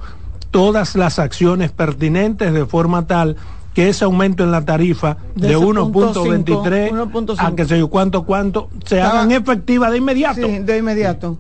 todas 0.51 0.95
las 0.97 1.19
acciones 1.19 1.71
pertinentes 1.73 2.53
de 2.53 2.67
forma 2.67 3.07
tal 3.07 3.37
que 3.75 3.89
ese 3.89 4.05
aumento 4.05 4.43
en 4.43 4.51
la 4.51 4.65
tarifa 4.65 5.17
De 5.37 5.49
de, 5.49 5.55
ese 5.55 5.65
1.23 5.65 7.11
punto 7.13 7.35
a 7.39 7.55
que 7.55 7.65
yo 7.67 7.89
cuánto 7.89 8.25
cuánto 8.25 8.69
se 8.85 9.01
hagan 9.01 9.31
efectivas 9.31 9.93
de 9.93 9.99
inmediato. 9.99 10.47
Sí, 10.47 10.59
de 10.59 10.79
inmediato. 10.79 11.39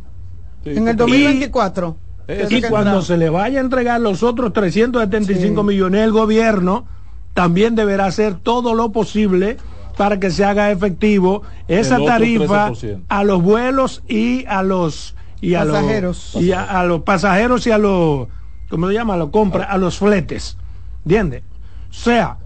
Sí, 0.62 0.70
en 0.70 0.88
el 0.88 0.96
porque- 0.96 1.12
2024. 1.12 1.96
Eso 2.28 2.54
Y 2.54 2.60
que 2.60 2.68
cuando 2.68 3.02
se 3.02 3.16
le 3.16 3.28
vaya 3.28 3.58
a 3.58 3.62
entregar 3.62 4.00
los 4.00 4.22
otros 4.22 4.52
375 4.52 5.62
Sí. 5.62 5.66
millones, 5.66 6.04
el 6.04 6.12
gobierno 6.12 6.84
también 7.34 7.74
deberá 7.74 8.06
hacer 8.06 8.34
todo 8.34 8.74
lo 8.74 8.92
posible 8.92 9.56
para 9.96 10.20
que 10.20 10.30
se 10.30 10.44
haga 10.44 10.70
efectivo 10.70 11.42
esa 11.66 11.98
tarifa 12.04 12.68
13%. 12.70 13.00
a 13.08 13.24
los 13.24 13.42
vuelos 13.42 14.02
y 14.08 14.44
a 14.46 14.62
los 14.62 15.16
y 15.40 15.54
a 15.54 15.64
Pasajeros. 15.64 16.30
los 16.34 16.42
y 16.44 16.52
a, 16.52 16.62
a 16.62 16.84
los 16.84 17.02
pasajeros 17.02 17.66
y 17.66 17.70
a 17.72 17.78
los 17.78 18.28
¿cómo 18.70 18.88
se 18.88 18.94
llama? 18.94 19.14
A 19.14 19.16
los 19.18 19.30
compra, 19.30 19.64
a 19.64 19.76
los 19.76 19.98
fletes. 19.98 20.56
¿Entiendes? 21.04 21.42
O 21.90 21.94
sea, 21.94 22.38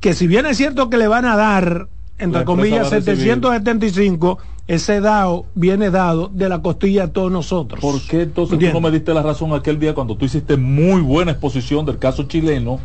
que 0.00 0.14
si 0.14 0.26
bien 0.26 0.46
es 0.46 0.56
cierto 0.56 0.88
que 0.88 0.96
le 0.96 1.08
van 1.08 1.24
a 1.24 1.36
dar 1.36 1.88
entre 2.18 2.44
comillas 2.44 2.84
va 2.84 2.88
a 2.88 2.90
recibir. 2.90 3.18
775, 3.18 4.38
ese 4.68 5.00
dado 5.00 5.46
viene 5.54 5.90
dado 5.90 6.28
de 6.32 6.48
la 6.48 6.60
costilla 6.60 7.06
de 7.06 7.12
todos 7.12 7.30
nosotros. 7.30 7.80
¿Por 7.80 8.00
qué 8.02 8.22
entonces 8.22 8.58
tú 8.58 8.66
no 8.72 8.80
me 8.80 8.90
diste 8.90 9.12
la 9.14 9.22
razón 9.22 9.52
aquel 9.52 9.78
día 9.78 9.94
cuando 9.94 10.16
tú 10.16 10.24
hiciste 10.24 10.56
muy 10.56 11.00
buena 11.00 11.32
exposición 11.32 11.86
del 11.86 11.98
caso 11.98 12.24
chileno, 12.24 12.80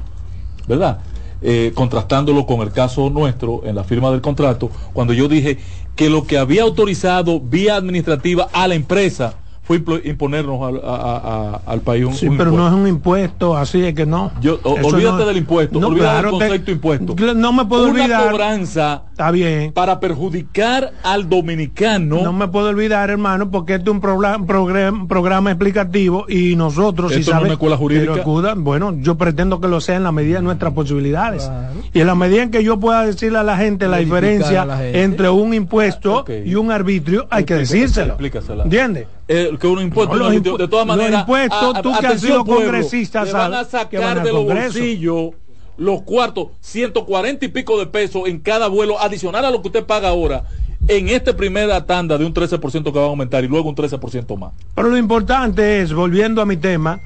¿verdad? 0.68 1.00
Eh, 1.42 1.72
contrastándolo 1.74 2.46
con 2.46 2.62
el 2.62 2.72
caso 2.72 3.10
nuestro 3.10 3.62
en 3.66 3.76
la 3.76 3.84
firma 3.84 4.12
del 4.12 4.22
contrato, 4.22 4.70
cuando 4.94 5.14
yo 5.14 5.28
dije 5.28 5.58
que 5.96 6.10
lo 6.10 6.26
que 6.26 6.38
había 6.38 6.64
autorizado 6.64 7.40
vía 7.40 7.76
administrativa 7.76 8.48
a 8.54 8.68
la 8.68 8.76
empresa 8.76 9.36
fue 9.80 10.02
imponernos 10.06 10.62
al, 10.62 10.78
a- 10.84 10.96
a- 10.96 11.18
a- 11.56 11.62
al 11.72 11.82
país 11.82 12.06
un, 12.06 12.14
Sí, 12.14 12.28
un 12.28 12.38
pero 12.38 12.52
no 12.52 12.68
es 12.68 12.74
un 12.74 12.88
impuesto, 12.88 13.56
así 13.58 13.84
es 13.84 13.94
que 13.94 14.06
no. 14.06 14.32
Yo- 14.42 14.60
o- 14.64 14.72
olvídate 14.74 15.18
no- 15.20 15.26
del 15.26 15.38
impuesto, 15.38 15.80
No, 15.80 15.88
olvídate 15.88 16.12
claro, 16.12 16.30
del 16.32 16.40
te- 16.40 16.46
concepto 16.48 16.72
impuesto. 16.72 17.16
No 17.36 17.54
me 17.54 17.66
puedo 17.66 17.86
Una 17.86 17.92
olvidar. 18.04 18.30
cobranza 18.32 19.04
Está 19.12 19.32
bien. 19.32 19.72
para 19.74 20.00
perjudicar 20.00 20.92
al 21.04 21.28
dominicano. 21.30 22.22
No 22.24 22.34
me 22.34 22.48
puedo 22.48 22.70
olvidar, 22.70 23.10
hermano, 23.10 23.50
porque 23.52 23.76
este 23.76 23.90
es 23.90 23.94
un 23.94 24.02
programa, 24.02 24.46
programa, 24.46 25.08
programa 25.08 25.52
explicativo 25.52 26.26
y 26.28 26.56
nosotros, 26.56 27.14
si 27.14 27.20
Esto 27.20 27.32
no 27.32 27.38
es 27.38 27.40
sabes, 27.40 27.46
una 27.46 27.54
escuela 27.54 27.78
jurídica. 27.78 28.14
acuda- 28.16 28.54
bueno, 28.56 28.96
yo 29.00 29.18
pretendo 29.18 29.60
que 29.62 29.68
lo 29.68 29.82
sea 29.82 29.96
en 29.98 30.04
la 30.04 30.12
medida 30.12 30.38
de 30.38 30.44
nuestras 30.44 30.74
posibilidades. 30.74 31.50
Y 31.94 32.00
en 32.02 32.08
la 32.08 32.16
medida 32.16 32.44
en 32.44 32.52
que 32.52 32.64
yo 32.64 32.80
pueda 32.80 33.06
decirle 33.06 33.38
a 33.40 33.44
la 33.44 33.58
gente 33.58 33.88
la 33.88 33.98
diferencia 33.98 34.64
a 34.64 34.66
la 34.66 34.78
gente. 34.78 35.04
entre 35.04 35.30
un 35.30 35.54
impuesto 35.54 36.26
y 36.46 36.56
un 36.56 36.72
arbitrio, 36.72 37.28
hay 37.30 37.44
que 37.44 37.56
decírselo. 37.56 38.18
¿Entiendes? 38.64 39.08
Eh, 39.34 39.58
que 39.60 39.68
un 39.68 39.80
impuesto, 39.82 40.14
No, 40.16 40.26
un 40.26 40.34
los 40.34 40.36
arbitrio- 40.36 40.56
impu- 40.56 40.58
de 40.58 40.68
todas 40.68 40.86
los 40.88 40.98
maneras, 40.98 41.22
impuestos, 41.22 41.74
tú 41.82 41.84
que 41.84 41.90
has 41.90 41.98
atención, 42.00 42.20
sido 42.32 42.46
pueblo, 42.46 42.64
congresista, 42.66 43.24
le 43.24 43.32
van 43.34 43.54
a 43.54 43.58
van 43.58 43.66
sacar 43.70 44.24
de 44.24 44.34
los 44.34 44.44
bolsillos 44.46 45.30
los 45.78 46.02
cuartos, 46.04 46.48
140 46.60 47.46
y 47.46 47.48
pico 47.48 47.80
de 47.80 47.88
pesos 47.88 48.24
en 48.28 48.40
cada 48.40 48.68
vuelo, 48.68 49.00
adicional 49.00 49.46
a 49.46 49.50
lo 49.52 49.62
que 49.62 49.70
usted 49.70 49.86
paga 49.86 50.10
ahora, 50.10 50.44
en 50.88 51.08
esta 51.10 51.36
primera 51.36 51.86
tanda 51.86 52.18
de 52.18 52.26
un 52.26 52.34
13% 52.34 52.92
que 52.92 53.00
va 53.00 53.06
a 53.06 53.08
aumentar 53.08 53.44
y 53.44 53.48
luego 53.48 53.70
un 53.70 53.76
13% 53.76 54.36
más. 54.38 54.52
Pero 54.76 54.90
lo 54.90 54.98
importante 54.98 55.82
es, 55.82 55.94
volviendo 55.94 56.42
a 56.42 56.46
mi 56.46 56.58
tema, 56.58 57.00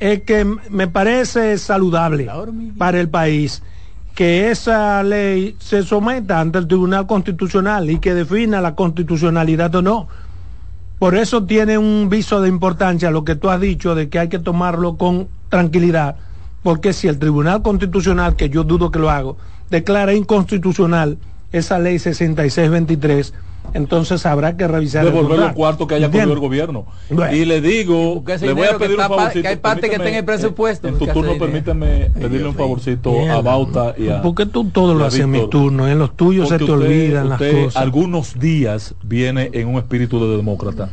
es 0.00 0.22
que 0.22 0.44
me 0.70 0.86
parece 0.88 1.58
saludable 1.58 2.28
para 2.78 3.00
el 3.00 3.08
país 3.08 3.62
que 4.14 4.50
esa 4.50 5.02
ley 5.02 5.56
se 5.58 5.82
someta 5.82 6.38
ante 6.40 6.58
el 6.58 6.68
Tribunal 6.68 7.06
Constitucional 7.06 7.90
y 7.90 7.98
que 7.98 8.14
defina 8.14 8.60
la 8.60 8.74
constitucionalidad 8.74 9.74
o 9.74 9.82
no. 9.82 10.08
Por 11.04 11.16
eso 11.16 11.44
tiene 11.44 11.76
un 11.76 12.08
viso 12.08 12.40
de 12.40 12.48
importancia 12.48 13.10
lo 13.10 13.24
que 13.24 13.36
tú 13.36 13.50
has 13.50 13.60
dicho 13.60 13.94
de 13.94 14.08
que 14.08 14.18
hay 14.18 14.30
que 14.30 14.38
tomarlo 14.38 14.96
con 14.96 15.28
tranquilidad, 15.50 16.16
porque 16.62 16.94
si 16.94 17.08
el 17.08 17.18
Tribunal 17.18 17.60
Constitucional, 17.60 18.36
que 18.36 18.48
yo 18.48 18.64
dudo 18.64 18.90
que 18.90 18.98
lo 18.98 19.10
hago, 19.10 19.36
declara 19.68 20.14
inconstitucional 20.14 21.18
esa 21.52 21.78
ley 21.78 21.98
6623, 21.98 23.34
entonces 23.72 24.24
habrá 24.26 24.56
que 24.56 24.68
revisar 24.68 25.06
el 25.06 25.12
Devolver 25.12 25.38
los 25.38 25.52
cuartos 25.52 25.88
que 25.88 25.94
haya 25.96 26.10
cogido 26.10 26.32
el 26.32 26.38
gobierno. 26.38 26.86
Bueno. 27.10 27.34
Y 27.34 27.44
le 27.44 27.60
digo, 27.60 28.22
le 28.40 28.52
voy 28.52 28.66
a 28.66 28.78
pedir 28.78 28.96
un 28.96 29.02
favorcito. 29.02 29.42
que 29.42 29.48
hay 29.48 29.56
parte 29.56 29.88
que 29.88 29.96
está 29.96 30.08
en 30.08 30.14
el 30.16 30.24
presupuesto, 30.24 30.88
En 30.88 30.98
tu 30.98 31.06
turno, 31.06 31.32
permítame 31.38 32.10
pedirle 32.10 32.48
un 32.48 32.54
favorcito 32.54 33.12
a. 33.30 33.40
Bauta 33.40 33.94
y 33.96 34.08
a. 34.08 34.22
Porque 34.22 34.46
tú 34.46 34.64
todo 34.70 34.94
lo 34.94 35.04
haces 35.04 35.20
en 35.20 35.30
mi 35.30 35.38
Víctor. 35.38 35.50
turno, 35.62 35.88
en 35.88 35.98
los 35.98 36.16
tuyos 36.16 36.48
se 36.48 36.58
te 36.58 36.64
usted- 36.64 36.76
olvidan 36.76 37.28
las 37.30 37.38
cosas. 37.40 37.76
Algunos 37.76 38.38
días 38.38 38.94
viene 39.02 39.50
en 39.52 39.68
un 39.68 39.76
espíritu 39.76 40.20
de 40.28 40.36
demócrata. 40.36 40.90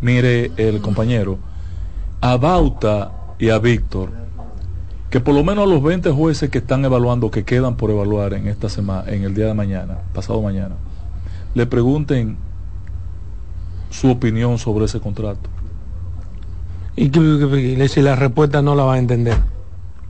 Mire, 0.00 0.50
el 0.56 0.80
compañero, 0.80 1.38
a 2.20 2.36
Bauta 2.36 3.12
y 3.38 3.48
a 3.50 3.58
Víctor, 3.58 4.10
que 5.10 5.20
por 5.20 5.34
lo 5.34 5.42
menos 5.42 5.64
a 5.64 5.66
los 5.66 5.82
20 5.82 6.10
jueces 6.10 6.50
que 6.50 6.58
están 6.58 6.84
evaluando, 6.84 7.30
que 7.30 7.44
quedan 7.44 7.76
por 7.76 7.90
evaluar 7.90 8.34
en 8.34 8.46
esta 8.48 8.68
semana, 8.68 9.10
en 9.10 9.24
el 9.24 9.34
día 9.34 9.46
de 9.46 9.54
mañana, 9.54 9.98
pasado 10.12 10.42
mañana, 10.42 10.76
le 11.54 11.66
pregunten 11.66 12.36
su 13.90 14.10
opinión 14.10 14.58
sobre 14.58 14.84
ese 14.84 15.00
contrato. 15.00 15.48
Y 16.96 17.10
si 17.88 18.02
la 18.02 18.16
respuesta 18.16 18.60
no 18.62 18.74
la 18.74 18.84
va 18.84 18.94
a 18.94 18.98
entender, 18.98 19.36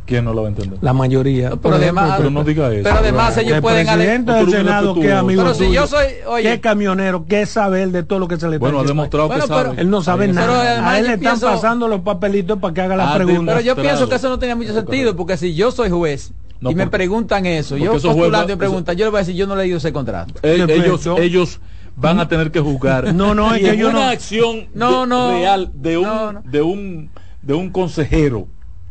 ¿Quién 0.07 0.25
no 0.25 0.33
la 0.33 0.41
va 0.41 0.47
a 0.49 0.51
entender? 0.51 0.79
la 0.81 0.95
mayoría. 0.95 1.51
Pero 1.63 1.75
además- 1.75 2.15
Pero 2.17 2.31
no 2.31 2.43
diga 2.43 2.73
eso. 2.73 2.83
Pero 2.83 2.97
además 2.99 3.37
ellos 3.37 3.57
el 3.57 3.63
pueden 3.63 3.87
presidente 3.87 4.33
del 4.33 4.51
Senado 4.51 4.95
que 4.95 5.13
amigo 5.13 5.43
Pero 5.43 5.55
si 5.55 5.67
tuyo, 5.67 5.73
yo 5.83 5.87
soy- 5.87 6.07
oye- 6.27 6.43
que 6.45 6.53
es 6.55 6.61
camionero, 6.61 7.27
que 7.27 7.43
es 7.43 7.51
saber 7.51 7.91
de 7.91 8.03
todo 8.05 8.19
lo 8.19 8.27
que 8.27 8.39
se 8.39 8.49
le 8.49 8.57
Bueno, 8.57 8.81
ha 8.81 8.85
demostrado 8.85 9.29
Bueno, 9.29 9.45
que 9.45 9.49
pero- 9.49 9.65
sabe. 9.71 9.81
Él 9.83 9.91
no 9.91 10.03
sabe 10.03 10.29
nada. 10.29 10.73
además 10.73 10.91
a 10.95 10.99
él 10.99 11.05
le 11.05 11.09
están 11.15 11.21
pienso- 11.21 11.47
pasando 11.49 11.89
los 11.89 12.01
papelitos 12.01 12.59
para 12.59 12.73
que 12.73 12.81
haga 12.81 12.97
las 12.97 13.17
preguntas. 13.17 13.55
Pero 13.57 13.67
yo 13.67 13.77
pienso 13.81 14.09
que 14.09 14.15
eso 14.15 14.29
no 14.31 14.39
tenía 14.39 14.57
mucho 14.57 14.73
sentido, 14.73 15.15
porque 15.15 15.37
si 15.37 15.55
yo 15.55 15.71
soy 15.71 15.91
juez 15.91 16.33
No, 16.61 16.71
y 16.71 16.75
me 16.75 16.87
preguntan 16.89 17.47
eso, 17.47 17.77
yo 17.77 17.93
postulando 17.93 18.49
y 18.49 18.51
eso- 18.53 18.59
preguntan, 18.59 18.97
yo 18.97 19.05
le 19.05 19.11
voy 19.11 19.19
a 19.19 19.21
decir, 19.21 19.35
yo 19.37 19.47
no 19.47 19.55
he 19.55 19.59
leído 19.59 19.79
ese 19.79 19.93
contrato. 19.93 20.35
Eh, 20.43 20.65
ellos, 20.69 21.07
ellos 21.19 21.61
van 21.97 22.19
a 22.21 22.29
tener 22.29 22.51
que 22.51 22.61
juzgar. 22.61 23.15
No, 23.15 23.35
no, 23.35 23.55
es 23.55 23.61
que 23.63 23.77
yo 23.77 23.91
una 23.91 23.99
no- 24.01 24.09
acción 24.09 24.67
No, 24.75 25.03
de- 25.03 25.07
no. 25.07 25.31
real 25.33 25.71
de 25.75 25.99
un, 25.99 26.05
No, 26.05 26.33
no. 26.33 26.43
de 26.45 26.63
un 26.63 27.11
de 27.43 27.55
un 27.55 27.71
consejero 27.71 28.49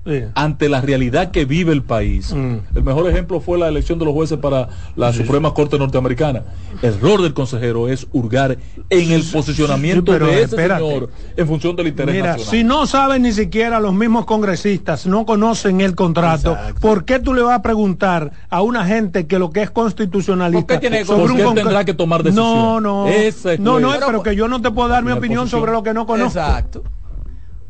Sí. 0.07 0.23
ante 0.35 0.69
la 0.69 0.79
realidad 0.79 1.31
que 1.31 1.43
vive 1.45 1.73
el 1.73 1.83
país. 1.83 2.33
Mm. 2.33 2.55
El 2.75 2.83
mejor 2.83 3.09
ejemplo 3.09 3.41
fue 3.41 3.57
la 3.57 3.67
elección 3.67 3.99
de 3.99 4.05
los 4.05 4.13
jueces 4.13 4.37
para 4.37 4.69
la 4.95 5.11
Suprema 5.11 5.53
Corte 5.53 5.77
Norteamericana. 5.77 6.43
El 6.81 6.99
rol 7.01 7.23
del 7.23 7.33
consejero 7.33 7.89
es 7.89 8.07
hurgar 8.13 8.57
en 8.89 9.11
el 9.11 9.23
posicionamiento 9.23 10.11
pero 10.11 10.27
de 10.27 10.33
ese 10.35 10.43
espérate. 10.43 10.83
señor 10.83 11.09
en 11.35 11.47
función 11.47 11.75
del 11.75 11.87
interés 11.87 12.15
Mira, 12.15 12.27
nacional. 12.33 12.51
si 12.51 12.63
no 12.63 12.85
saben 12.87 13.23
ni 13.23 13.31
siquiera 13.33 13.79
los 13.79 13.93
mismos 13.93 14.25
congresistas, 14.25 15.05
no 15.07 15.25
conocen 15.25 15.81
el 15.81 15.95
contrato, 15.95 16.55
¿por 16.79 17.03
qué 17.03 17.19
tú 17.19 17.33
le 17.33 17.41
vas 17.41 17.57
a 17.59 17.61
preguntar 17.61 18.31
a 18.49 18.61
una 18.61 18.85
gente 18.85 19.27
que 19.27 19.39
lo 19.39 19.49
que 19.49 19.63
es 19.63 19.71
constitucionalista 19.71 20.65
¿Por 20.67 20.75
qué 20.75 20.79
tiene 20.89 21.03
sobre 21.05 21.21
¿Por 21.23 21.31
un 21.31 21.37
qué 21.37 21.43
con- 21.43 21.55
tendrá 21.55 21.83
que 21.83 21.93
tomar 21.93 22.23
decisión? 22.23 22.45
No, 22.45 22.79
no. 22.79 23.07
Es 23.07 23.43
no, 23.59 23.79
no, 23.79 23.91
pero 24.05 24.23
que 24.23 24.35
yo 24.35 24.47
no 24.47 24.61
te 24.61 24.71
puedo 24.71 24.87
dar 24.89 25.03
mi 25.03 25.11
opinión 25.11 25.41
posición. 25.41 25.59
sobre 25.61 25.71
lo 25.73 25.83
que 25.83 25.93
no 25.93 26.05
conozco. 26.05 26.39
Exacto. 26.39 26.83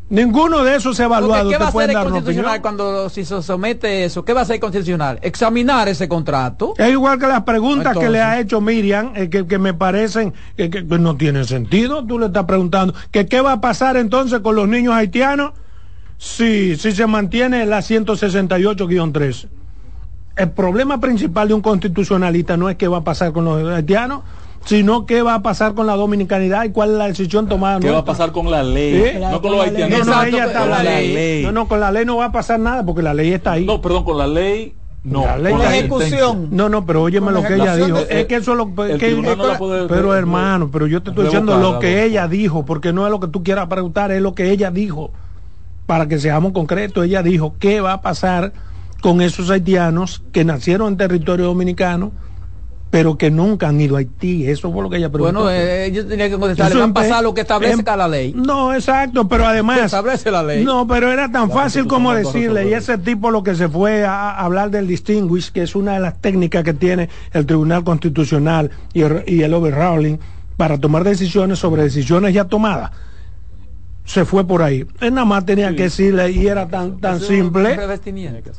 Ninguno 0.10 0.64
de 0.64 0.76
esos 0.78 0.98
evaluados 1.02 1.44
Porque, 1.44 1.50
¿Qué 1.50 1.58
te 1.58 1.60
va 1.60 1.66
a 1.66 1.70
hacer 1.70 1.90
el 1.90 1.96
constitucional 2.12 2.62
cuando 2.62 3.10
si 3.10 3.26
se 3.26 3.42
somete 3.42 4.06
eso? 4.06 4.24
¿Qué 4.24 4.32
va 4.32 4.40
a 4.40 4.44
hacer 4.44 4.54
el 4.56 4.60
constitucional? 4.62 5.20
Examinar 5.22 5.90
ese 5.90 6.08
contrato. 6.08 6.74
Es 6.78 6.90
igual 6.92 7.20
que 7.20 7.28
las 7.28 7.44
preguntas 7.44 7.98
que 7.98 8.10
le 8.10 8.22
ha 8.22 8.40
hecho 8.40 8.62
Miriam, 8.62 9.12
eh, 9.16 9.30
que, 9.30 9.46
que 9.46 9.60
me 9.60 9.74
parecen 9.74 10.34
que, 10.56 10.70
que- 10.70 10.88
que 10.88 10.98
no 11.00 11.18
tienen 11.18 11.44
sentido. 11.46 12.06
Tú 12.06 12.20
le 12.20 12.28
estás 12.28 12.46
preguntando 12.46 12.94
que 13.12 13.26
qué 13.26 13.42
va 13.42 13.54
a 13.54 13.62
pasar 13.62 13.98
entonces 13.98 14.40
con 14.40 14.56
los 14.56 14.68
niños 14.70 14.94
haitianos 14.94 15.52
si, 16.18 16.78
si 16.78 16.94
se 16.94 17.06
mantiene 17.06 17.66
la 17.66 17.80
168-3. 17.80 19.48
El 20.38 20.52
problema 20.52 21.00
principal 21.02 21.48
de 21.50 21.54
un 21.54 21.62
constitucionalista 21.62 22.56
no 22.56 22.70
es 22.70 22.78
qué 22.78 22.88
va 22.88 23.00
a 23.00 23.04
pasar 23.04 23.34
con 23.34 23.44
los 23.44 23.68
haitianos, 23.74 24.22
sino 24.68 25.06
qué 25.06 25.22
va 25.22 25.36
a 25.36 25.42
pasar 25.42 25.74
con 25.74 25.88
la 25.88 25.96
dominicanidad 25.96 26.64
y 26.66 26.70
cuál 26.72 26.92
es 26.92 26.98
la 26.98 27.08
decisión 27.08 27.48
tomada. 27.48 27.80
¿Qué 27.80 27.90
va 27.90 28.00
a 28.00 28.06
pasar 28.06 28.32
con 28.32 28.52
la 28.52 28.62
ley? 28.64 28.94
¿Eh? 28.96 29.18
No 29.20 29.42
con 29.42 29.52
los 29.54 29.62
haitianos. 29.66 30.06
No, 30.06 30.16
no, 30.16 30.24
ella 30.24 30.46
está 30.46 30.60
con 30.62 30.70
la 30.70 30.84
ley. 30.84 31.14
ley. 31.14 31.44
No, 31.44 31.52
no, 31.52 31.68
con 31.68 31.80
la 31.80 31.92
ley 31.92 32.06
no 32.06 32.18
va 32.18 32.26
a 32.26 32.32
pasar 32.32 32.60
nada 32.60 32.86
porque 32.86 33.02
la 33.02 33.14
ley 33.14 33.32
está 33.34 33.54
ahí. 33.54 33.66
No, 33.66 33.82
perdón, 33.82 34.04
con 34.04 34.18
la 34.18 34.28
ley. 34.28 34.74
No, 35.04 35.26
La 35.26 35.38
ley 35.38 35.54
con 35.54 35.62
está 35.62 35.72
la. 35.72 35.78
Ejecución. 35.78 36.48
No, 36.52 36.68
no, 36.68 36.86
pero 36.86 37.04
óyeme 37.04 37.32
lo 37.32 37.42
que 37.42 37.56
ella 37.56 37.76
dijo. 37.78 37.98
de- 38.04 38.20
Es 38.22 38.26
que 38.28 38.36
eso 38.36 38.52
es 38.52 38.58
lo 38.58 38.76
que 38.76 38.98
tribunal 38.98 39.38
no 39.38 39.48
la 39.48 39.58
puede- 39.58 39.88
Pero 39.88 40.08
puede- 40.08 40.20
hermano, 40.20 40.70
pero 40.72 40.86
yo 40.88 41.02
te 41.02 41.12
estoy 41.12 41.26
diciendo 41.26 41.58
lo 41.58 41.80
que 41.80 42.04
ella 42.04 42.28
dijo, 42.28 42.66
porque 42.66 42.92
no 42.92 43.06
es 43.06 43.12
lo 43.12 43.20
que 43.22 43.28
tú 43.28 43.42
quieras 43.44 43.68
preguntar, 43.68 44.12
es 44.12 44.22
lo 44.22 44.36
que 44.36 44.52
ella 44.52 44.70
dijo. 44.70 45.12
Para 45.86 46.10
que 46.10 46.20
seamos 46.20 46.52
concretos, 46.52 47.06
ella 47.06 47.24
dijo 47.24 47.56
qué 47.60 47.80
va 47.80 47.94
a 47.94 48.02
pasar 48.02 48.52
con 49.02 49.22
esos 49.22 49.50
haitianos 49.50 50.22
que 50.34 50.44
nacieron 50.44 50.90
en 50.90 50.98
territorio 50.98 51.46
dominicano 51.46 52.12
pero 52.90 53.18
que 53.18 53.30
nunca 53.30 53.68
han 53.68 53.82
ido 53.82 53.96
a 53.96 54.00
Haití. 54.00 54.48
Eso 54.48 54.72
fue 54.72 54.82
lo 54.82 54.90
que 54.90 54.98
ella 54.98 55.10
preguntó. 55.12 55.44
Bueno, 55.44 55.52
eh, 55.52 55.86
ellos 55.88 56.08
tenían 56.08 56.30
que 56.30 56.38
contestar, 56.38 56.70
Eso 56.72 56.80
va 56.80 56.86
a 56.86 56.94
pasar 56.94 57.24
lo 57.24 57.34
que 57.34 57.42
establece 57.42 57.74
en- 57.74 57.82
cada 57.84 58.08
ley. 58.08 58.34
No, 58.36 58.74
exacto, 58.74 59.28
pero 59.28 59.46
además... 59.46 59.80
Establece 59.80 60.32
la 60.32 60.42
ley. 60.42 60.64
No, 60.64 60.88
pero 60.88 61.12
era 61.12 61.30
tan 61.32 61.50
La 61.50 61.54
fácil 61.56 61.86
como 61.88 62.14
decirle, 62.14 62.70
y 62.70 62.74
ese 62.74 62.98
tipo 62.98 63.30
lo 63.30 63.44
que 63.44 63.56
se 63.56 63.68
fue 63.68 64.06
a, 64.06 64.32
a 64.32 64.46
hablar 64.46 64.72
del 64.72 64.88
distinguish, 64.88 65.52
que 65.52 65.64
es 65.64 65.76
una 65.76 65.94
de 65.96 66.00
las 66.00 66.20
técnicas 66.22 66.64
que 66.64 66.74
tiene 66.74 67.10
el 67.34 67.46
Tribunal 67.46 67.84
Constitucional 67.84 68.72
y 68.94 69.02
el, 69.02 69.24
y 69.28 69.42
el 69.42 69.54
overruling 69.54 70.20
para 70.56 70.78
tomar 70.78 71.04
decisiones 71.04 71.60
sobre 71.60 71.84
decisiones 71.84 72.34
ya 72.34 72.46
tomadas. 72.46 72.92
Se 74.06 74.24
fue 74.24 74.48
por 74.48 74.64
ahí. 74.64 74.86
Él 75.02 75.14
nada 75.14 75.26
más 75.26 75.46
tenía 75.46 75.76
que 75.76 75.84
decirle, 75.84 76.32
y 76.32 76.48
era 76.48 76.70
tan, 76.70 77.00
tan 77.02 77.18
Eso 77.18 77.26
simple. 77.28 77.78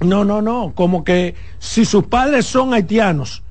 No, 0.01 0.23
no, 0.23 0.43
no, 0.43 0.73
como 0.75 1.03
que 1.03 1.35
si 1.59 1.87
sus 1.87 2.05
padres 2.05 2.45
son 2.45 2.75
haitianos, 2.75 3.43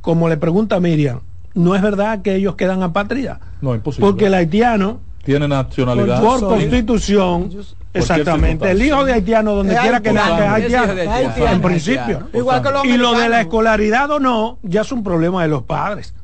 como 0.00 0.28
le 0.28 0.36
pregunta 0.36 0.80
Miriam, 0.80 1.20
no 1.54 1.74
es 1.74 1.82
verdad 1.82 2.22
que 2.22 2.34
ellos 2.36 2.54
quedan 2.56 2.82
apátridas, 2.82 3.38
No, 3.60 3.74
imposible. 3.74 4.06
porque 4.08 4.26
el 4.26 4.34
haitiano, 4.34 5.00
Tiene 5.24 5.48
nacionalidad. 5.48 6.22
por, 6.22 6.40
constitución, 6.40 7.50
exactamente, 7.92 8.70
el 8.70 8.80
hijo 8.82 9.04
de 9.04 9.12
haitiano, 9.14 9.54
donde 9.54 9.74
Es 9.74 9.80
quiera 9.80 10.00
que 10.00 10.12
nazca, 10.12 10.58
es 10.58 10.72
haitiano. 10.74 10.92
Es 10.92 11.52
en 11.52 11.60
principio. 11.62 12.28
Igual 12.32 12.62
que 12.62 12.70
los 12.70 12.84
Y 12.84 12.96
lo 12.96 13.12
de 13.18 13.28
la 13.28 13.40
escolaridad 13.40 14.10
o 14.10 14.20
no, 14.20 14.58
ya 14.62 14.82
es 14.82 14.92
un 14.92 15.02
problema 15.02 15.42
de 15.42 15.48
los 15.48 15.62
padres. 15.64 16.14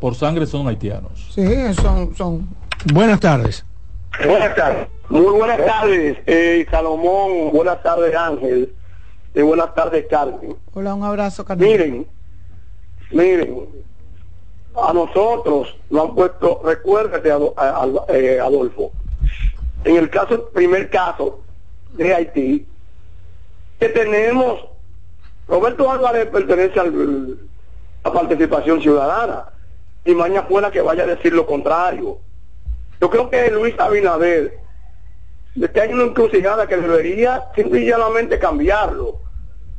Por 0.00 0.14
sangre 0.14 0.46
son 0.46 0.66
haitianos. 0.68 1.30
Sí, 1.34 1.44
son, 1.80 2.14
son. 2.16 2.48
Buenas 2.92 3.20
tardes. 3.20 3.64
Buenas 4.24 4.54
tardes. 4.54 4.88
Muy 5.08 5.20
buenas 5.38 5.64
tardes, 5.64 6.18
eh, 6.26 6.66
Salomón. 6.70 7.52
Buenas 7.52 7.82
tardes, 7.82 8.14
Ángel. 8.14 8.72
Y 9.34 9.42
buenas 9.42 9.74
tardes, 9.74 10.04
Carmen. 10.10 10.56
Hola, 10.74 10.94
un 10.94 11.04
abrazo, 11.04 11.44
Carmen. 11.44 11.68
Miren, 11.68 12.06
miren, 13.10 13.68
a 14.76 14.92
nosotros 14.92 15.74
nos 15.90 16.08
han 16.08 16.14
puesto, 16.14 16.60
recuérdate, 16.64 17.28
eh, 17.28 18.40
Adolfo, 18.40 18.92
en 19.84 19.96
el 19.96 20.10
primer 20.52 20.90
caso 20.90 21.40
de 21.92 22.14
Haití, 22.14 22.66
que 23.78 23.88
tenemos, 23.88 24.64
Roberto 25.48 25.90
Álvarez 25.90 26.26
pertenece 26.26 26.80
al- 26.80 27.38
a 28.02 28.12
participación 28.12 28.80
ciudadana, 28.80 29.46
y 30.04 30.14
mañana 30.14 30.46
fuera 30.46 30.70
que 30.70 30.80
vaya 30.80 31.04
a 31.04 31.06
decir 31.06 31.32
lo 31.32 31.46
contrario. 31.46 32.18
Yo 33.00 33.10
creo 33.10 33.28
que 33.28 33.50
Luis 33.50 33.74
Abinader, 33.78 34.58
de 35.54 35.70
que 35.70 35.80
hay 35.80 35.92
una 35.92 36.04
encrucijada 36.04 36.66
que 36.66 36.76
debería 36.76 37.44
simplemente 37.54 38.38
cambiarlo, 38.38 39.20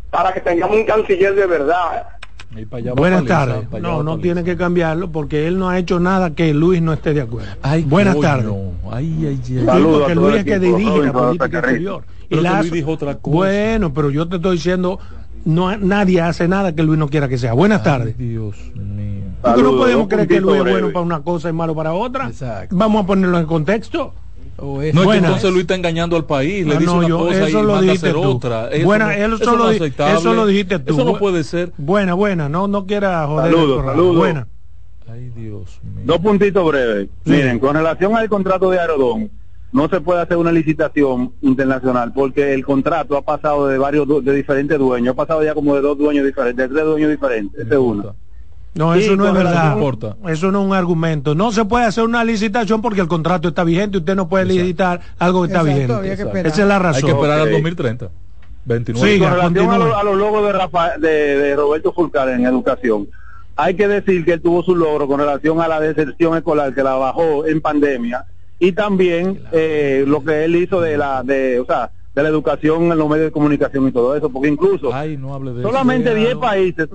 para 0.09 0.34
que 0.34 0.41
tengamos 0.41 0.78
un 0.78 0.86
canciller 0.86 1.36
de 1.36 1.45
verdad. 1.45 2.07
Y 2.55 2.65
Buenas 2.95 3.25
tardes. 3.25 3.67
No, 3.81 4.01
no 4.03 4.17
tiene 4.19 4.43
que 4.43 4.55
cambiarlo 4.57 5.11
porque 5.11 5.47
él 5.47 5.59
no 5.59 5.69
ha 5.69 5.77
hecho 5.77 5.99
nada 5.99 6.31
que 6.33 6.53
Luis 6.53 6.81
no 6.81 6.93
esté 6.93 7.13
de 7.13 7.21
acuerdo. 7.21 7.49
Ay, 7.61 7.83
Buenas 7.83 8.19
tardes. 8.19 8.51
Ay, 8.91 9.15
ay, 9.19 9.27
ay. 9.27 9.39
Sí, 9.43 9.57
porque 9.65 10.15
Luis 10.15 10.35
es 10.37 10.43
que 10.45 10.59
dirige 10.59 11.03
la 11.03 11.13
política 11.13 11.59
exterior. 11.59 12.03
Que 12.29 12.41
la- 12.41 12.59
Luis 12.61 12.71
dijo 12.71 12.91
otra 12.91 13.15
cosa. 13.15 13.35
Bueno, 13.35 13.93
pero 13.93 14.09
yo 14.09 14.27
te 14.27 14.37
estoy 14.37 14.55
diciendo, 14.55 14.99
no 15.45 15.77
nadie 15.77 16.21
hace 16.21 16.47
nada 16.47 16.73
que 16.73 16.83
Luis 16.83 16.97
no 16.97 17.09
quiera 17.09 17.27
que 17.27 17.37
sea. 17.37 17.53
Buenas 17.53 17.83
tardes. 17.83 18.17
Dios 18.17 18.55
mío. 18.75 19.23
Porque 19.41 19.61
no 19.63 19.71
podemos 19.77 20.07
creer 20.07 20.27
que 20.27 20.41
Luis 20.41 20.57
es 20.57 20.71
bueno 20.71 20.87
para 20.91 21.05
una 21.05 21.19
cosa 21.21 21.49
y 21.49 21.53
malo 21.53 21.75
para 21.75 21.93
otra. 21.93 22.27
Exacto. 22.27 22.75
Vamos 22.75 23.03
a 23.03 23.07
ponerlo 23.07 23.37
en 23.39 23.45
contexto. 23.45 24.13
O 24.60 24.82
es- 24.82 24.93
No, 24.93 25.03
es 25.03 25.08
que 25.10 25.18
entonces 25.18 25.51
Luis 25.51 25.62
está 25.62 25.76
engañando 25.76 26.16
al 26.16 26.26
país, 26.26 26.66
le 26.66 26.76
Ah, 26.76 26.80
dice 26.80 26.91
no, 26.91 26.97
una 26.99 27.08
yo- 27.08 27.18
cosa 27.20 27.39
y 27.39 27.43
eso 27.49 27.64
lo 27.64 27.74
manda 27.76 27.91
a 27.91 27.95
hacer 27.95 28.14
tú. 28.14 28.22
otra. 28.24 28.70
Eso 28.70 28.86
Buena, 28.86 29.05
no- 29.05 29.12
eso 29.12 29.36
eso 29.43 29.58
no 29.58 29.64
aceptable. 29.66 30.20
eso 30.20 30.34
lo 30.34 30.45
dijiste 30.47 30.80
tú. 30.80 30.93
Eso 30.95 31.05
no 31.05 31.18
puede 31.20 31.43
ser. 31.43 31.72
Buena, 31.78 32.14
buena, 32.16 32.49
no, 32.49 32.68
no 32.68 32.86
quieras 32.88 33.28
joder. 33.28 33.51
Saludos, 33.53 33.86
saludos. 33.86 34.16
Buena. 34.18 34.47
Ay, 35.10 35.30
Dios 35.36 35.80
mío. 35.84 36.03
Dos 36.05 36.18
puntitos 36.20 36.68
breves. 36.68 37.08
Miren, 37.26 37.60
con 37.60 37.76
relación 37.76 38.16
al 38.18 38.28
contrato 38.30 38.70
de 38.72 38.80
Aerodón, 38.80 39.30
no 39.72 39.88
se 39.89 40.01
puede 40.01 40.22
hacer 40.22 40.38
una 40.38 40.51
licitación 40.51 41.34
internacional 41.41 42.12
porque 42.14 42.53
el 42.53 42.66
contrato 42.66 43.16
ha 43.16 43.22
pasado 43.22 43.68
de 43.68 43.78
varios 43.78 44.08
de 44.24 44.34
diferentes 44.34 44.78
dueños, 44.80 45.12
ha 45.14 45.16
pasado 45.16 45.43
ya 45.43 45.53
como 45.53 45.76
de 45.76 45.82
dos 45.82 45.97
dueños 45.97 46.26
diferentes, 46.26 46.68
de 46.68 46.74
tres 46.74 46.86
dueños 46.86 47.12
diferentes, 47.12 47.62
ese 47.62 47.74
es 47.74 47.80
uno. 47.80 48.16
No, 48.76 48.93
eso 48.93 49.15
no 49.15 49.28
es 49.28 49.34
verdad. 49.34 49.74
importa. 49.74 50.15
Eso 50.28 50.51
no 50.51 50.61
es 50.61 50.68
un 50.68 50.74
argumento. 50.76 51.34
No 51.34 51.51
se 51.51 51.65
puede 51.65 51.86
hacer 51.86 52.03
una 52.03 52.24
licitación 52.24 52.82
porque 52.82 53.01
el 53.01 53.07
contrato 53.07 53.47
está 53.47 53.63
vigente. 53.63 53.97
Usted 53.97 54.15
no 54.15 54.30
puede 54.30 54.45
licitar 54.45 55.01
algo 55.18 55.41
que 55.41 55.47
está 55.47 55.61
Exacto, 55.61 55.74
vigente. 55.76 55.93
había 55.93 56.15
que 56.15 56.22
Exacto. 56.22 56.47
Esa 56.47 56.61
es 56.61 56.68
la 56.68 56.76
Hay 56.76 56.82
razón. 56.84 57.01
que 57.05 57.11
esperar 57.11 57.39
al 57.39 57.47
Ok. 57.47 57.51
2030. 57.53 58.09
29. 58.65 59.11
Siga, 59.13 59.30
con 59.30 59.38
relación 59.38 59.72
a, 59.72 59.78
lo- 59.78 59.97
a 59.97 60.03
los 60.03 60.18
logros 60.18 60.45
de, 60.45 60.51
Rafa- 60.53 60.97
de, 60.99 61.07
de 61.38 61.55
Roberto 61.55 61.93
Fulcar 61.93 62.30
en 62.30 62.45
educación, 62.45 63.07
hay 63.55 63.76
que 63.76 63.88
decir 63.88 64.24
que 64.26 64.34
él 64.34 64.41
tuvo 64.41 64.61
su 64.61 64.76
logro 64.76 65.07
con 65.07 65.20
relación 65.20 65.59
a 65.61 65.68
la 65.68 65.80
deserción 65.80 66.36
escolar 66.38 66.76
que 66.76 66.84
la 66.84 66.93
bajó 66.95 67.47
en 67.47 67.61
pandemia 67.61 68.26
y 68.59 68.74
también 68.74 69.41
eh, 69.53 70.03
lo 70.05 70.24
que 70.24 70.43
él 70.45 70.55
hizo 70.57 70.82
de 70.82 70.97
la 70.97 71.24
de 71.24 71.59
o 71.59 71.65
sea 71.65 71.91
de 72.13 72.24
la 72.24 72.30
educación 72.30 72.91
en 72.91 72.97
los 72.97 73.07
medios 73.09 73.26
de 73.28 73.32
comunicación 73.32 73.88
y 73.88 73.91
todo 73.91 74.15
eso 74.15 74.30
porque 74.30 74.49
incluso 74.49 74.93
Ay, 74.93 75.15
no 75.18 75.34
hable 75.34 75.53
de 75.53 75.63
solamente 75.63 76.09
10 76.13 76.28
Déjalo. 76.30 76.41
países 76.41 76.88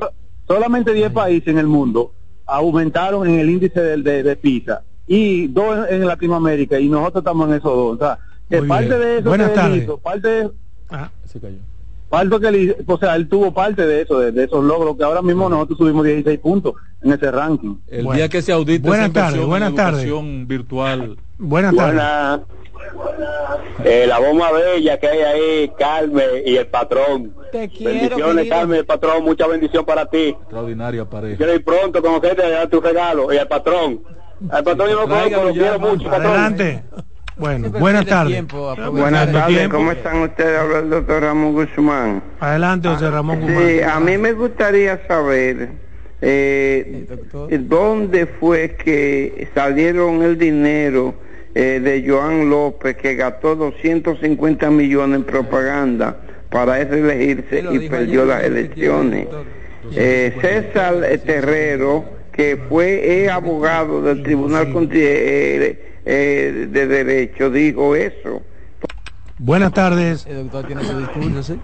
solamente 0.54 0.92
10 0.92 1.10
países 1.12 1.48
en 1.48 1.58
el 1.58 1.66
mundo 1.66 2.12
aumentaron 2.46 3.28
en 3.28 3.38
el 3.40 3.48
índice 3.50 3.80
del- 3.80 4.02
de, 4.04 4.22
de 4.22 4.36
PISA 4.36 4.82
y 5.06 5.46
dos 5.48 5.86
en 5.90 6.06
Latinoamérica 6.06 6.78
y 6.78 6.88
nosotros 6.88 7.22
estamos 7.22 7.48
en 7.48 7.54
esos 7.54 7.74
dos 7.74 7.96
o 7.96 7.98
sea 7.98 8.18
que 8.50 8.62
parte 8.62 8.88
bien. 8.88 9.00
de 9.00 9.18
eso 9.18 9.28
Buenas 9.28 9.46
que 9.48 9.54
él 9.54 9.60
tardes. 9.60 9.82
hizo, 9.84 9.98
parte 9.98 10.28
de, 10.28 10.50
Ah, 10.90 11.10
Se 11.24 11.40
cayó. 11.40 11.56
Parte 12.10 12.38
que 12.40 12.48
él, 12.48 12.76
o 12.86 12.98
sea, 12.98 13.16
él 13.16 13.26
tuvo 13.26 13.54
parte 13.54 13.86
de 13.86 14.02
eso, 14.02 14.18
de, 14.18 14.30
de 14.32 14.44
esos 14.44 14.62
logros, 14.62 14.94
que 14.98 15.04
ahora 15.04 15.22
mismo 15.22 15.48
nosotros 15.48 15.78
subimos 15.78 16.04
16 16.04 16.38
puntos 16.40 16.74
en 17.02 17.12
ese 17.12 17.30
ranking. 17.30 17.76
El 17.88 18.04
Bueno. 18.04 18.18
día 18.18 18.28
que 18.28 18.42
se 18.42 18.52
audite 18.52 18.86
Buenas 18.86 19.08
esa 19.08 19.30
virtual, 19.30 19.46
buenas 19.46 19.74
tardes. 19.74 20.06
Buena. 21.38 22.42
Eh, 23.84 24.06
la 24.06 24.18
bomba 24.18 24.52
bella 24.52 24.98
que 24.98 25.08
hay 25.08 25.20
ahí, 25.20 25.72
Carmen 25.78 26.26
y 26.44 26.56
el 26.56 26.66
patrón. 26.66 27.34
Te 27.50 27.68
quiero, 27.68 27.92
Bendiciones, 27.92 28.36
querido. 28.36 28.56
Carmen, 28.56 28.78
el 28.78 28.86
patrón, 28.86 29.24
mucha 29.24 29.46
bendición 29.46 29.84
para 29.84 30.06
ti. 30.06 30.28
extraordinaria 30.38 31.04
pareja. 31.04 31.36
Quiero 31.36 31.54
ir 31.54 31.64
pronto 31.64 32.00
con 32.02 32.14
usted 32.14 32.38
a 32.40 32.48
dar 32.50 32.68
tu 32.68 32.80
regalo 32.80 33.32
y 33.32 33.38
al 33.38 33.48
patrón. 33.48 34.00
Al 34.50 34.64
patrón 34.64 34.88
yo 34.90 34.94
no 34.96 35.02
conozco, 35.08 35.44
lo 35.44 35.52
quiero 35.52 35.78
mano. 35.78 35.92
mucho, 35.94 36.10
patrón. 36.10 36.26
Adelante. 36.32 36.82
Bueno, 37.36 37.58
Siempre 37.60 37.80
buenas 37.80 38.06
tardes. 38.06 38.32
tiempo. 38.32 38.74
Buenas 38.92 39.32
tardes. 39.32 39.68
¿cómo 39.68 39.90
están 39.92 40.22
ustedes? 40.22 40.58
Habla 40.60 40.78
el 40.80 40.90
doctor 40.90 41.22
Ramón 41.22 41.52
Guzmán. 41.54 42.22
Adelante, 42.40 42.88
José 42.88 43.10
Ramón 43.10 43.40
Guzmán. 43.40 43.66
Sí, 43.68 43.80
a 43.82 44.00
mí 44.00 44.18
me 44.18 44.32
gustaría 44.32 45.06
saber 45.08 45.70
eh, 46.20 47.06
dónde 47.60 48.26
fue 48.26 48.76
que 48.76 49.48
salieron 49.54 50.22
el 50.22 50.36
dinero 50.38 51.14
eh, 51.54 51.80
de 51.80 52.04
Joan 52.08 52.48
López 52.48 52.96
que 52.96 53.14
gastó 53.14 53.54
250 53.56 54.70
millones 54.70 55.16
en 55.16 55.24
propaganda 55.24 56.16
para 56.50 56.82
reelegirse 56.84 57.64
y 57.72 57.88
perdió 57.88 58.24
las 58.24 58.44
elecciones. 58.44 59.28
Eh, 59.94 60.32
César 60.40 60.94
Terrero, 61.24 62.04
que 62.32 62.56
fue 62.68 63.22
eh, 63.24 63.30
abogado 63.30 64.02
del 64.02 64.22
Tribunal 64.22 64.68
eh, 64.92 66.00
eh, 66.04 66.66
de 66.70 66.86
Derecho, 66.86 67.50
dijo 67.50 67.94
eso. 67.96 68.42
Buenas 69.38 69.72
tardes. 69.72 70.26
El 70.26 70.44
doctor 70.44 70.66
tiene 70.66 70.84
su 70.84 70.98
discurso, 70.98 71.42
¿sí? 71.42 71.58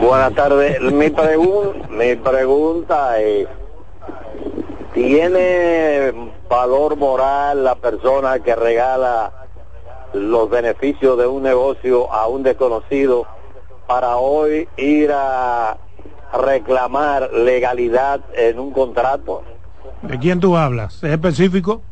Buenas 0.00 0.34
tardes. 0.34 0.80
Mi, 0.80 1.06
pregun- 1.06 1.88
mi 1.90 2.16
pregunta 2.16 3.20
es, 3.20 3.46
¿tiene 4.92 6.12
valor 6.48 6.96
moral 6.96 7.64
la 7.64 7.74
persona 7.74 8.38
que 8.40 8.54
regala 8.54 9.32
los 10.12 10.50
beneficios 10.50 11.16
de 11.18 11.26
un 11.26 11.42
negocio 11.42 12.12
a 12.12 12.26
un 12.28 12.42
desconocido 12.42 13.26
para 13.86 14.16
hoy 14.16 14.68
ir 14.76 15.10
a 15.12 15.76
reclamar 16.34 17.30
legalidad 17.32 18.20
en 18.34 18.58
un 18.58 18.72
contrato? 18.72 19.42
¿De 20.02 20.18
quién 20.18 20.40
tú 20.40 20.56
hablas? 20.56 21.02
¿Es 21.02 21.10
específico? 21.10 21.82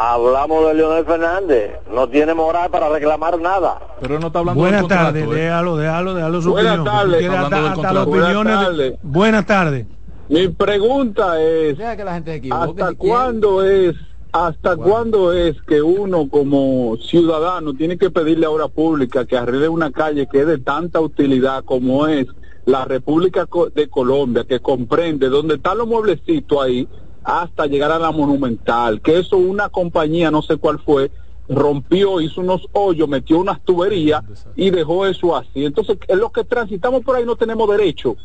Hablamos 0.00 0.64
de 0.68 0.74
Leonel 0.74 1.04
Fernández, 1.04 1.72
no 1.90 2.08
tiene 2.08 2.32
moral 2.32 2.70
para 2.70 2.88
reclamar 2.88 3.40
nada. 3.40 3.80
Pero 4.00 4.20
no 4.20 4.28
está 4.28 4.38
hablando 4.38 4.60
Buenas 4.60 4.82
del 4.82 4.88
contrato. 4.88 5.06
tardes, 5.06 5.24
¿eh? 5.24 5.40
déjalo, 5.42 5.76
déjalo, 5.76 6.14
déjalo 6.14 6.42
su 6.42 6.50
Buenas 6.50 6.78
opinión. 6.78 7.34
hasta, 7.34 7.74
contrato. 7.74 8.06
Buenas 8.06 8.44
tardes. 8.44 8.94
Buenas 9.02 9.46
tardes. 9.46 9.86
Mi 10.28 10.48
pregunta 10.48 11.40
es, 11.40 11.78
Deja 11.78 11.96
que 11.96 12.04
la 12.04 12.14
gente 12.14 12.40
se. 12.40 12.52
¿Hasta 12.52 12.90
si 12.90 12.96
quiere. 12.96 12.96
cuándo 12.96 13.62
es, 13.62 13.96
hasta 14.30 14.76
cuándo 14.76 15.32
es 15.32 15.56
que 15.62 15.80
uno 15.80 16.28
como 16.28 16.96
ciudadano 16.98 17.72
tiene 17.74 17.96
que 17.96 18.10
pedirle 18.10 18.46
a 18.46 18.50
obra 18.50 18.68
pública 18.68 19.24
que 19.24 19.38
arregle 19.38 19.68
una 19.68 19.90
calle 19.90 20.26
que 20.30 20.40
es 20.40 20.46
de 20.46 20.58
tanta 20.58 21.00
utilidad 21.00 21.64
como 21.64 22.06
es 22.06 22.26
la 22.66 22.84
República 22.84 23.48
de 23.74 23.88
Colombia, 23.88 24.44
que 24.44 24.60
comprende 24.60 25.30
donde 25.30 25.54
están 25.54 25.78
los 25.78 25.88
mueblecitos 25.88 26.62
ahí 26.62 26.86
hasta 27.24 27.66
llegar 27.66 27.90
a 27.90 27.98
la 27.98 28.10
Monumental, 28.10 29.00
que 29.00 29.18
eso 29.18 29.38
una 29.38 29.70
compañía, 29.70 30.30
no 30.30 30.42
sé 30.42 30.58
cuál 30.58 30.78
fue, 30.78 31.10
rompió, 31.48 32.20
hizo 32.20 32.42
unos 32.42 32.66
hoyos, 32.72 33.08
metió 33.08 33.38
unas 33.38 33.62
tuberías 33.62 34.22
y 34.54 34.68
dejó 34.68 35.06
eso 35.06 35.34
así. 35.34 35.64
Entonces, 35.64 35.96
en 36.06 36.18
los 36.18 36.30
que 36.30 36.44
transitamos 36.44 37.02
por 37.02 37.16
ahí 37.16 37.24
no 37.24 37.36
tenemos 37.36 37.70
derecho 37.70 38.16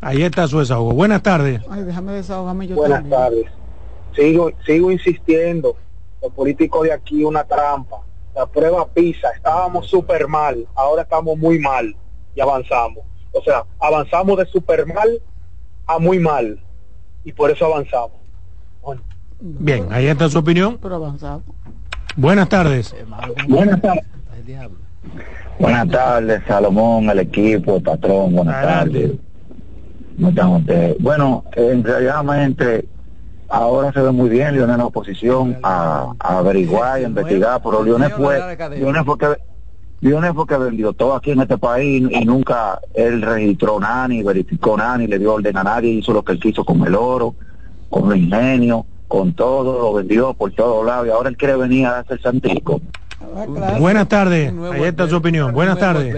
Ahí 0.00 0.22
está 0.22 0.46
su 0.46 0.58
desahogo. 0.58 0.92
Buenas 0.92 1.22
tardes. 1.22 1.60
Ay, 1.68 1.82
déjame 1.82 2.12
desahogarme 2.12 2.66
yo 2.68 2.76
Buenas 2.76 2.98
también. 3.00 3.18
tardes. 3.20 3.44
Sigo, 4.14 4.50
sigo 4.64 4.90
insistiendo. 4.92 5.76
Los 6.22 6.32
políticos 6.32 6.84
de 6.84 6.92
aquí 6.92 7.24
una 7.24 7.44
trampa. 7.44 7.96
La 8.34 8.46
prueba 8.46 8.86
PISA, 8.86 9.28
estábamos 9.34 9.86
súper 9.86 10.28
mal, 10.28 10.66
ahora 10.74 11.02
estamos 11.02 11.38
muy 11.38 11.58
mal 11.58 11.96
y 12.34 12.40
avanzamos. 12.40 12.98
O 13.32 13.42
sea, 13.42 13.64
avanzamos 13.80 14.36
de 14.36 14.44
súper 14.44 14.86
mal 14.86 15.08
a 15.86 15.98
muy 15.98 16.18
mal 16.18 16.60
y 17.24 17.32
por 17.32 17.50
eso 17.50 17.64
avanzamos. 17.64 18.12
Bueno, 18.82 19.00
Bien, 19.40 19.86
ahí 19.90 20.06
está 20.06 20.28
su 20.28 20.38
opinión. 20.38 20.78
Pero 20.82 20.96
avanzamos. 20.96 21.44
Buenas 22.14 22.48
tardes. 22.50 22.94
Buenas 23.48 23.80
tardes. 23.80 24.04
Buenas 25.58 25.88
tardes, 25.88 26.42
Salomón, 26.46 27.08
el 27.08 27.20
equipo, 27.20 27.76
el 27.76 27.82
patrón, 27.82 28.34
buenas 28.34 28.62
tardes. 28.62 29.12
¿Cómo 30.16 30.28
están 30.30 30.48
ustedes? 30.48 30.96
Bueno, 30.98 31.44
en 31.52 31.84
realmente 31.84 32.88
ahora 33.48 33.92
se 33.92 34.00
ve 34.00 34.10
muy 34.10 34.28
bien 34.28 34.54
Lionel 34.54 34.74
en 34.74 34.78
la 34.78 34.86
oposición 34.86 35.58
a, 35.62 36.12
a 36.18 36.38
averiguar 36.38 37.00
y 37.00 37.04
a 37.04 37.08
investigar, 37.08 37.60
pero 37.62 37.82
Lionel 37.84 38.10
fue, 38.12 38.38
Lionel 38.76 39.04
fue 39.04 39.18
que 39.18 39.26
Lionel 40.00 40.34
fue 40.34 40.46
que 40.46 40.56
vendió 40.56 40.92
todo 40.92 41.14
aquí 41.14 41.30
en 41.30 41.40
este 41.40 41.58
país 41.58 42.06
y 42.10 42.24
nunca 42.24 42.80
él 42.94 43.22
registró 43.22 43.80
nada, 43.80 44.08
ni 44.08 44.22
verificó 44.22 44.76
nada, 44.76 44.98
ni 44.98 45.06
le 45.06 45.18
dio 45.18 45.34
orden 45.34 45.56
a 45.56 45.64
nadie, 45.64 45.90
hizo 45.90 46.12
lo 46.12 46.22
que 46.22 46.32
él 46.32 46.40
quiso 46.40 46.64
con 46.64 46.86
el 46.86 46.94
oro, 46.94 47.34
con 47.88 48.12
el 48.12 48.18
ingenio, 48.24 48.84
con 49.08 49.32
todo, 49.32 49.80
lo 49.80 49.94
vendió 49.94 50.34
por 50.34 50.52
todos 50.52 50.84
lados 50.84 51.06
y 51.06 51.10
ahora 51.10 51.28
él 51.28 51.36
quiere 51.36 51.56
venir 51.56 51.86
a 51.86 51.92
darse 51.92 52.14
el 52.14 52.20
santico. 52.22 52.80
Buenas 53.78 54.08
tardes. 54.08 54.52
Ahí 54.72 54.82
está 54.82 55.08
su 55.08 55.16
opinión. 55.16 55.52
Buenas 55.52 55.78
tardes. 55.78 56.14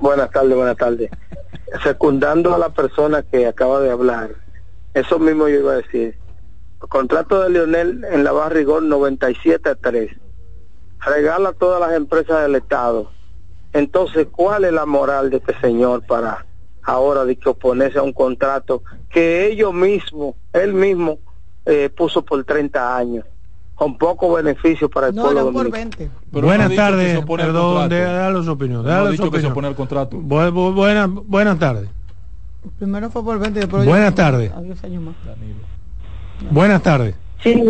Buenas 0.00 0.30
tardes, 0.30 0.54
buenas 0.54 0.76
tardes. 0.76 1.10
Secundando 1.82 2.54
a 2.54 2.58
la 2.58 2.68
persona 2.68 3.22
que 3.22 3.48
acaba 3.48 3.80
de 3.80 3.90
hablar, 3.90 4.30
eso 4.94 5.18
mismo 5.18 5.48
yo 5.48 5.58
iba 5.58 5.72
a 5.72 5.76
decir. 5.76 6.16
Contrato 6.78 7.42
de 7.42 7.50
Lionel 7.50 8.04
en 8.04 8.22
la 8.22 8.30
Barrigor 8.30 8.84
97-3 8.84 10.16
regala 11.00 11.48
a 11.48 11.52
todas 11.52 11.80
las 11.80 11.96
empresas 11.96 12.42
del 12.42 12.54
Estado. 12.54 13.10
Entonces, 13.72 14.28
¿cuál 14.30 14.64
es 14.64 14.72
la 14.72 14.86
moral 14.86 15.30
de 15.30 15.38
este 15.38 15.58
señor 15.60 16.06
para 16.06 16.46
ahora 16.84 17.24
de 17.24 17.36
que 17.36 17.48
oponerse 17.48 17.98
a 17.98 18.02
un 18.02 18.12
contrato 18.12 18.84
que 19.10 19.46
ellos 19.48 19.74
mismos, 19.74 20.36
él 20.52 20.74
mismo, 20.74 21.18
eh, 21.66 21.90
puso 21.90 22.24
por 22.24 22.44
30 22.44 22.96
años, 22.96 23.24
con 23.78 23.96
poco 23.96 24.32
beneficio 24.32 24.90
para 24.90 25.06
el 25.08 25.14
No, 25.14 25.22
pueblo 25.22 25.44
dominicano? 25.44 25.70
20. 25.70 26.10
Pero 26.32 26.46
buenas 26.48 26.68
no 26.70 26.74
tardes. 26.74 27.20
Perdón, 27.24 27.88
dale 27.88 28.42
su 28.44 28.50
opinión. 28.50 28.84
No 28.84 29.04
su 29.06 29.12
dicho 29.12 29.30
que 29.30 29.40
se 29.40 29.46
opone 29.46 29.68
al 29.68 29.76
contrato. 29.76 30.16
Bu- 30.16 30.52
bu- 30.52 30.74
buenas, 30.74 31.08
buenas 31.08 31.58
tardes. 31.60 31.88
Primero 32.78 33.08
fue 33.08 33.22
por 33.22 33.38
20 33.38 33.60
después 33.60 33.86
Buenas 33.86 34.14
tardes. 34.16 34.50
A 34.52 34.60
10 34.60 34.82
años 34.82 35.02
más. 35.04 35.14
Buenas 36.50 36.82
tardes. 36.82 37.14
Sí, 37.40 37.62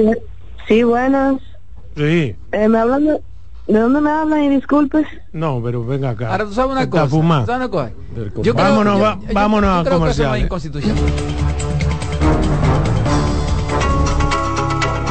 sí, 0.66 0.82
buenas. 0.82 1.36
Sí. 1.94 2.34
Eh, 2.52 2.68
¿me 2.68 2.78
hablan 2.78 3.04
de, 3.04 3.20
¿De 3.66 3.78
dónde 3.78 4.00
me 4.00 4.10
hablan? 4.10 4.44
Y 4.44 4.48
disculpes. 4.48 5.06
No, 5.34 5.60
pero 5.62 5.84
venga 5.84 6.08
acá. 6.10 6.30
Ahora 6.30 6.44
tú 6.46 6.54
sabes 6.54 6.72
una 6.72 6.80
Está 6.84 6.90
cosa. 7.02 7.08
fumado. 7.08 7.44
¿sabes 7.44 7.68
una 7.68 7.70
cosa? 7.70 7.92
Vámonos, 8.54 8.96
yo- 8.96 9.02
va- 9.02 9.18
yo- 9.20 9.34
vámonos 9.34 9.70
yo 9.70 9.76
a 9.80 9.84
creo 9.84 10.04
que 10.04 10.10
eso 10.10 10.22
no 10.22 10.34
es 10.36 10.42
inconstitucional. 10.42 11.04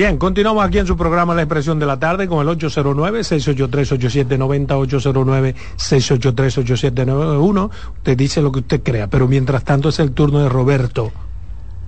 Bien, 0.00 0.16
continuamos 0.16 0.64
aquí 0.64 0.78
en 0.78 0.86
su 0.86 0.96
programa 0.96 1.34
La 1.34 1.42
Expresión 1.42 1.78
de 1.78 1.84
la 1.84 1.98
Tarde 1.98 2.26
con 2.26 2.40
el 2.40 2.48
809-683-8790, 2.56 5.54
809-683-8791. 5.76 7.70
Usted 7.96 8.16
dice 8.16 8.40
lo 8.40 8.50
que 8.50 8.60
usted 8.60 8.82
crea, 8.82 9.08
pero 9.08 9.28
mientras 9.28 9.62
tanto 9.62 9.90
es 9.90 9.98
el 9.98 10.12
turno 10.12 10.38
de 10.38 10.48
Roberto 10.48 11.12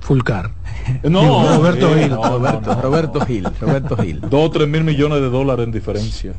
Fulcar. 0.00 0.50
No, 1.04 1.22
Digo, 1.22 1.56
Roberto 1.56 1.96
eh, 1.96 2.02
Gil. 2.02 2.10
no, 2.10 2.22
Roberto, 2.22 2.82
Roberto 2.82 3.20
Gil, 3.22 3.48
Roberto 3.58 3.96
Gil. 3.96 4.20
Dos 4.28 4.46
o 4.46 4.50
tres 4.50 4.68
mil 4.68 4.84
millones 4.84 5.22
de 5.22 5.30
dólares 5.30 5.64
en 5.64 5.72
diferencia. 5.72 6.34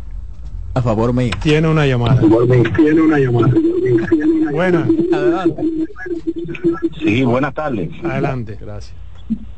A 0.75 0.81
favor 0.83 1.11
mío. 1.11 1.31
Tiene 1.41 1.69
una 1.69 1.87
llamada. 1.87 2.21
Tiene 2.75 3.01
una 3.01 3.17
llamada. 3.17 3.51
Buena. 4.51 4.87
Adelante. 5.11 5.63
Sí, 7.03 7.23
buenas 7.23 7.55
tardes. 7.55 7.89
Adelante. 8.03 8.59
Gracias. 8.61 9.02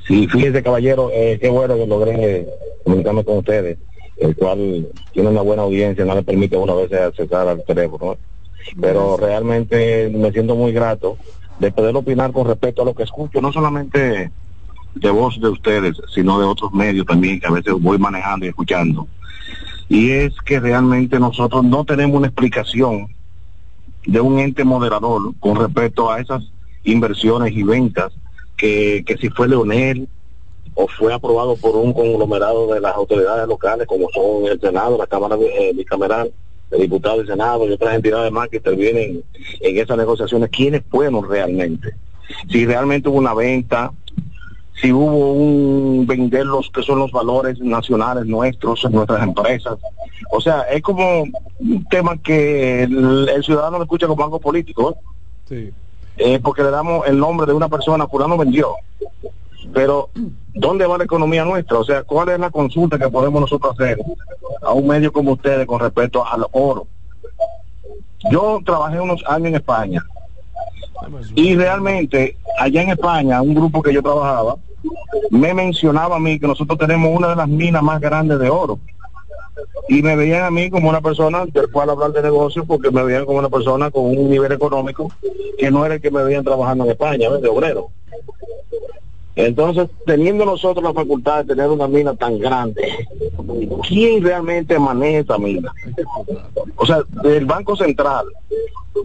Sí, 0.07 0.28
fíjese 0.28 0.61
caballero, 0.61 1.09
eh, 1.11 1.39
qué 1.41 1.49
bueno 1.49 1.76
que 1.76 1.88
logré 1.88 2.47
comunicarme 2.84 3.24
con 3.24 3.39
ustedes, 3.39 3.78
el 4.18 4.36
cual 4.36 4.88
tiene 5.11 5.30
una 5.30 5.41
buena 5.41 5.63
audiencia, 5.63 6.05
no 6.05 6.16
le 6.16 6.24
permite 6.24 6.55
una 6.57 6.76
vez 6.76 6.93
accesar 6.93 7.47
al 7.47 7.63
teléfono, 7.63 8.05
¿no? 8.05 8.18
pero 8.82 9.18
realmente 9.18 10.09
me 10.13 10.32
siento 10.32 10.55
muy 10.55 10.72
grato 10.72 11.18
de 11.59 11.72
poder 11.72 11.95
opinar 11.95 12.32
con 12.32 12.47
respecto 12.47 12.82
a 12.82 12.86
lo 12.86 12.93
que 12.93 13.03
escucho, 13.03 13.41
no 13.41 13.51
solamente 13.51 14.32
de 14.95 15.09
voz 15.09 15.39
de 15.39 15.49
ustedes, 15.49 15.97
sino 16.13 16.39
de 16.39 16.45
otros 16.45 16.72
medios 16.72 17.05
también 17.05 17.39
que 17.39 17.47
a 17.47 17.51
veces 17.51 17.74
voy 17.74 17.97
manejando 17.97 18.45
y 18.45 18.49
escuchando. 18.49 19.07
Y 19.89 20.11
es 20.11 20.34
que 20.45 20.59
realmente 20.59 21.20
nosotros 21.20 21.63
no 21.63 21.86
tenemos 21.86 22.18
una 22.18 22.28
explicación 22.28 23.07
de 24.05 24.22
un 24.22 24.39
ente 24.39 24.63
moderador 24.63 25.34
con 25.39 25.57
respecto 25.57 26.11
a 26.11 26.20
esas 26.20 26.43
inversiones 26.84 27.53
y 27.53 27.63
ventas 27.63 28.13
que, 28.58 29.03
que 29.06 29.18
si 29.18 29.30
fue 29.30 29.47
Leonel 29.47 30.08
o 30.76 30.88
fue 30.88 31.14
aprobado 31.14 31.56
por 31.56 31.76
un 31.76 31.93
conglomerado 31.93 32.74
de 32.74 32.82
las 32.82 32.95
autoridades 32.95 33.47
locales 33.47 33.88
como 33.88 34.08
son 34.14 34.45
el 34.51 34.60
Senado, 34.60 34.97
la 34.97 35.08
Cámara 35.08 35.38
eh, 35.39 35.72
bicameral, 35.74 36.32
el 36.72 36.82
diputado 36.82 37.18
del 37.18 37.28
Senado 37.28 37.68
y 37.68 37.72
otras 37.72 37.95
entidades 37.95 38.32
más 38.32 38.49
que 38.49 38.58
intervienen 38.58 39.24
en 39.62 39.78
esas 39.78 39.97
negociaciones, 39.97 40.49
¿quiénes 40.49 40.84
fueron 40.89 41.28
realmente? 41.28 41.93
Si 42.49 42.66
realmente 42.66 43.08
hubo 43.08 43.20
una 43.20 43.34
venta, 43.34 43.91
si 44.82 44.91
hubo 44.91 45.34
un 45.34 46.06
vender 46.06 46.45
los 46.45 46.70
que 46.70 46.84
son 46.84 46.99
los 46.99 47.12
valores 47.12 47.60
nacionales 47.60 48.26
nuestros 48.26 48.84
nuestras 48.91 49.24
empresas. 49.24 49.78
O 50.32 50.41
sea, 50.41 50.62
es 50.64 50.82
como 50.82 51.24
un 51.60 51.86
tema 51.89 52.18
que 52.18 52.84
el, 52.84 53.43
ciudadano 53.43 53.78
lo 53.78 53.84
escucha 53.84 54.08
como 54.08 54.24
algo 54.24 54.39
político, 54.39 54.91
¿eh? 54.91 54.95
Sí. 55.47 55.74
Eh, 56.18 56.39
porque 56.39 56.63
le 56.63 56.72
damos 56.72 57.05
el 57.07 57.20
nombre 57.20 57.45
de 57.45 57.53
una 57.53 57.70
persona, 57.70 58.07
fulano 58.07 58.38
vendió. 58.38 58.76
Pero, 59.74 60.09
¿dónde 60.53 60.86
va 60.86 60.97
la 60.97 61.03
economía 61.03 61.43
nuestra? 61.43 61.80
O 61.80 61.84
sea, 61.84 62.03
¿cuál 62.03 62.30
es 62.30 62.39
la 62.39 62.49
consulta 62.49 62.97
que 62.97 63.09
podemos 63.09 63.41
nosotros 63.41 63.74
hacer 63.74 63.97
a 64.61 64.72
un 64.72 64.88
medio 64.88 65.11
como 65.11 65.34
ustedes 65.34 65.66
con 65.66 65.80
respecto 65.80 66.26
al 66.26 66.45
oro? 66.51 66.88
Yo 68.32 68.59
trabajé 68.66 68.99
unos 68.99 69.24
años 69.28 69.47
en 69.49 69.55
España 69.55 70.03
y 71.36 71.55
realmente 71.55 72.38
allá 72.57 72.82
en 72.82 72.89
España, 72.89 73.41
un 73.41 73.53
grupo 73.53 73.82
que 73.82 73.93
yo 73.93 74.01
trabajaba, 74.01 74.55
me 75.30 75.53
mencionaba 75.53 76.16
a 76.16 76.20
mí 76.20 76.39
que 76.39 76.47
nosotros 76.47 76.78
tenemos 76.78 77.16
una 77.16 77.30
de 77.30 77.36
las 77.36 77.47
minas 77.47 77.84
más 77.84 77.99
grandes 77.99 78.39
de 78.39 78.49
oro. 78.49 78.80
Y 79.88 80.01
me 80.01 80.16
veían 80.16 80.43
a 80.43 80.51
mí 80.51 80.70
como 80.70 80.89
una 80.89 81.01
persona 81.01 81.45
del 81.45 81.72
cual 81.72 81.89
hablar 81.89 82.12
de 82.12 82.22
negocios 82.22 82.66
porque 82.68 82.91
me 82.91 83.03
veían 83.03 83.26
como 83.26 83.39
una 83.39 83.49
persona 83.49 83.91
con 83.91 84.06
un 84.06 84.30
nivel 84.30 84.51
económico 84.51 85.12
que 85.58 85.72
no 85.72 85.86
era 85.86 85.95
el 85.95 86.01
que 86.01 86.12
me 86.12 86.24
veían 86.24 86.43
trabajando 86.43 86.86
en 86.86 86.91
España, 86.91 87.30
de 87.30 87.47
obrero. 87.47 87.89
Entonces, 89.36 89.89
teniendo 90.05 90.45
nosotros 90.45 90.83
la 90.83 90.93
facultad 90.93 91.43
de 91.43 91.55
tener 91.55 91.69
una 91.69 91.88
mina 91.88 92.15
tan 92.15 92.39
grande, 92.39 93.05
¿quién 93.88 94.23
realmente 94.23 94.79
maneja 94.79 95.19
esa 95.19 95.38
mina? 95.38 95.73
O 96.77 96.86
sea, 96.86 97.03
del 97.21 97.45
Banco 97.45 97.75
Central, 97.75 98.25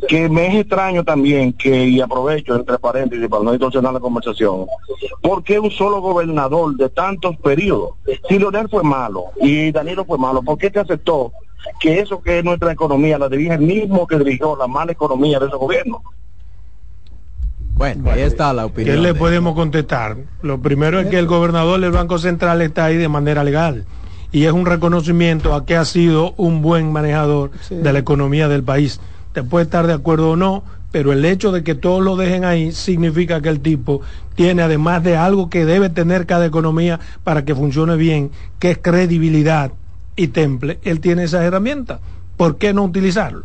que 0.07 0.29
me 0.29 0.47
es 0.47 0.55
extraño 0.61 1.03
también 1.03 1.53
que, 1.53 1.85
y 1.85 2.01
aprovecho 2.01 2.55
entre 2.55 2.79
paréntesis 2.79 3.29
para 3.29 3.43
no 3.43 3.51
distorsionar 3.51 3.93
la 3.93 3.99
conversación, 3.99 4.67
¿por 5.21 5.43
qué 5.43 5.59
un 5.59 5.71
solo 5.73 6.01
gobernador 6.01 6.77
de 6.77 6.89
tantos 6.89 7.37
periodos? 7.39 7.95
Si 8.29 8.39
Leonel 8.39 8.69
fue 8.69 8.85
malo 8.85 9.25
y 9.41 9.73
Danilo 9.73 10.05
fue 10.05 10.17
malo, 10.17 10.43
¿por 10.43 10.59
qué 10.59 10.71
te 10.71 10.79
aceptó 10.79 11.33
que 11.81 11.99
eso 11.99 12.23
que 12.23 12.39
es 12.39 12.45
nuestra 12.45 12.73
economía 12.73 13.19
la 13.19 13.29
dirige 13.29 13.55
el 13.55 13.61
mismo 13.61 14.07
que 14.07 14.17
dirigió 14.17 14.57
la 14.57 14.69
mala 14.69 14.93
economía 14.93 15.41
de 15.41 15.47
ese 15.47 15.57
gobierno? 15.57 16.03
Bueno, 17.81 18.11
ahí 18.11 18.21
está 18.21 18.53
la 18.53 18.67
opinión. 18.67 18.95
¿Qué 18.95 19.01
le 19.01 19.15
podemos 19.15 19.55
contestar? 19.55 20.19
Lo 20.43 20.61
primero 20.61 21.01
es 21.01 21.07
que 21.07 21.19
el 21.19 21.27
gobernador 21.27 21.81
del 21.81 21.93
Banco 21.93 22.19
Central 22.19 22.61
está 22.61 22.85
ahí 22.85 22.99
de 22.99 23.09
manera 23.09 23.43
legal 23.43 23.87
y 24.31 24.45
es 24.45 24.53
un 24.53 24.67
reconocimiento 24.67 25.55
a 25.55 25.65
que 25.65 25.77
ha 25.77 25.87
sido 25.87 26.35
un 26.37 26.61
buen 26.61 26.93
manejador 26.93 27.53
de 27.71 27.91
la 27.91 27.99
economía 27.99 28.49
del 28.49 28.63
país. 28.63 29.01
Te 29.33 29.43
puede 29.43 29.65
estar 29.65 29.87
de 29.87 29.95
acuerdo 29.95 30.33
o 30.33 30.37
no, 30.37 30.63
pero 30.93 31.11
el 31.15 31.25
hecho 31.25 31.53
de 31.53 31.65
que 31.65 31.75
todos 31.75 32.05
lo 32.05 32.17
dejen 32.17 32.45
ahí 32.45 32.71
significa 32.73 33.41
que 33.41 33.49
el 33.49 33.61
tipo 33.61 34.03
tiene, 34.35 34.61
además 34.61 35.03
de 35.03 35.17
algo 35.17 35.49
que 35.49 35.65
debe 35.65 35.89
tener 35.89 36.27
cada 36.27 36.45
economía 36.45 37.01
para 37.25 37.47
que 37.47 37.55
funcione 37.55 37.97
bien, 37.97 38.31
que 38.59 38.73
es 38.73 38.79
credibilidad 38.79 39.73
y 40.17 40.29
temple, 40.29 40.81
él 40.83 41.01
tiene 41.01 41.25
esas 41.25 41.45
herramientas. 41.45 42.01
¿Por 42.37 42.59
qué 42.59 42.75
no 42.75 42.85
utilizarlo? 42.85 43.45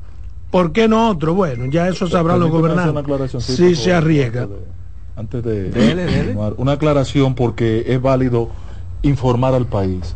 ¿Por 0.55 0.71
qué 0.71 0.87
no 0.87 1.09
otro? 1.09 1.33
Bueno, 1.33 1.65
ya 1.65 1.89
eso 1.89 2.07
sabrán 2.07 2.39
los 2.39 2.49
gobernantes. 2.49 3.43
Sí, 3.43 3.75
se 3.75 3.91
arriesga. 3.91 4.47
Antes 5.17 5.43
de, 5.43 6.33
una 6.55 6.71
aclaración 6.71 7.35
porque 7.35 7.83
es 7.85 8.01
válido 8.01 8.47
informar 9.01 9.53
al 9.53 9.65
país. 9.65 10.15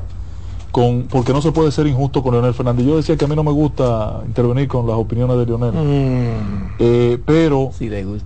Con, 0.71 1.07
porque 1.09 1.33
no 1.33 1.41
se 1.41 1.51
puede 1.51 1.73
ser 1.73 1.87
injusto 1.87 2.23
con 2.23 2.35
Leonel 2.35 2.53
Fernández. 2.53 2.85
Yo 2.85 2.95
decía 2.95 3.17
que 3.17 3.25
a 3.25 3.27
mí 3.27 3.35
no 3.35 3.43
me 3.43 3.51
gusta 3.51 4.21
intervenir 4.25 4.69
con 4.69 4.87
las 4.87 4.95
opiniones 4.95 5.35
de 5.39 5.45
Leonel. 5.45 5.73
Mm. 5.73 6.75
Eh, 6.79 7.17
pero 7.25 7.71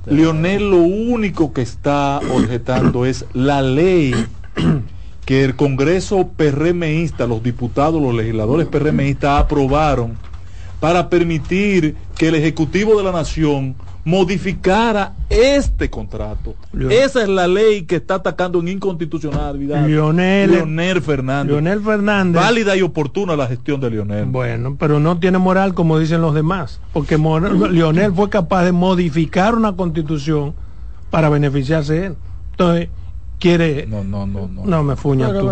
Leonel 0.05 0.69
lo 0.69 0.83
único 0.83 1.51
que 1.51 1.63
está 1.63 2.19
objetando 2.31 3.07
es 3.07 3.25
la 3.33 3.63
ley 3.63 4.13
que 5.25 5.43
el 5.43 5.55
Congreso 5.55 6.29
PRMista, 6.37 7.25
los 7.25 7.41
diputados, 7.41 7.99
los 7.99 8.13
legisladores 8.13 8.67
PRMistas 8.67 9.41
aprobaron 9.41 10.15
para 10.83 11.09
permitir 11.09 11.95
que 12.17 12.27
el 12.27 12.35
Ejecutivo 12.35 12.97
de 12.97 13.03
la 13.03 13.11
Nación 13.11 13.75
modificara 14.05 15.13
este 15.29 15.89
contrato. 15.89 16.55
Esa 16.89 17.23
es 17.23 17.29
la 17.29 17.47
ley 17.47 17.83
que 17.83 17.95
está 17.95 18.15
atacando 18.15 18.59
en 18.59 18.67
inconstitucionalidad. 18.67 19.87
Leonel, 19.87 21.01
Fernández. 21.01 21.51
Leonel 21.51 21.81
Fernández. 21.81 22.41
Válida 22.41 22.75
y 22.75 22.81
oportuna 22.81 23.35
la 23.35 23.47
gestión 23.47 23.79
de 23.79 23.89
Leonel. 23.89 24.25
Bueno, 24.25 24.75
pero 24.77 24.99
no 24.99 25.19
tiene 25.19 25.37
moral 25.37 25.73
como 25.73 25.99
dicen 25.99 26.21
los 26.21 26.33
demás, 26.33 26.81
porque 26.91 27.17
Leonel 27.17 28.13
fue 28.13 28.29
capaz 28.29 28.65
de 28.65 28.71
modificar 28.71 29.55
una 29.55 29.75
constitución 29.75 30.53
para 31.09 31.29
beneficiarse 31.29 32.07
él. 32.07 32.15
Entonces, 32.51 32.89
quiere... 33.39 33.85
No, 33.87 34.03
no, 34.03 34.27
no, 34.27 34.47
no. 34.47 34.65
No 34.65 34.83
me 34.83 34.95
fuña 34.95 35.31
tú. 35.31 35.49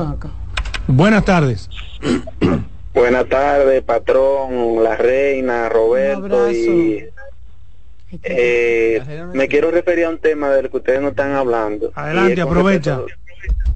Buenas 0.88 1.24
tardes. 1.24 1.70
Buenas 3.02 3.30
tardes, 3.30 3.82
patrón, 3.82 4.84
la 4.84 4.96
reina, 4.96 5.68
Roberto 5.70 6.52
y 6.52 7.10
eh, 8.22 9.02
me 9.34 9.48
quiero 9.48 9.72
referir 9.72 10.06
a 10.06 10.10
un 10.10 10.20
tema 10.20 10.52
del 10.52 10.70
que 10.70 10.78
ustedes 10.78 11.02
no 11.02 11.08
están 11.08 11.32
hablando. 11.32 11.92
Adelante, 11.96 12.42
aprovecha. 12.42 13.02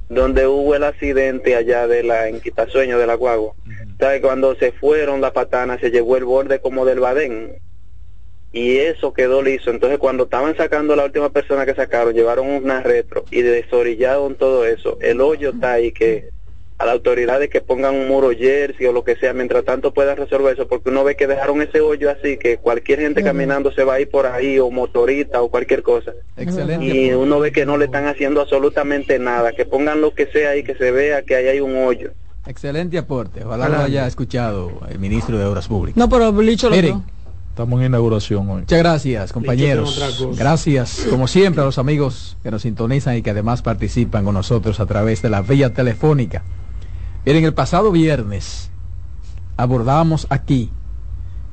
Donde 0.10 0.46
hubo 0.46 0.76
el 0.76 0.84
accidente 0.84 1.56
allá 1.56 1.88
de 1.88 2.04
la 2.04 2.28
en 2.28 2.40
Quitasueño 2.40 3.00
de 3.00 3.08
la 3.08 3.16
Guagua. 3.16 3.54
¿Sabe? 3.98 4.22
Cuando 4.22 4.54
se 4.58 4.72
fueron 4.74 5.22
las 5.22 5.32
patanas 5.32 5.80
se 5.80 5.90
llevó 5.90 6.18
el 6.18 6.26
borde 6.26 6.60
como 6.60 6.86
del 6.86 7.00
badén. 7.00 7.54
Y 8.54 8.78
eso 8.78 9.12
quedó 9.12 9.42
liso. 9.42 9.72
Entonces 9.72 9.98
cuando 9.98 10.26
estaban 10.26 10.56
sacando 10.56 10.96
la 10.96 11.06
última 11.06 11.32
persona 11.32 11.66
que 11.66 11.74
sacaron, 11.74 12.14
llevaron 12.14 12.48
una 12.48 12.82
retro 12.82 13.26
y 13.32 13.42
desorillaron 13.42 14.36
todo 14.36 14.66
eso. 14.66 15.00
El 15.02 15.20
hoyo 15.20 15.50
está 15.50 15.72
ahí 15.74 15.92
que 15.92 16.35
a 16.78 16.86
las 16.86 16.96
autoridades 16.96 17.50
que 17.50 17.62
pongan 17.62 17.96
un 17.96 18.08
muro 18.08 18.32
jersey 18.32 18.86
o 18.86 18.92
lo 18.92 19.04
que 19.04 19.16
sea, 19.16 19.34
mientras 19.34 19.64
tanto 19.64 19.94
puedan 19.94 20.18
resolver 20.18 20.54
eso, 20.54 20.68
porque 20.68 20.90
uno 20.90 21.04
ve 21.04 21.16
que 21.16 21.28
dejaron 21.28 21.62
ese 21.62 21.80
hoyo 21.80 22.10
así, 22.10 22.38
que 22.38 22.58
cualquier 22.58 23.00
gente 23.00 23.24
caminando 23.24 23.72
se 23.72 23.84
va 23.84 23.96
a 23.96 24.02
ir 24.02 24.10
por 24.10 24.26
ahí, 24.26 24.60
o 24.60 24.70
motorista 24.70 25.42
o 25.42 25.50
cualquier 25.50 25.84
cosa. 25.84 26.12
Excelente. 26.36 26.86
Y 26.86 27.14
uno 27.14 27.40
ve 27.40 27.52
que 27.52 27.66
no 27.66 27.78
le 27.78 27.86
están 27.86 28.08
haciendo 28.08 28.42
absolutamente 28.42 29.20
nada, 29.20 29.54
que 29.54 29.66
pongan 29.66 30.02
lo 30.02 30.14
que 30.14 30.28
sea 30.28 30.58
y 30.58 30.64
que 30.64 30.76
se 30.76 30.92
vea 30.92 31.24
que 31.24 31.36
ahí 31.36 31.48
hay 31.48 31.60
un 31.62 31.78
hoyo. 31.78 32.12
Excelente 32.46 32.98
aporte, 32.98 33.44
ojalá 33.44 33.70
lo 33.70 33.78
haya 33.78 34.06
escuchado 34.06 34.72
el 34.90 35.00
ministro 35.00 35.40
de 35.40 35.46
Obras 35.46 35.68
Públicas. 35.68 35.98
No, 35.98 36.10
pero 36.10 36.32
Licho 36.42 36.70
lo 36.70 36.76
Estamos 36.76 37.80
en 37.80 37.86
inauguración 37.86 38.50
hoy. 38.50 38.62
Muchas 38.64 38.80
gracias, 38.80 39.32
compañeros. 39.32 40.28
Gracias, 40.38 41.08
como 41.10 41.26
siempre, 41.26 41.62
a 41.62 41.66
los 41.66 41.78
amigos 41.78 42.36
que 42.44 42.52
nos 42.52 42.64
sintonizan 42.64 43.16
y 43.16 43.22
que 43.22 43.30
además 43.30 43.62
participan 43.62 44.26
con 44.26 44.34
nosotros 44.34 44.82
a 44.82 44.86
través 44.86 45.22
de 45.22 45.30
la 45.30 45.42
vía 45.42 45.74
telefónica 45.74 46.44
Miren, 47.26 47.44
el 47.44 47.56
pasado 47.56 47.92
viernes 47.92 48.70
abordamos 49.58 50.28
aquí 50.30 50.70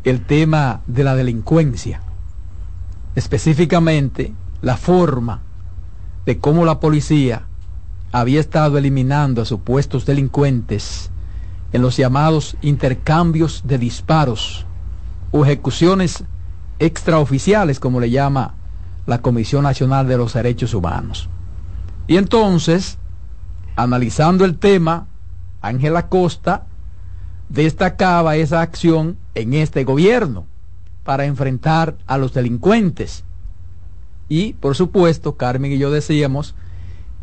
el 0.04 0.26
tema 0.26 0.82
de 0.86 1.02
la 1.02 1.14
delincuencia, 1.14 2.02
específicamente 3.14 4.34
la 4.60 4.76
forma 4.76 5.40
de 6.26 6.38
cómo 6.38 6.66
la 6.66 6.78
policía 6.78 7.46
había 8.12 8.40
estado 8.40 8.76
eliminando 8.76 9.40
a 9.40 9.46
supuestos 9.46 10.04
delincuentes 10.04 11.10
en 11.72 11.80
los 11.80 11.96
llamados 11.96 12.54
intercambios 12.60 13.62
de 13.64 13.78
disparos 13.78 14.66
o 15.30 15.42
ejecuciones 15.42 16.24
extraoficiales, 16.80 17.80
como 17.80 17.98
le 17.98 18.10
llama 18.10 18.56
la 19.06 19.22
Comisión 19.22 19.62
Nacional 19.62 20.06
de 20.06 20.18
los 20.18 20.34
Derechos 20.34 20.74
Humanos. 20.74 21.30
Y 22.08 22.18
entonces, 22.18 22.98
analizando 23.74 24.44
el 24.44 24.58
tema, 24.58 25.06
Ángela 25.62 26.08
Costa 26.08 26.66
destacaba 27.48 28.36
esa 28.36 28.60
acción 28.60 29.16
en 29.34 29.54
este 29.54 29.84
gobierno 29.84 30.46
para 31.04 31.24
enfrentar 31.24 31.96
a 32.06 32.18
los 32.18 32.34
delincuentes. 32.34 33.24
Y, 34.28 34.54
por 34.54 34.74
supuesto, 34.76 35.36
Carmen 35.36 35.72
y 35.72 35.78
yo 35.78 35.90
decíamos 35.90 36.54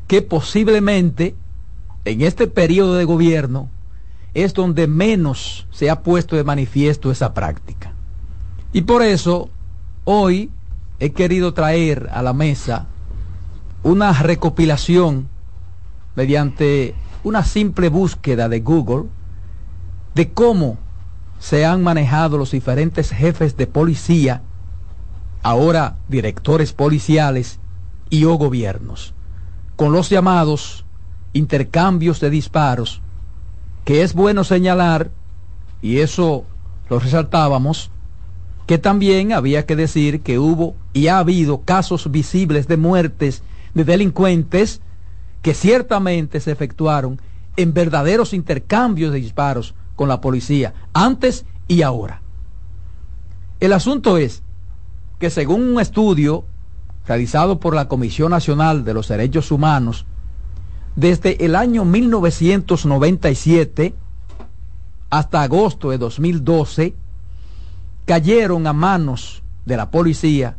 que 0.07 0.21
posiblemente 0.21 1.35
en 2.05 2.21
este 2.21 2.47
periodo 2.47 2.95
de 2.95 3.05
gobierno 3.05 3.69
es 4.33 4.53
donde 4.53 4.87
menos 4.87 5.67
se 5.71 5.89
ha 5.89 6.01
puesto 6.01 6.35
de 6.35 6.43
manifiesto 6.43 7.11
esa 7.11 7.33
práctica. 7.33 7.93
Y 8.71 8.81
por 8.81 9.01
eso, 9.01 9.49
hoy, 10.05 10.51
he 10.99 11.11
querido 11.11 11.53
traer 11.53 12.09
a 12.11 12.21
la 12.21 12.33
mesa 12.33 12.87
una 13.83 14.13
recopilación 14.13 15.27
mediante 16.15 16.93
una 17.23 17.43
simple 17.43 17.89
búsqueda 17.89 18.49
de 18.49 18.59
Google 18.61 19.05
de 20.15 20.31
cómo 20.31 20.77
se 21.39 21.65
han 21.65 21.81
manejado 21.83 22.37
los 22.37 22.51
diferentes 22.51 23.11
jefes 23.11 23.55
de 23.55 23.67
policía, 23.67 24.41
ahora 25.41 25.97
directores 26.07 26.73
policiales 26.73 27.59
y 28.09 28.25
o 28.25 28.35
gobiernos, 28.35 29.13
con 29.75 29.93
los 29.93 30.09
llamados 30.09 30.85
intercambios 31.33 32.19
de 32.19 32.29
disparos, 32.29 33.01
que 33.85 34.01
es 34.03 34.13
bueno 34.13 34.43
señalar, 34.43 35.11
y 35.81 35.99
eso 35.99 36.45
lo 36.89 36.99
resaltábamos, 36.99 37.91
que 38.65 38.77
también 38.77 39.33
había 39.33 39.65
que 39.65 39.75
decir 39.75 40.21
que 40.21 40.37
hubo 40.37 40.75
y 40.93 41.07
ha 41.07 41.19
habido 41.19 41.61
casos 41.61 42.11
visibles 42.11 42.67
de 42.67 42.77
muertes 42.77 43.41
de 43.73 43.83
delincuentes 43.83 44.81
que 45.41 45.53
ciertamente 45.53 46.39
se 46.39 46.51
efectuaron 46.51 47.19
en 47.55 47.73
verdaderos 47.73 48.33
intercambios 48.33 49.11
de 49.11 49.19
disparos 49.19 49.75
con 49.95 50.09
la 50.09 50.21
policía, 50.21 50.73
antes 50.93 51.45
y 51.67 51.81
ahora. 51.81 52.21
El 53.59 53.73
asunto 53.73 54.17
es 54.17 54.43
que 55.19 55.29
según 55.29 55.63
un 55.63 55.81
estudio 55.81 56.45
realizado 57.05 57.59
por 57.59 57.75
la 57.75 57.87
Comisión 57.87 58.31
Nacional 58.31 58.85
de 58.85 58.93
los 58.93 59.09
Derechos 59.09 59.51
Humanos, 59.51 60.05
desde 60.95 61.45
el 61.45 61.55
año 61.55 61.85
1997 61.85 63.93
hasta 65.09 65.41
agosto 65.41 65.89
de 65.89 65.97
2012, 65.97 66.93
cayeron 68.05 68.67
a 68.67 68.73
manos 68.73 69.41
de 69.65 69.77
la 69.77 69.89
policía 69.91 70.57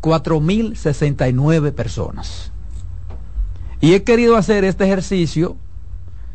4.069 0.00 1.72
personas. 1.72 2.52
Y 3.80 3.94
he 3.94 4.02
querido 4.02 4.36
hacer 4.36 4.64
este 4.64 4.84
ejercicio 4.84 5.56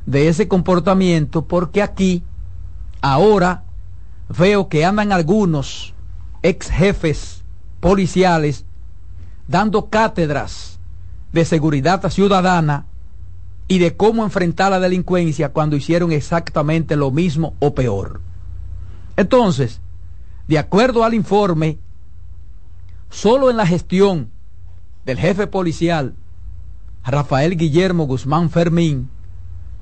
de 0.06 0.28
ese 0.28 0.48
comportamiento 0.48 1.46
porque 1.46 1.82
aquí, 1.82 2.24
ahora, 3.02 3.64
veo 4.30 4.70
que 4.70 4.86
andan 4.86 5.12
algunos 5.12 5.94
ex 6.42 6.70
jefes 6.70 7.44
policiales 7.80 8.66
dando 9.48 9.90
cátedras 9.90 10.80
de 11.32 11.46
seguridad 11.46 12.10
ciudadana 12.10 12.86
y 13.68 13.80
de 13.80 13.96
cómo 13.96 14.24
enfrentar 14.24 14.72
la 14.72 14.80
delincuencia 14.80 15.52
cuando 15.52 15.76
hicieron 15.76 16.12
exactamente 16.12 16.96
lo 16.96 17.12
mismo 17.12 17.56
o 17.60 17.74
peor. 17.74 18.22
Entonces, 19.18 19.82
de 20.48 20.60
acuerdo 20.60 21.04
al 21.04 21.14
informe, 21.14 21.80
solo 23.10 23.50
en 23.50 23.58
la 23.58 23.66
gestión 23.66 24.30
del 25.06 25.18
jefe 25.18 25.48
policial 25.48 26.16
Rafael 27.12 27.58
Guillermo 27.58 28.06
Guzmán 28.06 28.50
Fermín, 28.50 29.10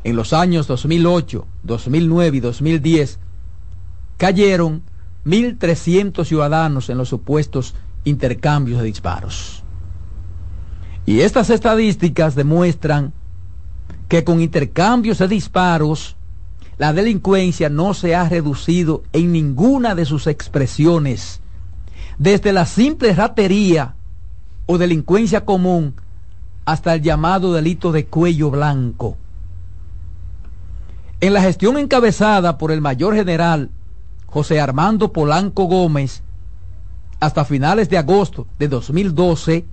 en 0.04 0.16
los 0.16 0.34
años 0.34 0.66
2008, 0.68 1.46
2009 1.64 2.38
y 2.38 2.40
2010, 2.40 3.20
cayeron 4.18 4.82
1.300 5.26 6.26
ciudadanos 6.26 6.90
en 6.90 6.98
los 6.98 7.10
supuestos 7.10 7.76
intercambios 8.04 8.80
de 8.80 8.86
disparos. 8.86 9.64
Y 11.06 11.20
estas 11.22 11.52
estadísticas 11.52 12.36
demuestran 12.36 13.14
que 14.08 14.24
con 14.24 14.42
intercambios 14.42 15.20
de 15.20 15.28
disparos, 15.28 16.16
la 16.80 16.94
delincuencia 16.94 17.70
no 17.70 17.94
se 17.94 18.16
ha 18.16 18.28
reducido 18.28 19.04
en 19.14 19.32
ninguna 19.32 19.94
de 19.94 20.06
sus 20.06 20.26
expresiones, 20.26 21.40
desde 22.18 22.52
la 22.52 22.66
simple 22.66 23.14
ratería 23.14 23.96
o 24.66 24.80
delincuencia 24.80 25.46
común 25.46 25.96
hasta 26.66 26.94
el 26.94 27.02
llamado 27.02 27.54
delito 27.54 27.92
de 27.92 28.06
cuello 28.06 28.52
blanco. 28.52 29.18
En 31.20 31.34
la 31.34 31.42
gestión 31.42 31.78
encabezada 31.78 32.58
por 32.58 32.72
el 32.72 32.82
mayor 32.82 33.16
general 33.16 33.70
José 34.26 34.60
Armando 34.60 35.12
Polanco 35.12 35.66
Gómez, 35.66 36.24
hasta 37.20 37.46
finales 37.46 37.90
de 37.90 37.98
agosto 37.98 38.48
de 38.58 38.68
2012, 38.68 39.66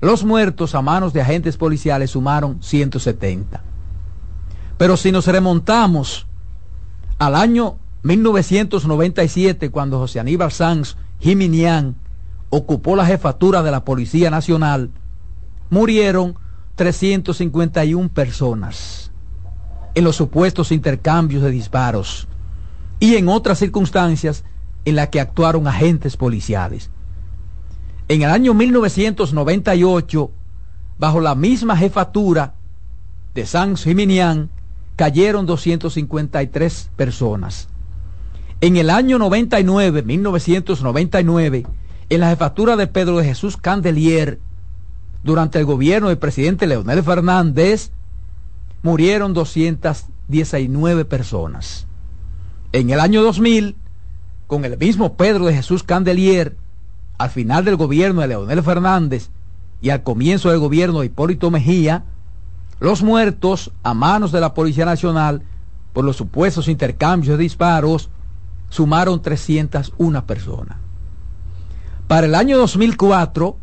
los 0.00 0.24
muertos 0.24 0.74
a 0.74 0.82
manos 0.82 1.12
de 1.12 1.20
agentes 1.20 1.56
policiales 1.56 2.10
sumaron 2.10 2.62
170. 2.62 3.62
Pero 4.78 4.96
si 4.96 5.10
nos 5.10 5.26
remontamos 5.26 6.26
al 7.18 7.34
año 7.34 7.78
1997, 8.02 9.70
cuando 9.70 9.98
José 9.98 10.20
Aníbal 10.20 10.52
Sanz 10.52 10.96
Jiminián 11.20 11.94
ocupó 12.50 12.96
la 12.96 13.06
jefatura 13.06 13.62
de 13.62 13.70
la 13.70 13.84
Policía 13.84 14.30
Nacional, 14.30 14.90
murieron 15.72 16.34
351 16.74 18.10
personas 18.10 19.10
en 19.94 20.04
los 20.04 20.16
supuestos 20.16 20.70
intercambios 20.70 21.42
de 21.42 21.50
disparos 21.50 22.28
y 23.00 23.16
en 23.16 23.30
otras 23.30 23.58
circunstancias 23.58 24.44
en 24.84 24.96
las 24.96 25.08
que 25.08 25.18
actuaron 25.18 25.66
agentes 25.66 26.18
policiales. 26.18 26.90
En 28.08 28.20
el 28.20 28.28
año 28.28 28.52
1998, 28.52 30.30
bajo 30.98 31.20
la 31.22 31.34
misma 31.34 31.74
jefatura 31.74 32.52
de 33.34 33.46
San 33.46 33.78
Jiminián, 33.78 34.50
cayeron 34.96 35.46
253 35.46 36.90
personas. 36.96 37.68
En 38.60 38.76
el 38.76 38.90
año 38.90 39.18
99, 39.18 40.02
1999, 40.02 41.66
en 42.10 42.20
la 42.20 42.28
jefatura 42.28 42.76
de 42.76 42.86
Pedro 42.88 43.16
de 43.16 43.24
Jesús 43.24 43.56
Candelier, 43.56 44.38
durante 45.22 45.58
el 45.58 45.64
gobierno 45.64 46.08
del 46.08 46.18
presidente 46.18 46.66
Leonel 46.66 47.02
Fernández, 47.02 47.90
murieron 48.82 49.34
219 49.34 51.04
personas. 51.04 51.86
En 52.72 52.90
el 52.90 53.00
año 53.00 53.22
2000, 53.22 53.76
con 54.46 54.64
el 54.64 54.76
mismo 54.76 55.14
Pedro 55.14 55.46
de 55.46 55.54
Jesús 55.54 55.82
Candelier, 55.82 56.56
al 57.18 57.30
final 57.30 57.64
del 57.64 57.76
gobierno 57.76 58.20
de 58.20 58.28
Leonel 58.28 58.62
Fernández 58.62 59.30
y 59.80 59.90
al 59.90 60.02
comienzo 60.02 60.50
del 60.50 60.58
gobierno 60.58 61.00
de 61.00 61.06
Hipólito 61.06 61.50
Mejía, 61.50 62.04
los 62.80 63.02
muertos 63.02 63.70
a 63.84 63.94
manos 63.94 64.32
de 64.32 64.40
la 64.40 64.54
Policía 64.54 64.84
Nacional 64.84 65.42
por 65.92 66.04
los 66.04 66.16
supuestos 66.16 66.68
intercambios 66.68 67.36
de 67.36 67.42
disparos 67.42 68.10
sumaron 68.70 69.22
301 69.22 70.26
personas. 70.26 70.78
Para 72.08 72.26
el 72.26 72.34
año 72.34 72.58
2004, 72.58 73.56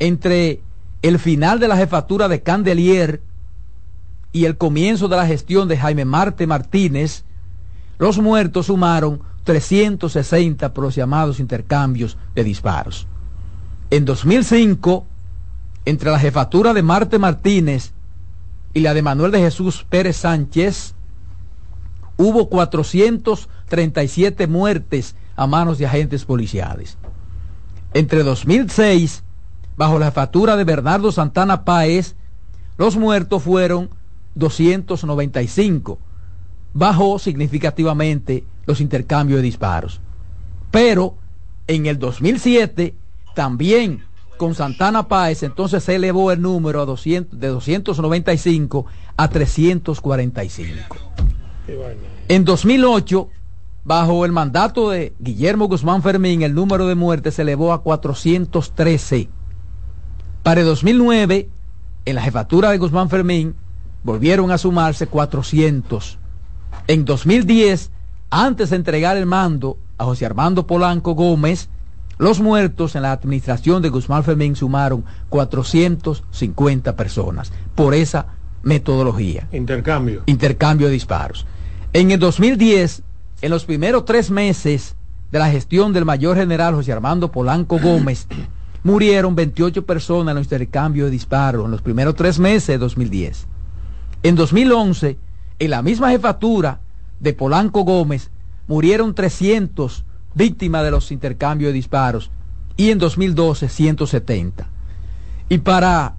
entre 0.00 0.62
el 1.02 1.18
final 1.18 1.60
de 1.60 1.68
la 1.68 1.76
jefatura 1.76 2.26
de 2.26 2.42
Candelier 2.42 3.22
y 4.32 4.46
el 4.46 4.56
comienzo 4.56 5.08
de 5.08 5.16
la 5.16 5.26
gestión 5.26 5.68
de 5.68 5.76
Jaime 5.76 6.04
Marte 6.04 6.46
Martínez, 6.46 7.24
los 7.98 8.18
muertos 8.18 8.66
sumaron 8.66 9.22
360 9.44 10.72
por 10.72 10.84
los 10.84 10.94
llamados 10.94 11.38
intercambios 11.38 12.16
de 12.34 12.44
disparos. 12.44 13.06
En 13.90 14.04
2005, 14.04 15.06
entre 15.84 16.10
la 16.10 16.18
jefatura 16.18 16.72
de 16.72 16.82
Marte 16.82 17.18
Martínez 17.18 17.92
y 18.72 18.80
la 18.80 18.94
de 18.94 19.02
Manuel 19.02 19.32
de 19.32 19.40
Jesús 19.40 19.84
Pérez 19.88 20.16
Sánchez, 20.16 20.94
hubo 22.16 22.48
437 22.48 24.46
muertes 24.46 25.16
a 25.36 25.46
manos 25.46 25.78
de 25.78 25.86
agentes 25.86 26.24
policiales. 26.24 26.96
Entre 27.92 28.22
2006, 28.22 29.24
bajo 29.80 29.98
la 29.98 30.04
jefatura 30.04 30.56
de 30.56 30.64
Bernardo 30.64 31.10
Santana 31.10 31.64
Páez, 31.64 32.14
los 32.76 32.98
muertos 32.98 33.42
fueron 33.42 33.88
295. 34.34 35.98
Bajó 36.74 37.18
significativamente 37.18 38.44
los 38.66 38.82
intercambios 38.82 39.38
de 39.38 39.44
disparos. 39.44 40.02
Pero 40.70 41.14
en 41.66 41.86
el 41.86 41.98
2007 41.98 42.94
también 43.34 44.04
con 44.36 44.54
Santana 44.54 45.08
Páez 45.08 45.44
entonces 45.44 45.82
se 45.82 45.94
elevó 45.94 46.30
el 46.30 46.42
número 46.42 46.82
a 46.82 46.84
200, 46.84 47.40
de 47.40 47.48
295 47.48 48.84
a 49.16 49.28
345. 49.28 50.96
En 52.28 52.44
2008, 52.44 53.30
bajo 53.84 54.26
el 54.26 54.32
mandato 54.32 54.90
de 54.90 55.14
Guillermo 55.18 55.68
Guzmán 55.68 56.02
Fermín, 56.02 56.42
el 56.42 56.54
número 56.54 56.86
de 56.86 56.96
muertes 56.96 57.36
se 57.36 57.42
elevó 57.42 57.72
a 57.72 57.82
413. 57.82 59.39
Para 60.42 60.60
el 60.60 60.66
2009, 60.66 61.48
en 62.06 62.14
la 62.14 62.22
jefatura 62.22 62.70
de 62.70 62.78
Guzmán 62.78 63.10
Fermín, 63.10 63.54
volvieron 64.02 64.50
a 64.50 64.58
sumarse 64.58 65.06
400. 65.06 66.18
En 66.86 67.04
2010, 67.04 67.90
antes 68.30 68.70
de 68.70 68.76
entregar 68.76 69.16
el 69.16 69.26
mando 69.26 69.76
a 69.98 70.04
José 70.04 70.24
Armando 70.24 70.66
Polanco 70.66 71.14
Gómez, 71.14 71.68
los 72.16 72.40
muertos 72.40 72.96
en 72.96 73.02
la 73.02 73.12
administración 73.12 73.82
de 73.82 73.90
Guzmán 73.90 74.24
Fermín 74.24 74.56
sumaron 74.56 75.04
450 75.28 76.96
personas 76.96 77.52
por 77.74 77.94
esa 77.94 78.26
metodología. 78.62 79.48
Intercambio. 79.52 80.22
Intercambio 80.26 80.86
de 80.86 80.94
disparos. 80.94 81.46
En 81.92 82.10
el 82.10 82.18
2010, 82.18 83.02
en 83.42 83.50
los 83.50 83.64
primeros 83.64 84.04
tres 84.04 84.30
meses 84.30 84.96
de 85.32 85.38
la 85.38 85.50
gestión 85.50 85.92
del 85.92 86.04
mayor 86.04 86.36
general 86.36 86.74
José 86.74 86.92
Armando 86.92 87.30
Polanco 87.30 87.78
Gómez, 87.78 88.26
murieron 88.82 89.34
28 89.34 89.84
personas 89.84 90.32
en 90.32 90.36
los 90.36 90.46
intercambios 90.46 91.06
de 91.06 91.10
disparos 91.10 91.64
en 91.64 91.70
los 91.70 91.82
primeros 91.82 92.14
tres 92.14 92.38
meses 92.38 92.68
de 92.68 92.78
2010. 92.78 93.46
En 94.22 94.34
2011, 94.36 95.18
en 95.58 95.70
la 95.70 95.82
misma 95.82 96.10
jefatura 96.10 96.80
de 97.20 97.32
Polanco 97.32 97.84
Gómez, 97.84 98.30
murieron 98.66 99.14
300 99.14 100.04
víctimas 100.34 100.84
de 100.84 100.90
los 100.90 101.10
intercambios 101.10 101.70
de 101.70 101.74
disparos 101.74 102.30
y 102.76 102.90
en 102.90 102.98
2012 102.98 103.68
170. 103.68 104.66
Y 105.48 105.58
para 105.58 106.14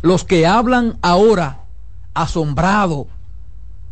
los 0.00 0.24
que 0.24 0.46
hablan 0.46 0.98
ahora 1.02 1.60
asombrado 2.14 3.06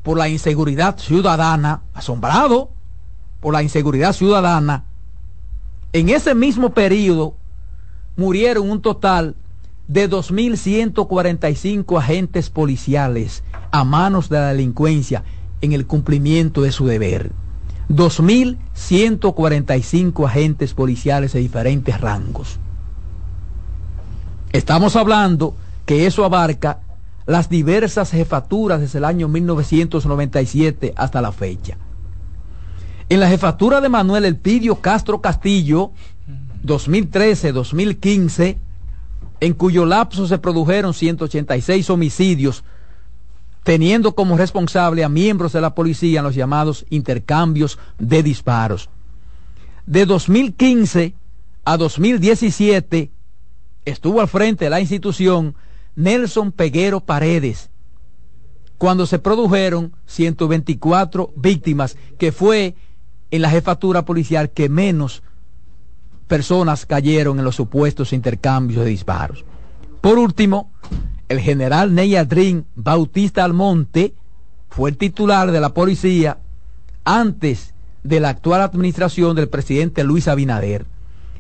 por 0.02 0.16
la 0.16 0.28
inseguridad 0.28 0.98
ciudadana, 0.98 1.82
asombrado 1.94 2.70
por 3.40 3.52
la 3.52 3.62
inseguridad 3.62 4.12
ciudadana, 4.12 4.84
en 5.92 6.08
ese 6.08 6.34
mismo 6.34 6.70
periodo 6.70 7.34
murieron 8.16 8.70
un 8.70 8.82
total 8.82 9.34
de 9.88 10.08
2.145 10.08 11.98
agentes 11.98 12.50
policiales 12.50 13.42
a 13.70 13.84
manos 13.84 14.28
de 14.28 14.38
la 14.38 14.48
delincuencia 14.48 15.24
en 15.60 15.72
el 15.72 15.86
cumplimiento 15.86 16.62
de 16.62 16.72
su 16.72 16.86
deber. 16.86 17.30
2.145 17.88 20.26
agentes 20.26 20.74
policiales 20.74 21.32
de 21.32 21.38
diferentes 21.40 22.00
rangos. 22.00 22.58
Estamos 24.52 24.96
hablando 24.96 25.54
que 25.86 26.06
eso 26.06 26.24
abarca 26.24 26.80
las 27.26 27.48
diversas 27.48 28.12
jefaturas 28.12 28.80
desde 28.80 28.98
el 28.98 29.04
año 29.04 29.26
1997 29.28 30.94
hasta 30.96 31.20
la 31.20 31.32
fecha. 31.32 31.76
En 33.08 33.18
la 33.18 33.28
jefatura 33.28 33.80
de 33.80 33.88
Manuel 33.88 34.24
Elpidio 34.24 34.76
Castro 34.76 35.20
Castillo, 35.20 35.90
2013-2015, 36.64 38.56
en 39.40 39.54
cuyo 39.54 39.86
lapso 39.86 40.26
se 40.26 40.38
produjeron 40.38 40.92
186 40.94 41.88
homicidios, 41.90 42.64
teniendo 43.62 44.14
como 44.14 44.36
responsable 44.36 45.04
a 45.04 45.08
miembros 45.08 45.52
de 45.52 45.60
la 45.60 45.74
policía 45.74 46.20
en 46.20 46.24
los 46.24 46.34
llamados 46.34 46.84
intercambios 46.90 47.78
de 47.98 48.22
disparos. 48.22 48.88
De 49.86 50.06
2015 50.06 51.14
a 51.64 51.76
2017 51.76 53.10
estuvo 53.84 54.20
al 54.20 54.28
frente 54.28 54.66
de 54.66 54.70
la 54.70 54.80
institución 54.80 55.54
Nelson 55.96 56.52
Peguero 56.52 57.00
Paredes, 57.00 57.70
cuando 58.78 59.06
se 59.06 59.18
produjeron 59.18 59.92
124 60.06 61.32
víctimas, 61.36 61.96
que 62.18 62.32
fue 62.32 62.74
en 63.30 63.42
la 63.42 63.50
jefatura 63.50 64.04
policial 64.04 64.50
que 64.50 64.68
menos 64.68 65.22
personas 66.30 66.86
cayeron 66.86 67.40
en 67.40 67.44
los 67.44 67.56
supuestos 67.56 68.12
intercambios 68.12 68.84
de 68.84 68.90
disparos. 68.90 69.44
Por 70.00 70.16
último, 70.16 70.70
el 71.28 71.40
general 71.40 71.92
Neyadrin 71.92 72.66
Bautista 72.76 73.44
Almonte 73.44 74.14
fue 74.68 74.90
el 74.90 74.96
titular 74.96 75.50
de 75.50 75.60
la 75.60 75.74
policía 75.74 76.38
antes 77.04 77.74
de 78.04 78.20
la 78.20 78.28
actual 78.28 78.62
administración 78.62 79.34
del 79.34 79.48
presidente 79.48 80.04
Luis 80.04 80.28
Abinader. 80.28 80.86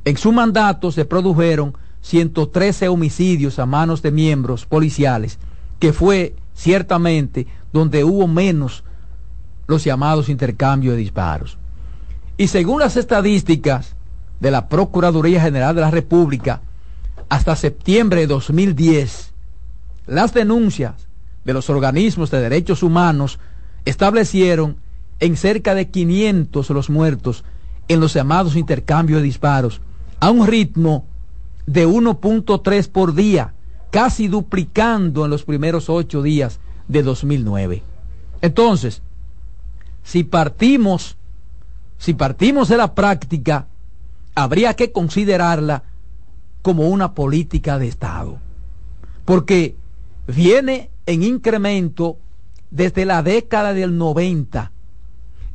En 0.04 0.16
su 0.16 0.32
mandato 0.32 0.90
se 0.90 1.04
produjeron 1.04 1.78
113 2.00 2.88
homicidios 2.88 3.60
a 3.60 3.66
manos 3.66 4.02
de 4.02 4.10
miembros 4.10 4.66
policiales, 4.66 5.38
que 5.78 5.92
fue 5.92 6.34
ciertamente 6.52 7.46
donde 7.72 8.02
hubo 8.02 8.26
menos 8.26 8.82
los 9.68 9.84
llamados 9.84 10.28
intercambios 10.28 10.96
de 10.96 11.00
disparos. 11.00 11.58
Y 12.36 12.48
según 12.48 12.80
las 12.80 12.96
estadísticas 12.96 13.94
de 14.40 14.50
la 14.50 14.68
Procuraduría 14.68 15.40
General 15.40 15.74
de 15.74 15.82
la 15.82 15.90
República, 15.90 16.62
hasta 17.28 17.54
septiembre 17.56 18.22
de 18.22 18.26
2010, 18.26 19.32
las 20.06 20.34
denuncias 20.34 21.08
de 21.44 21.52
los 21.52 21.70
organismos 21.70 22.30
de 22.30 22.40
derechos 22.40 22.82
humanos 22.82 23.38
establecieron 23.84 24.76
en 25.20 25.36
cerca 25.36 25.74
de 25.74 25.88
500 25.90 26.70
los 26.70 26.90
muertos 26.90 27.44
en 27.88 28.00
los 28.00 28.14
llamados 28.14 28.56
intercambios 28.56 29.20
de 29.20 29.24
disparos, 29.24 29.80
a 30.20 30.30
un 30.30 30.46
ritmo 30.46 31.06
de 31.66 31.86
1.3 31.86 32.88
por 32.88 33.14
día, 33.14 33.54
casi 33.90 34.28
duplicando 34.28 35.24
en 35.24 35.30
los 35.30 35.44
primeros 35.44 35.88
ocho 35.88 36.22
días 36.22 36.60
de 36.88 37.02
2009. 37.02 37.82
Entonces, 38.42 39.02
si 40.02 40.24
partimos 40.24 41.16
si 42.00 42.14
partimos 42.14 42.68
de 42.68 42.78
la 42.78 42.94
práctica, 42.94 43.66
habría 44.34 44.74
que 44.74 44.92
considerarla 44.92 45.84
como 46.62 46.88
una 46.88 47.14
política 47.14 47.78
de 47.78 47.88
Estado. 47.88 48.38
Porque 49.24 49.76
viene 50.26 50.90
en 51.06 51.22
incremento 51.22 52.18
desde 52.70 53.04
la 53.04 53.22
década 53.22 53.72
del 53.72 53.96
90. 53.96 54.72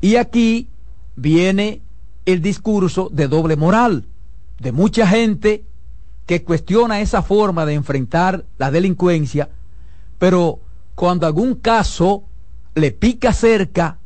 Y 0.01 0.17
aquí 0.17 0.67
viene 1.15 1.81
el 2.25 2.41
discurso 2.41 3.09
de 3.11 3.27
doble 3.27 3.55
moral 3.55 4.05
de 4.59 4.71
mucha 4.71 5.07
gente 5.07 5.63
que 6.25 6.43
cuestiona 6.43 7.01
esa 7.01 7.21
forma 7.21 7.65
de 7.65 7.73
enfrentar 7.73 8.45
la 8.57 8.71
delincuencia, 8.71 9.49
pero 10.17 10.59
cuando 10.95 11.27
algún 11.27 11.55
caso 11.55 12.23
le 12.73 12.91
pica 12.91 13.31
cerca, 13.31 13.99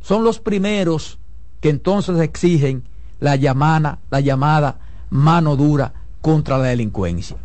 son 0.00 0.24
los 0.24 0.40
primeros 0.40 1.18
que 1.60 1.70
entonces 1.70 2.18
exigen 2.20 2.84
la 3.20 3.36
llamada, 3.36 3.98
la 4.10 4.20
llamada 4.20 4.78
mano 5.10 5.56
dura 5.56 5.92
contra 6.20 6.58
la 6.58 6.64
delincuencia. 6.64 7.36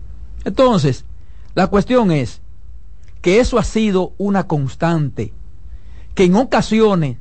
Entonces, 0.44 1.06
la 1.54 1.68
cuestión 1.68 2.12
es 2.12 2.42
que 3.22 3.40
eso 3.40 3.60
ha 3.60 3.64
sido 3.64 4.14
una 4.18 4.48
constante, 4.48 5.34
que 6.16 6.26
en 6.26 6.36
ocasiones 6.36 7.18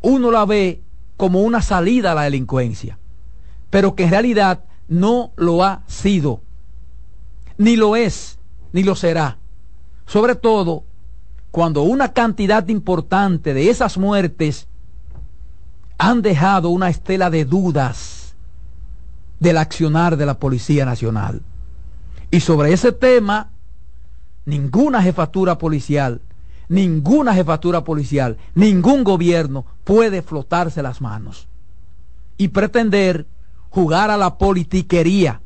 uno 0.00 0.30
la 0.30 0.44
ve 0.46 0.80
como 1.16 1.42
una 1.42 1.62
salida 1.62 2.12
a 2.12 2.14
la 2.14 2.22
delincuencia, 2.22 2.98
pero 3.70 3.94
que 3.94 4.04
en 4.04 4.10
realidad 4.10 4.64
no 4.88 5.32
lo 5.36 5.64
ha 5.64 5.82
sido, 5.86 6.40
ni 7.58 7.76
lo 7.76 7.96
es, 7.96 8.38
ni 8.72 8.82
lo 8.82 8.94
será. 8.94 9.38
Sobre 10.06 10.36
todo 10.36 10.84
cuando 11.50 11.82
una 11.82 12.12
cantidad 12.12 12.66
importante 12.68 13.52
de 13.52 13.68
esas 13.68 13.98
muertes 13.98 14.67
han 15.98 16.22
dejado 16.22 16.70
una 16.70 16.88
estela 16.88 17.28
de 17.28 17.44
dudas 17.44 18.34
del 19.40 19.58
accionar 19.58 20.16
de 20.16 20.26
la 20.26 20.38
Policía 20.38 20.84
Nacional. 20.84 21.42
Y 22.30 22.40
sobre 22.40 22.72
ese 22.72 22.92
tema, 22.92 23.50
ninguna 24.44 25.02
jefatura 25.02 25.58
policial, 25.58 26.20
ninguna 26.68 27.34
jefatura 27.34 27.82
policial, 27.82 28.36
ningún 28.54 29.02
gobierno 29.02 29.64
puede 29.84 30.22
flotarse 30.22 30.82
las 30.82 31.00
manos 31.00 31.48
y 32.36 32.48
pretender 32.48 33.26
jugar 33.70 34.10
a 34.10 34.16
la 34.16 34.38
politiquería. 34.38 35.40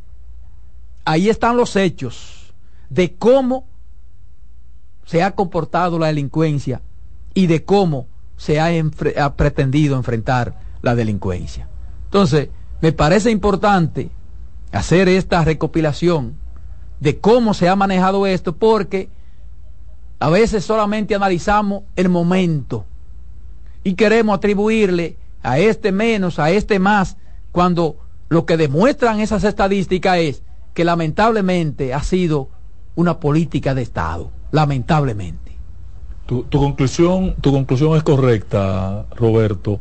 Ahí 1.05 1.31
están 1.31 1.57
los 1.57 1.77
hechos 1.77 2.53
de 2.91 3.15
cómo 3.15 3.66
se 5.07 5.23
ha 5.23 5.35
comportado 5.35 5.99
la 5.99 6.09
delincuencia 6.09 6.83
y 7.35 7.47
de 7.47 7.65
cómo 7.65 8.07
se 8.43 8.59
ha, 8.59 9.36
pretendido 9.36 9.94
enfrentar 9.94 10.59
la 10.82 10.97
delincuencia. 10.97 11.69
Entonces, 12.06 12.48
me 12.81 12.90
parece 12.90 13.31
importante 13.31 14.10
hacer 14.73 15.09
esta 15.09 15.44
recopilación 15.44 16.35
de 16.98 17.20
cómo 17.20 17.55
se 17.55 17.69
ha 17.69 17.77
manejado 17.77 18.27
esto, 18.27 18.56
porque 18.56 19.09
a 20.19 20.28
veces 20.28 20.64
solamente 20.64 21.14
analizamos 21.14 21.85
el 21.94 22.09
momento 22.09 22.85
y 23.85 23.94
queremos 23.94 24.36
atribuirle 24.36 25.16
a 25.44 25.60
este 25.60 25.93
menos, 25.93 26.40
a 26.40 26.51
este 26.51 26.81
más, 26.81 27.19
cuando 27.52 27.97
lo 28.28 28.44
que 28.44 28.56
demuestran 28.56 29.20
esas 29.20 29.44
estadísticas 29.44 30.19
es 30.19 30.43
que 30.74 30.85
lamentablemente 30.85 31.94
ha 31.94 32.02
sido 32.02 32.48
una 32.97 33.20
política 33.20 33.73
de 33.73 33.82
Estado, 33.82 34.32
lamentablemente. 34.51 35.41
Tu, 36.27 36.49
conclusión, 36.49 37.35
tu 37.40 37.53
conclusión 37.53 37.97
es 37.97 38.03
correcta, 38.03 39.05
Roberto, 39.16 39.81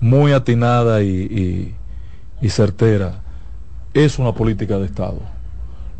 muy 0.00 0.32
atinada 0.32 1.02
y, 1.02 1.74
y 2.40 2.48
certera. 2.48 3.22
Es 3.94 4.18
una 4.18 4.32
política 4.32 4.78
de 4.78 4.86
Estado. 4.86 5.20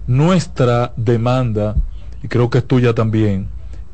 Nuestra 0.07 0.93
demanda, 0.97 1.77
y 2.23 2.29
creo 2.29 2.51
que 2.51 2.59
es 2.59 2.67
tuya 2.67 2.95
también, 2.95 3.49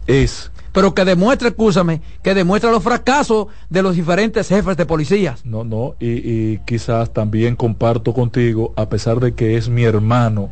es 0.06 0.52
pero 0.72 0.94
que 0.94 1.04
demuestre, 1.04 1.48
escúchame, 1.48 2.00
que 2.22 2.34
demuestre 2.34 2.70
los 2.70 2.82
fracasos 2.82 3.48
de 3.68 3.82
los 3.82 3.94
diferentes 3.94 4.48
jefes 4.48 4.76
de 4.76 4.86
policías. 4.86 5.44
No, 5.44 5.64
no, 5.64 5.94
y, 6.00 6.10
y, 6.10 6.58
quizás 6.66 7.12
también 7.12 7.56
comparto 7.56 8.14
contigo, 8.14 8.72
a 8.76 8.88
pesar 8.88 9.20
de 9.20 9.34
que 9.34 9.56
es 9.56 9.68
mi 9.68 9.84
hermano, 9.84 10.50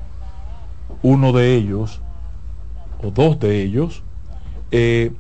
uno 1.03 1.33
de 1.33 1.55
ellos, 1.55 2.03
o 3.03 3.11
dos 3.11 3.41
de 3.41 3.63
ellos, 3.63 4.03
eh, 4.71 5.13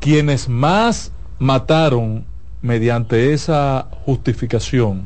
quienes 0.00 0.48
más 0.48 1.12
mataron 1.38 2.24
mediante 2.60 3.32
esa 3.32 3.88
justificación, 4.04 5.02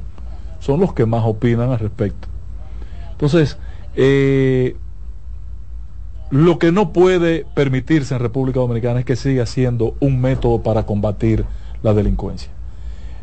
son 0.60 0.80
los 0.80 0.92
que 0.92 1.06
más 1.06 1.24
opinan 1.24 1.70
al 1.70 1.78
respecto. 1.78 2.28
Entonces, 3.12 3.56
eh, 3.94 4.76
lo 6.30 6.58
que 6.58 6.72
no 6.72 6.92
puede 6.92 7.46
permitirse 7.54 8.14
en 8.14 8.20
República 8.20 8.60
Dominicana 8.60 9.00
es 9.00 9.06
que 9.06 9.16
siga 9.16 9.46
siendo 9.46 9.94
un 10.00 10.20
método 10.20 10.62
para 10.62 10.84
combatir 10.84 11.44
la 11.82 11.94
delincuencia. 11.94 12.50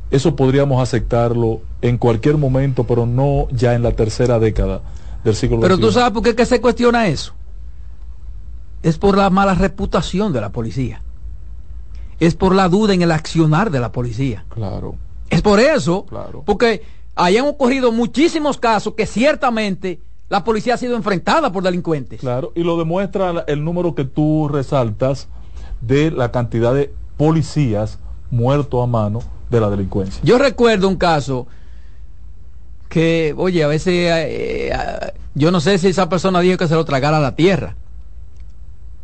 Eso 0.10 0.36
podríamos 0.36 0.82
aceptarlo 0.82 1.62
en 1.82 1.98
cualquier 1.98 2.38
momento, 2.38 2.86
pero 2.86 3.06
no 3.06 3.48
ya 3.52 3.74
en 3.74 3.84
la 3.84 3.92
tercera 3.92 4.40
década 4.40 4.82
del 5.24 5.36
siglo 5.36 5.60
Pero 5.60 5.78
tú 5.78 5.92
sabes 5.92 6.12
por 6.12 6.24
qué 6.24 6.36
que 6.36 6.46
se 6.46 6.62
cuestiona 6.62 7.08
eso. 7.08 7.34
Es 8.84 8.98
por 8.98 9.18
la 9.18 9.30
mala 9.30 9.56
reputación 9.56 10.34
de 10.34 10.42
la 10.42 10.52
policía. 10.52 11.02
Es 12.20 12.36
por 12.36 12.54
la 12.54 12.70
duda 12.70 12.94
en 12.94 13.02
el 13.02 13.12
accionar 13.12 13.72
de 13.72 13.80
la 13.80 13.92
policía. 13.92 14.46
Claro. 14.50 14.96
Es 15.30 15.42
por 15.42 15.60
eso. 15.60 16.06
Claro. 16.06 16.44
Porque 16.46 16.84
hayan 17.16 17.48
ocurrido 17.48 17.92
muchísimos 17.92 18.58
casos 18.58 18.94
que 18.94 19.06
ciertamente 19.06 20.00
la 20.30 20.44
policía 20.44 20.76
ha 20.76 20.78
sido 20.78 20.96
enfrentada 20.96 21.52
por 21.52 21.64
delincuentes. 21.64 22.20
Claro, 22.20 22.52
y 22.56 22.64
lo 22.64 22.78
demuestra 22.78 23.44
el 23.48 23.64
número 23.64 23.94
que 23.94 24.06
tú 24.06 24.48
resaltas 24.48 25.28
de 25.82 26.12
la 26.12 26.32
cantidad 26.32 26.74
de 26.74 26.94
policías 27.18 28.00
muertos 28.32 28.84
a 28.84 28.88
mano 28.88 29.22
de 29.50 29.62
la 29.62 29.70
delincuencia. 29.70 30.22
Yo 30.24 30.38
recuerdo 30.38 30.88
un 30.88 30.96
caso 30.96 31.48
que, 32.90 33.34
oye, 33.38 33.64
a 33.64 33.68
veces 33.68 33.94
eh, 33.94 34.70
eh, 34.72 35.14
yo 35.36 35.52
no 35.52 35.60
sé 35.60 35.78
si 35.78 35.88
esa 35.88 36.10
persona 36.10 36.40
dijo 36.40 36.58
que 36.58 36.68
se 36.68 36.76
lo 36.76 36.86
tragara 36.86 37.18
a 37.18 37.22
la 37.22 37.36
tierra. 37.36 37.76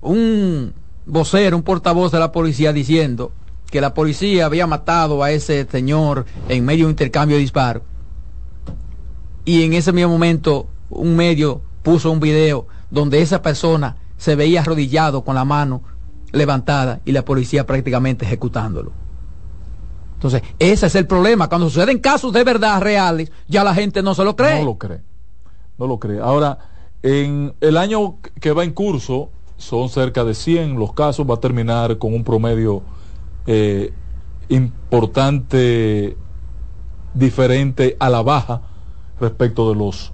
Un 0.02 0.74
vocero, 1.06 1.58
un 1.58 1.64
portavoz 1.64 2.12
de 2.12 2.20
la 2.20 2.32
policía 2.32 2.72
diciendo 2.72 3.32
que 3.70 3.82
la 3.82 3.94
policía 3.94 4.46
había 4.46 4.68
matado 4.68 5.24
a 5.24 5.32
ese 5.32 5.68
señor 5.70 6.26
en 6.48 6.66
medio 6.66 6.86
de 6.86 6.86
un 6.86 6.92
intercambio 6.92 7.36
de 7.36 7.42
disparos. 7.42 7.84
Y 9.46 9.64
en 9.64 9.74
ese 9.74 9.92
mismo 9.92 10.12
momento 10.12 10.68
un 10.90 11.16
medio 11.16 11.62
puso 11.84 12.12
un 12.12 12.20
video 12.20 12.68
donde 12.90 13.22
esa 13.22 13.42
persona 13.42 13.98
se 14.18 14.36
veía 14.36 14.62
arrodillado 14.62 15.24
con 15.24 15.36
la 15.36 15.46
mano 15.46 15.82
levantada 16.32 17.02
y 17.06 17.12
la 17.12 17.26
policía 17.26 17.66
prácticamente 17.66 18.26
ejecutándolo. 18.26 18.92
Entonces, 20.16 20.44
ese 20.60 20.88
es 20.88 20.96
el 20.96 21.08
problema. 21.08 21.48
Cuando 21.48 21.70
suceden 21.70 22.00
casos 22.00 22.34
de 22.34 22.44
verdad 22.44 22.82
reales, 22.82 23.32
ya 23.48 23.64
la 23.64 23.74
gente 23.74 24.04
no 24.04 24.14
se 24.14 24.24
lo 24.24 24.36
cree. 24.36 24.60
No 24.60 24.66
lo 24.66 24.78
cree. 24.78 25.02
No 25.78 25.88
lo 25.88 25.98
cree. 25.98 26.20
Ahora, 26.20 26.58
en 27.02 27.54
el 27.62 27.78
año 27.78 28.18
que 28.42 28.52
va 28.52 28.66
en 28.66 28.74
curso, 28.74 29.32
son 29.60 29.90
cerca 29.90 30.24
de 30.24 30.34
100 30.34 30.80
los 30.80 30.94
casos, 30.94 31.30
va 31.30 31.36
a 31.36 31.40
terminar 31.40 31.98
con 31.98 32.14
un 32.14 32.24
promedio 32.24 32.82
eh, 33.46 33.94
importante, 34.48 36.18
diferente 37.14 37.98
a 38.00 38.10
la 38.10 38.22
baja 38.22 38.62
respecto 39.20 39.70
de 39.70 39.76
los 39.76 40.14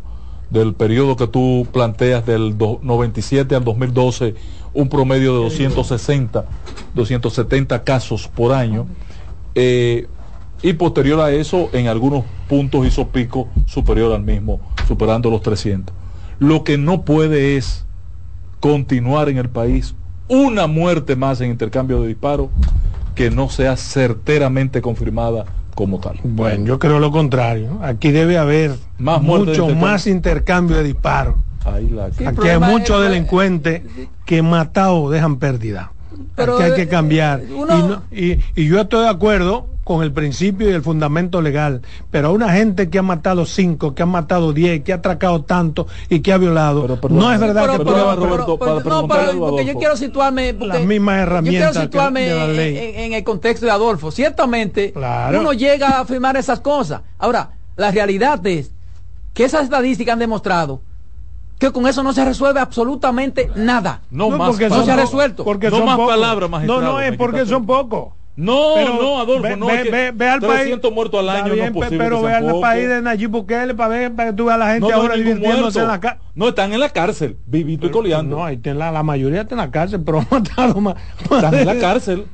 del 0.49 0.73
periodo 0.73 1.15
que 1.15 1.27
tú 1.27 1.67
planteas 1.71 2.25
del 2.25 2.55
97 2.57 3.55
al 3.55 3.63
2012, 3.63 4.35
un 4.73 4.89
promedio 4.89 5.35
de 5.35 5.43
260, 5.43 6.45
270 6.93 7.83
casos 7.83 8.27
por 8.27 8.53
año. 8.53 8.87
Eh, 9.55 10.07
y 10.61 10.73
posterior 10.73 11.19
a 11.19 11.31
eso, 11.31 11.69
en 11.73 11.87
algunos 11.87 12.23
puntos 12.47 12.85
hizo 12.87 13.07
pico 13.07 13.47
superior 13.65 14.13
al 14.13 14.23
mismo, 14.23 14.59
superando 14.87 15.29
los 15.29 15.41
300. 15.41 15.93
Lo 16.39 16.63
que 16.63 16.77
no 16.77 17.03
puede 17.03 17.57
es 17.57 17.84
continuar 18.65 19.29
en 19.29 19.37
el 19.37 19.47
país 19.47 19.93
una 20.27 20.65
muerte 20.65 21.15
más 21.15 21.39
en 21.39 21.51
intercambio 21.51 22.01
de 22.01 22.07
disparos 22.07 22.49
que 23.13 23.29
no 23.29 23.47
sea 23.47 23.77
certeramente 23.77 24.81
confirmada 24.81 25.45
como 25.75 25.99
tal. 25.99 26.17
Bueno, 26.23 26.65
yo 26.65 26.79
creo 26.79 26.97
lo 26.97 27.11
contrario. 27.11 27.77
Aquí 27.83 28.09
debe 28.09 28.39
haber 28.39 28.71
más 28.97 29.21
mucho 29.21 29.69
más 29.75 30.07
intercambio 30.07 30.77
de 30.77 30.83
disparos. 30.83 31.35
Aquí 31.63 32.47
hay 32.47 32.57
muchos 32.57 33.03
delincuentes 33.03 33.83
que 34.25 34.41
matados 34.41 35.11
dejan 35.11 35.37
pérdida. 35.37 35.91
Aquí 36.35 36.63
hay 36.63 36.73
que 36.73 36.87
cambiar. 36.87 37.43
y, 38.11 38.39
y 38.55 38.65
yo 38.65 38.81
estoy 38.81 39.03
de 39.03 39.09
acuerdo 39.09 39.74
con 39.85 40.01
el 40.01 40.11
principio 40.11 40.67
y 40.67 40.73
el 40.73 40.81
fundamento 40.81 41.43
legal, 41.43 41.83
pero 42.09 42.29
a 42.29 42.31
una 42.31 42.51
gente 42.51 42.89
que 42.89 42.97
ha 42.97 43.03
matado 43.03 43.45
cinco, 43.45 43.93
que 43.93 44.01
ha 44.01 44.07
matado 44.07 44.51
diez, 44.51 44.83
que 44.83 44.91
ha 44.91 44.95
atracado 44.95 45.43
tanto 45.43 45.85
y 46.09 46.21
que 46.21 46.33
ha 46.33 46.39
violado, 46.39 46.99
no 47.07 47.31
es 47.31 47.39
verdad 47.39 47.69
que 47.69 47.77
Roberto, 47.77 48.57
no, 48.83 49.07
porque 49.07 49.63
yo 49.63 49.75
quiero 49.75 49.95
situarme 49.95 50.53
las 50.53 50.81
mismas 50.81 51.19
herramientas 51.19 51.67
yo 51.67 51.71
quiero 51.71 51.85
situarme 51.85 53.05
En, 53.05 53.13
el 53.13 53.23
contexto 53.23 53.67
de 53.67 53.71
Adolfo. 53.71 54.09
Ciertamente 54.11 54.91
uno 54.95 55.53
llega 55.53 55.89
a 55.89 55.99
afirmar 56.01 56.35
esas 56.35 56.61
cosas. 56.61 57.01
Ahora, 57.19 57.51
la 57.75 57.91
realidad 57.91 58.45
es 58.47 58.71
que 59.35 59.43
esas 59.43 59.65
estadísticas 59.65 60.13
han 60.13 60.19
demostrado 60.19 60.81
que 61.59 61.71
con 61.71 61.85
eso 61.85 62.01
no 62.01 62.11
se 62.11 62.25
resuelve 62.25 62.59
absolutamente 62.59 63.51
nada. 63.55 64.01
No, 64.09 64.31
más 64.31 64.49
porque 64.49 64.67
no 64.67 64.83
se 64.83 64.91
ha 64.91 64.95
resuelto. 64.95 65.43
Porque 65.43 65.69
no 65.69 65.77
son 65.77 65.85
más 65.85 65.99
palabras, 65.99 66.49
No, 66.63 66.81
no 66.81 66.99
es 66.99 67.15
porque 67.15 67.45
son 67.45 67.67
pocos. 67.67 68.13
No, 68.35 69.01
no, 69.01 69.19
Adolfo, 69.19 69.55
no. 69.55 69.67
Ve, 69.67 70.11
ve, 70.13 70.29
al 70.29 70.41
país. 70.41 70.77
muertos 70.91 71.21
al 71.21 71.29
año 71.29 71.53
bien, 71.53 71.73
no 71.73 71.83
es 71.83 71.89
Pero 71.89 72.21
ve 72.21 72.33
al 72.33 72.59
país 72.59 72.87
de 72.89 73.01
Nayib 73.01 73.29
Bukele 73.29 73.73
para 73.73 73.89
ver, 73.89 74.13
para 74.13 74.31
que 74.31 74.35
tú 74.35 74.45
veas 74.45 74.55
a 74.55 74.57
la 74.57 74.73
gente 74.73 74.91
ahora 74.91 75.15
divirtiéndose 75.15 75.79
en 75.79 75.87
la 75.87 75.99
cárcel. 75.99 76.21
No, 76.35 76.49
están 76.49 76.73
en 76.73 76.79
la 76.81 76.89
cárcel, 76.89 77.37
vivito 77.45 77.87
y 77.87 77.91
coleando. 77.91 78.37
No, 78.37 78.45
ahí 78.45 78.59
la, 78.63 78.91
la 78.91 79.03
mayoría 79.03 79.41
está 79.41 79.55
en 79.55 79.59
la 79.59 79.71
cárcel, 79.71 80.01
pero 80.05 80.19
han 80.19 80.27
matado 80.29 80.81
más. 80.81 80.95
Están 81.21 81.53
en 81.53 81.65
la 81.65 81.79
cárcel, 81.79 82.25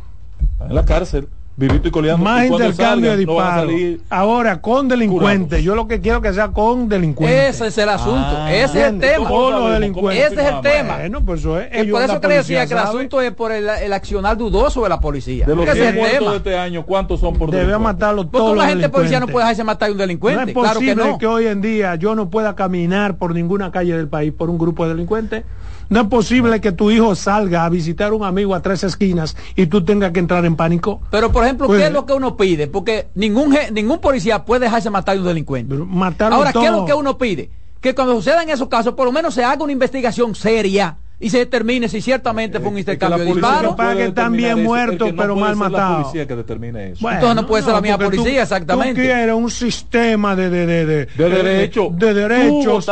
están 0.54 0.70
en 0.70 0.76
la 0.76 0.86
cárcel 0.86 1.28
vivito 1.56 1.88
y 1.88 1.92
coleando. 1.92 2.24
Más 2.24 2.46
intercambio 2.46 3.12
de 3.12 3.18
disparos. 3.18 3.74
Ahora, 4.10 4.62
con 4.62 4.88
delincuentes. 4.88 5.64
Yo 5.64 5.76
lo 5.76 5.88
que 5.88 6.02
quiero 6.02 6.22
que 6.22 6.34
sea 6.34 6.50
con 6.50 6.90
delincuentes. 6.90 7.56
Ese 7.56 7.68
es 7.68 7.78
el 7.78 7.90
asunto. 7.90 8.28
Ah, 8.38 8.54
ese 8.54 8.82
es 8.82 8.88
el 8.88 9.00
tema. 9.00 9.78
Ese 10.14 10.34
es 10.34 10.38
el 10.38 10.62
tema. 10.62 10.98
Bueno, 10.98 11.22
pues 11.22 11.42
eso 11.42 11.60
es. 11.60 11.92
por 11.92 12.02
eso 12.02 12.22
que 12.22 12.28
decía 12.28 12.66
que 12.66 12.74
el 12.74 12.80
asunto 12.80 13.22
es 13.22 13.32
por 13.32 13.52
el, 13.52 13.70
el, 13.70 13.94
accionar 13.94 14.38
dudoso 14.38 14.84
de 14.84 14.90
la 14.90 15.00
policía. 15.00 15.46
De 15.46 15.56
los 15.56 15.66
que 15.66 15.94
muertos 15.94 16.32
de 16.32 16.38
este 16.38 16.58
año, 16.58 16.86
¿cuántos 16.86 17.20
son 17.20 17.36
por 17.36 17.52
Debe 17.52 17.78
matarlo 17.78 18.28
todos 18.28 18.56
los 18.56 18.66
gente 18.66 18.90
policía 18.90 19.20
no 19.20 19.28
puede 19.28 19.46
dejarse 19.46 19.64
matar 19.64 19.90
a 19.90 19.92
un 19.92 19.98
delincuente. 19.98 20.42
No 20.42 20.48
es 20.48 20.54
posible 20.54 20.94
claro 20.94 21.06
que, 21.06 21.12
no. 21.12 21.18
que 21.18 21.28
hoy 21.28 21.48
en 21.48 21.62
día 21.62 21.96
yo 21.96 22.16
no 22.16 22.30
pueda 22.30 22.56
caminar 22.56 23.18
por 23.18 23.34
ninguna 23.34 23.72
calle 23.72 23.96
del 23.96 24.08
país 24.08 24.32
por 24.32 24.50
un 24.50 24.58
grupo 24.58 24.86
de 24.86 24.94
delincuentes. 24.94 25.44
No 25.92 26.00
es 26.00 26.08
posible 26.08 26.62
que 26.62 26.72
tu 26.72 26.90
hijo 26.90 27.16
salga 27.16 27.66
a 27.66 27.70
visitar 27.70 28.14
a 28.14 28.16
un 28.16 28.24
amigo 28.24 28.56
a 28.56 28.62
tres 28.62 28.82
esquinas 28.86 29.36
y 29.58 29.66
tú 29.66 29.84
tengas 29.84 30.14
que 30.14 30.22
entrar 30.22 30.46
en 30.46 30.56
pánico. 30.56 31.02
Pero, 31.12 31.34
por 31.34 31.44
ejemplo, 31.44 31.68
¿qué 31.68 31.74
pues, 31.74 31.84
es 31.84 31.92
lo 31.92 32.06
que 32.06 32.14
uno 32.14 32.38
pide? 32.38 32.68
Porque 32.68 33.10
ningún, 33.14 33.54
ningún 33.74 34.00
policía 34.00 34.46
puede 34.46 34.62
dejarse 34.68 34.90
matar 34.90 35.18
a 35.18 35.20
un 35.20 35.26
delincuente. 35.26 35.76
Ahora, 36.22 36.54
¿qué 36.54 36.64
es 36.64 36.72
lo 36.72 36.86
que 36.86 36.94
uno 36.94 37.18
pide? 37.18 37.50
Que 37.82 37.94
cuando 37.94 38.16
sucedan 38.16 38.50
esos 38.50 38.70
casos, 38.70 38.94
por 38.94 39.06
lo 39.06 39.12
menos 39.12 39.34
se 39.34 39.44
haga 39.44 39.62
una 39.62 39.74
investigación 39.74 40.34
seria 40.34 40.98
y 41.22 41.30
se 41.30 41.38
determine 41.38 41.88
si 41.88 42.02
ciertamente 42.02 42.60
fue 42.60 42.70
un 42.70 42.80
intercambio 42.80 43.20
de 43.20 43.26
disparos. 43.26 43.76
Que 43.76 44.06
están 44.06 44.34
bien 44.34 44.64
muertos, 44.64 45.12
pero 45.16 45.36
mal 45.36 45.56
matados. 45.56 46.02
policía 46.04 46.28
que 46.28 46.36
determine 46.36 46.92
eso. 46.92 47.10
Entonces 47.10 47.36
no 47.36 47.48
puede 47.48 47.64
ser 47.64 47.74
la 47.74 47.82
misma 47.82 47.98
policía, 48.00 48.42
exactamente. 48.42 48.96
Tú 48.96 49.08
quieres 49.08 49.36
un 49.36 49.52
sistema 49.52 50.36
de, 50.36 50.50
de, 50.50 50.66
de, 50.66 50.86
de, 50.86 51.06
de 51.06 51.30
derecho. 51.30 51.90
De, 51.92 52.14
derechos. 52.14 52.88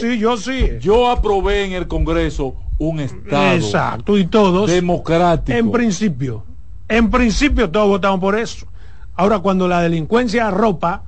sí, 0.00 0.18
yo 0.18 0.36
sí. 0.36 0.68
Yo 0.80 1.10
aprobé 1.10 1.64
en 1.64 1.72
el 1.72 1.88
Congreso 1.88 2.54
un 2.78 3.00
Estado. 3.00 3.54
Exacto, 3.54 4.18
y 4.18 4.26
todos. 4.26 4.70
Democrático. 4.70 5.56
En 5.56 5.72
principio. 5.72 6.44
En 6.88 7.10
principio 7.10 7.70
todos 7.70 7.88
votamos 7.88 8.20
por 8.20 8.38
eso. 8.38 8.66
Ahora, 9.14 9.38
cuando 9.38 9.68
la 9.68 9.80
delincuencia 9.80 10.48
arropa 10.48 11.04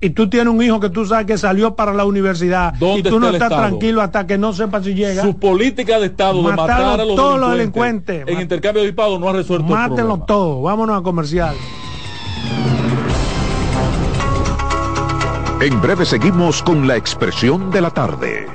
y 0.00 0.10
tú 0.10 0.28
tienes 0.28 0.52
un 0.52 0.62
hijo 0.62 0.78
que 0.78 0.90
tú 0.90 1.06
sabes 1.06 1.26
que 1.26 1.38
salió 1.38 1.74
para 1.74 1.92
la 1.94 2.04
universidad 2.04 2.74
y 2.96 3.02
tú 3.02 3.18
no 3.18 3.30
estás 3.30 3.48
tranquilo 3.48 4.02
hasta 4.02 4.26
que 4.26 4.36
no 4.38 4.52
sepas 4.52 4.84
si 4.84 4.94
llega. 4.94 5.22
Su 5.22 5.38
política 5.38 5.98
de 5.98 6.06
Estado 6.06 6.42
de 6.42 6.54
matar 6.54 7.00
a 7.00 7.04
los 7.04 7.16
todos 7.16 7.40
los 7.40 7.52
delincuentes 7.52 8.24
en 8.26 8.40
intercambio 8.40 8.82
de 8.82 8.88
disparos 8.88 9.18
no 9.18 9.28
ha 9.28 9.32
resuelto 9.32 9.66
Mátenlos 9.66 10.26
todos. 10.26 10.62
Vámonos 10.62 11.00
a 11.00 11.02
comercial. 11.02 11.54
En 15.60 15.80
breve 15.80 16.04
seguimos 16.04 16.62
con 16.62 16.86
la 16.86 16.96
expresión 16.96 17.70
de 17.70 17.80
la 17.80 17.90
tarde. 17.90 18.46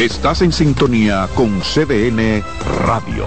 Estás 0.00 0.42
en 0.42 0.52
sintonía 0.52 1.28
con 1.34 1.60
CDN 1.60 2.42
Radio. 2.84 3.26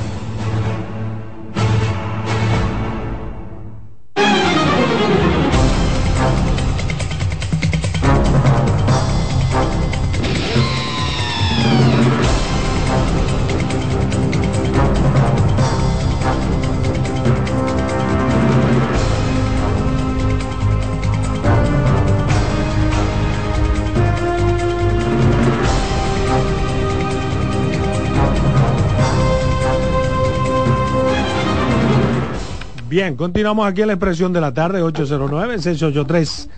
Bien, 33.01 33.15
continuamos 33.15 33.65
aquí 33.65 33.81
en 33.81 33.87
la 33.87 33.93
expresión 33.93 34.31
de 34.31 34.39
la 34.39 34.53
tarde, 34.53 34.83
809-683. 34.83 36.49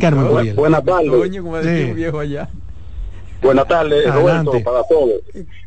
Carmen. 0.00 0.56
Buenas 0.56 0.82
tardes. 0.82 1.32
Sí. 1.62 1.94
Buenas 3.42 3.68
tardes, 3.68 4.06
Adelante. 4.06 4.50
Roberto, 4.50 4.64
para 4.64 4.82
todos. 4.84 5.20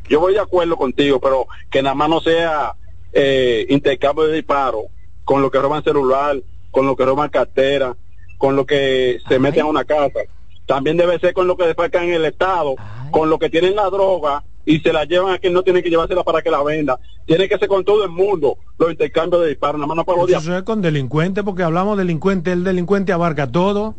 Yo 0.08 0.18
voy 0.18 0.32
de 0.32 0.40
acuerdo 0.40 0.76
contigo, 0.76 1.20
pero 1.20 1.46
que 1.70 1.84
nada 1.84 1.94
más 1.94 2.08
no 2.08 2.20
sea 2.20 2.74
eh, 3.12 3.64
intercambio 3.68 4.24
de 4.24 4.34
disparos 4.34 4.86
con 5.22 5.40
lo 5.40 5.52
que 5.52 5.60
roban 5.60 5.84
celular, 5.84 6.36
con 6.72 6.86
lo 6.86 6.96
que 6.96 7.04
roban 7.04 7.30
cartera, 7.30 7.96
con 8.38 8.56
lo 8.56 8.66
que 8.66 9.20
se 9.28 9.38
meten 9.38 9.60
a 9.62 9.66
una 9.66 9.84
casa. 9.84 10.18
También 10.66 10.96
debe 10.96 11.20
ser 11.20 11.32
con 11.32 11.46
lo 11.46 11.56
que 11.56 11.66
despacan 11.66 12.06
en 12.06 12.14
el 12.14 12.24
Estado, 12.24 12.74
con 13.12 13.30
lo 13.30 13.38
que 13.38 13.50
tienen 13.50 13.76
la 13.76 13.84
droga 13.84 14.42
y 14.66 14.78
se 14.80 14.92
la 14.92 15.04
llevan 15.04 15.34
a 15.34 15.38
quien 15.38 15.52
no 15.52 15.62
tiene 15.62 15.82
que 15.82 15.90
llevársela 15.90 16.22
para 16.24 16.40
que 16.42 16.50
la 16.50 16.62
venda. 16.62 16.98
Tiene 17.26 17.48
que 17.48 17.58
ser 17.58 17.68
con 17.68 17.84
todo 17.84 18.04
el 18.04 18.10
mundo 18.10 18.58
los 18.78 18.90
intercambios 18.90 19.42
de 19.42 19.48
disparos, 19.48 19.76
nada 19.78 19.86
más 19.86 19.96
no 19.96 20.04
para 20.04 20.18
los 20.22 20.30
Eso 20.30 20.56
es 20.56 20.62
con 20.62 20.80
delincuentes, 20.82 21.42
porque 21.44 21.62
hablamos 21.62 21.96
delincuente, 21.98 22.52
el 22.52 22.64
delincuente 22.64 23.12
abarca 23.12 23.46
todo. 23.46 23.94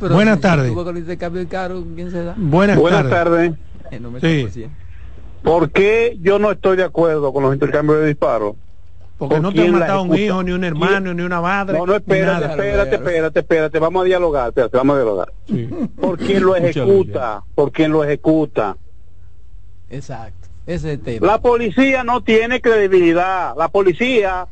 pero 0.00 0.14
Buenas 0.14 0.36
si- 0.36 0.42
tardes. 0.42 0.72
Buenas, 2.36 2.78
Buenas 2.78 3.08
tardes. 3.08 3.10
tardes. 3.10 3.52
Eh, 3.90 4.00
no 4.00 4.10
me 4.10 4.20
Sí. 4.20 4.48
sí. 4.52 4.66
¿Por 5.42 5.70
qué 5.70 6.18
yo 6.20 6.38
no 6.38 6.50
estoy 6.50 6.76
de 6.76 6.84
acuerdo 6.84 7.32
con 7.32 7.42
los 7.42 7.54
intercambios 7.54 8.00
de 8.00 8.06
disparos? 8.08 8.54
Porque 9.16 9.36
¿Con 9.36 9.42
no 9.42 9.52
te 9.52 9.62
han 9.62 9.72
matado 9.72 10.02
un 10.02 10.16
hijo, 10.16 10.42
ni 10.44 10.52
un 10.52 10.62
hermano, 10.62 11.12
ni 11.14 11.22
una 11.22 11.40
madre. 11.40 11.76
No, 11.78 11.86
no, 11.86 11.92
ni 11.94 11.98
espérate, 11.98 12.26
nada. 12.40 12.50
espérate, 12.52 12.94
espérate, 12.96 13.38
espérate, 13.40 13.78
vamos 13.80 14.02
a 14.02 14.04
dialogar, 14.04 14.48
espérate, 14.48 14.76
vamos 14.76 14.94
a 14.94 14.98
dialogar. 14.98 15.32
¿Por 16.00 16.18
quién 16.18 16.44
lo 16.44 16.54
ejecuta? 16.54 17.42
¿Por 17.54 17.72
quién 17.72 17.90
lo 17.92 18.04
ejecuta? 18.04 18.76
Exacto. 19.90 20.48
Ese 20.66 20.92
es 20.92 20.98
el 20.98 21.00
tema. 21.00 21.26
La 21.26 21.40
policía 21.40 22.04
no 22.04 22.22
tiene 22.22 22.60
credibilidad. 22.60 23.54
La 23.56 23.68
policía, 23.68 24.46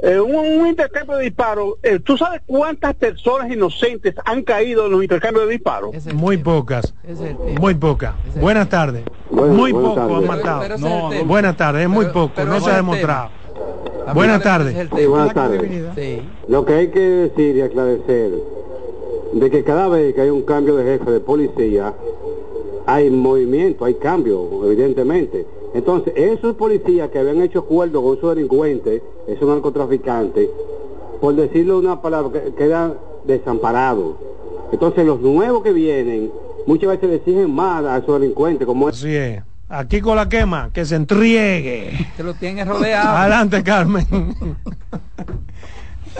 eh, 0.00 0.20
un, 0.20 0.36
un 0.60 0.66
intercambio 0.68 1.16
de 1.16 1.24
disparos, 1.24 1.74
eh, 1.82 1.98
¿tú 1.98 2.16
sabes 2.16 2.40
cuántas 2.46 2.94
personas 2.94 3.50
inocentes 3.50 4.14
han 4.24 4.42
caído 4.42 4.86
en 4.86 4.92
los 4.92 5.02
intercambios 5.02 5.46
de 5.46 5.52
disparos? 5.54 5.90
Muy 6.14 6.36
pocas. 6.36 6.94
Muy 7.58 7.74
pocas. 7.74 8.14
Buenas 8.36 8.68
tardes. 8.68 9.02
Bueno, 9.28 9.54
muy 9.54 9.72
buenas 9.72 9.94
poco 9.94 10.16
han 10.16 10.26
matado. 10.26 10.60
Pero- 10.60 10.76
pero 11.10 11.24
buenas 11.24 11.56
tardes, 11.56 11.82
es 11.82 11.88
muy 11.88 12.06
poco, 12.06 12.32
pero 12.36 12.48
no 12.50 12.60
se 12.60 12.70
ha 12.70 12.76
demostrado. 12.76 13.30
Buenas 14.14 14.42
tardes. 14.42 14.88
Sí, 14.96 15.06
buenas 15.06 15.34
tardes. 15.34 15.62
Sí. 15.96 16.22
Lo 16.48 16.64
que 16.64 16.74
hay 16.74 16.90
que 16.90 17.00
decir 17.00 17.56
y 17.56 17.60
aclarecer 17.62 18.30
de 19.32 19.50
que 19.50 19.62
cada 19.64 19.88
vez 19.88 20.14
que 20.14 20.22
hay 20.22 20.30
un 20.30 20.42
cambio 20.42 20.76
de 20.76 20.84
jefe 20.98 21.10
de 21.10 21.20
policía 21.20 21.92
hay 22.94 23.10
movimiento, 23.10 23.84
hay 23.84 23.94
cambio, 23.94 24.48
evidentemente. 24.64 25.46
Entonces, 25.74 26.12
esos 26.16 26.56
policías 26.56 27.10
que 27.10 27.18
habían 27.18 27.40
hecho 27.42 27.60
acuerdo 27.60 28.02
con 28.02 28.16
esos 28.18 28.34
delincuentes, 28.34 29.02
esos 29.28 29.48
narcotraficantes, 29.48 30.48
por 31.20 31.34
decirlo 31.36 31.78
una 31.78 32.00
palabra, 32.00 32.40
que- 32.40 32.52
quedan 32.54 32.94
desamparados. 33.24 34.16
Entonces, 34.72 35.04
los 35.06 35.20
nuevos 35.20 35.62
que 35.62 35.72
vienen, 35.72 36.30
muchas 36.66 36.90
veces 36.90 37.08
le 37.10 37.16
exigen 37.16 37.54
más 37.54 37.84
a 37.84 37.98
esos 37.98 38.20
delincuentes, 38.20 38.66
como 38.66 38.88
Así 38.88 39.14
es. 39.14 39.42
Aquí 39.68 40.00
con 40.00 40.16
la 40.16 40.28
quema, 40.28 40.70
que 40.72 40.84
se 40.84 40.96
entregue. 40.96 41.92
Se 42.16 42.24
lo 42.24 42.34
tiene 42.34 42.64
rodeado. 42.64 43.16
Adelante, 43.16 43.62
Carmen. 43.62 44.04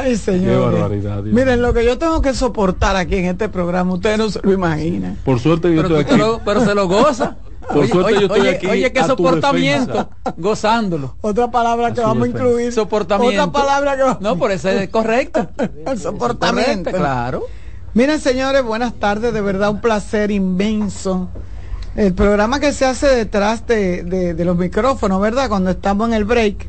Ay, 0.02 0.16
señor. 0.16 0.50
Qué 0.72 0.76
barbaridad, 0.78 1.22
Dios. 1.22 1.34
Miren, 1.34 1.62
lo 1.62 1.72
que 1.74 1.84
yo 1.84 1.98
tengo 1.98 2.20
que 2.22 2.34
soportar 2.34 2.96
aquí 2.96 3.16
en 3.16 3.26
este 3.26 3.48
programa, 3.48 3.94
ustedes 3.94 4.18
no 4.18 4.30
se 4.30 4.40
lo 4.42 4.52
imaginan. 4.52 5.16
Por 5.24 5.38
suerte 5.40 5.74
yo 5.74 5.82
Pero, 5.82 5.98
estoy 5.98 6.14
aquí. 6.14 6.20
lo- 6.22 6.40
pero 6.44 6.64
se 6.64 6.74
lo 6.74 6.88
goza. 6.88 7.36
Por 7.72 7.86
suerte 7.86 8.14
yo 8.14 8.20
estoy 8.22 8.40
oye, 8.40 8.50
aquí 8.50 8.66
Oye, 8.66 8.92
qué 8.92 9.04
soportamiento. 9.04 10.08
Gozándolo. 10.36 11.14
Otra 11.20 11.50
palabra 11.50 11.92
que 11.94 12.00
vamos 12.00 12.24
a 12.24 12.28
incluir. 12.30 12.72
Soportamiento. 12.72 13.42
Otra 13.44 13.52
palabra 13.52 13.96
que 13.96 14.02
vamos 14.02 14.20
No, 14.20 14.36
por 14.36 14.50
eso 14.50 14.68
es 14.70 14.88
correcto. 14.88 15.48
El 15.86 15.98
soportamiento. 15.98 16.90
Correcto, 16.90 16.90
claro. 16.98 17.42
Miren, 17.94 18.18
señores, 18.20 18.62
buenas 18.64 18.94
tardes. 18.94 19.32
De 19.32 19.40
verdad, 19.40 19.70
un 19.70 19.80
placer 19.80 20.30
inmenso. 20.30 21.28
El 21.96 22.14
programa 22.14 22.58
que 22.60 22.72
se 22.72 22.84
hace 22.86 23.06
detrás 23.08 23.66
de, 23.66 24.02
de- 24.04 24.34
de 24.34 24.44
los 24.44 24.56
micrófonos, 24.56 25.20
¿verdad? 25.20 25.48
Cuando 25.48 25.70
estamos 25.70 26.08
en 26.08 26.14
el 26.14 26.24
break, 26.24 26.68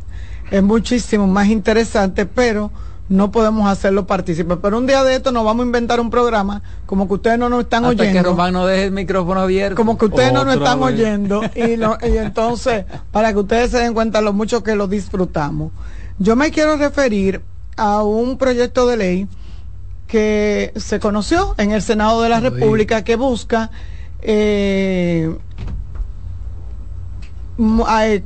es 0.51 0.61
muchísimo 0.63 1.25
más 1.27 1.47
interesante, 1.47 2.25
pero 2.25 2.71
no 3.11 3.29
podemos 3.29 3.69
hacerlo 3.69 4.07
partícipe. 4.07 4.55
Pero 4.55 4.77
un 4.77 4.87
día 4.87 5.03
de 5.03 5.15
esto 5.15 5.33
nos 5.33 5.43
vamos 5.43 5.63
a 5.63 5.65
inventar 5.65 5.99
un 5.99 6.09
programa 6.09 6.61
como 6.85 7.09
que 7.09 7.15
ustedes 7.15 7.37
no 7.37 7.49
nos 7.49 7.63
están 7.63 7.83
Hasta 7.83 7.97
que 8.03 8.09
oyendo. 8.09 8.29
Román 8.29 8.53
no 8.53 8.65
deje 8.65 8.85
el 8.85 8.91
micrófono 8.93 9.41
abierto. 9.41 9.75
Como 9.75 9.97
que 9.97 10.05
ustedes 10.05 10.31
no 10.31 10.45
nos 10.45 10.55
están 10.55 10.79
vez. 10.79 10.93
oyendo 10.93 11.41
y, 11.53 11.75
lo- 11.75 11.97
y 12.01 12.17
entonces 12.17 12.85
para 13.11 13.33
que 13.33 13.39
ustedes 13.39 13.71
se 13.71 13.79
den 13.79 13.93
cuenta 13.93 14.21
lo 14.21 14.31
mucho 14.31 14.63
que 14.63 14.75
lo 14.75 14.87
disfrutamos. 14.87 15.73
Yo 16.19 16.37
me 16.37 16.51
quiero 16.51 16.77
referir 16.77 17.41
a 17.75 18.01
un 18.01 18.37
proyecto 18.37 18.87
de 18.87 18.95
ley 18.95 19.27
que 20.07 20.71
se 20.77 21.01
conoció 21.01 21.53
en 21.57 21.71
el 21.71 21.81
Senado 21.81 22.21
de 22.21 22.29
la 22.29 22.39
República 22.39 23.03
que 23.03 23.17
busca 23.17 23.71
eh, 24.21 25.35
eh, 27.99 28.23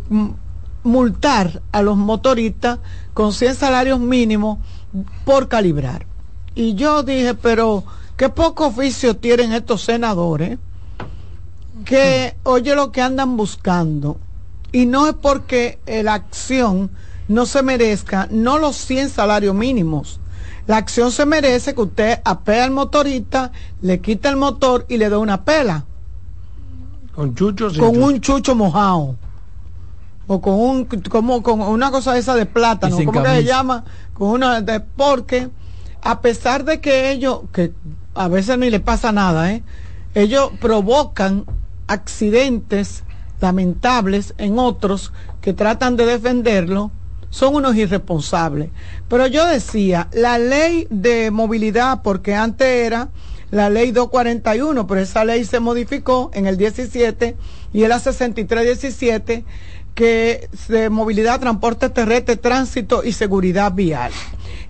multar 0.84 1.62
a 1.72 1.82
los 1.82 1.98
motoristas 1.98 2.78
con 3.16 3.34
100 3.34 3.56
salarios 3.56 4.00
mínimos 4.00 4.60
por 5.24 5.48
calibrar. 5.48 6.06
Y 6.56 6.76
yo 6.76 7.04
dije, 7.04 7.34
pero 7.34 7.84
qué 8.18 8.30
poco 8.30 8.68
oficio 8.68 9.16
tienen 9.16 9.52
estos 9.52 9.84
senadores 9.84 10.58
que 11.84 12.36
oye 12.44 12.76
lo 12.76 12.92
que 12.92 13.02
andan 13.02 13.38
buscando. 13.38 14.18
Y 14.72 14.86
no 14.86 15.08
es 15.08 15.14
porque 15.14 15.80
la 15.86 16.14
acción 16.14 16.90
no 17.28 17.46
se 17.46 17.64
merezca 17.64 18.28
no 18.30 18.58
los 18.58 18.76
100 18.76 19.10
salarios 19.10 19.56
mínimos. 19.56 20.20
La 20.68 20.78
acción 20.78 21.12
se 21.12 21.26
merece 21.26 21.76
que 21.76 21.82
usted 21.82 22.22
apea 22.24 22.64
al 22.64 22.72
motorista, 22.72 23.52
le 23.82 24.02
quita 24.02 24.30
el 24.30 24.36
motor 24.36 24.86
y 24.90 24.98
le 24.98 25.10
dé 25.10 25.18
una 25.18 25.44
pela. 25.44 25.86
Con 27.14 27.36
chucho, 27.36 27.68
con 27.68 27.74
chucho. 27.74 27.90
un 27.92 28.22
chucho 28.22 28.56
mojado. 28.56 29.16
O 30.28 30.42
con 30.42 30.56
un 30.56 30.86
como 30.86 31.44
con 31.44 31.62
una 31.62 31.92
cosa 31.92 32.18
esa 32.18 32.36
de 32.36 32.46
plátano, 32.46 32.98
¿cómo 32.98 33.24
que 33.24 33.30
se 33.30 33.44
llama? 33.44 33.84
Con 34.14 34.30
una 34.30 34.62
de 34.62 34.80
porque 34.80 35.50
a 36.02 36.22
pesar 36.22 36.66
de 36.66 36.82
que 36.82 37.12
ellos 37.12 37.42
que 37.52 37.74
a 38.16 38.28
veces 38.28 38.58
ni 38.58 38.70
le 38.70 38.80
pasa 38.80 39.12
nada, 39.12 39.52
¿eh? 39.52 39.64
Ellos 40.16 40.52
provocan 40.62 41.46
accidentes 41.88 43.04
lamentables 43.42 44.34
en 44.38 44.58
otros 44.58 45.12
que 45.42 45.54
tratan 45.54 45.98
de 45.98 46.06
defenderlo, 46.06 46.92
son 47.30 47.56
unos 47.56 47.76
irresponsables. 47.76 48.70
Pero 49.10 49.28
yo 49.28 49.46
decía, 49.46 50.08
la 50.14 50.38
ley 50.38 50.88
de 50.90 51.32
movilidad, 51.32 52.02
porque 52.02 52.34
antes 52.34 52.68
era 52.68 53.10
la 53.52 53.70
ley 53.70 53.92
241, 53.92 54.88
pero 54.88 55.02
esa 55.02 55.26
ley 55.26 55.44
se 55.46 55.60
modificó 55.60 56.32
en 56.34 56.48
el 56.48 56.58
17 56.58 57.36
y 57.74 57.84
es 57.84 57.90
la 57.90 58.00
6317 58.00 59.46
que 59.96 60.48
es 60.54 60.68
de 60.68 60.90
movilidad, 60.90 61.40
transporte 61.40 61.90
terrestre, 61.90 62.36
tránsito 62.38 63.04
y 63.04 63.14
seguridad 63.14 63.72
vial. 63.74 64.12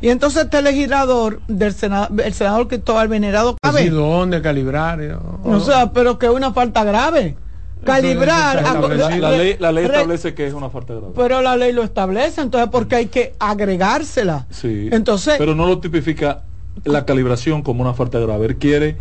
Y 0.02 0.10
entonces 0.10 0.44
este 0.46 0.62
legislador 0.62 1.42
del 1.48 1.74
senador, 1.74 2.22
el 2.24 2.34
senador 2.34 2.68
Cristóbal 2.68 3.08
Venerado 3.08 3.58
Cabe, 3.62 3.80
Decir 3.80 3.94
dónde 3.96 4.42
calibrar. 4.42 5.02
eh, 5.02 5.16
o 5.44 5.60
sea, 5.60 5.92
pero 5.92 6.18
que 6.20 6.28
es 6.28 6.32
una 6.32 6.54
falta 6.54 6.84
grave. 6.84 7.36
Calibrar. 7.84 8.58
está 8.58 8.72
a-. 8.72 9.18
La 9.18 9.32
ley, 9.32 9.56
la 9.60 9.72
ley 9.72 9.86
re- 9.88 9.94
establece 9.96 10.34
que 10.34 10.48
es 10.48 10.54
una 10.54 10.70
falta 10.70 10.94
grave. 10.94 11.14
Pero 11.16 11.42
la 11.42 11.56
ley 11.56 11.72
lo 11.72 11.84
establece, 11.84 12.42
entonces 12.42 12.70
porque 12.72 12.96
hay 12.96 13.06
que 13.08 13.34
agregársela. 13.40 14.48
Sí. 14.50 14.90
Entonces- 14.92 15.36
pero 15.38 15.56
no 15.56 15.68
lo 15.68 15.80
tipifica 15.80 16.44
la 16.84 17.06
calibración 17.06 17.62
como 17.62 17.82
una 17.82 17.94
falta 17.94 18.20
grave. 18.20 18.46
Él 18.48 18.58
quiere 18.58 18.98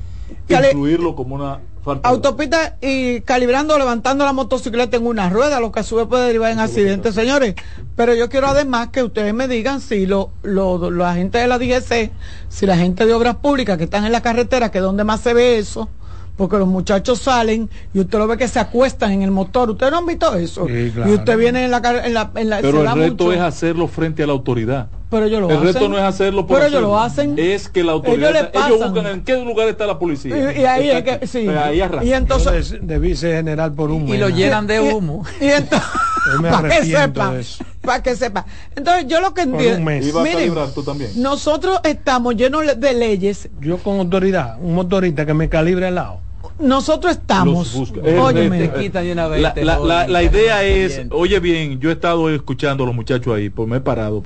incluirlo 0.48 1.14
como 1.14 1.34
una 1.34 1.60
grave. 1.84 2.00
Autopista 2.02 2.76
y 2.80 3.20
calibrando, 3.20 3.76
levantando 3.78 4.24
la 4.24 4.32
motocicleta 4.32 4.96
en 4.96 5.06
una 5.06 5.28
rueda, 5.30 5.60
lo 5.60 5.70
que 5.72 5.80
a 5.80 5.82
su 5.82 5.96
vez 5.96 6.06
puede 6.06 6.26
derivar 6.26 6.50
en 6.52 6.58
accidentes, 6.60 7.14
señores. 7.14 7.54
Pero 7.96 8.14
yo 8.14 8.28
quiero 8.28 8.46
además 8.48 8.88
que 8.88 9.02
ustedes 9.02 9.34
me 9.34 9.46
digan 9.48 9.80
si 9.80 10.06
lo, 10.06 10.30
lo, 10.42 10.90
la 10.90 11.14
gente 11.14 11.38
de 11.38 11.46
la 11.46 11.58
DGC, 11.58 12.10
si 12.48 12.66
la 12.66 12.76
gente 12.76 13.06
de 13.06 13.14
obras 13.14 13.36
públicas 13.36 13.76
que 13.78 13.84
están 13.84 14.04
en 14.04 14.12
la 14.12 14.22
carretera, 14.22 14.70
que 14.70 14.78
es 14.78 14.84
donde 14.84 15.04
más 15.04 15.20
se 15.20 15.34
ve 15.34 15.58
eso, 15.58 15.88
porque 16.36 16.56
los 16.58 16.66
muchachos 16.66 17.20
salen 17.20 17.70
y 17.92 18.00
usted 18.00 18.18
lo 18.18 18.26
ve 18.26 18.36
que 18.36 18.48
se 18.48 18.58
acuestan 18.58 19.12
en 19.12 19.22
el 19.22 19.30
motor. 19.30 19.70
¿Ustedes 19.70 19.92
no 19.92 19.98
han 19.98 20.06
visto 20.06 20.34
eso? 20.34 20.66
Sí, 20.66 20.90
claro. 20.92 21.10
Y 21.10 21.14
usted 21.14 21.38
viene 21.38 21.64
en 21.64 21.70
la, 21.70 21.78
en 22.04 22.12
la, 22.14 22.30
en 22.34 22.50
la- 22.50 22.56
se 22.56 22.62
Pero 22.62 22.78
el 22.80 22.84
da 22.86 22.94
reto 22.94 23.24
mucho. 23.26 23.32
es 23.32 23.40
hacerlo 23.40 23.86
frente 23.86 24.24
a 24.24 24.26
la 24.26 24.32
autoridad. 24.32 24.88
Pero 25.14 25.26
ellos 25.26 25.40
lo 25.42 25.50
el 25.50 25.56
hacen. 25.56 25.74
reto 25.74 25.88
no 25.88 25.96
es 25.96 26.02
hacerlo 26.02 26.46
por 26.46 26.56
Pero 26.58 26.68
ellos 26.68 26.82
lo 26.82 26.98
hacen. 26.98 27.34
Es 27.38 27.68
que 27.68 27.84
la 27.84 27.92
autoridad. 27.92 28.30
Ellos 28.30 28.42
está- 28.46 28.68
buscan 28.86 29.06
en 29.06 29.22
qué 29.22 29.44
lugar 29.44 29.68
está 29.68 29.86
la 29.86 29.98
policía. 29.98 30.36
Y, 30.36 30.60
y 30.60 30.64
ahí 30.64 30.90
Está 30.90 31.14
es 31.14 31.18
que, 31.20 31.26
sí. 31.28 31.42
Pues 31.44 31.56
ahí. 31.56 31.82
Y 32.02 32.12
entonces, 32.12 32.70
Yo 32.70 32.78
debí 32.82 33.14
ser 33.14 33.36
general 33.36 33.72
por 33.72 33.90
un 33.90 34.08
Y 34.08 34.16
lo 34.18 34.28
llenan 34.28 34.66
de 34.66 34.80
humo. 34.80 35.24
Y 35.40 35.46
entonces, 35.46 35.88
para 36.50 36.68
que 36.68 36.84
sepa, 36.84 37.34
de 37.34 37.44
para 37.80 38.02
que 38.02 38.16
sepa. 38.16 38.46
Entonces, 38.74 39.06
yo 39.06 39.20
lo 39.20 39.34
que 39.34 39.42
entiendo, 39.42 39.78
un 39.78 39.84
mes. 39.84 40.06
Y 40.06 40.10
va 40.10 40.20
a 40.20 40.24
miren, 40.24 40.38
calibrar 40.38 40.70
tú 40.70 40.82
también. 40.82 41.10
nosotros 41.16 41.78
estamos 41.84 42.34
llenos 42.34 42.64
de 42.80 42.94
leyes, 42.94 43.48
Yo 43.60 43.78
con 43.78 43.98
autoridad, 44.00 44.58
un 44.60 44.74
motorista 44.74 45.24
que 45.26 45.34
me 45.34 45.48
calibre 45.48 45.86
al 45.86 45.94
lado. 45.96 46.20
nosotros 46.58 47.12
estamos, 47.12 47.74
óyeme, 48.18 48.68
de. 48.68 49.64
La, 49.64 50.22
idea 50.22 50.62
es, 50.64 51.02
oye 51.10 51.38
bien, 51.40 51.78
yo 51.80 51.90
he 51.90 51.92
estado 51.92 52.30
escuchando 52.30 52.84
a 52.84 52.86
los 52.86 52.96
muchachos 52.96 53.34
ahí, 53.34 53.50
pues 53.50 53.68
me 53.68 53.76
he 53.76 53.80
parado. 53.80 54.22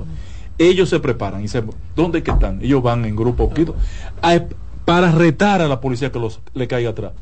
Ellos 0.59 0.89
se 0.89 0.98
preparan 1.01 1.43
y 1.44 1.48
se, 1.48 1.62
¿dónde 1.94 2.22
que 2.22 2.30
están? 2.32 2.60
Ellos 2.62 2.82
van 2.82 3.05
en 3.05 3.14
grupo 3.16 3.48
poquito, 3.48 3.76
a- 4.22 4.40
para 4.85 5.12
retar 5.12 5.62
a 5.62 5.68
la 5.68 5.80
policía 5.80 6.10
que 6.10 6.18
los, 6.18 6.40
le 6.55 6.66
caiga 6.66 6.90
atrás 6.90 7.12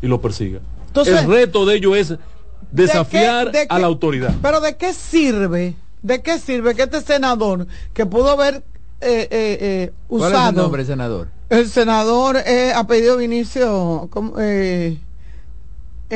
y 0.00 0.06
lo 0.06 0.20
persiga. 0.20 0.60
Entonces- 0.88 1.22
El 1.22 1.28
reto 1.28 1.66
de 1.66 1.76
ellos 1.76 1.96
es 1.96 2.14
desafiar 2.70 3.50
de 3.50 3.60
a 3.60 3.66
qué- 3.76 3.80
la 3.80 3.86
autoridad. 3.86 4.34
pero 4.42 4.60
¿de 4.60 4.76
qué 4.76 4.92
sirve? 4.92 5.74
¿De 6.02 6.22
qué 6.22 6.38
sirve 6.38 6.74
que 6.74 6.82
este 6.82 7.00
senador 7.00 7.66
que 7.94 8.04
pudo 8.06 8.30
haber 8.30 8.62
eh, 9.00 9.28
eh, 9.30 9.58
eh, 9.60 9.92
¿Cuál 10.06 10.20
usado 10.32 10.42
es 10.44 10.48
el 10.50 10.54
nombre, 10.56 10.84
senador? 10.84 11.28
El 11.50 11.68
senador 11.68 12.36
eh, 12.46 12.72
ha 12.74 12.86
pedido 12.86 13.16
Vinicio, 13.16 14.08
¿cómo? 14.10 14.34
Eh, 14.38 14.98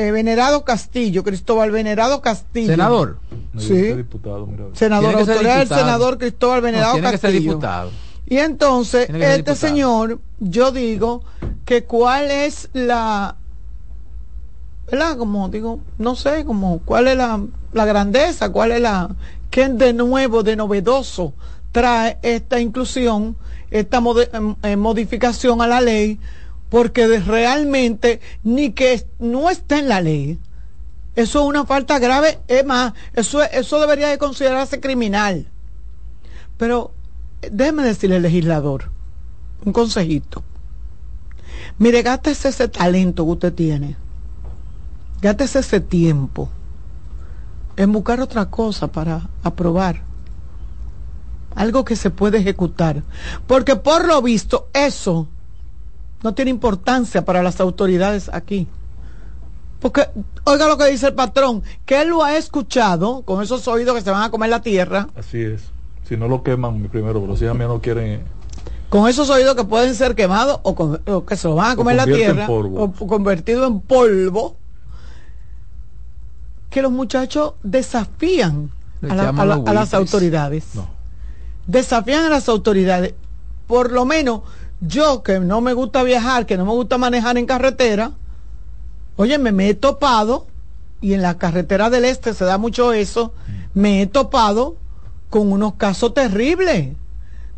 eh, 0.07 0.11
Venerado 0.11 0.63
Castillo, 0.63 1.23
Cristóbal 1.23 1.71
Venerado 1.71 2.21
Castillo. 2.21 2.67
Senador. 2.67 3.19
No, 3.53 3.61
Sí. 3.61 3.93
diputado. 3.93 4.47
Senador, 4.73 5.15
autoridad 5.15 5.57
del 5.59 5.67
senador 5.67 6.17
Cristóbal 6.17 6.59
No, 6.61 6.65
Venerado 6.65 6.93
tiene 6.93 7.11
que 7.11 7.17
ser 7.17 7.29
Castillo. 7.31 7.49
diputado. 7.51 7.91
Y 8.27 8.37
entonces, 8.37 9.07
Tiene 9.07 9.19
que 9.19 9.25
ser 9.25 9.39
este 9.39 9.51
diputado. 9.51 9.67
señor, 9.69 10.19
yo 10.39 10.71
digo 10.71 11.23
que 11.65 11.83
cuál 11.83 12.31
es 12.31 12.69
la, 12.73 13.35
¿verdad? 14.91 15.17
Como 15.17 15.49
digo, 15.49 15.79
no 15.97 16.15
sé, 16.15 16.45
como 16.45 16.79
cuál 16.79 17.07
es 17.07 17.17
la, 17.17 17.41
la 17.73 17.85
grandeza, 17.85 18.51
cuál 18.51 18.71
es 18.71 18.81
la, 18.81 19.09
qué 19.49 19.67
de 19.69 19.93
nuevo, 19.93 20.43
de 20.43 20.55
novedoso 20.55 21.33
trae 21.71 22.17
esta 22.23 22.59
inclusión, 22.59 23.35
esta 23.69 24.01
eh, 24.63 24.75
modificación 24.75 25.61
a 25.61 25.67
la 25.67 25.81
ley, 25.81 26.19
porque 26.69 27.07
realmente 27.19 28.21
ni 28.43 28.71
que 28.71 29.05
no 29.19 29.49
está 29.49 29.79
en 29.79 29.89
la 29.89 30.01
ley. 30.01 30.39
Eso 31.15 31.41
es 31.41 31.45
una 31.47 31.65
falta 31.65 31.99
grave, 31.99 32.39
es 32.47 32.63
más, 32.65 32.93
eso, 33.13 33.41
es- 33.41 33.49
eso 33.53 33.79
debería 33.79 34.07
de 34.09 34.17
considerarse 34.17 34.79
criminal. 34.79 35.47
Pero 36.57 36.91
eh, 37.41 37.49
déjeme 37.51 37.83
decirle, 37.83 38.19
legislador, 38.19 38.91
un 39.65 39.73
consejito. 39.73 40.43
Mire, 41.77 42.01
gástese 42.03 42.49
ese 42.49 42.67
talento 42.67 43.25
que 43.25 43.31
usted 43.31 43.53
tiene. 43.53 43.95
Gástese 45.21 45.59
ese 45.59 45.79
tiempo 45.81 46.49
en 47.75 47.91
buscar 47.91 48.21
otra 48.21 48.45
cosa 48.45 48.87
para 48.87 49.29
aprobar. 49.43 50.01
Algo 51.55 51.83
que 51.83 51.95
se 51.95 52.09
puede 52.09 52.37
ejecutar. 52.37 53.03
Porque 53.47 53.75
por 53.75 54.05
lo 54.05 54.21
visto 54.21 54.69
eso 54.73 55.27
no 56.23 56.33
tiene 56.33 56.51
importancia 56.51 57.23
para 57.25 57.41
las 57.43 57.59
autoridades 57.59 58.29
aquí. 58.33 58.67
Porque, 59.79 60.07
oiga 60.43 60.67
lo 60.67 60.77
que 60.77 60.87
dice 60.87 61.07
el 61.07 61.13
patrón, 61.13 61.63
que 61.85 62.01
él 62.01 62.09
lo 62.09 62.23
ha 62.23 62.35
escuchado 62.35 63.21
con 63.21 63.41
esos 63.41 63.65
oídos 63.67 63.95
que 63.95 64.01
se 64.01 64.11
van 64.11 64.23
a 64.23 64.29
comer 64.31 64.49
la 64.49 64.61
tierra. 64.61 65.07
Así 65.15 65.41
es. 65.41 65.63
Si 66.07 66.17
no 66.17 66.27
lo 66.27 66.43
queman 66.43 66.83
primero, 66.89 67.21
pero 67.21 67.37
si 67.37 67.45
a 67.45 67.53
mí 67.53 67.59
no 67.65 67.79
quieren. 67.81 68.23
con 68.89 69.07
esos 69.07 69.29
oídos 69.29 69.55
que 69.55 69.63
pueden 69.63 69.93
ser 69.95 70.15
quemados 70.15 70.59
o, 70.63 70.73
con- 70.75 70.99
o 71.07 71.23
que 71.25 71.35
se 71.37 71.47
lo 71.47 71.55
van 71.55 71.71
a 71.71 71.75
comer 71.75 71.95
la 71.95 72.05
tierra 72.05 72.47
polvo. 72.47 72.83
o 72.99 73.07
convertido 73.07 73.67
en 73.67 73.79
polvo 73.81 74.57
que 76.71 76.81
los 76.81 76.91
muchachos 76.91 77.53
desafían 77.63 78.71
a, 79.07 79.15
la- 79.15 79.29
a 79.29 79.33
la- 79.45 79.55
los 79.57 79.67
a 79.67 79.73
las 79.73 79.93
autoridades 79.93 80.65
desafían 81.67 82.25
a 82.25 82.29
las 82.29 82.49
autoridades 82.49 83.13
por 83.67 83.91
lo 83.91 84.05
menos 84.05 84.41
yo 84.81 85.23
que 85.23 85.39
no 85.39 85.61
me 85.61 85.73
gusta 85.73 86.03
viajar 86.03 86.45
que 86.45 86.57
no 86.57 86.65
me 86.65 86.71
gusta 86.71 86.97
manejar 86.97 87.37
en 87.37 87.45
carretera 87.45 88.11
oye 89.15 89.37
me, 89.37 89.69
he 89.69 89.73
topado 89.73 90.47
y 91.01 91.13
en 91.13 91.21
la 91.21 91.37
carretera 91.37 91.89
del 91.89 92.05
este 92.05 92.33
se 92.33 92.45
da 92.45 92.57
mucho 92.57 92.93
eso 92.93 93.33
me 93.73 94.01
he 94.01 94.07
topado 94.07 94.77
con 95.29 95.51
unos 95.51 95.75
casos 95.75 96.13
terribles 96.13 96.89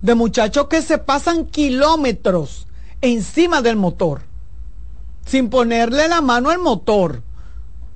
de 0.02 0.16
muchachos 0.16 0.68
que 0.68 0.82
se 0.82 0.98
pasan 0.98 1.46
kilómetros 1.46 2.68
encima 3.02 3.62
del 3.62 3.76
motor, 3.76 4.22
sin 5.26 5.50
ponerle 5.50 6.08
la 6.08 6.22
mano 6.22 6.50
al 6.50 6.60
motor. 6.60 7.24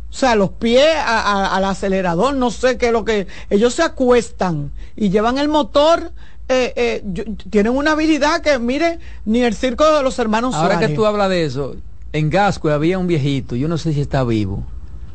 O 0.10 0.18
sea, 0.18 0.36
los 0.36 0.52
pies 0.52 0.96
al 1.06 1.66
acelerador, 1.66 2.36
no 2.36 2.50
sé 2.50 2.78
qué 2.78 2.88
es 2.88 2.92
lo 2.94 3.04
que... 3.04 3.28
Ellos 3.50 3.74
se 3.74 3.84
acuestan 3.84 4.72
y 4.96 5.10
llevan 5.10 5.38
el 5.38 5.50
motor, 5.50 6.14
eh, 6.48 6.74
eh, 6.76 7.02
yo- 7.06 7.24
tienen 7.50 7.76
una 7.76 7.92
habilidad 7.92 8.42
que, 8.42 8.60
mire, 8.60 9.00
ni 9.26 9.42
el 9.42 9.56
circo 9.56 9.86
de 9.96 10.04
los 10.04 10.20
hermanos 10.20 10.54
Ahora 10.56 10.80
que 10.80 10.90
tú 10.90 11.06
hablas 11.06 11.30
de 11.30 11.46
eso, 11.46 11.76
en 12.14 12.30
Gasco 12.30 12.70
había 12.70 12.98
un 13.00 13.08
viejito, 13.08 13.56
yo 13.56 13.68
no 13.68 13.78
sé 13.78 13.94
si 13.94 14.02
está 14.02 14.24
vivo. 14.24 14.64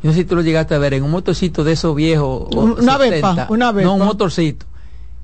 Yo 0.02 0.08
no 0.08 0.12
sé 0.14 0.20
si 0.20 0.24
tú 0.24 0.34
lo 0.34 0.42
llegaste 0.42 0.74
a 0.74 0.78
ver 0.78 0.94
en 0.94 1.02
un 1.04 1.10
motorcito 1.10 1.62
de 1.62 1.72
esos 1.72 1.94
viejos. 1.94 2.48
Una 2.54 2.96
70, 2.98 2.98
Vespa, 2.98 3.46
una 3.50 3.70
Vespa. 3.72 3.86
No, 3.90 3.94
un 3.96 4.06
motorcito. 4.06 4.66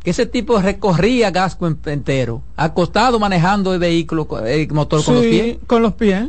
Que 0.04 0.10
ese 0.10 0.26
tipo 0.26 0.60
recorría 0.60 1.30
Gasco 1.30 1.66
en- 1.66 1.78
entero, 1.86 2.42
acostado 2.56 3.18
manejando 3.18 3.72
el 3.74 3.80
vehículo, 3.80 4.28
el 4.46 4.68
motor 4.72 5.02
con 5.04 5.14
los 5.14 5.24
pies. 5.24 5.56
con 5.66 5.82
los 5.82 5.94
pies. 5.94 6.28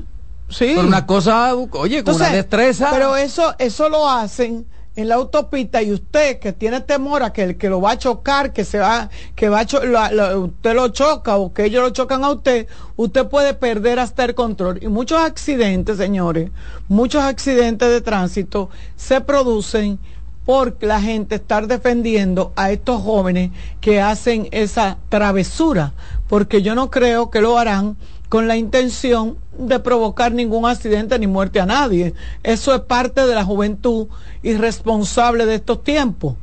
Sí. 0.49 0.72
Por 0.76 0.86
una 0.86 1.06
cosa, 1.06 1.54
oye, 1.56 1.70
con 1.70 1.82
una 1.82 1.98
Entonces, 1.99 2.32
destreza. 2.32 2.90
Pero 2.91 3.16
eso, 3.18 3.54
eso 3.60 3.90
lo 3.90 4.10
hacen 4.10 4.66
en 4.98 5.10
la 5.10 5.15
autopista 5.15 5.82
y 5.84 5.91
usted 5.91 6.40
que 6.40 6.53
tiene 6.53 6.82
temor 6.82 7.22
a 7.22 7.32
que 7.32 7.44
el 7.44 7.57
que 7.57 7.69
lo 7.69 7.80
va 7.80 7.91
a 7.91 7.98
chocar, 7.99 8.52
que 8.52 8.65
se 8.65 8.80
va, 8.80 9.10
que 9.36 9.48
va 9.48 9.61
a 9.61 10.38
usted 10.38 10.74
lo 10.74 10.88
choca 10.90 11.38
o 11.38 11.53
que 11.53 11.65
ellos 11.65 11.84
lo 11.84 11.91
chocan 11.91 12.24
a 12.24 12.32
usted, 12.32 12.68
usted 12.95 13.28
puede 13.28 13.53
perder 13.53 13.99
hasta 13.99 14.26
el 14.26 14.34
control. 14.34 14.80
Y 14.82 14.88
muchos 14.88 15.22
accidentes, 15.22 15.98
señores, 15.98 16.49
muchos 16.88 17.22
accidentes 17.22 17.90
de 17.90 18.02
tránsito 18.02 18.72
se 18.95 19.22
producen 19.22 19.99
por 20.48 20.78
la 20.82 20.99
gente 20.99 21.36
estar 21.36 21.68
defendiendo 21.68 22.52
a 22.56 22.72
estos 22.72 22.99
jóvenes 23.03 23.52
que 23.80 24.02
hacen 24.02 24.48
esa 24.49 24.98
travesura, 25.10 25.94
porque 26.28 26.64
yo 26.64 26.74
no 26.74 26.90
creo 26.90 27.30
que 27.30 27.41
lo 27.41 27.60
harán 27.60 27.98
con 28.30 28.48
la 28.48 28.58
intención 28.58 29.38
de 29.58 29.80
provocar 29.80 30.32
ningún 30.34 30.66
accidente 30.66 31.18
ni 31.18 31.28
muerte 31.28 31.60
a 31.60 31.66
nadie. 31.66 32.14
Eso 32.44 32.76
es 32.76 32.82
parte 32.82 33.26
de 33.26 33.36
la 33.36 33.45
juventud 33.45 34.08
irresponsable 34.44 35.45
de 35.45 35.56
estos 35.56 35.84
tiempos. 35.84 36.36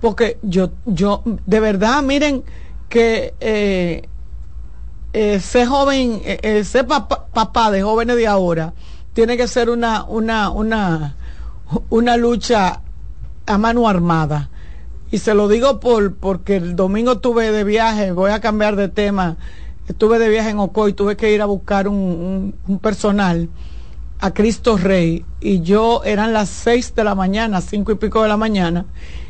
Porque 0.00 0.38
yo, 0.42 0.70
yo, 0.84 1.22
de 1.24 1.60
verdad, 1.60 2.02
miren 2.02 2.44
que 2.88 3.34
eh, 3.40 4.08
ese 5.12 5.66
joven, 5.66 6.20
ese 6.24 6.84
papá, 6.84 7.26
papá 7.32 7.70
de 7.70 7.82
jóvenes 7.82 8.16
de 8.16 8.26
ahora, 8.26 8.74
tiene 9.14 9.38
que 9.38 9.48
ser 9.48 9.70
una, 9.70 10.04
una, 10.04 10.50
una, 10.50 11.16
una 11.88 12.16
lucha 12.18 12.82
a 13.46 13.58
mano 13.58 13.88
armada. 13.88 14.50
Y 15.10 15.18
se 15.18 15.34
lo 15.34 15.48
digo 15.48 15.80
por, 15.80 16.16
porque 16.16 16.56
el 16.56 16.76
domingo 16.76 17.12
estuve 17.12 17.50
de 17.50 17.64
viaje, 17.64 18.12
voy 18.12 18.32
a 18.32 18.40
cambiar 18.40 18.76
de 18.76 18.88
tema, 18.88 19.36
estuve 19.88 20.18
de 20.18 20.28
viaje 20.28 20.50
en 20.50 20.58
Ocoy, 20.58 20.92
tuve 20.92 21.16
que 21.16 21.32
ir 21.32 21.42
a 21.42 21.46
buscar 21.46 21.88
un, 21.88 22.54
personal 22.80 23.48
a 24.18 24.32
Cristo 24.32 24.76
Rey 24.76 25.24
y 25.40 25.60
yo 25.60 26.02
eran 26.04 26.32
las 26.32 26.48
seis 26.48 26.94
de 26.94 27.04
la 27.04 27.14
mañana, 27.14 27.60
cinco 27.60 27.92
y 27.92 27.96
pico 27.96 28.22
de 28.22 28.28
la 28.28 28.36
mañana, 28.36 28.86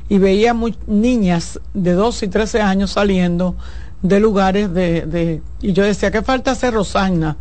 y 0.09 0.19
veía 0.19 0.55
niñas 0.87 1.61
de 1.75 1.93
12 1.93 2.27
y 2.27 2.29
13 2.29 2.61
años 2.61 2.93
saliendo 2.93 3.57
de 4.03 4.21
lugares 4.21 4.73
de, 4.73 5.03
de 5.03 5.43
y 5.61 5.73
yo 5.73 5.83
decía, 5.83 6.11
¿qué 6.11 6.23
falta 6.23 6.53
hacer 6.53 6.75
Rosana? 6.75 7.37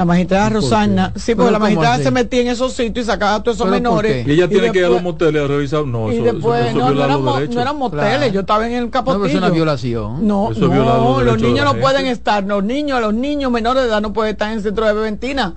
La 0.00 0.06
magistrada 0.06 0.48
Rosana, 0.48 1.12
sí, 1.14 1.34
porque 1.34 1.50
la 1.52 1.58
magistrada 1.58 1.98
se 1.98 2.10
metía 2.10 2.40
en 2.40 2.48
esos 2.48 2.72
sitios 2.72 3.04
y 3.04 3.06
sacaba 3.06 3.34
a 3.34 3.42
todos 3.42 3.58
esos 3.58 3.68
menores. 3.68 4.26
Y 4.26 4.30
ella 4.30 4.48
tiene 4.48 4.68
y 4.68 4.70
que 4.70 4.78
ir 4.78 4.86
a 4.86 4.88
los 4.88 5.02
moteles 5.02 5.44
a 5.44 5.46
revisar. 5.46 5.84
No, 5.84 6.10
y 6.10 6.14
eso, 6.14 6.24
después, 6.24 6.58
eso, 6.58 6.70
eso 6.70 6.78
no, 6.78 6.86
no, 6.86 6.92
viola 6.94 7.16
los 7.18 7.34
derechos. 7.34 7.54
no 7.54 7.60
eran 7.60 7.76
moteles, 7.76 8.16
claro. 8.16 8.32
yo 8.32 8.40
estaba 8.40 8.66
en 8.66 8.72
el 8.72 8.88
capotillo. 8.88 9.18
No, 9.18 9.24
pero 9.26 9.38
es 9.38 9.44
una 9.44 9.50
violación. 9.50 10.26
No, 10.26 10.52
Eso 10.52 10.70
viola 10.70 10.94
los 10.94 11.02
no, 11.04 11.20
los 11.20 11.42
niños 11.42 11.66
no 11.66 11.74
pueden 11.78 12.06
estar, 12.06 12.42
los 12.44 12.64
niños, 12.64 12.98
los 13.02 13.12
niños 13.12 13.52
menores 13.52 13.82
de 13.82 13.90
edad 13.90 14.00
no 14.00 14.14
pueden 14.14 14.32
estar 14.32 14.50
en 14.50 14.62
centro 14.62 14.86
de 14.86 14.94
beventina. 14.94 15.56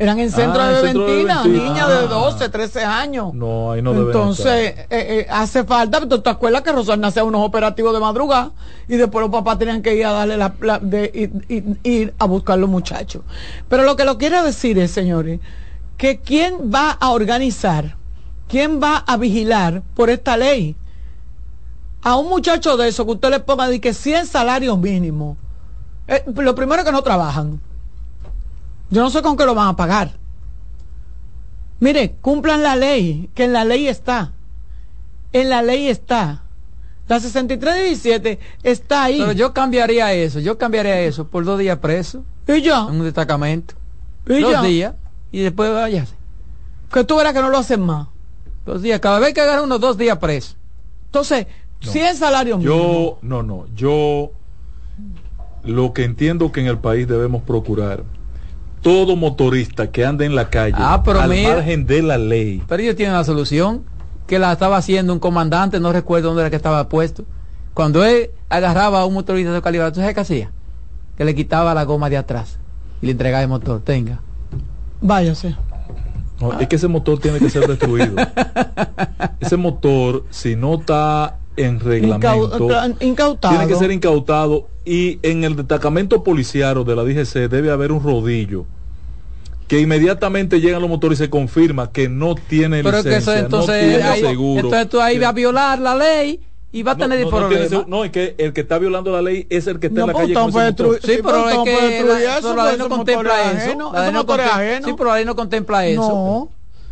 Eran 0.00 0.18
en 0.18 0.30
centro 0.30 0.62
Ah, 0.62 0.68
de 0.70 0.78
en 0.78 0.84
centro 0.86 1.06
de 1.06 1.12
beventina. 1.24 1.44
niñas 1.44 1.86
Ah. 1.86 2.00
de 2.00 2.08
12, 2.08 2.48
13 2.48 2.82
años. 2.86 3.34
No, 3.34 3.72
ahí 3.72 3.82
no 3.82 3.92
deben 3.92 4.06
Entonces, 4.06 4.46
eh, 4.78 4.86
eh, 4.88 5.26
hace 5.28 5.62
falta, 5.64 6.00
¿tú 6.08 6.22
te 6.22 6.30
acuerdas 6.30 6.62
que 6.62 6.72
Rosana 6.72 7.08
hacía 7.08 7.22
unos 7.22 7.42
operativos 7.46 7.92
de 7.92 8.00
madrugada 8.00 8.52
y 8.88 8.96
después 8.96 9.20
los 9.22 9.30
papás 9.30 9.58
tenían 9.58 9.82
que 9.82 9.94
ir 9.94 10.06
a 10.06 10.12
darle 10.12 10.38
la, 10.38 10.54
la- 10.62 10.78
de, 10.78 11.30
ir, 11.84 12.14
a 12.18 12.24
buscar 12.24 12.58
los 12.58 12.70
muchachos? 12.70 13.22
Pero 13.68 13.82
lo 13.82 13.94
que 13.94 14.06
lo 14.06 14.16
quiero 14.16 14.42
decir 14.42 14.78
es, 14.78 14.90
señores, 14.90 15.38
que 15.98 16.20
quién 16.20 16.72
va 16.74 16.92
a 16.92 17.10
organizar, 17.10 17.96
quién 18.48 18.80
va 18.82 19.04
a 19.06 19.18
vigilar 19.18 19.82
por 19.94 20.08
esta 20.08 20.38
ley. 20.38 20.76
A 22.02 22.16
un 22.16 22.30
muchacho 22.30 22.78
de 22.78 22.88
eso 22.88 23.04
que 23.04 23.12
usted 23.12 23.28
le 23.28 23.40
ponga 23.40 23.68
de 23.68 23.78
que 23.82 23.92
100 23.92 24.24
salarios 24.26 24.78
mínimos, 24.78 25.36
eh, 26.08 26.24
lo 26.34 26.54
primero 26.54 26.80
es 26.80 26.86
que 26.86 26.92
no 26.92 27.02
trabajan. 27.02 27.60
Yo 28.90 29.02
no 29.02 29.10
sé 29.10 29.22
con 29.22 29.36
qué 29.36 29.44
lo 29.44 29.54
van 29.54 29.68
a 29.68 29.76
pagar. 29.76 30.12
Mire, 31.78 32.16
cumplan 32.20 32.62
la 32.62 32.76
ley, 32.76 33.30
que 33.34 33.44
en 33.44 33.52
la 33.52 33.64
ley 33.64 33.88
está. 33.88 34.32
En 35.32 35.48
la 35.48 35.62
ley 35.62 35.88
está. 35.88 36.42
La 37.08 37.18
6317 37.18 38.38
está 38.62 39.04
ahí. 39.04 39.18
Pero 39.18 39.32
yo 39.32 39.52
cambiaría 39.52 40.12
eso, 40.12 40.38
yo 40.38 40.58
cambiaría 40.58 41.00
eso 41.00 41.26
por 41.26 41.44
dos 41.44 41.58
días 41.58 41.78
preso. 41.78 42.24
¿Y 42.46 42.62
ya? 42.62 42.82
En 42.82 42.96
un 42.96 43.04
destacamento. 43.04 43.74
¿Y 44.26 44.40
dos 44.40 44.62
días. 44.62 44.94
Y 45.32 45.40
después 45.40 45.72
váyase. 45.72 46.14
Que 46.92 47.04
tú 47.04 47.16
verás 47.16 47.32
que 47.32 47.40
no 47.40 47.48
lo 47.48 47.58
hacen 47.58 47.80
más. 47.80 48.08
Dos 48.66 48.82
días. 48.82 49.00
Cada 49.00 49.18
vez 49.18 49.32
que 49.32 49.40
agarra 49.40 49.62
unos 49.62 49.80
dos 49.80 49.96
días 49.96 50.18
preso. 50.18 50.54
Entonces, 51.06 51.46
100 51.80 52.16
salarios 52.16 52.58
mínimos. 52.58 52.78
Yo, 52.78 53.18
no, 53.22 53.42
no, 53.42 53.66
yo 53.74 54.32
lo 55.64 55.92
que 55.92 56.04
entiendo 56.04 56.52
que 56.52 56.60
en 56.60 56.66
el 56.66 56.78
país 56.78 57.08
debemos 57.08 57.42
procurar, 57.42 58.04
todo 58.82 59.16
motorista 59.16 59.90
que 59.90 60.04
ande 60.06 60.24
en 60.24 60.34
la 60.34 60.48
calle, 60.50 60.74
Ah, 60.78 61.02
pero 61.04 61.20
al 61.20 61.30
mira- 61.30 61.54
margen 61.56 61.86
de 61.86 62.02
la 62.02 62.16
ley, 62.18 62.62
Pero 62.68 62.82
ellos 62.82 62.96
tienen 62.96 63.14
la 63.14 63.24
solución, 63.24 63.82
que 64.26 64.38
la 64.38 64.52
estaba 64.52 64.76
haciendo 64.76 65.12
un 65.12 65.18
comandante, 65.18 65.80
no 65.80 65.92
recuerdo 65.92 66.28
dónde 66.28 66.42
era 66.42 66.50
que 66.50 66.56
estaba 66.56 66.88
puesto. 66.88 67.24
Cuando 67.74 68.04
él 68.04 68.30
agarraba 68.48 69.00
a 69.00 69.04
un 69.06 69.14
motorista 69.14 69.52
de 69.52 69.62
calidad, 69.62 69.92
¿tú 69.92 70.00
sabes 70.00 70.14
qué 70.14 70.20
hacía? 70.20 70.50
Que 71.16 71.24
le 71.24 71.34
quitaba 71.34 71.74
la 71.74 71.84
goma 71.84 72.08
de 72.10 72.16
atrás 72.16 72.58
y 73.02 73.06
le 73.06 73.12
entregaba 73.12 73.42
el 73.42 73.48
motor. 73.48 73.80
Tenga. 73.82 74.20
Váyase. 75.00 75.56
no, 76.40 76.58
es 76.60 76.68
que 76.68 76.76
ese 76.76 76.88
motor 76.88 77.18
tiene 77.18 77.38
que 77.38 77.50
ser 77.50 77.66
destruido. 77.66 78.14
ese 79.40 79.56
motor, 79.56 80.24
si 80.30 80.56
no 80.56 80.74
está 80.76 81.36
en 81.64 81.80
reglamento, 81.80 82.58
Incau- 82.58 82.96
incautado. 83.00 83.56
tiene 83.56 83.72
que 83.72 83.78
ser 83.78 83.90
incautado 83.90 84.68
y 84.84 85.18
en 85.22 85.44
el 85.44 85.56
destacamento 85.56 86.22
policiario 86.24 86.84
de 86.84 86.96
la 86.96 87.04
DGC 87.04 87.48
debe 87.48 87.70
haber 87.70 87.92
un 87.92 88.02
rodillo 88.02 88.66
que 89.68 89.80
inmediatamente 89.80 90.60
llegan 90.60 90.80
los 90.80 90.90
motores 90.90 91.20
y 91.20 91.24
se 91.24 91.30
confirma 91.30 91.92
que 91.92 92.08
no 92.08 92.34
tiene 92.34 92.82
Pero 92.82 92.96
es 92.98 93.02
que 93.04 93.08
licencia, 93.10 93.34
eso 93.36 93.44
entonces, 93.44 93.82
no 93.84 93.88
tiene 93.88 94.02
ahí- 94.04 94.20
seguro. 94.20 94.60
entonces 94.64 94.88
tú 94.88 95.00
ahí 95.00 95.18
vas 95.18 95.28
a 95.28 95.32
violar 95.32 95.78
la 95.78 95.94
ley 95.94 96.40
y 96.72 96.82
va 96.82 96.92
a 96.92 96.96
tener 96.96 97.18
no, 97.20 97.30
no 97.30 97.36
problemas. 97.36 98.04
es 98.06 98.10
que 98.10 98.34
el 98.38 98.52
que 98.52 98.60
está 98.62 98.78
violando 98.78 99.12
la 99.12 99.22
ley 99.22 99.46
es 99.50 99.66
el 99.68 99.78
que 99.78 99.88
está 99.88 100.00
No, 100.00 100.06
en 100.06 100.06
la 100.08 100.12
pues, 100.14 100.22
calle 100.24 100.34
con 100.34 100.48
ese 100.50 100.58
motor. 100.70 100.98
Sí, 101.02 101.18
pero 101.22 101.48
es 101.48 101.54
¿cómo 101.54 101.64
puede 101.64 101.76
que 101.78 101.82
destruir 101.88 102.06
la, 102.24 102.38
eso? 102.38 102.48
pero 102.48 102.56
la 102.56 102.64
ley 102.64 102.76
Pues 102.76 102.88
no 102.90 102.96
contempla 102.96 103.32
eso. 103.52 103.92
La 103.92 104.02
ley 104.04 104.12
no 104.12 104.26
contempla- 104.26 104.54
ajenos. 104.56 104.84
Sí, 104.90 104.94
pero 104.96 105.10
la 105.10 105.16
ley 105.16 105.24
no 105.24 105.36
contempla 105.36 105.86
eso. 105.86 106.00
No. 106.08 106.48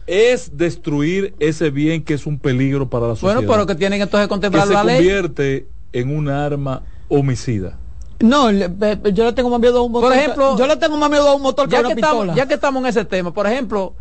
Es 0.09 0.56
destruir 0.56 1.35
ese 1.39 1.70
bien 1.70 2.02
que 2.02 2.14
es 2.14 2.26
un 2.26 2.39
peligro 2.39 2.89
para 2.89 3.09
la 3.09 3.14
sociedad. 3.14 3.36
Bueno, 3.36 3.52
pero 3.52 3.66
que 3.66 3.74
tienen 3.74 4.01
entonces 4.01 4.24
que 4.24 4.28
que 4.28 4.28
contemplar 4.30 4.66
se 4.66 4.72
la 4.72 4.82
ley. 4.85 4.97
convierte 4.97 5.68
en 5.93 6.16
un 6.16 6.28
arma 6.28 6.82
homicida. 7.09 7.76
No, 8.20 8.51
yo 8.51 9.24
le 9.26 9.32
tengo 9.32 9.51
más 9.51 9.60
miedo 9.60 9.78
a 9.78 9.82
un 9.82 9.93
motor. 9.93 10.09
Por 10.09 10.16
que- 10.16 10.24
ejemplo, 10.24 10.56
yo 10.59 10.66
le 10.66 10.76
tengo 10.76 10.97
más 10.97 11.10
miedo 11.10 11.28
a 11.28 11.35
un 11.35 11.43
motor 11.43 11.68
que 11.68 11.76
a 11.76 11.80
ya 11.82 11.86
una 11.86 11.94
que, 11.94 12.01
estamos, 12.01 12.22
pistola. 12.24 12.35
ya 12.35 12.48
que 12.48 12.55
estamos 12.55 12.82
en 12.82 12.86
ese 12.89 13.05
tema, 13.05 13.32
por 13.35 13.47
ejemplo, 13.47 13.94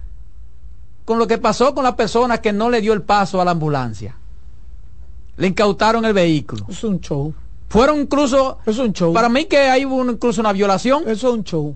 con 1.05 1.19
lo 1.19 1.27
que 1.27 1.38
pasó 1.38 1.75
con 1.75 1.84
la 1.84 1.95
persona 1.95 2.39
que 2.39 2.51
no 2.53 2.69
le 2.69 2.81
dio 2.81 2.93
el 2.93 3.01
paso 3.01 3.39
a 3.41 3.45
la 3.45 3.51
ambulancia, 3.51 4.15
le 5.38 5.47
incautaron 5.47 6.03
el 6.05 6.13
vehículo. 6.13 6.65
Es 6.69 6.84
un 6.84 6.99
show. 6.99 7.34
Fueron 7.69 7.99
incluso, 7.99 8.57
Es 8.65 8.77
un 8.79 8.93
show. 8.93 9.13
para 9.13 9.29
mí 9.29 9.45
que 9.45 9.57
hay 9.57 9.84
un- 9.85 10.09
incluso 10.11 10.41
una 10.41 10.53
violación, 10.53 11.03
Eso 11.05 11.27
es 11.27 11.34
un 11.34 11.43
show. 11.43 11.75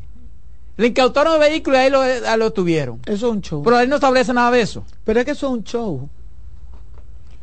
Le 0.77 0.87
incautaron 0.87 1.33
el 1.33 1.39
vehículo 1.39 1.77
y 1.77 1.79
ahí 1.79 1.89
lo, 1.89 2.01
ahí 2.01 2.37
lo 2.37 2.51
tuvieron. 2.51 2.99
Eso 3.05 3.27
es 3.27 3.33
un 3.33 3.41
show. 3.41 3.61
Pero 3.63 3.77
ahí 3.77 3.87
no 3.87 3.95
establece 3.95 4.33
nada 4.33 4.51
de 4.51 4.61
eso. 4.61 4.83
Pero 5.03 5.19
es 5.19 5.25
que 5.25 5.31
eso 5.31 5.47
es 5.47 5.53
un 5.53 5.63
show. 5.63 6.09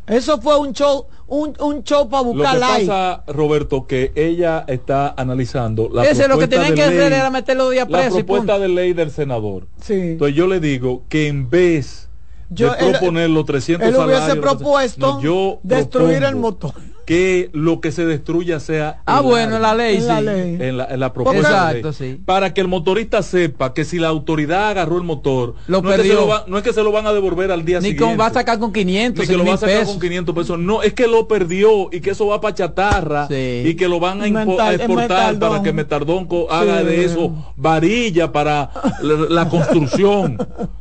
Eso 0.06 0.40
fue 0.40 0.56
un 0.58 0.72
show, 0.72 1.06
un, 1.26 1.52
un 1.60 1.84
show 1.84 2.08
para 2.08 2.22
Lo 2.22 2.32
buscar 2.32 2.54
que 2.54 2.60
like. 2.60 2.86
pasa, 2.86 3.24
Roberto, 3.26 3.86
que 3.86 4.10
ella 4.14 4.64
está 4.66 5.12
analizando 5.16 5.90
la 5.92 6.04
Ese 6.04 6.22
es 6.22 6.28
lo 6.30 6.38
que 6.38 6.48
propuesta 6.48 6.48
tienen 6.48 6.70
de 6.70 6.74
que 6.76 6.82
hacer 6.82 7.10
ley- 7.10 7.18
era 7.18 7.30
meterlo 7.30 7.70
la 7.70 7.86
preso 7.86 8.18
y 8.18 8.22
propuesta 8.22 8.52
punto. 8.54 8.58
de 8.60 8.68
ley 8.70 8.92
del 8.94 9.10
senador. 9.10 9.66
Sí. 9.82 9.92
Entonces 9.92 10.34
yo 10.34 10.46
le 10.46 10.60
digo 10.60 11.02
que 11.10 11.28
en 11.28 11.50
vez 11.50 12.08
Yo- 12.48 12.72
de 12.72 12.86
él- 12.86 12.92
proponer 12.92 13.28
los 13.28 13.44
300 13.44 13.86
Él 13.86 13.96
hubiese 13.96 14.20
salarios, 14.20 14.38
propuesto 14.46 15.06
no, 15.16 15.20
yo 15.20 15.58
destruir 15.62 16.22
el 16.22 16.30
propongo 16.36 16.40
motor. 16.40 16.72
Que 17.08 17.48
lo 17.54 17.80
que 17.80 17.90
se 17.90 18.04
destruya 18.04 18.60
sea 18.60 19.00
Ah, 19.06 19.20
el 19.20 19.24
bueno, 19.24 19.56
en 19.56 19.62
la 19.62 19.70
arma. 19.70 19.82
ley, 19.82 19.96
En 19.96 20.02
sí. 20.02 20.08
la 20.08 20.20
ley. 20.20 20.56
en 20.60 20.76
la, 20.76 20.84
en 20.84 21.00
la 21.00 21.12
propuesta 21.14 21.72
de 21.72 21.78
Exacto, 21.80 22.04
ley. 22.04 22.16
sí. 22.16 22.20
para 22.22 22.52
que 22.52 22.60
el 22.60 22.68
motorista 22.68 23.22
sepa 23.22 23.72
que 23.72 23.86
si 23.86 23.98
la 23.98 24.08
autoridad 24.08 24.68
agarró 24.68 24.98
el 24.98 25.04
motor 25.04 25.54
Lo 25.68 25.80
no, 25.80 25.88
es 25.90 25.96
que 25.96 26.02
se 26.02 26.08
perdió. 26.10 26.20
lo 26.20 26.28
va- 26.28 26.44
no 26.48 26.58
es 26.58 26.64
que 26.64 26.72
se 26.74 26.82
lo 26.82 26.92
van 26.92 27.06
a 27.06 27.14
devolver 27.14 27.50
al 27.50 27.64
día 27.64 27.78
Ni 27.80 27.92
siguiente 27.92 28.04
con 28.10 28.20
va 28.20 28.26
a 28.26 28.32
sacar 28.34 28.58
con 28.58 28.74
500, 28.74 29.24
ni 29.24 29.26
que 29.26 29.36
lo 29.38 29.44
100 29.44 29.50
va 29.50 29.54
a 29.54 29.58
sacar 29.58 29.78
pesos. 29.78 29.88
con 29.94 30.00
500 30.02 30.34
pesos 30.34 30.58
no 30.58 30.82
es 30.82 30.92
que 30.92 31.06
lo 31.06 31.26
perdió 31.26 31.88
y 31.90 32.00
que 32.02 32.10
eso 32.10 32.26
va 32.26 32.42
para 32.42 32.54
chatarra 32.54 33.26
Sí. 33.28 33.62
y 33.64 33.74
que 33.74 33.88
lo 33.88 34.00
van 34.00 34.20
a, 34.20 34.24
a 34.64 34.74
exportar 34.74 35.38
para 35.38 35.62
que 35.62 35.72
Metardón 35.72 36.28
haga 36.50 36.84
de 36.84 37.06
eso 37.06 37.32
varilla 37.56 38.32
para 38.32 38.70
la, 39.02 39.14
la 39.30 39.48
construcción 39.48 40.36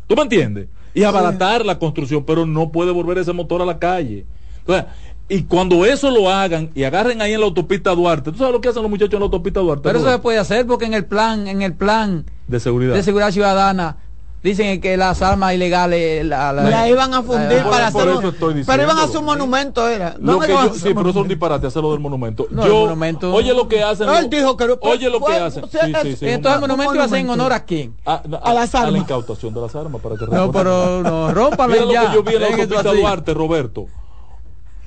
¿tú 0.08 0.16
me 0.18 0.24
entiendes? 0.24 0.68
y 0.94 1.04
abaratar 1.04 1.66
la 1.66 1.80
construcción 1.80 2.26
pero 2.26 2.46
no 2.46 2.70
puede 2.70 2.92
volver 2.92 3.18
ese 3.20 3.32
motor 3.32 3.62
a 3.62 3.66
la 3.66 3.80
calle 3.80 4.26
Entonces, 4.60 4.86
y 5.30 5.44
cuando 5.44 5.86
eso 5.86 6.10
lo 6.10 6.30
hagan 6.30 6.70
y 6.74 6.84
agarren 6.84 7.22
ahí 7.22 7.34
en 7.34 7.40
la 7.42 7.46
autopista 7.48 7.94
Duarte, 7.94 8.32
¿tú 8.32 8.38
sabes 8.38 8.54
lo 8.54 8.62
que 8.62 8.70
hacen 8.70 8.82
los 8.82 8.90
muchachos 8.90 9.14
en 9.14 9.20
la 9.20 9.26
autopista 9.26 9.60
Duarte? 9.60 9.84
Pero 9.84 10.00
eso 10.00 10.10
se 10.12 10.20
puede 10.20 10.38
hacer 10.40 10.66
porque 10.66 10.86
en 10.86 10.94
el 10.94 11.06
plan, 11.06 11.48
en 11.48 11.62
el 11.62 11.74
plan 11.74 12.26
de 12.48 12.60
seguridad. 12.60 12.94
de 12.94 13.04
seguridad 13.04 13.32
ciudadana 13.32 13.98
dicen 14.42 14.80
que 14.80 14.96
las 14.96 15.22
armas 15.22 15.54
ilegales 15.56 16.24
la, 16.26 16.54
la- 16.54 16.64
La 16.70 16.88
iban 16.88 17.14
a 17.14 17.22
fundir 17.24 17.62
Por- 17.64 17.72
para 17.72 17.92
por 17.92 18.08
hacer 18.08 18.64
Pero 18.66 18.84
iban 18.84 18.98
a 18.98 19.04
hacer 19.04 19.18
un 19.18 19.26
monumento, 19.26 19.86
era. 19.90 20.16
Lo 20.22 20.34
¿Dónde 20.34 20.48
que 20.48 20.54
yo- 20.54 20.60
sí, 20.60 20.70
pero 20.70 20.70
eso 20.70 20.80
es 20.80 20.86
un 20.86 20.94
monumento? 20.96 21.24
disparate 21.30 21.68
hacerlo 21.68 21.92
del 21.92 22.00
monumento. 22.00 22.48
No, 22.52 22.62
el 22.64 22.70
yo, 22.70 22.76
monumento- 22.86 23.34
Oye 23.34 23.54
lo 23.54 23.68
que 23.68 23.84
hacen. 23.84 24.08
Él 24.08 24.30
dijo 24.30 24.56
que 24.56 24.68
lo- 24.68 24.80
oye 24.82 25.10
lo 25.10 25.20
fue- 25.20 25.34
que 25.34 25.40
hacen. 25.40 25.64
o 25.66 25.68
sea, 25.68 25.86
Sí, 25.88 25.94
sí, 26.04 26.16
sí, 26.18 26.30
entonces 26.30 26.56
el 26.56 26.62
monumento 26.62 26.96
iba 26.96 27.04
a 27.04 27.10
ser 27.10 27.18
en 27.18 27.30
honor 27.32 27.52
a 27.52 27.66
quién 27.66 27.96
a, 28.06 28.22
a 28.44 28.54
las 28.54 28.74
A 28.76 28.82
la 28.82 28.86
armas. 28.88 29.02
incautación 29.02 29.54
de 29.54 29.60
las 29.60 29.76
armas 29.76 30.02
para 30.02 30.16
que 30.16 30.26
no 30.28 30.52
pero 30.54 31.04
no 31.04 31.28
Mira 31.68 31.82
lo 31.86 31.92
ya 31.92 32.08
que 32.10 32.16
yo 32.16 32.24
vi 32.24 32.36
en 32.36 32.42
la 32.42 32.48
autopista. 32.48 32.94
Duarte, 32.94 33.34
Roberto. 33.34 33.88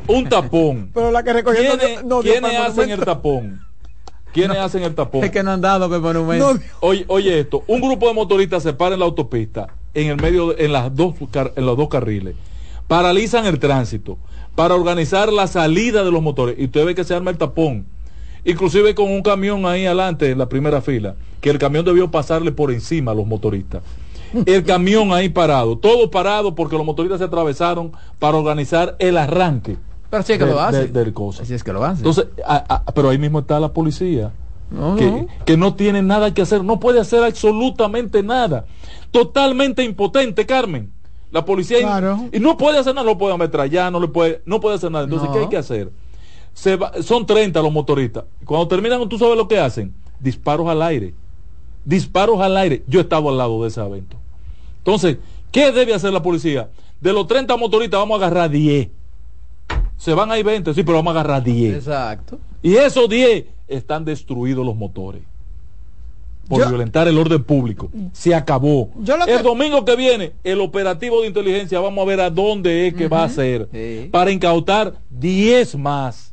Un 0.07 0.29
tapón. 0.29 0.91
Pero 0.95 1.11
la 1.11 1.23
que 1.23 1.33
¿Quiénes, 1.43 2.05
no 2.05 2.21
hacen 2.65 2.91
el 2.91 3.01
tapón? 3.01 3.61
¿Quiénes 4.33 4.59
hacen 4.59 4.83
el 4.83 4.95
tapón? 4.95 5.25
es 5.25 5.31
que 5.31 5.43
no 5.43 5.51
han 5.53 5.61
dado 5.61 5.89
que 5.89 5.97
el 5.97 6.03
monumento 6.03 6.55
No, 6.55 6.61
Oye, 6.81 7.05
oye 7.09 7.41
esto, 7.41 7.65
un 7.67 7.81
grupo 7.81 8.07
de 8.09 8.15
motoristas 8.15 8.63
se 8.63 8.73
para 8.73 8.95
en 8.95 9.01
la 9.01 9.07
autopista, 9.07 9.75
en 9.93 10.09
el 10.09 10.17
medio, 10.17 10.53
de- 10.53 10.65
en 10.65 10.73
las 10.73 10.95
dos 10.95 11.15
en 11.57 11.67
los 11.67 11.77
dos 11.77 11.89
carriles, 11.89 12.37
paralizan 12.87 13.47
el 13.47 13.59
tránsito 13.59 14.19
para 14.55 14.75
organizar 14.75 15.33
la 15.33 15.47
salida 15.47 16.05
de 16.05 16.13
los 16.13 16.23
motores 16.23 16.57
y 16.59 16.67
usted 16.67 16.85
ve 16.85 16.95
que 16.95 17.05
se 17.05 17.15
arma 17.15 17.31
el 17.31 17.39
tapón 17.39 17.87
inclusive 18.45 18.95
con 18.95 19.11
un 19.11 19.23
camión 19.23 19.67
ahí 19.67 19.87
adelante 19.87 20.31
en 20.31 20.39
la 20.39 20.49
primera 20.49 20.81
fila, 20.81 21.15
que 21.41 21.51
el 21.51 21.59
camión 21.59 21.85
debió 21.85 22.11
pasarle 22.11 22.53
por 22.53 22.73
encima 22.73 23.13
a 23.13 23.15
los 23.15 23.27
motoristas. 23.27 23.83
El 24.47 24.65
camión 24.65 25.13
ahí 25.13 25.29
parado, 25.29 25.77
todo 25.77 26.11
parado 26.11 26.55
porque 26.55 26.77
los 26.77 26.87
motoristas 26.87 27.19
se 27.19 27.25
atravesaron 27.25 27.93
para 28.19 28.37
organizar 28.37 28.97
el 28.99 29.19
arranque. 29.19 29.77
Pero 30.11 30.23
sí 30.25 30.33
es 30.33 30.39
que 30.39 30.45
de- 30.45 30.51
lo 30.53 30.61
hace. 30.61 30.79
de- 30.79 30.89
del 30.89 31.13
cosa. 31.13 31.43
Es 31.43 31.63
que 31.65 31.73
lo 31.73 31.85
hace. 31.85 31.99
Entonces, 31.99 32.27
a- 32.45 32.83
a- 32.87 32.93
pero 32.93 33.11
ahí 33.11 33.19
mismo 33.19 33.39
está 33.41 33.61
la 33.61 33.73
policía. 33.73 34.33
No, 34.71 34.95
que, 34.97 35.07
no. 35.11 35.27
que 35.45 35.57
no 35.57 35.75
tiene 35.75 36.01
nada 36.03 36.33
que 36.33 36.43
hacer, 36.43 36.63
no 36.63 36.79
puede 36.79 37.01
hacer 37.01 37.25
absolutamente 37.25 38.23
nada. 38.23 38.67
Totalmente 39.11 39.83
impotente, 39.83 40.47
Carmen. 40.47 40.93
La 41.33 41.45
policía 41.45 41.79
Claro. 41.81 42.29
y 42.33 42.39
no 42.41 42.57
puede 42.57 42.79
hacer 42.79 42.95
nada, 42.95 43.07
no 43.07 43.19
puede 43.19 43.35
ametrallar, 43.35 43.91
no 43.93 44.01
le 44.01 44.09
puede, 44.09 44.43
no 44.47 44.61
puede 44.61 44.77
hacer 44.77 44.91
nada. 44.91 45.05
Entonces, 45.05 45.29
No. 45.29 45.35
¿qué 45.35 45.41
hay 45.41 45.49
que 45.49 45.57
hacer? 45.57 45.91
Se 46.55 46.77
va- 46.77 46.93
son 47.03 47.25
30 47.27 47.63
los 47.63 47.73
motoristas. 47.73 48.25
Cuando 48.45 48.67
terminan, 48.69 49.09
tú 49.09 49.19
sabes 49.19 49.37
lo 49.37 49.47
que 49.49 49.59
hacen. 49.59 49.93
Disparos 50.21 50.69
al 50.69 50.83
aire. 50.83 51.15
Disparos 51.85 52.41
al 52.41 52.57
aire. 52.57 52.83
Yo 52.87 53.01
estaba 53.01 53.31
al 53.31 53.39
lado 53.39 53.63
de 53.63 53.69
ese 53.69 53.81
evento. 53.81 54.17
Entonces, 54.79 55.19
¿qué 55.53 55.73
debe 55.73 55.95
hacer 55.95 56.13
la 56.13 56.23
policía? 56.23 56.69
De 57.01 57.13
los 57.13 57.27
30 57.27 57.57
motoristas 57.57 57.99
vamos 58.01 58.21
a 58.21 58.27
agarrar 58.27 58.51
10. 58.51 58.89
Se 60.01 60.15
van 60.15 60.31
ahí 60.31 60.43
20, 60.43 60.73
sí, 60.73 60.83
pero 60.83 60.97
vamos 60.97 61.15
a 61.15 61.21
agarrar 61.21 61.45
10. 61.45 61.75
Exacto. 61.77 62.39
Y 62.63 62.75
esos 62.77 63.07
10 63.07 63.45
están 63.69 64.03
destruidos 64.07 64.65
los 64.65 64.75
motores. 64.75 65.21
Por 66.49 66.61
Yo- 66.63 66.69
violentar 66.71 67.07
el 67.07 67.19
orden 67.19 67.45
público. 67.45 67.91
Se 68.15 68.35
acabó. 68.35 68.89
Yo 69.03 69.19
lo 69.19 69.27
el 69.27 69.37
que- 69.37 69.43
domingo 69.43 69.85
que 69.85 69.97
viene, 69.97 70.33
el 70.43 70.63
operativo 70.63 71.21
de 71.21 71.27
inteligencia, 71.29 71.81
vamos 71.81 72.03
a 72.03 72.07
ver 72.09 72.19
a 72.23 72.31
dónde 72.31 72.87
es 72.89 72.95
que 72.95 73.09
va 73.09 73.25
a 73.25 73.29
ser. 73.29 73.69
Sí. 73.75 74.09
Para 74.11 74.31
incautar 74.31 74.95
10 75.11 75.77
más 75.77 76.33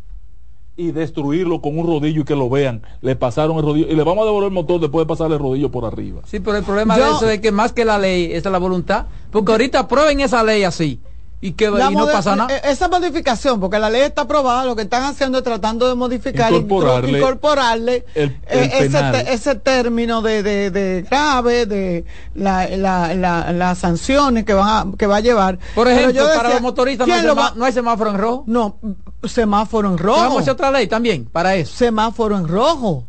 y 0.77 0.91
destruirlo 0.91 1.60
con 1.60 1.77
un 1.77 1.85
rodillo 1.85 2.22
y 2.22 2.23
que 2.23 2.35
lo 2.38 2.49
vean. 2.49 2.84
Le 3.02 3.18
pasaron 3.18 3.57
el 3.57 3.64
rodillo 3.64 3.88
y 3.91 3.95
le 3.98 4.03
vamos 4.03 4.22
a 4.23 4.27
devolver 4.27 4.48
el 4.48 4.53
motor 4.53 4.80
después 4.80 5.06
de 5.06 5.10
pasarle 5.10 5.35
el 5.35 5.41
rodillo 5.41 5.69
por 5.69 5.84
arriba. 5.84 6.22
Sí, 6.26 6.39
pero 6.39 6.56
el 6.56 6.64
problema 6.64 6.98
Yo- 6.98 7.03
de 7.03 7.11
eso 7.18 7.30
es 7.30 7.39
que 7.41 7.52
más 7.52 7.73
que 7.73 7.84
la 7.84 7.99
ley, 7.99 8.27
esa 8.31 8.48
es 8.48 8.52
la 8.53 8.60
voluntad. 8.60 9.07
Porque 9.30 9.52
ahorita 9.52 9.80
aprueben 9.80 10.22
esa 10.22 10.41
ley 10.41 10.64
así. 10.64 11.02
Y 11.39 11.51
que 11.51 11.65
y 11.65 11.93
no 11.93 12.07
pasa 12.07 12.35
nada. 12.35 12.55
eh, 12.55 12.61
Esa 12.64 12.88
modificación, 12.89 13.59
porque 13.59 13.77
la 13.77 13.91
ley 13.91 14.01
está 14.01 14.23
aprobada, 14.23 14.65
lo 14.65 14.76
que 14.76 14.81
están 14.81 15.03
haciendo 15.03 15.38
es 15.38 15.43
tratando 15.43 15.88
de 15.88 15.93
modificar, 15.93 16.51
Incorporarle 16.51 17.19
incorporarle 17.19 18.05
el- 18.15 18.38
el 18.47 18.59
eh, 18.64 18.72
ese, 18.73 18.89
penal. 18.89 19.11
te- 19.11 19.34
ese 19.34 19.53
término 19.55 20.23
de, 20.23 20.41
de, 20.41 20.72
de 20.72 21.03
grave, 21.03 21.68
de 21.68 22.05
la, 22.34 22.68
la, 22.69 23.14
la- 23.14 23.51
las 23.53 23.77
sanciones 23.77 24.45
que, 24.45 24.53
van 24.55 24.68
a, 24.93 24.97
que 24.97 25.05
va 25.05 25.18
a 25.18 25.19
llevar. 25.19 25.59
Por 25.76 25.88
ejemplo, 25.88 26.11
yo 26.11 26.27
para 26.35 26.49
los 26.53 26.61
motoristas 26.61 27.07
no 27.07 27.14
hay, 27.14 27.19
¿quién 27.19 27.27
lo 27.27 27.35
semá- 27.35 27.49
va- 27.51 27.53
no 27.55 27.65
hay 27.65 27.73
semáforo 27.73 28.09
en 28.09 28.18
rojo. 28.18 28.43
No, 28.47 28.80
semáforo 29.23 29.89
en 29.91 29.97
rojo. 29.99 30.19
Vamos 30.19 30.38
a 30.39 30.41
hacer 30.41 30.53
otra 30.53 30.72
ley 30.72 30.88
también 30.88 31.26
para 31.26 31.53
eso. 31.55 31.76
Semáforo 31.76 32.35
en 32.35 32.47
rojo. 32.47 33.03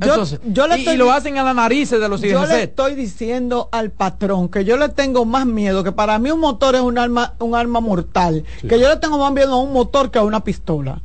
Yo, 0.00 0.12
Entonces, 0.12 0.40
yo 0.46 0.66
le 0.66 0.76
y, 0.76 0.78
estoy 0.80 0.94
y 0.94 0.96
lo 0.96 1.12
hacen 1.12 1.36
a 1.36 1.42
las 1.44 1.54
narices 1.54 2.00
de 2.00 2.08
los 2.08 2.22
yo 2.22 2.46
le 2.46 2.54
IGC. 2.54 2.62
estoy 2.62 2.94
diciendo 2.94 3.68
al 3.70 3.90
patrón 3.90 4.48
que 4.48 4.64
yo 4.64 4.76
le 4.78 4.88
tengo 4.88 5.26
más 5.26 5.46
miedo, 5.46 5.84
que 5.84 5.92
para 5.92 6.18
mí 6.18 6.30
un 6.30 6.40
motor 6.40 6.74
es 6.74 6.80
un 6.80 6.96
arma, 6.96 7.34
un 7.38 7.54
arma 7.54 7.80
mortal, 7.80 8.44
que 8.66 8.80
yo 8.80 8.88
le 8.88 8.96
tengo 8.96 9.18
más 9.18 9.32
miedo 9.32 9.52
a 9.54 9.60
un 9.60 9.72
motor 9.72 10.10
que 10.10 10.18
a 10.18 10.22
una 10.22 10.42
pistola. 10.42 11.02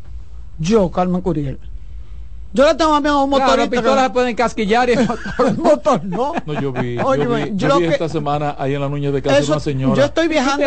Yo, 0.60 0.90
Carmen 0.92 1.22
Curiel. 1.22 1.60
Yo 2.56 2.66
le 2.66 2.76
tengo 2.76 2.92
más 2.92 3.02
miedo 3.02 3.16
a 3.20 3.24
un 3.24 3.30
Claro, 3.30 3.44
motor. 3.46 3.60
las 3.60 3.68
pistolas 3.70 4.04
se 4.06 4.10
pueden 4.12 4.36
casquillar 4.36 4.90
y 4.90 4.94
el 4.94 5.00
motor- 5.08 5.58
motor 5.58 6.04
no. 6.06 6.34
No, 6.46 6.62
yo 6.62 6.72
vi, 6.72 6.96
yo 6.96 7.06
Óyeme, 7.06 7.46
vi, 7.46 7.52
yo 7.56 7.68
yo 7.68 7.78
vi 7.80 7.88
que- 7.88 7.94
esta 7.94 8.08
semana 8.10 8.56
ahí 8.58 8.74
en 8.76 8.82
la 8.82 8.88
Nuñez 8.90 9.12
de 9.14 9.22
casa 9.22 9.38
Eso- 9.40 9.52
una 9.52 9.60
señora. 9.60 9.96
yo 9.96 10.06
estoy 10.06 10.28
viajando. 10.30 10.66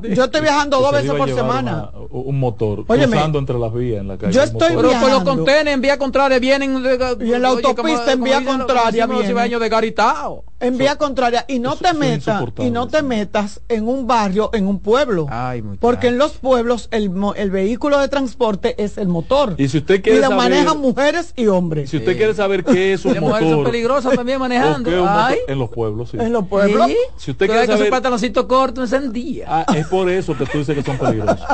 Tío. 0.00 0.14
Yo 0.14 0.24
estoy 0.24 0.40
viajando 0.40 0.78
que 0.78 0.82
dos 0.84 0.92
veces 0.92 1.10
a 1.10 1.14
por 1.16 1.28
semana. 1.28 1.90
una- 1.92 2.06
un 2.10 2.38
motor 2.40 2.84
Óyeme, 2.86 3.12
cruzando 3.12 3.38
entre 3.40 3.58
las 3.58 3.74
vías 3.74 4.00
en 4.00 4.08
la 4.08 4.16
calle. 4.16 4.32
yo 4.32 4.42
estoy 4.42 4.70
motor. 4.74 4.76
Pero 4.76 4.82
por 4.82 4.92
los 4.92 5.00
viajando. 5.24 5.34
contenes 5.34 5.74
en 5.74 5.80
vía 5.80 5.98
contraria 5.98 6.38
vienen 6.38 6.84
Y 7.20 7.32
en 7.32 7.42
la 7.42 7.48
autopista 7.48 8.12
en 8.12 8.22
vía 8.22 8.44
contraria 8.44 9.06
los 9.06 9.26
vienen. 9.26 9.58
de 9.60 9.68
Garitao. 9.68 10.44
En 10.60 10.78
vía 10.78 10.96
contraria. 10.96 11.44
Y 11.48 11.58
no 11.58 11.76
te 11.76 11.92
metas, 11.92 12.42
y 12.58 12.70
no 12.70 12.86
te 12.88 13.02
metas 13.02 13.60
en 13.68 13.86
un 13.88 14.06
barrio, 14.06 14.50
en 14.54 14.66
un 14.66 14.78
pueblo. 14.78 15.26
Ay. 15.28 15.62
Porque 15.80 16.06
en 16.08 16.16
los 16.16 16.32
pueblos 16.32 16.88
el, 16.90 17.10
el 17.36 17.50
vehículo 17.50 17.98
de 17.98 18.08
transporte 18.08 18.82
es 18.82 18.96
el 18.96 19.08
motor. 19.08 19.56
Y 19.58 19.68
si 19.68 19.78
usted 19.78 19.96
Y 19.96 20.00
quiere 20.02 20.18
lo 20.20 20.28
saber, 20.28 20.36
manejan 20.38 20.78
mujeres 20.80 21.32
y 21.36 21.48
hombres. 21.48 21.90
si 21.90 21.98
usted 21.98 22.16
quiere 22.16 22.32
saber 22.34 22.64
qué 22.64 22.92
es 22.94 23.04
un 23.04 23.12
Las 23.14 23.20
mujeres 23.22 23.48
son 23.48 23.58
motor, 23.58 23.72
peligrosas 23.72 24.14
también 24.16 24.38
manejando. 24.38 24.88
es 24.90 24.96
un 24.96 25.02
motor- 25.02 25.24
Ay. 25.32 25.38
en 25.48 25.58
los 25.58 25.70
pueblos, 25.70 26.10
sí. 26.10 26.16
En 26.20 26.32
los 26.32 26.46
pueblos. 26.46 26.86
¿Sí? 26.86 26.96
Si 27.18 27.30
usted 27.32 27.46
quiere 27.46 27.60
ves 27.60 27.68
que 27.68 27.72
su 27.74 27.78
saber- 27.78 27.90
pantaloncito 27.90 28.48
corto 28.48 28.80
encendía. 28.82 29.46
Ah, 29.48 29.66
es 29.76 29.86
por 29.88 30.08
eso 30.08 30.36
que 30.38 30.46
tú 30.46 30.58
dices 30.58 30.74
que 30.76 30.82
son 30.82 30.96
peligrosos. 30.98 31.44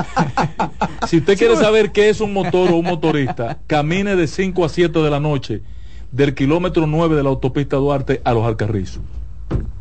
si 1.09 1.19
usted 1.19 1.37
quiere 1.39 1.57
saber 1.57 1.91
qué 1.91 2.11
es 2.11 2.21
un 2.21 2.33
motor 2.33 2.71
o 2.71 2.77
un 2.77 2.85
motorista, 2.87 3.59
camine 3.67 4.15
de 4.15 4.27
5 4.27 4.65
a 4.65 4.69
7 4.69 4.99
de 5.01 5.11
la 5.11 5.21
noche 5.21 5.63
del 6.13 6.35
kilómetro 6.35 6.87
9 6.87 7.17
de 7.17 7.23
la 7.23 7.29
autopista 7.29 7.77
Duarte 7.77 8.21
a 8.25 8.33
los 8.33 8.45
Alcarrizos. 8.45 9.03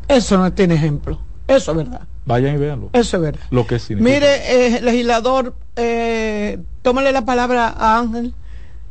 Eso 0.08 0.38
no 0.38 0.52
tiene 0.52 0.74
ejemplo. 0.74 1.18
Eso 1.46 1.72
es 1.72 1.76
verdad. 1.76 2.02
Vayan 2.26 2.54
y 2.54 2.58
véanlo. 2.58 2.90
Eso 2.92 3.16
es 3.16 3.22
verdad. 3.22 3.40
Lo 3.50 3.66
que 3.66 3.78
significa. 3.78 4.14
Mire, 4.14 4.76
eh, 4.76 4.80
legislador, 4.82 5.54
eh, 5.76 6.58
tómale 6.82 7.12
la 7.12 7.24
palabra 7.24 7.68
a 7.68 7.98
Ángel. 7.98 8.34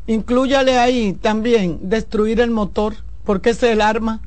Inclúyale 0.07 0.77
ahí 0.77 1.13
también 1.13 1.79
destruir 1.83 2.41
el 2.41 2.49
motor, 2.49 2.95
porque 3.23 3.51
ese 3.51 3.67
es 3.67 3.73
el 3.73 3.81
arma, 3.81 4.21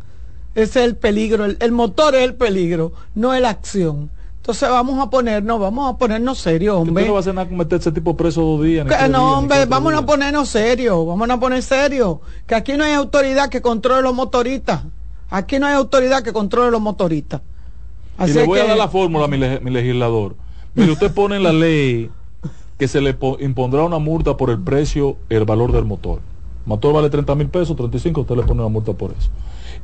ese 0.54 0.80
es 0.80 0.86
el 0.86 0.96
peligro. 0.96 1.44
El, 1.44 1.56
el 1.60 1.72
motor 1.72 2.14
es 2.14 2.22
el 2.22 2.34
peligro, 2.34 2.92
no 3.14 3.34
es 3.34 3.42
la 3.42 3.50
acción. 3.50 4.10
Entonces 4.42 4.68
vamos 4.68 4.98
a 5.00 5.08
ponernos, 5.08 5.60
vamos 5.60 5.88
a 5.88 5.96
ponernos 5.96 6.36
serios, 6.38 6.74
hombre. 6.76 7.06
no 7.06 7.12
va 7.12 7.18
a 7.18 7.20
hacer 7.20 7.32
nada 7.32 7.46
con 7.48 7.56
meter 7.58 7.78
ese 7.78 7.92
tipo 7.92 8.16
preso 8.16 8.40
dos 8.42 8.64
días. 8.64 8.84
Que 8.88 8.96
días, 8.96 9.08
no, 9.08 9.38
hombre, 9.38 9.66
vamos 9.66 9.94
a 9.94 10.04
ponernos 10.04 10.48
serios, 10.48 11.06
vamos 11.06 11.30
a 11.30 11.38
poner 11.38 11.62
serios. 11.62 12.16
Que 12.44 12.56
aquí 12.56 12.72
no 12.76 12.82
hay 12.82 12.92
autoridad 12.94 13.48
que 13.50 13.62
controle 13.62 14.02
los 14.02 14.12
motoristas. 14.14 14.82
Aquí 15.30 15.60
no 15.60 15.66
hay 15.68 15.74
autoridad 15.74 16.24
que 16.24 16.32
controle 16.32 16.72
los 16.72 16.80
motoristas. 16.80 17.40
Y 18.18 18.32
le 18.32 18.44
voy 18.44 18.58
a 18.58 18.64
dar 18.64 18.76
la 18.76 18.88
fórmula 18.88 19.26
a 19.26 19.28
mi, 19.28 19.38
mi 19.38 19.70
legislador. 19.70 20.34
Mire, 20.74 20.90
usted 20.90 21.14
pone 21.14 21.36
en 21.36 21.44
la 21.44 21.52
ley 21.52 22.10
que 22.78 22.88
se 22.88 23.00
le 23.00 23.14
po- 23.14 23.36
impondrá 23.38 23.84
una 23.84 23.98
multa 24.00 24.36
por 24.36 24.50
el 24.50 24.58
precio, 24.60 25.18
el 25.28 25.44
valor 25.44 25.70
del 25.70 25.84
motor. 25.84 26.18
El 26.64 26.68
motor 26.68 26.92
vale 26.94 27.10
30 27.10 27.32
mil 27.36 27.46
pesos, 27.48 27.76
35, 27.76 28.22
usted 28.22 28.34
le 28.34 28.42
pone 28.42 28.60
una 28.60 28.68
multa 28.68 28.92
por 28.92 29.12
eso. 29.16 29.30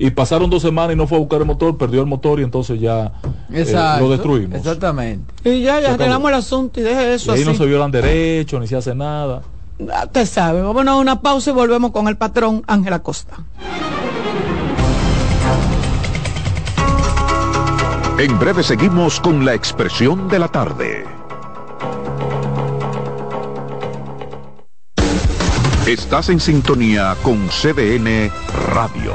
Y 0.01 0.11
pasaron 0.11 0.49
dos 0.49 0.63
semanas 0.63 0.95
y 0.95 0.97
no 0.97 1.07
fue 1.09 1.19
a 1.19 1.21
buscar 1.21 1.41
el 1.41 1.47
motor, 1.47 1.77
perdió 1.77 2.01
el 2.01 2.07
motor 2.07 2.39
y 2.39 2.45
entonces 2.45 2.81
ya 2.81 3.13
eh, 3.51 3.61
Exacto. 3.63 4.05
lo 4.05 4.11
destruimos. 4.13 4.57
Exactamente. 4.59 5.35
Y 5.45 5.63
ya, 5.63 5.81
ya 5.81 5.95
arreglamos 5.95 6.29
el 6.31 6.37
asunto 6.37 6.79
y 6.79 6.85
deje 6.85 7.11
Y 7.11 7.15
eso 7.15 7.33
ahí 7.33 7.41
así. 7.43 7.49
no 7.51 7.57
se 7.57 7.67
violan 7.67 7.91
derechos, 7.91 8.61
ni 8.61 8.69
se 8.69 8.77
hace 8.77 8.95
nada. 8.95 9.43
Ah, 9.93 10.05
Usted 10.07 10.27
sabe, 10.27 10.63
vámonos 10.63 10.95
a 10.95 10.97
una 10.99 11.21
pausa 11.21 11.51
y 11.51 11.53
volvemos 11.53 11.91
con 11.91 12.07
el 12.09 12.17
patrón 12.17 12.63
Ángela 12.69 13.01
Costa. 13.01 13.37
En 18.19 18.39
breve 18.39 18.63
seguimos 18.63 19.21
con 19.21 19.45
la 19.45 19.55
expresión 19.55 20.29
de 20.29 20.39
la 20.41 20.49
tarde. 20.49 21.05
Estás 25.87 26.29
en 26.29 26.39
sintonía 26.41 27.17
con 27.23 27.49
CDN 27.49 28.31
Radio. 28.75 29.15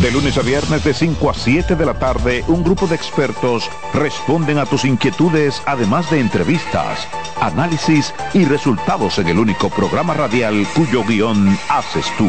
De 0.00 0.10
lunes 0.10 0.36
a 0.36 0.42
viernes 0.42 0.84
de 0.84 0.92
5 0.92 1.30
a 1.30 1.34
7 1.34 1.74
de 1.74 1.86
la 1.86 1.98
tarde, 1.98 2.44
un 2.48 2.62
grupo 2.62 2.86
de 2.86 2.94
expertos 2.94 3.70
responden 3.94 4.58
a 4.58 4.66
tus 4.66 4.84
inquietudes, 4.84 5.62
además 5.64 6.10
de 6.10 6.20
entrevistas, 6.20 7.08
análisis 7.40 8.12
y 8.34 8.44
resultados 8.44 9.18
en 9.18 9.28
el 9.28 9.38
único 9.38 9.70
programa 9.70 10.12
radial 10.12 10.66
cuyo 10.74 11.02
guion 11.02 11.58
haces 11.70 12.06
tú. 12.18 12.28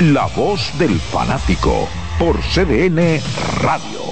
La 0.00 0.26
voz 0.26 0.70
del 0.78 1.00
fanático 1.00 1.88
por 2.18 2.38
CDN 2.40 3.20
Radio. 3.62 4.02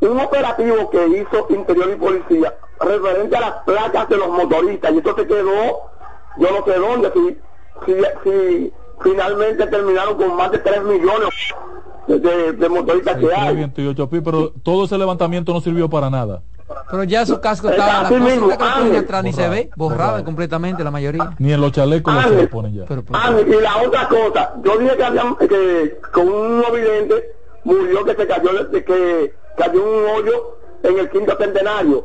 un 0.00 0.18
operativo 0.18 0.88
que 0.90 1.06
hizo 1.08 1.46
Interior 1.50 1.90
y 1.90 1.96
Policía 1.96 2.54
referente 2.80 3.36
a 3.36 3.40
las 3.40 3.52
placas 3.66 4.08
de 4.08 4.16
los 4.16 4.28
motoristas 4.30 4.90
y 4.92 4.98
esto 4.98 5.14
se 5.16 5.26
quedó, 5.26 5.90
yo 6.38 6.48
no 6.50 6.64
sé 6.64 6.78
dónde, 6.78 7.12
si, 7.14 7.38
si, 7.86 7.92
si 8.24 8.72
finalmente 9.02 9.66
terminaron 9.66 10.16
con 10.16 10.34
más 10.34 10.50
de 10.50 10.58
3 10.58 10.82
millones 10.82 11.28
de, 12.06 12.52
de- 12.52 12.68
motoristas 12.68 13.16
que 13.16 13.34
hay. 13.34 13.56
28 13.56 14.08
pi, 14.10 14.20
pero 14.20 14.50
todo 14.62 14.84
ese 14.84 14.98
levantamiento 14.98 15.52
no 15.52 15.60
sirvió 15.60 15.88
para 15.88 16.10
nada. 16.10 16.42
Pero 16.90 17.04
ya 17.04 17.26
su 17.26 17.38
casco 17.40 17.68
Está 17.68 17.86
estaba, 17.86 18.10
la 18.10 18.24
mismo, 18.24 18.48
que 18.48 18.54
atrás 18.98 19.24
ni 19.24 19.32
se 19.32 19.48
ve, 19.48 19.70
borrada 19.76 20.04
Borrado. 20.06 20.24
completamente 20.24 20.82
la 20.82 20.90
mayoría. 20.90 21.34
Ni 21.38 21.52
en 21.52 21.60
los 21.60 21.72
chalecos 21.72 22.14
los 22.14 22.24
se 22.24 22.42
lo 22.42 22.48
ponen 22.50 22.74
ya. 22.74 22.84
Ah, 23.12 23.30
y 23.46 23.60
la 23.60 23.82
otra 23.82 24.08
cosa, 24.08 24.54
yo 24.64 24.78
dije 24.78 24.96
que, 24.96 25.04
había, 25.04 25.36
que 25.40 25.98
con 26.12 26.28
un 26.28 26.60
no 26.60 26.70
vidente 26.72 27.34
murió 27.64 28.04
que 28.04 28.14
se 28.14 28.26
cayó, 28.26 28.64
de- 28.64 28.84
que 28.84 29.34
cayó 29.56 29.82
un 29.82 30.04
hoyo 30.16 30.56
en 30.82 30.98
el 30.98 31.10
quinto 31.10 31.36
centenario. 31.38 32.04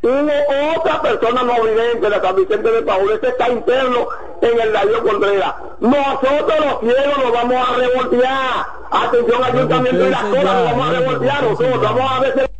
Hubo 0.00 0.76
otra 0.76 1.02
persona 1.02 1.42
no 1.42 1.54
vidente 1.64 2.08
de 2.08 2.20
San 2.20 2.36
Vicente 2.36 2.70
de 2.70 2.82
Paúl, 2.82 3.10
este 3.12 3.28
está 3.28 3.50
interno 3.50 4.06
en 4.40 4.60
el 4.60 4.72
Darío 4.72 5.02
Contreras. 5.02 5.54
Nosotros 5.80 6.54
los 6.60 6.80
cielos 6.80 7.18
nos 7.18 7.32
vamos 7.32 7.56
a 7.56 7.74
revoltear. 7.74 8.66
Atención, 8.90 9.44
ayuntamiento 9.44 10.06
y 10.06 10.10
las 10.10 10.24
cosas 10.24 10.44
nos 10.44 10.64
vamos 10.64 10.88
a 10.88 10.92
revoltear 10.92 11.42
nosotros. 11.42 11.82
Vamos 11.82 12.12
a 12.12 12.20
ver 12.20 12.34
si 12.34 12.58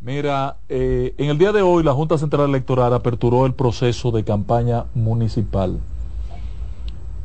Mira, 0.00 0.56
eh, 0.70 1.14
en 1.18 1.28
el 1.28 1.36
día 1.36 1.52
de 1.52 1.60
hoy 1.60 1.82
la 1.82 1.92
Junta 1.92 2.16
Central 2.16 2.48
Electoral 2.48 2.94
aperturó 2.94 3.44
el 3.44 3.52
proceso 3.52 4.10
de 4.10 4.24
campaña 4.24 4.86
municipal. 4.94 5.80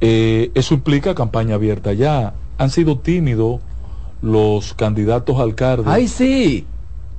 Eh, 0.02 0.52
eso 0.54 0.74
implica 0.74 1.16
campaña 1.16 1.56
abierta 1.56 1.94
ya. 1.94 2.34
Han 2.58 2.70
sido 2.70 2.98
tímidos 2.98 3.62
los 4.22 4.74
candidatos 4.74 5.40
a 5.40 5.44
alcaldes. 5.44 5.88
Ay, 5.88 6.10
sí. 6.10 6.68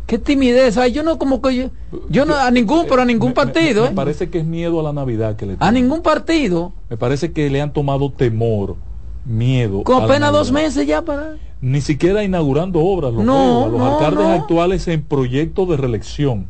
Qué 0.07 0.19
timidez. 0.19 0.77
Ay, 0.77 0.93
yo 0.93 1.03
no 1.03 1.19
como 1.19 1.41
que 1.41 1.55
yo, 1.57 1.71
yo 2.11 2.25
no 2.27 2.35
a 2.37 2.51
ningún, 2.51 2.85
pero 2.89 3.03
a 3.03 3.05
ningún 3.05 3.33
partido, 3.33 3.85
Me 3.85 3.89
¿eh? 3.91 3.93
parece 3.95 4.29
que 4.29 4.39
es 4.41 4.45
miedo 4.45 4.79
a 4.81 4.83
la 4.83 4.93
Navidad 4.93 5.37
que 5.37 5.47
le 5.47 5.55
A 5.55 5.57
tienen. 5.57 5.75
ningún 5.85 6.03
partido. 6.03 6.73
Me 6.91 6.97
parece 6.97 7.33
que 7.33 7.49
le 7.49 7.61
han 7.63 7.73
tomado 7.73 8.11
temor, 8.13 8.77
miedo. 9.25 9.83
Con 9.83 10.03
a 10.03 10.05
apenas 10.05 10.31
dos 10.33 10.53
meses 10.53 10.87
ya 10.87 11.03
para. 11.03 11.37
Ni 11.63 11.81
siquiera 11.81 12.23
inaugurando 12.23 12.81
obras 12.81 13.15
los, 13.15 13.25
No, 13.25 13.65
a 13.65 13.69
los 13.69 13.79
no, 13.79 13.95
alcaldes 13.95 14.25
no. 14.27 14.33
actuales 14.35 14.87
en 14.89 15.03
proyectos 15.03 15.67
de 15.71 15.79
reelección. 15.79 16.47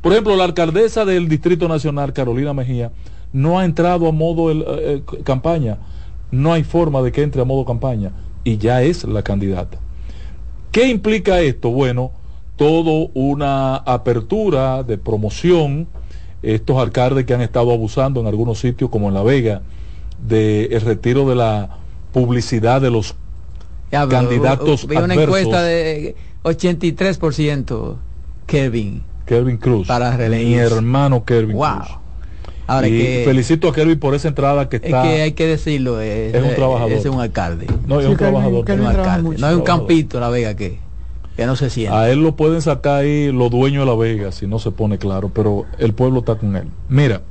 Por 0.00 0.12
ejemplo, 0.12 0.36
la 0.36 0.44
alcaldesa 0.44 1.04
del 1.04 1.28
Distrito 1.28 1.66
Nacional, 1.66 2.12
Carolina 2.12 2.52
Mejía, 2.54 2.92
no 3.32 3.58
ha 3.58 3.64
entrado 3.64 4.06
a 4.06 4.12
modo 4.12 4.50
el- 4.52 4.62
eh, 4.62 5.02
eh, 5.12 5.22
campaña. 5.24 5.78
No 6.30 6.52
hay 6.52 6.62
forma 6.62 7.02
de 7.02 7.10
que 7.10 7.22
entre 7.22 7.42
a 7.42 7.44
modo 7.44 7.64
campaña. 7.64 8.12
Y 8.44 8.58
ya 8.58 8.82
es 8.82 9.02
la 9.04 9.22
candidata. 9.22 9.78
¿Qué 10.70 10.88
implica 10.88 11.40
esto? 11.40 11.70
Bueno, 11.70 12.12
todo 12.62 13.10
una 13.14 13.74
apertura 13.76 14.84
de 14.84 14.96
promoción. 14.96 15.88
Estos 16.44 16.76
alcaldes 16.76 17.24
que 17.24 17.34
han 17.34 17.40
estado 17.40 17.72
abusando 17.72 18.20
en 18.20 18.26
algunos 18.28 18.60
sitios, 18.60 18.88
como 18.88 19.08
en 19.08 19.14
La 19.14 19.22
Vega, 19.24 19.62
del 20.24 20.80
retiro 20.80 21.28
de 21.28 21.34
la 21.34 21.70
publicidad 22.12 22.80
de 22.80 22.90
los 22.90 23.16
Ya, 23.90 24.06
pero, 24.06 24.10
candidatos 24.10 24.86
Vi 24.86 24.96
una 24.96 25.04
adversos. 25.06 25.24
encuesta 25.24 25.62
de 25.64 26.14
83% 26.44 27.96
Kevin. 28.46 29.02
Kelvin 29.26 29.56
Cruz. 29.56 29.88
Para 29.88 30.16
Mi 30.16 30.54
hermano 30.54 31.24
Kelvin 31.24 31.56
Wow. 31.56 31.66
Cruz. 31.78 31.88
Ahora 32.68 32.86
y 32.86 32.90
que, 32.92 33.22
felicito 33.24 33.68
a 33.68 33.72
Kelvin 33.72 33.98
por 33.98 34.14
esa 34.14 34.28
entrada 34.28 34.68
que 34.68 34.76
es 34.76 34.84
está. 34.84 35.02
que 35.02 35.22
hay 35.22 35.32
que 35.32 35.46
decirlo, 35.46 36.00
es, 36.00 36.32
Es 36.32 36.42
un 36.44 36.54
trabajador. 36.54 36.92
Es 36.92 37.04
un 37.06 37.20
alcalde. 37.20 37.66
No, 37.86 38.00
es 38.00 38.06
un 38.06 38.16
trabajador. 38.16 38.70
Es 38.70 38.78
un 38.78 38.86
alcalde. 38.86 39.36
No 39.38 39.46
hay 39.48 39.54
un 39.54 39.62
campito 39.62 40.20
La 40.20 40.28
Vega 40.28 40.54
que, 40.54 40.78
que 41.36 41.46
no 41.46 41.56
se 41.56 41.70
siente. 41.70 41.94
A 41.96 42.10
él 42.10 42.22
lo 42.22 42.36
pueden 42.36 42.60
sacar 42.62 43.00
ahí 43.02 43.32
los 43.32 43.50
dueños 43.50 43.84
de 43.86 43.90
La 43.90 43.96
Vega 43.96 44.32
si 44.32 44.46
no 44.46 44.58
se 44.58 44.70
pone 44.70 44.98
claro, 44.98 45.30
pero 45.32 45.64
el 45.78 45.92
pueblo 45.94 46.20
está 46.20 46.34
con 46.36 46.54
él. 46.56 46.68
Mira, 46.88 47.22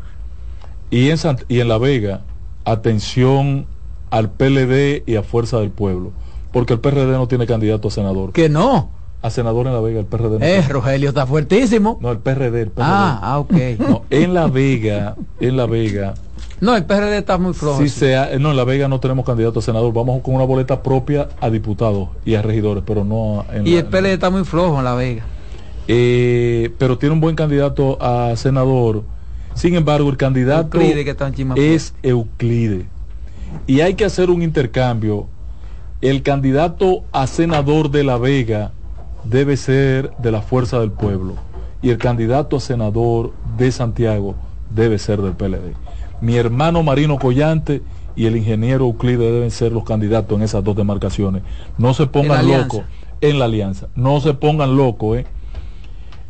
y 0.89 1.09
en, 1.09 1.17
Sant- 1.17 1.45
y 1.47 1.59
en 1.59 1.67
La 1.67 1.77
Vega, 1.77 2.21
atención 2.65 3.65
al 4.09 4.29
PLD 4.31 5.03
y 5.05 5.15
a 5.15 5.23
Fuerza 5.23 5.59
del 5.59 5.69
Pueblo, 5.71 6.11
porque 6.51 6.73
el 6.73 6.79
PRD 6.79 7.11
no 7.13 7.27
tiene 7.27 7.45
candidato 7.47 7.87
a 7.87 7.91
senador. 7.91 8.33
Que 8.33 8.49
no. 8.49 8.89
A 9.21 9.29
senador 9.29 9.67
en 9.67 9.73
La 9.73 9.79
Vega, 9.81 9.99
el 9.99 10.05
PRD 10.07 10.39
no. 10.39 10.45
Eh. 10.45 10.63
Rogelio 10.67 11.09
está 11.09 11.25
fuertísimo. 11.27 11.99
No, 12.01 12.11
el 12.11 12.17
PRD, 12.17 12.61
el 12.63 12.71
PRD. 12.71 12.87
Ah, 12.89 13.19
ah, 13.21 13.39
ok. 13.39 13.53
No, 13.79 14.03
en 14.09 14.33
La 14.33 14.47
Vega, 14.47 15.15
en 15.39 15.57
La 15.57 15.67
Vega, 15.67 16.15
No, 16.61 16.75
el 16.77 16.85
PRD 16.85 17.17
está 17.17 17.37
muy 17.39 17.53
flojo. 17.53 17.81
si 17.81 17.89
sí. 17.89 17.99
sea, 18.01 18.29
no, 18.39 18.51
en 18.51 18.55
La 18.57 18.63
Vega 18.63 18.87
no 18.87 18.99
tenemos 18.99 19.25
candidato 19.25 19.59
a 19.59 19.61
senador, 19.63 19.91
vamos 19.93 20.21
con 20.21 20.35
una 20.35 20.43
boleta 20.45 20.81
propia 20.83 21.27
a 21.41 21.49
diputados 21.49 22.09
y 22.23 22.35
a 22.35 22.41
regidores, 22.43 22.83
pero 22.85 23.03
no 23.03 23.43
en 23.51 23.65
Y 23.67 23.71
la- 23.73 23.79
el 23.79 23.85
PLD 23.87 24.13
está 24.13 24.29
muy 24.29 24.43
flojo 24.45 24.77
en 24.77 24.83
La 24.85 24.93
Vega. 24.93 25.23
Eh, 25.87 26.71
pero 26.77 26.97
tiene 26.97 27.13
un 27.13 27.21
buen 27.21 27.35
candidato 27.35 27.97
a 28.01 28.35
senador. 28.35 29.03
Sin 29.55 29.75
embargo, 29.75 30.09
el 30.09 30.17
candidato 30.17 30.79
Euclide, 30.79 31.03
que 31.03 31.09
está 31.11 31.27
en 31.27 31.33
Chimapuá. 31.33 31.63
es 31.63 31.93
Euclide. 32.03 32.85
Y 33.67 33.81
hay 33.81 33.95
que 33.95 34.05
hacer 34.05 34.29
un 34.29 34.41
intercambio. 34.41 35.27
El 35.99 36.23
candidato 36.23 37.03
a 37.11 37.27
senador 37.27 37.91
de 37.91 38.03
La 38.03 38.17
Vega 38.17 38.71
debe 39.23 39.57
ser 39.57 40.11
de 40.19 40.31
la 40.31 40.41
Fuerza 40.41 40.79
del 40.79 40.91
Pueblo. 40.91 41.33
Y 41.81 41.89
el 41.89 41.97
candidato 41.97 42.57
a 42.57 42.59
senador 42.59 43.33
de 43.57 43.71
Santiago 43.71 44.35
debe 44.69 44.97
ser 44.99 45.21
del 45.21 45.33
PLD. 45.33 45.73
Mi 46.21 46.35
hermano 46.37 46.83
Marino 46.83 47.17
Collante 47.17 47.81
y 48.15 48.25
el 48.25 48.35
ingeniero 48.37 48.85
Euclide 48.85 49.31
deben 49.31 49.51
ser 49.51 49.71
los 49.71 49.83
candidatos 49.83 50.37
en 50.37 50.43
esas 50.43 50.63
dos 50.63 50.75
demarcaciones. 50.75 51.43
No 51.77 51.93
se 51.93 52.07
pongan 52.07 52.47
locos 52.47 52.83
en 53.21 53.39
la 53.39 53.45
alianza. 53.45 53.87
No 53.95 54.19
se 54.21 54.33
pongan 54.33 54.75
locos, 54.77 55.17
¿eh? 55.17 55.25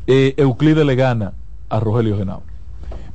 Eh, 0.07 0.33
Euclide 0.37 0.83
le 0.85 0.95
gana 0.95 1.33
a 1.69 1.79
Rogelio 1.79 2.17
Genao. 2.17 2.41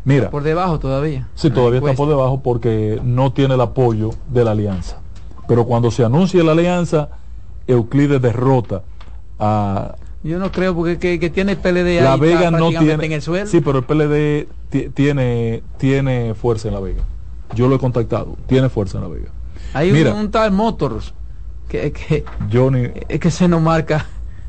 Mira, 0.05 0.31
Por 0.31 0.45
debajo 0.45 0.79
todavía. 0.79 1.27
sí, 1.35 1.51
todavía 1.51 1.81
está 1.81 1.95
por 1.95 2.09
debajo 2.09 2.41
porque 2.41 3.01
no 3.03 3.33
tiene 3.33 3.55
el 3.55 3.61
apoyo 3.61 4.11
de 4.29 4.45
la 4.45 4.53
alianza. 4.53 5.01
Pero 5.49 5.65
cuando 5.65 5.91
se 5.91 6.05
anuncia 6.05 6.45
la 6.45 6.53
alianza, 6.53 7.09
Euclide 7.67 8.21
derrota 8.21 8.83
a 9.39 9.97
Yo 10.27 10.39
no 10.39 10.51
creo 10.53 10.75
porque 10.75 10.99
que, 10.99 11.19
que 11.21 11.31
tiene 11.31 11.53
el 11.53 11.59
PLD 11.59 12.03
La 12.03 12.15
ahí 12.15 12.21
Vega 12.21 12.51
no 12.51 12.69
tiene. 12.71 13.05
en 13.07 13.13
el 13.13 13.23
suelo. 13.23 13.47
Sí, 13.47 13.61
pero 13.61 13.79
el 13.79 13.85
PLD 13.85 14.49
ti- 14.71 14.89
tiene, 14.93 15.63
tiene 15.79 16.35
fuerza 16.35 16.69
en 16.69 16.75
La 16.75 16.81
Vega. 16.81 17.05
Yo 17.55 17.69
lo 17.69 17.77
he 17.77 17.79
contactado. 17.79 18.37
Tiene 18.47 18.69
fuerza 18.69 18.99
en 18.99 19.05
La 19.05 19.09
Vega. 19.11 19.29
Hay 19.73 19.93
Mira, 19.93 20.13
un, 20.15 20.21
un 20.21 20.31
tal 20.31 20.51
Motors 20.53 21.15
que, 21.69 21.93
que, 21.93 22.25
Johnny, 22.53 22.89
es 23.09 23.21
que 23.21 23.31
se 23.31 23.47
no 23.49 23.61
marca. 23.61 24.07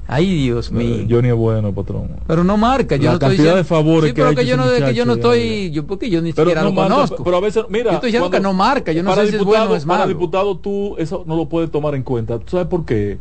Ay, 0.09 0.43
Dios 0.43 0.71
mío. 0.71 0.95
eh, 1.01 1.07
Johnny 1.09 1.27
es 1.27 1.35
bueno, 1.35 1.73
patrón. 1.73 2.11
Pero 2.25 2.43
no 2.43 2.55
marca, 2.55 2.95
yo 2.95 3.03
La 3.03 3.09
no 3.09 3.13
estoy 3.15 3.27
cantidad 3.29 3.43
diciendo- 3.43 3.57
de 3.57 3.63
favores 3.65 4.09
sí, 4.09 4.13
que 4.15 4.21
pero 4.21 4.33
que 4.35 4.41
hecho 4.41 4.49
yo 4.49 4.57
no, 4.57 4.63
que 4.85 4.93
yo 4.93 5.05
no 5.05 5.13
estoy, 5.13 5.71
yo 5.71 5.85
porque 5.85 6.09
yo 6.09 6.21
ni 6.21 6.31
Pero 6.31 6.45
siquiera 6.49 6.61
no 6.61 6.69
lo 6.69 6.73
marca, 6.75 6.93
conozco. 6.95 7.23
pero 7.25 7.37
a 7.37 7.41
veces, 7.41 7.63
mira, 7.69 7.89
yo 7.91 7.95
estoy 7.95 8.07
diciendo 8.07 8.29
cuando- 8.29 8.37
que 8.49 8.53
no 8.53 8.57
marca, 8.57 8.91
yo 8.93 9.03
no 9.03 9.09
para 9.09 9.23
sé 9.23 9.27
si 9.31 9.35
es 9.35 9.39
diputado, 9.41 9.65
bueno 9.65 9.73
o 9.73 9.77
es 9.77 9.85
Para 9.85 9.99
malo. 9.99 10.09
diputado 10.09 10.57
tú 10.59 10.95
eso 10.97 11.23
no 11.27 11.35
lo 11.35 11.49
puedes 11.49 11.69
tomar 11.71 11.93
en 11.93 12.03
cuenta. 12.03 12.39
¿Tú 12.39 12.45
sabes 12.51 12.67
por 12.67 12.85
qué? 12.85 13.19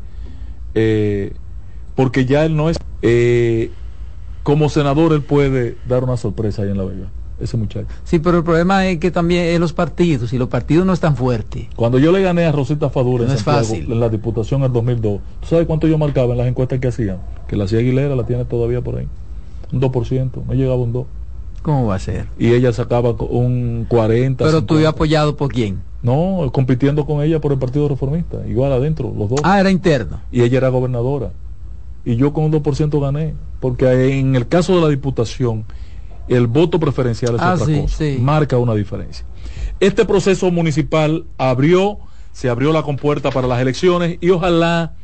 Eh, 0.74 1.32
porque 1.96 2.24
ya 2.26 2.44
él 2.44 2.56
no 2.56 2.70
es... 2.70 2.78
eh, 3.02 3.70
como 4.42 4.68
senador 4.68 5.12
él 5.12 5.22
puede 5.22 5.76
dar 5.88 6.04
una 6.04 6.16
sorpresa 6.16 6.62
ahí 6.62 6.70
en 6.70 6.78
La 6.78 6.84
Vega. 6.84 7.08
Ese 7.40 7.56
muchacho. 7.56 7.86
Sí, 8.04 8.18
pero 8.18 8.38
el 8.38 8.44
problema 8.44 8.86
es 8.86 8.98
que 8.98 9.10
también 9.10 9.44
es 9.46 9.60
los 9.60 9.72
partidos, 9.72 10.32
y 10.32 10.38
los 10.38 10.48
partidos 10.48 10.86
no 10.86 10.92
están 10.92 11.16
fuertes. 11.16 11.66
Cuando 11.76 11.98
yo 11.98 12.10
le 12.12 12.22
gané 12.22 12.46
a 12.46 12.52
Rosita 12.52 12.88
Fadura 12.88 13.24
en 13.24 13.28
No 13.28 13.34
es 13.34 13.42
Santiago, 13.42 13.92
en 13.92 14.00
la 14.00 14.08
diputación 14.08 14.60
en 14.60 14.66
el 14.66 14.72
2002, 14.72 15.20
¿tú 15.40 15.46
sabes 15.46 15.66
cuánto 15.66 15.86
yo 15.86 15.98
marcaba 15.98 16.32
en 16.32 16.38
las 16.38 16.46
encuestas 16.46 16.78
que 16.78 16.88
hacían? 16.88 17.18
Que 17.48 17.56
la 17.56 17.64
hacía 17.64 17.80
Aguilera, 17.80 18.14
la 18.16 18.24
tiene 18.24 18.44
todavía 18.46 18.80
por 18.80 18.96
ahí. 18.96 19.08
Un 19.72 19.80
2%, 19.80 20.30
no 20.46 20.54
llegaba 20.54 20.76
a 20.76 20.78
un 20.78 20.94
2%. 20.94 21.06
¿Cómo 21.62 21.86
va 21.88 21.96
a 21.96 21.98
ser? 21.98 22.26
Y 22.38 22.52
ella 22.52 22.72
sacaba 22.72 23.10
un 23.10 23.84
40. 23.88 24.44
Pero 24.44 24.62
tú 24.62 24.74
50. 24.74 24.88
apoyado 24.88 25.36
por 25.36 25.52
quién? 25.52 25.82
No, 26.02 26.48
compitiendo 26.52 27.04
con 27.04 27.20
ella 27.20 27.40
por 27.40 27.50
el 27.52 27.58
Partido 27.58 27.88
Reformista, 27.88 28.46
igual 28.46 28.72
adentro, 28.72 29.12
los 29.14 29.28
dos. 29.28 29.40
Ah, 29.42 29.58
era 29.58 29.70
interno. 29.70 30.20
Y 30.30 30.42
ella 30.42 30.58
era 30.58 30.68
gobernadora. 30.68 31.32
Y 32.06 32.16
yo 32.16 32.32
con 32.32 32.44
un 32.44 32.52
2% 32.52 32.98
gané. 33.00 33.34
Porque 33.60 34.18
en 34.18 34.34
el 34.36 34.46
caso 34.48 34.76
de 34.76 34.80
la 34.80 34.88
diputación, 34.88 35.66
el 36.28 36.46
voto 36.46 36.80
preferencial 36.80 37.34
es 37.34 37.40
Ah, 37.42 37.54
otra 37.54 37.66
sí, 37.66 37.80
cosa. 37.82 37.96
sí. 37.98 38.16
Marca 38.20 38.56
una 38.56 38.74
diferencia. 38.74 39.26
Este 39.80 40.06
proceso 40.06 40.50
municipal 40.50 41.26
abrió, 41.36 41.98
se 42.32 42.48
abrió 42.48 42.72
la 42.72 42.82
compuerta 42.82 43.30
para 43.30 43.46
las 43.48 43.60
elecciones 43.60 44.16
y 44.20 44.30
ojalá 44.30 44.94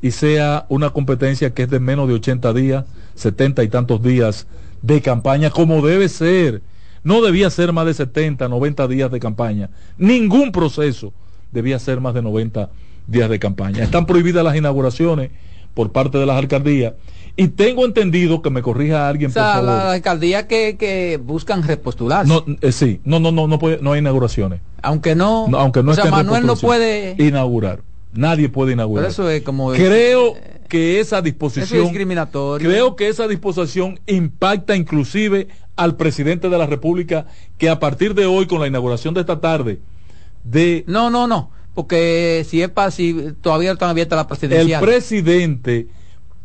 y 0.00 0.12
sea 0.12 0.64
una 0.68 0.90
competencia 0.90 1.52
que 1.54 1.64
es 1.64 1.70
de 1.70 1.80
menos 1.80 2.08
de 2.08 2.14
80 2.14 2.52
días, 2.52 2.84
70 3.16 3.62
y 3.64 3.68
tantos 3.68 4.02
días 4.02 4.46
de 4.82 5.00
campaña, 5.02 5.50
como 5.50 5.84
debe 5.86 6.08
ser. 6.08 6.62
No 7.02 7.20
debía 7.20 7.50
ser 7.50 7.72
más 7.72 7.84
de 7.86 7.94
70, 7.94 8.48
90 8.48 8.86
días 8.88 9.10
de 9.10 9.20
campaña. 9.20 9.70
Ningún 9.98 10.52
proceso 10.52 11.12
debía 11.52 11.78
ser 11.78 12.00
más 12.00 12.14
de 12.14 12.22
90 12.22 12.70
días 13.06 13.28
de 13.28 13.38
campaña. 13.38 13.82
Están 13.82 14.06
prohibidas 14.06 14.44
las 14.44 14.56
inauguraciones 14.56 15.30
por 15.74 15.92
parte 15.92 16.18
de 16.18 16.26
las 16.26 16.36
alcaldías 16.36 16.94
y 17.36 17.48
tengo 17.48 17.84
entendido 17.84 18.42
que 18.42 18.50
me 18.50 18.62
corrija 18.62 19.08
alguien, 19.08 19.30
O 19.30 19.34
sea, 19.34 19.42
por 19.44 19.52
favor. 19.52 19.66
la 19.66 19.92
alcaldía 19.92 20.46
que, 20.46 20.76
que 20.76 21.18
buscan 21.22 21.64
repostularse. 21.64 22.32
No, 22.32 22.44
eh, 22.60 22.70
sí, 22.70 23.00
no, 23.04 23.18
no, 23.18 23.32
no, 23.32 23.48
no, 23.48 23.58
puede, 23.58 23.78
no 23.80 23.92
hay 23.92 23.98
inauguraciones. 23.98 24.60
Aunque 24.82 25.16
no, 25.16 25.48
No, 25.48 25.58
aunque 25.58 25.82
no 25.82 25.90
o 25.92 25.94
sea, 25.94 26.04
Manuel 26.06 26.46
no 26.46 26.54
puede, 26.56 27.16
inaugurar. 27.18 27.80
Nadie 28.12 28.48
puede 28.48 28.74
inaugurar. 28.74 29.02
pero 29.04 29.10
eso 29.12 29.28
es 29.28 29.42
como 29.42 29.72
Creo 29.72 30.34
que 30.68 31.00
esa 31.00 31.16
eso 31.16 31.18
es 31.18 31.24
disposición 31.24 31.82
discriminatorio. 31.82 32.68
Creo 32.68 32.94
que 32.94 33.08
esa 33.08 33.26
disposición 33.26 33.98
impacta 34.06 34.76
inclusive 34.76 35.48
al 35.74 35.96
presidente 35.96 36.48
de 36.48 36.56
la 36.56 36.66
República 36.66 37.26
que 37.58 37.68
a 37.68 37.80
partir 37.80 38.14
de 38.14 38.26
hoy 38.26 38.46
con 38.46 38.60
la 38.60 38.68
inauguración 38.68 39.12
de 39.14 39.20
esta 39.20 39.40
tarde 39.40 39.80
de 40.44 40.84
No, 40.86 41.10
no, 41.10 41.26
no, 41.26 41.50
porque 41.74 42.44
si 42.48 42.62
es 42.62 42.68
para 42.70 42.90
si 42.90 43.32
todavía 43.40 43.72
están 43.72 43.90
abiertas 43.90 44.16
las 44.16 44.24
el 44.24 44.28
presidenciales. 44.28 44.80
presidente 44.88 45.88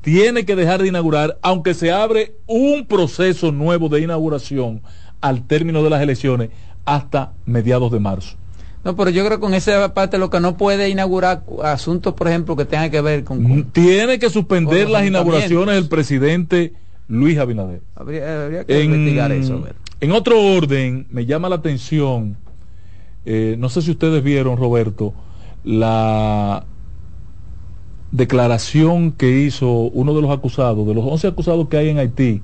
tiene 0.01 0.45
que 0.45 0.55
dejar 0.55 0.81
de 0.81 0.87
inaugurar 0.87 1.37
aunque 1.41 1.73
se 1.73 1.91
abre 1.91 2.33
un 2.47 2.85
proceso 2.87 3.51
nuevo 3.51 3.89
de 3.89 4.01
inauguración 4.01 4.81
al 5.21 5.45
término 5.45 5.83
de 5.83 5.89
las 5.89 6.01
elecciones 6.01 6.49
hasta 6.85 7.33
mediados 7.45 7.91
de 7.91 7.99
marzo. 7.99 8.35
No, 8.83 8.95
pero 8.95 9.09
yo 9.09 9.25
creo 9.25 9.37
que 9.37 9.41
con 9.41 9.53
esa 9.53 9.93
parte 9.93 10.17
lo 10.17 10.29
que 10.29 10.39
no 10.39 10.55
puede 10.55 10.87
inaugurar 10.89 11.43
asuntos, 11.63 12.13
por 12.13 12.29
ejemplo, 12.29 12.55
que 12.55 12.63
tengan 12.63 12.89
que 12.89 13.01
ver 13.01 13.25
con... 13.25 13.43
con- 13.43 13.63
Tiene 13.71 14.17
que 14.19 14.29
suspender 14.29 14.89
las 14.89 15.05
inauguraciones 15.05 15.75
el 15.75 15.89
presidente 15.89 16.73
Luis 17.09 17.37
Abinader. 17.37 17.81
habría, 17.95 18.45
habría 18.45 18.63
que 18.63 18.79
En, 18.81 18.85
investigar 18.93 19.31
eso. 19.33 19.55
a 19.55 19.65
ver. 19.65 19.75
en 19.99 20.11
otro 20.13 20.41
orden, 20.41 21.07
me 21.09 21.25
llama 21.25 21.49
la 21.49 21.55
atención, 21.57 22.37
eh, 23.31 23.55
no 23.59 23.69
sé 23.69 23.81
si 23.83 23.91
ustedes 23.91 24.23
vieron, 24.23 24.57
Roberto, 24.57 25.13
la 25.63 26.65
declaración 28.11 29.11
que 29.11 29.41
hizo 29.41 29.69
uno 29.71 30.13
de 30.15 30.21
los 30.21 30.31
acusados, 30.31 30.87
de 30.87 30.93
los 30.95 31.05
11 31.05 31.27
acusados 31.27 31.67
que 31.69 31.77
hay 31.77 31.89
en 31.89 31.99
Haití, 31.99 32.41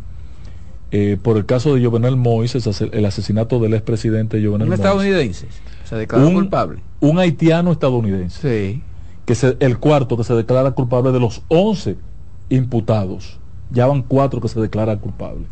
eh, 0.91 1.17
por 1.21 1.37
el 1.37 1.45
caso 1.45 1.73
de 1.75 1.83
Jovenel 1.83 2.15
Moïse, 2.15 2.59
el 2.91 3.05
asesinato 3.05 3.59
del 3.59 3.73
expresidente 3.73 4.37
Jovenel 4.37 4.67
Un 4.67 4.73
Moïse. 4.73 4.75
estadounidense 4.75 5.47
se 5.83 5.95
declaró 5.95 6.27
Un- 6.27 6.33
culpable. 6.35 6.79
Un 6.99 7.19
haitiano 7.19 7.71
estadounidense. 7.71 8.41
Sí. 8.75 8.81
Que 9.25 9.33
se- 9.35 9.57
el 9.59 9.79
cuarto 9.79 10.17
que 10.17 10.23
se 10.23 10.33
declara 10.35 10.71
culpable 10.71 11.11
de 11.11 11.19
los 11.19 11.41
11 11.47 11.97
imputados. 12.49 13.39
Ya 13.71 13.87
van 13.87 14.03
cuatro 14.03 14.39
que 14.39 14.47
se 14.47 14.59
declaran 14.61 14.99
culpables. 14.99 15.47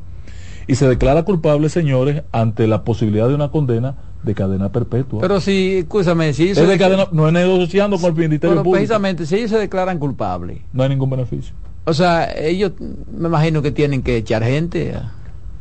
Y 0.68 0.76
se 0.76 0.88
declara 0.88 1.24
culpable, 1.24 1.70
señores, 1.70 2.24
ante 2.32 2.68
la 2.68 2.84
posibilidad 2.84 3.28
de 3.28 3.36
una 3.36 3.50
condena 3.50 3.96
de 4.24 4.34
cadena 4.36 4.72
perpetua. 4.72 5.20
Pero 5.22 5.40
si, 5.42 5.80
escúchame, 5.80 6.34
si 6.34 6.44
ellos 6.44 6.58
es 6.58 6.64
se 6.64 6.68
de 6.70 6.76
dec- 6.76 6.80
cadena, 6.80 7.08
no 7.12 7.28
es 7.28 7.34
negociando 7.34 7.98
con 7.98 8.12
el 8.12 8.16
Ministerio 8.16 8.52
pero 8.56 8.64
Público. 8.64 8.78
precisamente 8.80 9.26
si 9.26 9.36
ellos 9.36 9.52
se 9.52 9.58
declaran 9.60 10.00
culpables, 10.00 10.62
No 10.72 10.84
hay 10.84 10.90
ningún 10.90 11.10
beneficio. 11.10 11.54
o 11.86 11.94
sea, 11.94 12.32
ellos 12.38 12.72
me 13.12 13.28
imagino 13.28 13.62
que 13.62 13.72
tienen 13.72 14.02
que 14.02 14.18
echar 14.18 14.44
gente. 14.44 14.94
a- 14.96 15.12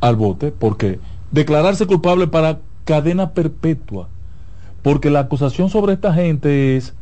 Al 0.01 0.15
bote, 0.15 0.51
porque 0.51 0.99
declararse 1.31 1.85
culpable 1.85 2.27
para 2.27 2.59
cadena 2.85 3.31
perpetua. 3.31 4.07
Porque 4.81 5.09
la 5.09 5.19
acusación 5.21 5.69
sobre 5.69 5.93
esta 5.93 6.13
gente 6.13 6.75
es 6.75 6.93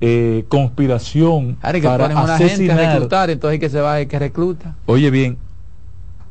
eh, 0.00 0.44
conspiración 0.48 1.56
Ahora 1.62 1.80
que 1.80 1.86
para 1.88 2.04
ponen 2.04 2.18
una 2.18 2.38
gente 2.38 2.70
a 2.70 2.74
asesinar. 2.74 2.92
reclutar, 2.94 3.30
entonces 3.30 3.58
que 3.58 3.68
se 3.68 3.80
va 3.80 4.04
que 4.04 4.18
recluta. 4.18 4.76
Oye 4.86 5.10
bien, 5.10 5.36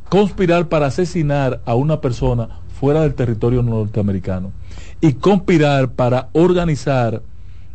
conspirar 0.10 0.69
para 0.69 0.88
asesinar 0.88 1.61
a 1.65 1.76
una 1.76 1.99
persona 1.99 2.48
fuera 2.80 3.02
del 3.02 3.16
territorio 3.16 3.64
norteamericano 3.64 4.52
y 5.02 5.14
conspirar 5.14 5.91
para 5.91 6.30
organizar 6.34 7.22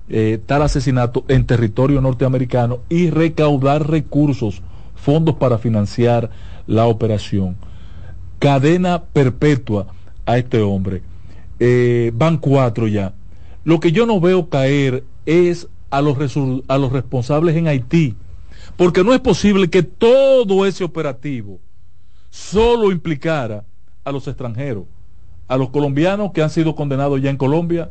eh, 0.09 0.41
tal 0.47 0.62
asesinato 0.62 1.24
en 1.29 1.45
territorio 1.45 2.01
norteamericano 2.01 2.81
y 2.89 3.11
recaudar 3.11 3.89
recursos, 3.89 4.62
fondos 4.95 5.37
para 5.37 5.59
financiar 5.59 6.31
la 6.66 6.87
operación. 6.87 7.57
Cadena 8.39 9.03
perpetua 9.12 9.89
a 10.24 10.39
este 10.39 10.61
hombre. 10.61 11.03
Eh, 11.59 12.12
van 12.15 12.39
cuatro 12.39 12.87
ya. 12.87 13.12
Lo 13.65 13.81
que 13.81 13.93
yo 13.93 14.07
no 14.07 14.20
veo 14.20 14.49
caer 14.49 15.05
es 15.27 15.69
a 15.91 16.01
los, 16.01 16.16
a 16.69 16.79
los 16.79 16.93
responsables 16.93 17.57
en 17.57 17.69
Haití, 17.69 18.16
porque 18.77 19.05
no 19.05 19.12
es 19.15 19.20
posible 19.20 19.69
que 19.69 19.83
todo 19.83 20.65
ese 20.66 20.85
operativo 20.85 21.59
solo 22.31 22.91
implicara 22.91 23.65
a 24.05 24.12
los 24.12 24.27
extranjeros, 24.29 24.85
a 25.49 25.57
los 25.57 25.70
colombianos 25.70 26.33
que 26.33 26.43
han 26.43 26.51
sido 26.51 26.74
condenados 26.74 27.20
ya 27.23 27.31
en 27.31 27.37
Colombia, 27.37 27.91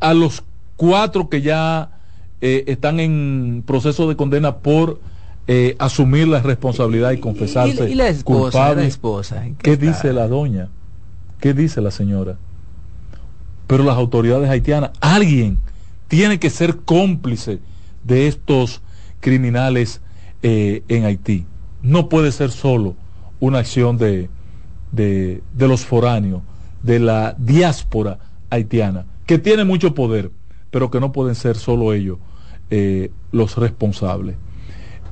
a 0.00 0.14
los 0.14 0.42
cuatro 0.76 1.28
que 1.28 1.42
ya 1.42 1.98
eh, 2.40 2.64
están 2.68 3.00
en 3.00 3.62
proceso 3.66 4.08
de 4.08 4.16
condena 4.16 4.58
por 4.58 5.00
eh, 5.46 5.76
asumir 5.78 6.28
la 6.28 6.40
responsabilidad 6.40 7.10
y 7.12 7.18
confesarse 7.18 7.88
Y, 7.88 7.92
y 7.92 7.94
la 7.94 8.08
esposa, 8.08 8.40
culpables. 8.42 8.84
la 8.84 8.88
esposa. 8.88 9.46
¿en 9.46 9.56
¿Qué 9.56 9.76
dice 9.76 10.12
la 10.12 10.28
doña? 10.28 10.68
¿Qué 11.40 11.52
dice 11.54 11.80
la 11.80 11.90
señora? 11.90 12.36
Pero 13.66 13.84
las 13.84 13.96
autoridades 13.96 14.48
haitianas, 14.48 14.90
alguien 15.00 15.58
tiene 16.08 16.38
que 16.38 16.50
ser 16.50 16.76
cómplice 16.78 17.60
de 18.04 18.26
estos 18.26 18.80
criminales 19.20 20.00
eh, 20.42 20.82
en 20.88 21.04
Haití. 21.04 21.46
No 21.82 22.08
puede 22.08 22.32
ser 22.32 22.50
solo 22.50 22.94
una 23.38 23.58
acción 23.60 23.96
de, 23.96 24.28
de, 24.92 25.42
de 25.54 25.68
los 25.68 25.84
foráneos, 25.84 26.42
de 26.82 26.98
la 26.98 27.34
diáspora 27.38 28.18
haitiana, 28.50 29.06
que 29.26 29.38
tiene 29.38 29.64
mucho 29.64 29.94
poder, 29.94 30.30
pero 30.70 30.90
que 30.90 31.00
no 31.00 31.12
pueden 31.12 31.34
ser 31.34 31.56
solo 31.56 31.92
ellos 31.92 32.18
eh, 32.70 33.10
los 33.32 33.56
responsables. 33.56 34.36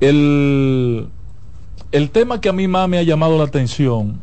El, 0.00 1.08
el 1.92 2.10
tema 2.10 2.40
que 2.40 2.48
a 2.48 2.52
mí 2.52 2.68
más 2.68 2.88
me 2.88 2.98
ha 2.98 3.02
llamado 3.02 3.36
la 3.38 3.44
atención 3.44 4.20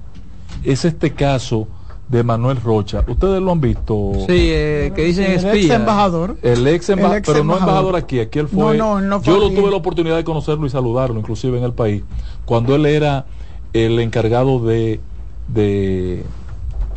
es 0.64 0.86
este 0.86 1.14
caso 1.14 1.68
de 2.08 2.24
Manuel 2.24 2.58
Rocha. 2.62 3.04
¿Ustedes 3.08 3.42
lo 3.42 3.52
han 3.52 3.62
visto? 3.62 4.12
Sí, 4.28 4.50
eh, 4.52 4.92
que 4.96 5.06
dicen 5.06 5.26
El 5.26 5.32
ex 5.34 5.44
espía. 5.44 5.76
embajador. 5.76 6.38
El 6.44 6.68
ex 6.68 6.90
embajador, 6.90 7.16
El 7.16 7.20
ex 7.20 7.28
pero 7.28 7.44
no 7.44 7.58
embajador. 7.58 7.96
aquí, 7.96 8.20
aquí 8.20 8.40
él 8.40 8.48
fue. 8.48 8.78
No, 8.78 8.94
no, 8.94 9.00
él 9.00 9.10
no 9.10 9.22
fue 9.22 9.34
yo 9.34 9.40
lo 9.40 9.50
tuve 9.50 9.70
la 9.72 9.78
oportunidad 9.78 10.16
de 10.16 10.24
conocerlo 10.24 10.66
y 10.66 10.70
saludarlo, 10.70 11.20
inclusive 11.20 11.58
en 11.58 11.64
el 11.64 11.74
país, 11.74 12.04
cuando 12.46 12.76
él 12.76 12.86
era 12.86 13.26
el 13.74 14.00
encargado 14.00 14.60
de, 14.60 15.02
de, 15.48 16.24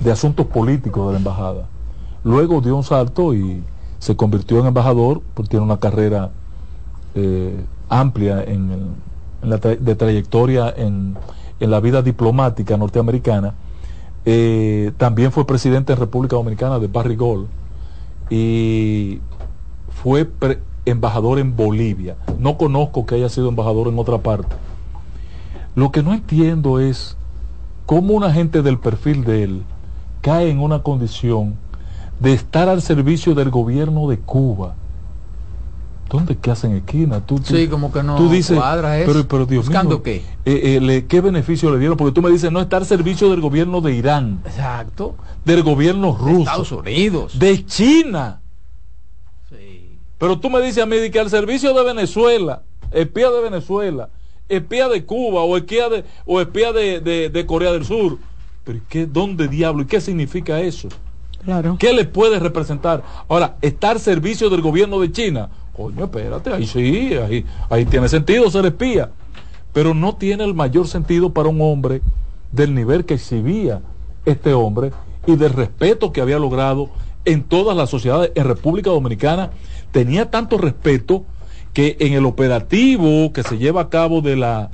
de 0.01 0.13
asuntos 0.13 0.47
políticos 0.47 1.07
de 1.07 1.13
la 1.13 1.19
embajada. 1.19 1.67
Luego 2.25 2.61
dio 2.61 2.77
un 2.77 2.85
salto 2.85 3.35
y 3.35 3.63
se 3.99 4.17
convirtió 4.17 4.59
en 4.61 4.67
embajador, 4.67 5.23
porque 5.35 5.51
tiene 5.51 5.65
una 5.65 5.79
carrera 5.79 6.31
eh, 7.15 7.65
amplia 7.89 8.43
en, 8.45 8.71
el- 8.71 9.49
la 9.51 9.59
de 9.59 9.95
trayectoria 9.95 10.73
en, 10.77 11.17
en 11.61 11.71
la 11.71 11.81
vida 11.81 12.03
diplomática 12.03 12.77
norteamericana. 12.77 13.55
Eh, 14.25 14.93
también 14.99 15.33
fue 15.33 15.47
presidente 15.47 15.93
en 15.93 15.99
República 15.99 16.37
Dominicana 16.37 16.79
de 16.79 16.87
Barry 16.89 17.17
Gold 17.17 17.47
y 18.31 19.21
fue 20.03 20.29
embajador 20.85 21.39
en 21.39 21.57
Bolivia. 21.57 22.17
No 22.39 22.59
conozco 22.59 23.07
que 23.07 23.15
haya 23.15 23.29
sido 23.29 23.49
embajador 23.49 23.89
en 23.89 23.99
otra 23.99 24.19
parte. 24.19 24.55
Lo 25.75 25.93
que 25.93 26.03
no 26.03 26.13
entiendo 26.15 26.81
es 26.81 27.17
cómo 27.89 28.13
una 28.13 28.31
gente 28.35 28.61
del 28.61 28.79
perfil 28.79 29.25
de 29.25 29.45
él 29.45 29.63
cae 30.21 30.51
en 30.51 30.59
una 30.61 30.83
condición 30.83 31.55
de 32.21 32.35
estar 32.35 32.69
al 32.69 32.83
servicio 32.83 33.35
del 33.35 33.49
gobierno 33.49 34.09
de 34.11 34.19
Cuba. 34.19 34.75
¿Dónde 36.11 36.37
que 36.37 36.51
hacen 36.51 36.73
esquina? 36.77 37.21
Tú, 37.25 37.37
tú- 37.41 37.55
Sí, 37.57 37.67
como 37.67 37.91
que 37.91 38.03
no 38.03 38.17
tú 38.17 38.29
dices, 38.29 38.59
cuadra 38.59 38.99
eso. 38.99 39.11
pero, 39.11 39.27
pero 39.27 39.47
Dios 39.47 39.65
¿Buscando 39.65 39.95
mío, 39.97 40.03
qué? 40.03 40.17
eh, 40.45 40.77
eh, 40.77 40.81
le- 40.83 41.07
¿qué 41.07 41.23
beneficio 41.23 41.71
le 41.71 41.79
dieron? 41.79 41.97
Porque 41.97 42.13
tú 42.13 42.21
me 42.21 42.31
dices, 42.31 42.53
no 42.53 42.61
está 42.61 42.77
al 42.77 42.85
servicio 42.85 43.31
del 43.31 43.41
gobierno 43.41 43.81
de 43.81 43.95
Irán, 43.95 44.41
Exacto. 44.45 45.15
del 45.47 45.63
gobierno 45.63 46.15
ruso, 46.15 46.41
Estados 46.41 46.73
Unidos. 46.73 47.39
de 47.39 47.65
China. 47.65 48.43
Pero 50.19 50.39
tú 50.41 50.51
me 50.51 50.61
dices 50.61 50.83
a 50.83 50.87
mí 50.87 50.97
que 51.11 51.21
al 51.21 51.31
servicio 51.31 51.73
de 51.73 51.85
Venezuela, 51.85 52.65
espía 52.91 53.31
de 53.31 53.41
Venezuela, 53.41 54.11
espía 54.49 54.89
de 54.89 55.05
Cuba 55.05 55.43
o 55.43 55.57
espía 55.57 55.89
de, 55.89 56.05
o 56.27 56.41
espía 56.41 56.73
de, 56.73 57.01
de- 57.01 57.29
de 57.31 57.47
Corea 57.47 57.73
del 57.73 57.85
Sur. 57.85 58.19
Pero 58.65 58.79
¿y 58.79 58.83
qué, 58.89 59.07
¿dónde 59.07 59.49
diablo? 59.49 59.83
¿Y 59.83 59.87
qué 59.87 60.01
significa 60.01 60.61
eso? 60.61 60.89
Claro. 61.45 61.77
¿Qué 61.79 61.93
le 61.93 62.05
puede 62.05 62.39
representar? 62.39 63.03
Ahora, 63.29 63.57
estar 63.63 63.93
al 63.93 64.01
servicio 64.01 64.51
del 64.51 64.61
gobierno 64.61 64.99
de 65.01 65.11
China. 65.13 65.49
Coño, 65.77 66.05
espérate, 66.05 66.53
ahí 66.53 66.67
sí, 66.67 67.15
ahí, 67.15 67.47
ahí 67.71 67.85
tiene 67.85 68.09
sentido 68.09 68.51
ser 68.51 68.67
espía. 68.67 69.11
Pero 69.73 69.95
no 69.95 70.17
tiene 70.17 70.45
el 70.45 70.55
mayor 70.55 70.89
sentido 70.89 71.31
para 71.33 71.49
un 71.49 71.61
hombre 71.61 72.03
del 72.51 72.75
nivel 72.75 73.05
que 73.05 73.15
exhibía 73.15 73.81
este 74.25 74.53
hombre 74.53 74.91
y 75.27 75.37
del 75.37 75.53
respeto 75.53 76.13
que 76.13 76.21
había 76.21 76.39
logrado 76.39 76.91
en 77.25 77.45
todas 77.45 77.77
las 77.77 77.89
sociedades 77.91 78.33
en 78.35 78.45
República 78.45 78.91
Dominicana. 78.91 79.51
Tenía 79.93 80.31
tanto 80.31 80.59
respeto 80.59 81.25
que 81.73 81.97
en 82.01 82.13
el 82.15 82.25
operativo 82.27 83.33
que 83.33 83.43
se 83.43 83.59
lleva 83.59 83.83
a 83.83 83.89
cabo 83.89 84.21
de 84.21 84.37
la, 84.37 84.71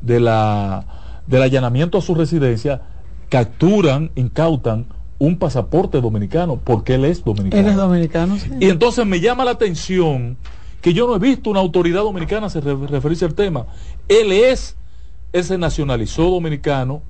de 0.00 0.20
la, 0.20 0.86
del 1.26 1.42
allanamiento 1.42 1.98
a 1.98 2.00
su 2.00 2.14
residencia, 2.14 2.82
capturan, 3.28 4.10
incautan 4.14 4.86
un 5.18 5.38
pasaporte 5.38 6.00
dominicano 6.00 6.60
porque 6.62 6.94
él 6.94 7.04
es 7.04 7.24
dominicano. 7.24 7.62
Él 7.62 7.68
es 7.70 7.76
dominicano, 7.76 8.36
sí. 8.38 8.50
Y 8.60 8.68
entonces 8.68 9.04
me 9.06 9.20
llama 9.20 9.44
la 9.44 9.52
atención 9.52 10.36
que 10.80 10.92
yo 10.92 11.06
no 11.06 11.16
he 11.16 11.18
visto 11.18 11.50
una 11.50 11.60
autoridad 11.60 12.02
dominicana 12.02 12.48
se 12.48 12.60
re- 12.60 12.86
referirse 12.86 13.24
al 13.24 13.34
tema. 13.34 13.66
Él 14.08 14.30
es, 14.32 14.76
él 15.32 15.42
se 15.44 15.58
nacionalizó 15.58 16.30
dominicano 16.30 17.02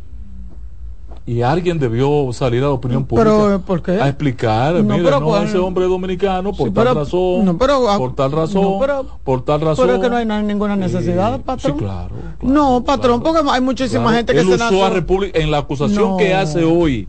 y 1.29 1.43
alguien 1.43 1.79
debió 1.81 2.33
salir 2.33 2.61
a 2.63 2.67
la 2.67 2.71
opinión 2.73 3.05
pública 3.05 3.31
Pero, 3.31 3.61
¿por 3.67 3.83
qué? 3.83 4.01
a 4.01 4.07
explicar, 4.09 4.75
No, 4.77 4.97
pero 4.97 5.19
no, 5.21 5.27
bueno. 5.27 5.45
ese 5.49 5.59
hombre 5.59 5.87
dominicano 5.87 6.53
por 6.53 6.69
Sí, 6.69 6.75
tal 6.75 6.85
pero- 6.85 6.95
razón, 7.01 7.45
no, 7.45 7.59
pero, 7.59 7.91
ah, 7.91 7.99
por 7.99 8.15
tal 8.15 8.31
razón, 8.33 8.63
no, 8.63 8.79
pero- 8.81 9.07
por 9.25 9.45
tal 9.45 9.61
razón. 9.61 9.87
Pero 9.87 9.97
es 9.99 10.03
que 10.05 10.09
no 10.11 10.17
hay 10.17 10.25
na- 10.27 10.43
ninguna 10.43 10.77
necesidad, 10.77 11.41
patrón. 11.41 11.73
Sí, 11.79 11.85
claro. 11.85 12.15
no, 12.43 12.85
patrón, 12.85 13.23
porque 13.23 13.41
hay 13.51 13.61
muchísima 13.61 14.03
Claro, 14.05 14.17
gente 14.19 14.33
que 14.35 14.39
él 14.41 14.47
se 14.47 14.55
usó 14.55 14.65
nació- 14.65 14.85
a 14.85 14.91
República 14.91 15.39
en 15.41 15.51
la 15.51 15.59
acusación 15.59 16.11
No. 16.11 16.17
que 16.17 16.33
hace 16.33 16.63
hoy 16.65 17.09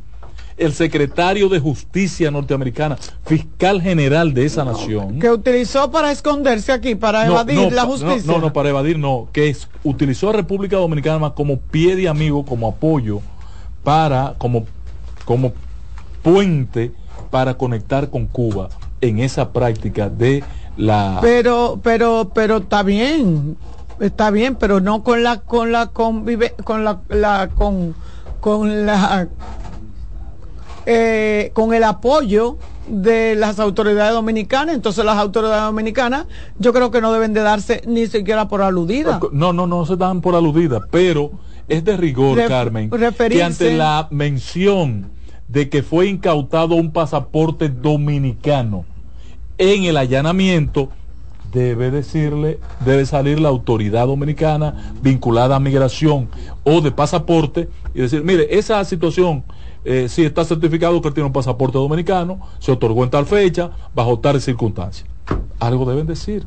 el 0.57 0.73
secretario 0.73 1.47
de 1.49 1.59
Justicia 1.59 2.31
norteamericana, 2.31 2.97
fiscal 3.23 3.79
general 3.83 4.33
de 4.33 4.45
esa 4.47 4.65
nación. 4.65 5.19
que 5.19 5.29
utilizó 5.29 5.91
para 5.91 6.11
esconderse 6.11 6.71
aquí, 6.71 6.95
para 6.95 7.23
No, 7.25 7.33
evadir 7.33 7.59
no, 7.59 7.69
la 7.69 7.83
justicia. 7.83 8.23
No, 8.33 8.39
no, 8.39 8.51
para 8.51 8.69
evadir 8.69 8.97
no, 8.97 9.27
que 9.31 9.49
es, 9.49 9.69
utilizó 9.83 10.31
a 10.31 10.33
República 10.33 10.77
Dominicana 10.77 11.29
como 11.35 11.57
pie 11.59 11.95
de 11.95 12.09
amigo, 12.09 12.43
como 12.43 12.67
apoyo 12.67 13.19
para, 13.87 14.35
como, 14.37 14.65
como 15.23 15.53
puente 16.21 16.91
para 17.31 17.53
conectar 17.53 18.09
con 18.09 18.25
Cuba 18.25 18.67
en 18.99 19.19
esa 19.19 19.53
práctica 19.53 20.09
de 20.09 20.43
la 20.75 21.19
Pero, 21.21 21.79
pero, 21.81 22.29
pero 22.33 22.57
está 22.57 22.83
bien, 22.83 23.55
está 24.01 24.29
bien, 24.29 24.55
pero 24.55 24.81
no 24.81 25.05
con 25.05 25.23
la, 25.23 25.39
con 25.39 25.71
la 25.71 25.87
convive, 25.87 26.53
con 26.65 26.83
la, 26.83 26.99
la 27.07 27.47
con, 27.55 27.95
con 28.41 28.85
la, 28.85 29.29
eh, 30.85 31.51
con 31.53 31.73
el 31.73 31.85
apoyo 31.85 32.57
de 32.89 33.35
las 33.35 33.57
autoridades 33.57 34.11
dominicanas. 34.11 34.75
Entonces 34.75 35.05
las 35.05 35.17
autoridades 35.17 35.63
dominicanas, 35.63 36.25
yo 36.59 36.73
creo 36.73 36.91
que 36.91 36.99
no 36.99 37.13
deben 37.13 37.31
de 37.31 37.39
darse 37.39 37.81
ni 37.87 38.07
siquiera 38.07 38.49
por 38.49 38.61
aludida. 38.61 39.21
No, 39.31 39.53
no, 39.53 39.65
no 39.65 39.85
se 39.85 39.95
dan 39.95 40.19
por 40.19 40.35
aludida, 40.35 40.81
pero 40.91 41.31
es 41.67 41.83
de 41.83 41.97
rigor, 41.97 42.37
Carmen, 42.47 42.89
que 42.89 42.97
referirse- 42.97 43.43
ante 43.43 43.75
la 43.77 44.07
mención 44.11 45.11
de 45.47 45.69
que 45.69 45.83
fue 45.83 46.07
incautado 46.07 46.75
un 46.75 46.91
pasaporte 46.91 47.69
dominicano 47.69 48.85
en 49.57 49.83
el 49.85 49.97
allanamiento, 49.97 50.89
debe 51.51 51.89
decirle, 51.91 52.59
debe 52.85 53.05
salir 53.05 53.39
la 53.39 53.49
autoridad 53.49 54.05
dominicana 54.07 54.93
vinculada 55.01 55.55
a 55.55 55.59
migración 55.59 56.29
o 56.63 56.81
de 56.81 56.91
pasaporte 56.91 57.69
y 57.95 58.01
decir, 58.01 58.23
mire, 58.23 58.47
esa 58.57 58.83
situación, 58.83 59.43
eh, 59.85 60.07
si 60.09 60.25
está 60.25 60.43
certificado 60.43 61.01
que 61.01 61.11
tiene 61.11 61.27
un 61.27 61.33
pasaporte 61.33 61.77
dominicano, 61.77 62.39
se 62.59 62.71
otorgó 62.73 63.03
en 63.05 63.09
tal 63.09 63.25
fecha, 63.25 63.71
bajo 63.95 64.19
tales 64.19 64.43
circunstancias. 64.43 65.07
Algo 65.59 65.85
deben 65.89 66.05
decir. 66.05 66.45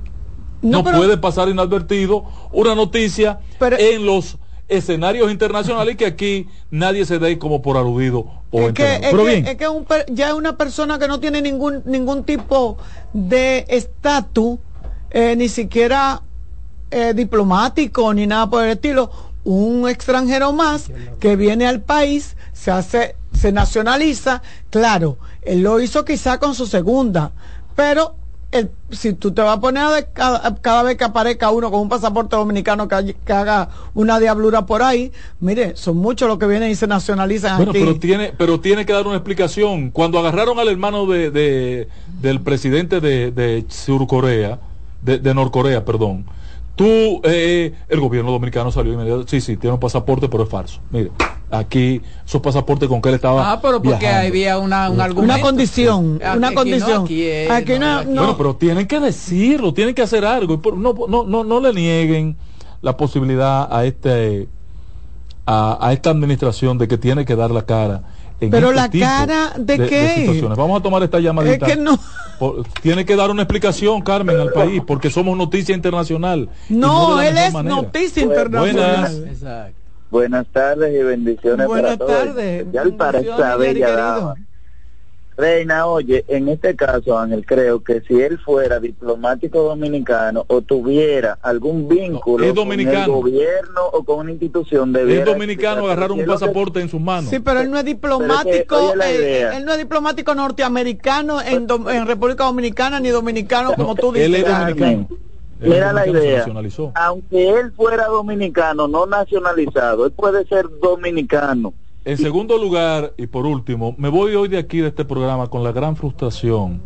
No, 0.62 0.78
No, 0.78 0.84
pero- 0.84 0.98
puede 0.98 1.16
pasar 1.16 1.48
inadvertido 1.48 2.24
una 2.52 2.74
noticia 2.74 3.40
en 3.80 4.04
los 4.04 4.36
escenarios 4.70 5.30
internacionales 5.30 5.96
que 5.96 6.06
aquí 6.06 6.48
nadie 6.70 7.04
se 7.04 7.18
dé 7.18 7.38
como 7.38 7.60
por 7.60 7.76
aludido 7.76 8.24
o 8.50 8.68
Es 8.68 8.72
que, 8.72 8.94
es 8.96 9.00
Pero 9.10 9.24
que- 9.24 9.30
bien, 9.30 9.46
es 9.46 9.56
que 9.56 9.68
un 9.68 9.84
per- 9.84 10.06
ya 10.08 10.28
es 10.28 10.34
una 10.34 10.56
persona 10.56 10.98
que 10.98 11.06
no 11.08 11.20
tiene 11.20 11.42
ningún 11.42 11.82
ningún 11.84 12.24
tipo 12.24 12.78
de 13.12 13.64
estatus, 13.68 14.58
eh, 15.10 15.34
ni 15.36 15.48
siquiera 15.48 16.22
eh, 16.90 17.12
diplomático 17.14 18.12
ni 18.14 18.26
nada 18.26 18.48
por 18.48 18.64
el 18.64 18.70
estilo. 18.70 19.10
Un 19.44 19.88
extranjero 19.88 20.52
más 20.52 20.90
que 21.18 21.34
viene 21.36 21.66
al 21.66 21.80
país, 21.80 22.36
se 22.52 22.70
hace, 22.70 23.16
se 23.32 23.52
nacionaliza. 23.52 24.42
Claro, 24.70 25.16
él 25.42 25.62
lo 25.62 25.80
hizo 25.80 26.04
quizá 26.04 26.38
con 26.38 26.54
su 26.54 26.66
segunda, 26.66 27.32
pero 27.74 28.16
el- 28.52 28.70
si 28.90 29.12
tú 29.12 29.30
te 29.32 29.42
vas 29.42 29.56
a 29.56 29.60
poner 29.60 29.82
a 29.84 30.02
cada, 30.02 30.54
cada 30.56 30.82
vez 30.82 30.96
que 30.96 31.04
aparezca 31.04 31.50
uno 31.50 31.70
con 31.70 31.80
un 31.80 31.88
pasaporte 31.88 32.34
dominicano 32.34 32.88
que, 32.88 33.14
haga 33.32 33.68
una 33.94 34.18
diablura 34.18 34.66
por 34.66 34.82
ahí, 34.82 35.12
mire, 35.38 35.76
son 35.76 35.96
muchos 35.98 36.28
los 36.28 36.38
que 36.38 36.46
vienen 36.46 36.70
y 36.70 36.74
se 36.74 36.86
nacionalizan 36.88 37.56
bueno, 37.58 37.70
aquí. 37.70 37.80
pero 37.80 37.96
tiene, 37.98 38.32
pero 38.36 38.60
tiene 38.60 38.84
que 38.84 38.92
dar 38.92 39.06
una 39.06 39.16
explicación. 39.16 39.90
Cuando 39.90 40.18
agarraron 40.18 40.58
al 40.58 40.68
hermano 40.68 41.06
de, 41.06 41.30
de- 41.30 41.88
del 42.20 42.40
presidente 42.40 43.00
de, 43.00 43.30
de 43.30 43.64
Surcorea, 43.68 44.58
de, 45.02 45.18
de 45.18 45.34
Norcorea, 45.34 45.84
perdón, 45.84 46.26
tú, 46.76 47.20
eh, 47.24 47.74
el 47.88 48.00
gobierno 48.00 48.30
dominicano 48.32 48.70
salió 48.72 48.92
inmediato, 48.92 49.26
sí, 49.26 49.40
sí, 49.40 49.56
tiene 49.56 49.74
un 49.74 49.80
pasaporte, 49.80 50.28
pero 50.28 50.44
es 50.44 50.48
falso. 50.48 50.80
Mire, 50.90 51.10
aquí, 51.50 52.00
esos 52.26 52.40
pasaportes 52.40 52.88
con 52.88 53.02
que 53.02 53.08
él 53.10 53.16
estaba 53.16 53.52
Ah, 53.52 53.60
pero 53.60 53.82
porque 53.82 53.98
viajando. 53.98 54.28
había 54.28 54.58
una, 54.58 54.88
un 54.90 55.00
argumento. 55.00 55.34
Una 55.34 55.42
condición, 55.42 56.20
Aquí- 56.22 56.38
una 56.38 56.46
aquí 56.48 56.54
no, 56.54 56.60
condición. 56.60 57.02
aquí 57.04 57.22
es- 57.26 57.50
Aquí 57.50 57.78
no- 57.78 57.98
aquí- 57.98 58.08
no- 58.08 58.20
Bueno, 58.22 58.36
pero 58.36 58.56
tienen 58.56 58.86
que 58.86 59.00
decirlo, 59.00 59.74
tienen 59.74 59.94
que 59.94 60.02
hacer 60.02 60.24
algo. 60.24 60.60
No, 60.76 60.94
no, 61.08 61.24
no, 61.24 61.44
no 61.44 61.60
le 61.60 61.72
nieguen 61.74 62.36
la 62.82 62.96
posibilidad 62.96 63.68
a 63.74 63.84
este 63.84 64.48
a, 65.46 65.78
a 65.84 65.92
esta 65.92 66.10
administración 66.10 66.78
de 66.78 66.86
que 66.86 66.96
tiene 66.96 67.24
que 67.24 67.34
dar 67.34 67.50
la 67.50 67.62
cara. 67.66 68.02
En 68.40 68.50
Pero 68.50 68.68
este 68.68 68.76
la 68.80 68.88
tipo 68.88 69.04
cara, 69.04 69.52
¿de 69.58 69.78
qué? 69.86 70.14
situaciones. 70.20 70.56
Vamos 70.56 70.80
a 70.80 70.82
tomar 70.82 71.02
esta 71.02 71.20
llamadita. 71.20 71.66
Es 71.66 71.74
que 71.74 71.80
no- 71.80 71.98
Por- 72.38 72.64
tiene 72.80 73.04
que 73.04 73.14
dar 73.16 73.30
una 73.30 73.42
explicación, 73.42 74.00
Carmen, 74.00 74.38
al 74.40 74.50
país, 74.50 74.82
porque 74.86 75.10
somos 75.10 75.36
noticia 75.36 75.74
internacional. 75.74 76.48
No, 76.70 77.16
de 77.16 77.24
la 77.24 77.28
él 77.30 77.38
es 77.48 77.52
manera. 77.52 77.76
noticia 77.76 78.22
internacional. 78.22 79.10
Buenas. 79.20 79.72
Buenas 80.10 80.46
tardes 80.48 80.92
y 80.98 81.02
bendiciones 81.04 81.66
Buenas 81.66 81.96
para 81.98 81.98
todos. 81.98 82.24
tardes. 82.34 82.66
Ya 82.72 82.82
para 82.96 83.20
esta 83.20 83.56
Bendiciones, 83.56 83.58
bella 83.58 83.86
querido. 83.86 83.96
dama. 83.96 84.34
Reina, 85.40 85.86
oye, 85.86 86.24
en 86.28 86.48
este 86.50 86.76
caso, 86.76 87.18
Ángel, 87.18 87.46
creo 87.46 87.82
que 87.82 88.02
si 88.02 88.20
él 88.20 88.38
fuera 88.38 88.78
diplomático 88.78 89.62
dominicano 89.62 90.44
o 90.48 90.60
tuviera 90.60 91.38
algún 91.42 91.88
vínculo 91.88 92.44
con 92.54 92.70
el 92.72 93.10
gobierno 93.10 93.80
o 93.92 94.04
con 94.04 94.18
una 94.20 94.30
institución 94.32 94.92
de 94.92 95.18
Es 95.20 95.24
dominicano 95.24 95.86
agarrar 95.86 96.12
un 96.12 96.24
pasaporte 96.26 96.80
en 96.80 96.88
sus 96.90 97.00
manos. 97.00 97.30
Sí, 97.30 97.40
pero 97.40 97.60
él 97.60 97.70
no 97.70 97.78
es 97.78 97.84
diplomático, 97.86 98.92
eh, 99.02 99.14
idea. 99.16 99.56
él 99.56 99.64
no 99.64 99.72
es 99.72 99.78
diplomático 99.78 100.34
norteamericano 100.34 101.40
en, 101.40 101.66
dom- 101.66 101.90
en 101.90 102.06
República 102.06 102.44
Dominicana 102.44 103.00
ni 103.00 103.08
dominicano 103.08 103.72
como 103.74 103.94
tú 103.94 104.14
él 104.14 104.32
dices. 104.32 104.46
es 104.46 104.58
dominicano. 104.58 105.08
Él 105.62 105.68
Mira 105.70 105.92
la 105.92 106.06
idea. 106.06 106.44
Aunque 106.94 107.48
él 107.50 107.72
fuera 107.72 108.06
dominicano, 108.06 108.88
no 108.88 109.06
nacionalizado, 109.06 110.06
él 110.06 110.12
puede 110.12 110.46
ser 110.46 110.66
dominicano. 110.82 111.72
En 112.04 112.16
segundo 112.16 112.56
lugar, 112.56 113.12
y 113.18 113.26
por 113.26 113.44
último, 113.44 113.94
me 113.98 114.08
voy 114.08 114.34
hoy 114.34 114.48
de 114.48 114.56
aquí, 114.58 114.78
de 114.78 114.88
este 114.88 115.04
programa, 115.04 115.48
con 115.48 115.62
la 115.62 115.72
gran 115.72 115.96
frustración 115.96 116.80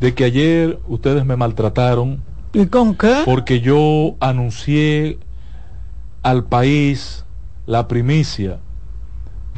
de 0.00 0.14
que 0.14 0.24
ayer 0.24 0.78
ustedes 0.86 1.24
me 1.24 1.36
maltrataron 1.36 2.22
¿Y 2.52 2.66
con 2.66 2.94
qué? 2.94 3.22
porque 3.24 3.60
yo 3.60 4.16
anuncié 4.20 5.18
al 6.22 6.44
país 6.44 7.24
la 7.66 7.88
primicia 7.88 8.60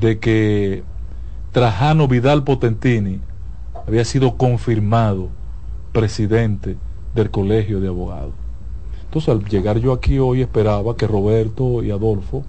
de 0.01 0.18
que 0.18 0.82
Trajano 1.52 2.06
Vidal 2.06 2.44
Potentini 2.44 3.20
había 3.86 4.05
sido 4.05 4.36
confirmado 4.36 5.30
presidente 5.92 6.76
del 7.14 7.30
Colegio 7.30 7.80
de 7.80 7.88
Abogados. 7.88 8.34
Entonces, 9.05 9.28
al 9.30 9.44
llegar 9.47 9.78
yo 9.78 9.92
aquí 9.92 10.20
hoy, 10.20 10.42
esperaba 10.42 10.97
que 10.97 11.09
Roberto 11.09 11.82
y 11.82 11.90
Adolfo 11.90 12.44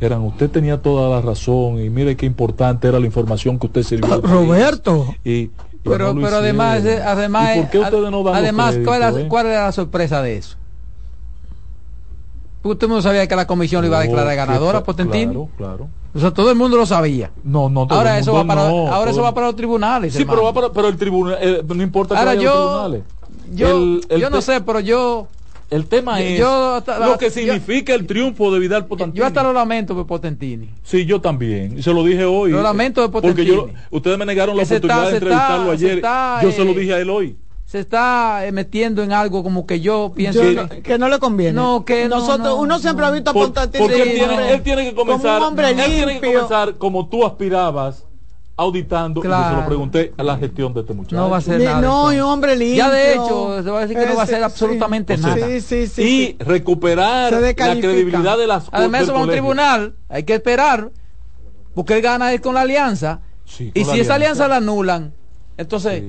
eran, 0.00 0.22
usted 0.22 0.50
tenía 0.50 0.80
toda 0.80 1.08
la 1.10 1.20
razón 1.20 1.80
y 1.82 1.90
mire 1.90 2.16
qué 2.16 2.26
importante 2.26 2.88
era 2.88 2.98
la 2.98 3.06
información 3.06 3.58
que 3.58 3.66
usted 3.66 3.82
sirvió. 3.82 4.12
al 4.14 4.20
país". 4.22 4.32
Roberto. 4.34 5.14
Y, 5.24 5.30
y 5.32 5.50
Pero, 5.84 6.08
no 6.12 6.20
lo 6.20 6.26
pero 6.26 6.36
además, 6.36 6.82
además, 6.84 7.56
¿Y 7.56 7.60
por 7.60 7.70
qué 7.70 7.78
ustedes 7.78 8.10
no 8.10 8.22
dan 8.22 8.34
además 8.36 8.74
¿cuál, 8.84 8.98
créditos, 9.00 9.16
era, 9.16 9.20
eh? 9.20 9.28
cuál 9.28 9.46
era 9.46 9.64
la 9.64 9.72
sorpresa 9.72 10.22
de 10.22 10.36
eso? 10.38 10.56
Usted 12.62 12.88
no 12.88 13.00
sabía 13.00 13.26
que 13.26 13.34
la 13.36 13.46
comisión 13.46 13.80
lo 13.82 13.88
iba 13.88 13.98
a 13.98 14.02
declarar 14.02 14.36
ganadora, 14.36 14.80
que- 14.80 14.84
Potentini. 14.84 15.24
Claro, 15.24 15.48
claro. 15.56 15.88
O 16.12 16.18
sea, 16.18 16.32
todo 16.32 16.50
el 16.50 16.56
mundo 16.56 16.76
lo 16.76 16.84
sabía. 16.86 17.30
No, 17.44 17.70
no, 17.70 17.86
todo 17.86 17.96
Ahora 17.98 18.16
el 18.16 18.22
eso 18.22 18.32
va 18.32 18.40
mundo 18.40 18.54
para, 18.54 18.68
no, 18.68 18.88
ahora 18.92 19.10
eso 19.12 19.22
va 19.22 19.32
para 19.32 19.46
los 19.46 19.56
tribunales. 19.56 20.12
Sí, 20.12 20.24
pero 20.24 20.42
va 20.42 20.52
para, 20.52 20.70
pero 20.70 20.88
el 20.88 20.96
tribunal, 20.96 21.38
eh, 21.40 21.62
no 21.66 21.82
importa 21.82 22.14
que 22.14 22.18
Ahora 22.18 22.34
vaya 22.34 22.40
a 22.40 22.44
yo- 22.44 22.50
los 22.52 22.68
tribunales. 22.92 23.02
yo, 23.54 23.68
El- 23.70 24.00
el 24.10 24.20
yo 24.20 24.28
no 24.30 24.42
sé, 24.42 24.60
pero 24.60 24.80
yo 24.80 25.28
El 25.70 25.86
tema 25.86 26.20
yo- 26.20 26.26
es 26.26 26.38
yo 26.38 26.74
hasta- 26.74 26.98
lo 27.06 27.16
que 27.16 27.26
yo- 27.26 27.30
significa 27.30 27.94
el 27.94 28.04
triunfo 28.06 28.52
de 28.52 28.58
Vidal 28.58 28.86
Potentini. 28.86 29.18
yo 29.20 29.24
hasta 29.26 29.42
lo 29.42 29.52
lamento 29.52 29.94
por 29.94 30.06
Potentini. 30.06 30.68
Sí, 30.82 31.06
yo 31.06 31.20
también. 31.20 31.80
Se 31.82 31.94
lo 31.94 32.02
dije 32.02 32.24
hoy. 32.24 32.50
Lo 32.50 32.60
lamento 32.60 33.00
de 33.02 33.08
Porque 33.08 33.44
yo, 33.44 33.60
Potentini. 33.62 33.84
ustedes 33.92 34.18
me 34.18 34.26
negaron 34.26 34.56
la 34.56 34.64
oportunidad 34.64 34.96
está- 34.98 35.08
de 35.10 35.16
entrevistarlo 35.16 35.72
está- 35.72 35.78
se 35.78 35.84
ayer. 35.86 35.96
está, 35.98 36.40
yo 36.42 36.50
se 36.52 36.64
lo 36.64 36.70
eh, 36.72 36.78
dije 36.80 36.94
a 36.94 36.98
él 36.98 37.10
hoy. 37.10 37.36
se 37.66 37.78
está 37.78 38.44
eh, 38.46 38.50
metiendo 38.50 39.00
en 39.04 39.12
algo 39.12 39.44
como 39.44 39.64
que 39.64 39.78
yo 39.80 40.10
pienso 40.12 40.42
Yo 40.42 40.68
que 40.82 40.98
no 40.98 41.08
le 41.08 41.20
conviene. 41.20 41.52
No, 41.52 41.84
que 41.84 42.08
no, 42.08 42.16
nosotros 42.16 42.40
no, 42.48 42.56
uno 42.56 42.80
siempre 42.80 43.06
ha 43.06 43.10
visto 43.12 43.30
a 43.30 43.32
Por- 43.32 43.44
Constantino 43.44 43.84
porque 43.84 44.02
él 44.02 44.08
como 44.18 44.24
un 44.24 44.28
tiene, 44.38 44.52
él 44.52 44.62
tiene 44.62 44.84
que 44.86 44.94
como 44.96 45.12
comenzar, 45.12 45.40
un 45.40 45.46
hombre 45.46 45.70
él 45.70 45.76
tiene 45.76 46.20
que 46.20 46.32
comenzar 46.32 46.74
como 46.78 47.08
tú 47.08 47.24
aspirabas, 47.24 48.06
auditando, 48.60 49.20
y 49.20 49.24
yo 49.24 49.30
se 49.30 49.36
Claro. 49.38 49.60
lo 49.62 49.66
pregunté 49.66 50.12
a 50.18 50.22
la 50.22 50.36
gestión 50.36 50.74
de 50.74 50.80
este 50.80 50.92
muchacho. 50.92 51.16
no 51.16 51.30
va 51.30 51.38
a 51.38 51.40
Ni- 51.40 51.64
nada. 51.64 51.80
no, 51.80 52.12
y 52.12 52.20
hombre 52.20 52.54
limpio. 52.56 52.76
Ya 52.76 52.90
de 52.90 53.12
hecho, 53.14 53.62
se 53.62 53.70
va 53.70 53.78
a 53.78 53.80
decir 53.82 53.96
que 53.98 54.06
no 54.06 54.14
va 54.16 54.20
a 54.20 54.24
hacer 54.24 54.34
Ese- 54.36 54.44
absolutamente 54.44 55.16
sí, 55.16 55.22
nada. 55.22 55.46
Sí, 55.46 55.60
sí, 55.62 55.86
sí. 55.86 56.02
y 56.38 56.42
recuperar 56.44 57.32
la 57.32 57.54
credibilidad 57.54 58.36
de 58.36 58.46
las 58.46 58.68
Además, 58.70 59.00
del 59.00 59.02
eso 59.08 59.12
va 59.14 59.18
a 59.18 59.22
un 59.22 59.26
colegio. 59.28 59.42
tribunal, 59.42 59.94
hay 60.10 60.24
que 60.24 60.34
esperar, 60.34 60.90
porque 61.74 61.94
él 61.96 62.02
gana 62.02 62.32
es 62.34 62.40
con 62.42 62.54
la 62.54 62.60
alianza. 62.60 63.20
Sí, 63.46 63.72
y 63.74 63.84
si 63.86 64.00
esa 64.00 64.16
alianza 64.16 64.46
la 64.46 64.56
anulan, 64.56 65.14
entonces, 65.56 66.02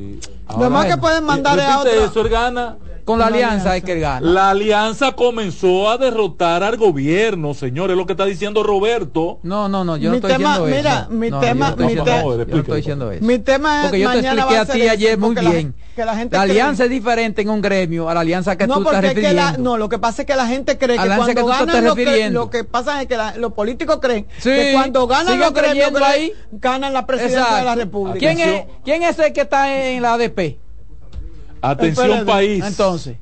Lo 0.59 0.69
más 0.69 0.85
que 0.87 0.97
pueden 0.97 1.23
mandar 1.23 1.57
es 1.57 1.65
a 1.65 1.79
otra. 1.79 1.93
eso, 1.93 2.19
él 2.21 2.29
gana. 2.29 2.77
Con 3.03 3.19
la 3.19 3.29
la 3.29 3.35
alianza 3.35 3.75
es 3.77 3.83
que 3.83 3.99
gana. 3.99 4.21
La 4.21 4.49
alianza 4.51 5.11
comenzó 5.13 5.89
a 5.89 5.97
derrotar 5.97 6.63
al 6.63 6.77
gobierno, 6.77 7.53
señores, 7.53 7.95
lo 7.97 8.05
que 8.05 8.13
está 8.13 8.25
diciendo 8.25 8.63
Roberto. 8.63 9.39
No, 9.43 9.67
no, 9.69 9.83
no, 9.83 9.97
yo 9.97 10.09
Mi 10.11 10.19
no 10.19 10.27
estoy 10.27 10.31
tema- 10.31 10.59
diciendo 10.59 10.77
mira, 10.77 10.99
eso. 11.01 11.09
mi 11.11 11.29
No, 11.29 11.39
tema- 11.39 11.71
mi 11.75 11.77
diciendo 11.83 12.03
te- 12.03 12.17
eso. 12.17 12.37
Yo 12.37 12.45
no 12.45 12.57
estoy 12.61 12.77
diciendo 12.77 13.11
eso. 13.11 13.25
Mi 13.25 13.39
tema 13.39 13.77
es 13.77 13.83
Porque 13.85 13.99
yo 13.99 14.11
te 14.11 14.19
expliqué 14.19 14.57
a 14.57 14.65
ti 14.65 14.81
ayer 14.89 15.17
muy 15.17 15.35
la- 15.35 15.41
bien. 15.49 15.75
que 15.95 16.05
la 16.05 16.15
gente 16.15 16.37
La 16.37 16.43
cree- 16.43 16.51
alianza 16.51 16.83
es 16.85 16.89
diferente 16.89 17.41
en 17.41 17.49
un 17.49 17.61
gremio 17.61 18.09
a 18.09 18.13
la 18.13 18.21
alianza 18.21 18.57
que 18.57 18.65
no, 18.65 18.75
tú 18.75 18.79
estás 18.81 18.93
porque 18.95 19.07
es 19.07 19.13
que 19.13 19.19
refiriendo. 19.21 19.51
la, 19.51 19.57
no, 19.57 19.77
lo 19.77 19.89
que 19.89 19.99
pasa 19.99 20.21
es 20.21 20.25
que 20.25 20.35
la 20.35 20.47
gente 20.47 20.77
cree 20.77 20.95
que 20.95 21.01
alianza 21.01 21.17
cuando 21.25 21.41
que 21.45 21.47
ganan 21.51 21.67
estás 21.69 21.83
lo 21.83 21.95
que, 21.95 22.05
refiriendo. 22.05 22.39
lo 22.39 22.49
que 22.49 22.63
pasa 22.63 23.01
es 23.01 23.07
que 23.07 23.17
la- 23.17 23.35
los 23.35 23.51
políticos 23.53 23.99
creen 24.01 24.25
Sí, 24.37 24.49
que 24.49 24.71
cuando 24.73 25.05
ganan 25.07 25.37
los 25.39 25.53
gremios 25.53 25.91
ahí. 26.01 26.31
ganan 26.53 26.93
la 26.93 27.05
presidencia 27.05 27.55
de 27.57 27.63
la 27.65 27.75
república. 27.75 28.19
¿Quién 28.19 28.39
es, 28.39 28.63
¿Quién 28.85 29.03
es 29.03 29.19
el 29.19 29.33
que 29.33 29.41
está 29.41 29.75
en 29.89 30.01
la 30.01 30.13
ADP? 30.13 30.59
Atención 31.61 32.05
Espérate. 32.07 32.31
país. 32.31 32.63
Entonces, 32.65 33.17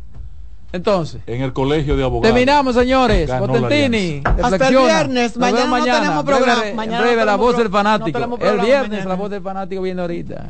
entonces. 0.71 1.21
En 1.27 1.41
el 1.41 1.51
colegio 1.53 1.97
de 1.97 2.03
abogados. 2.03 2.33
Terminamos, 2.33 2.75
señores. 2.75 3.29
Botentini, 3.39 4.21
Hasta 4.41 4.67
el 4.69 4.75
viernes. 4.77 5.37
Mañana 5.37 5.65
no 5.65 5.83
tenemos 5.83 6.25
Breve- 6.25 6.37
programa. 6.37 6.67
en 6.67 6.75
Mañana 6.75 7.01
breve, 7.01 7.15
no 7.15 7.25
la 7.25 7.31
tenemos 7.33 7.45
voz 7.45 7.53
pro- 7.55 7.63
del 7.63 7.71
fanático. 7.71 8.19
no 8.19 8.37
tenemos 8.37 8.39
el 8.41 8.65
viernes, 8.65 8.89
mañana. 8.91 9.09
la 9.09 9.15
voz 9.15 9.29
del 9.31 9.41
fanático 9.41 9.81
viene 9.81 10.01
ahorita. 10.01 10.45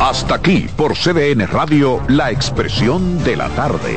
Hasta 0.00 0.34
aquí 0.34 0.66
por 0.76 0.94
CDN 0.96 1.46
Radio, 1.46 2.00
la 2.08 2.30
expresión 2.30 3.22
de 3.24 3.36
la 3.36 3.48
tarde. 3.50 3.96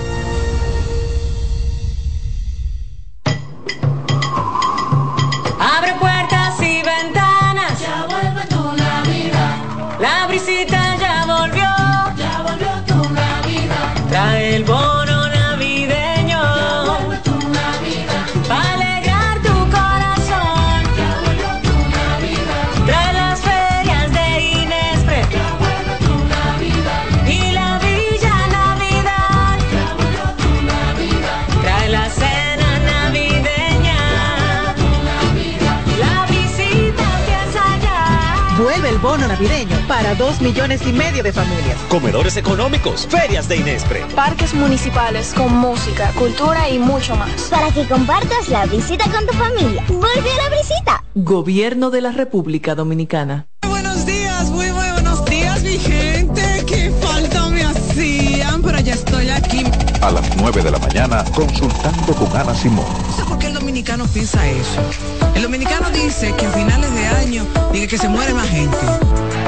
Navideño 39.41 39.75
para 39.87 40.13
dos 40.15 40.39
millones 40.41 40.81
y 40.85 40.93
medio 40.93 41.23
de 41.23 41.33
familias. 41.33 41.77
Comedores 41.89 42.37
económicos, 42.37 43.07
ferias 43.07 43.47
de 43.47 43.57
Inespre. 43.57 44.05
Parques 44.15 44.53
municipales 44.53 45.33
con 45.35 45.55
música, 45.55 46.11
cultura 46.17 46.69
y 46.69 46.77
mucho 46.77 47.15
más. 47.15 47.29
Para 47.49 47.71
que 47.71 47.87
compartas 47.87 48.49
la 48.49 48.65
visita 48.65 49.05
con 49.09 49.25
tu 49.25 49.33
familia. 49.33 49.83
¡Vuelve 49.87 50.31
a 50.31 50.49
la 50.49 50.57
visita! 50.57 51.03
Gobierno 51.15 51.89
de 51.89 52.01
la 52.01 52.11
República 52.11 52.75
Dominicana. 52.75 53.47
Buenos 53.67 54.05
días, 54.05 54.49
muy, 54.51 54.71
muy 54.71 54.89
buenos 54.91 55.25
días, 55.25 55.63
mi 55.63 55.77
gente. 55.77 56.63
Qué 56.67 56.91
falta 57.01 57.49
me 57.49 57.63
hacían, 57.63 58.61
pero 58.61 58.79
ya 58.79 58.93
estoy 58.93 59.29
aquí. 59.29 59.63
A 60.01 60.11
las 60.11 60.35
9 60.37 60.61
de 60.61 60.71
la 60.71 60.79
mañana, 60.79 61.23
consultando 61.33 62.13
con 62.13 62.35
Ana 62.37 62.53
Simón. 62.53 62.85
Por 63.27 63.39
qué 63.39 63.47
el 63.47 63.53
dominicano 63.55 64.05
piensa 64.07 64.47
eso. 64.47 64.81
El 65.35 65.43
dominicano 65.43 65.89
dice 65.89 66.33
que 66.35 66.45
a 66.45 66.51
finales 66.51 66.93
de 66.93 67.07
año 67.07 67.45
dice 67.71 67.87
que 67.87 67.97
se 67.97 68.09
muere 68.09 68.33
más 68.33 68.47
gente. 68.47 68.77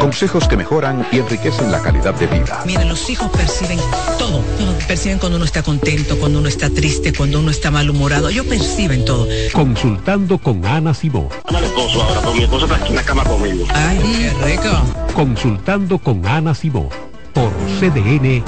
Consejos 0.03 0.49
que 0.49 0.57
mejoran 0.57 1.07
y 1.13 1.19
enriquecen 1.19 1.71
la 1.71 1.81
calidad 1.81 2.13
de 2.15 2.27
vida. 2.27 2.61
Miren, 2.65 2.89
los 2.89 3.09
hijos 3.09 3.31
perciben 3.31 3.79
todo. 4.19 4.43
Perciben 4.85 5.17
cuando 5.17 5.37
uno 5.37 5.45
está 5.45 5.63
contento, 5.63 6.19
cuando 6.19 6.39
uno 6.39 6.49
está 6.49 6.69
triste, 6.69 7.13
cuando 7.13 7.39
uno 7.39 7.49
está 7.49 7.71
malhumorado. 7.71 8.27
Ellos 8.27 8.45
perciben 8.45 9.05
todo. 9.05 9.29
Consultando 9.53 10.39
con 10.39 10.65
Ana 10.65 10.93
Simó. 10.93 11.29
Al 11.45 11.63
esposo 11.63 12.03
ahora, 12.03 12.19
pero 12.19 12.33
mi 12.33 12.43
esposo 12.43 12.65
está 12.65 12.75
aquí 12.75 12.89
en 12.89 12.95
la 12.97 13.03
cama 13.03 13.23
conmigo. 13.23 13.65
Ay, 13.73 13.97
qué 14.01 14.45
rico. 14.45 15.13
Consultando 15.13 15.97
con 15.97 16.25
Ana 16.27 16.53
Simó. 16.53 16.89
Por 17.33 17.49
CDN. 17.79 18.43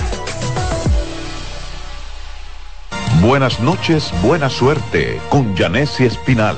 Buenas 3.22 3.62
noches, 3.62 4.12
buena 4.22 4.50
suerte 4.50 5.22
con 5.30 5.56
Janessi 5.56 6.04
Espinal. 6.04 6.58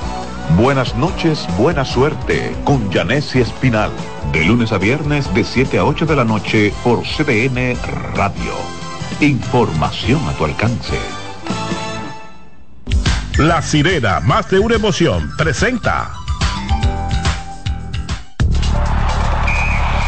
Buenas 0.57 0.95
noches, 0.95 1.47
buena 1.57 1.85
suerte 1.85 2.55
con 2.65 2.91
Janessi 2.91 3.39
Espinal. 3.39 3.89
De 4.31 4.43
lunes 4.43 4.71
a 4.71 4.77
viernes 4.77 5.33
de 5.33 5.43
7 5.43 5.79
a 5.79 5.85
8 5.85 6.05
de 6.05 6.15
la 6.15 6.23
noche 6.23 6.73
por 6.83 7.03
CDN 7.03 7.75
Radio. 8.15 8.53
Información 9.21 10.21
a 10.27 10.33
tu 10.33 10.45
alcance. 10.45 10.99
La 13.37 13.61
sirena, 13.61 14.19
más 14.19 14.49
de 14.49 14.59
una 14.59 14.75
emoción, 14.75 15.31
presenta. 15.37 16.11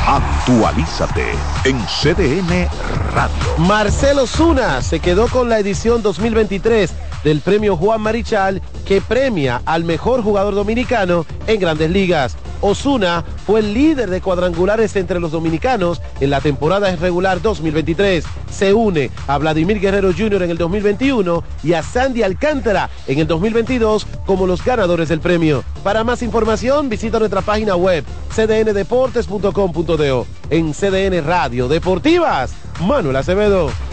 Actualízate 0.05 1.31
en 1.63 1.79
CDN 1.85 2.67
Radio. 3.15 3.57
Marcelo 3.59 4.27
Zuna 4.27 4.81
se 4.81 4.99
quedó 4.99 5.27
con 5.29 5.49
la 5.49 5.59
edición 5.59 6.03
2023 6.03 6.93
del 7.23 7.41
premio 7.41 7.77
Juan 7.77 8.01
Marichal 8.01 8.61
que 8.85 9.01
premia 9.01 9.61
al 9.65 9.83
mejor 9.83 10.21
jugador 10.23 10.55
dominicano 10.55 11.25
en 11.47 11.59
grandes 11.59 11.89
ligas. 11.89 12.37
Osuna 12.63 13.25
fue 13.45 13.59
el 13.59 13.73
líder 13.73 14.09
de 14.09 14.21
cuadrangulares 14.21 14.95
entre 14.95 15.19
los 15.19 15.33
dominicanos 15.33 16.01
en 16.21 16.29
la 16.29 16.39
temporada 16.39 16.95
regular 16.95 17.41
2023. 17.41 18.23
Se 18.49 18.73
une 18.73 19.11
a 19.27 19.37
Vladimir 19.37 19.81
Guerrero 19.81 20.13
Jr. 20.13 20.43
en 20.43 20.49
el 20.49 20.57
2021 20.57 21.43
y 21.61 21.73
a 21.73 21.83
Sandy 21.83 22.23
Alcántara 22.23 22.89
en 23.05 23.19
el 23.19 23.27
2022 23.27 24.07
como 24.25 24.47
los 24.47 24.63
ganadores 24.63 25.09
del 25.09 25.19
premio. 25.19 25.65
Para 25.83 26.05
más 26.05 26.21
información 26.21 26.87
visita 26.87 27.19
nuestra 27.19 27.41
página 27.41 27.75
web 27.75 28.05
cdndeportes.com.do. 28.33 30.25
En 30.49 30.73
CDN 30.73 31.25
Radio 31.25 31.67
Deportivas, 31.67 32.53
Manuel 32.79 33.17
Acevedo. 33.17 33.92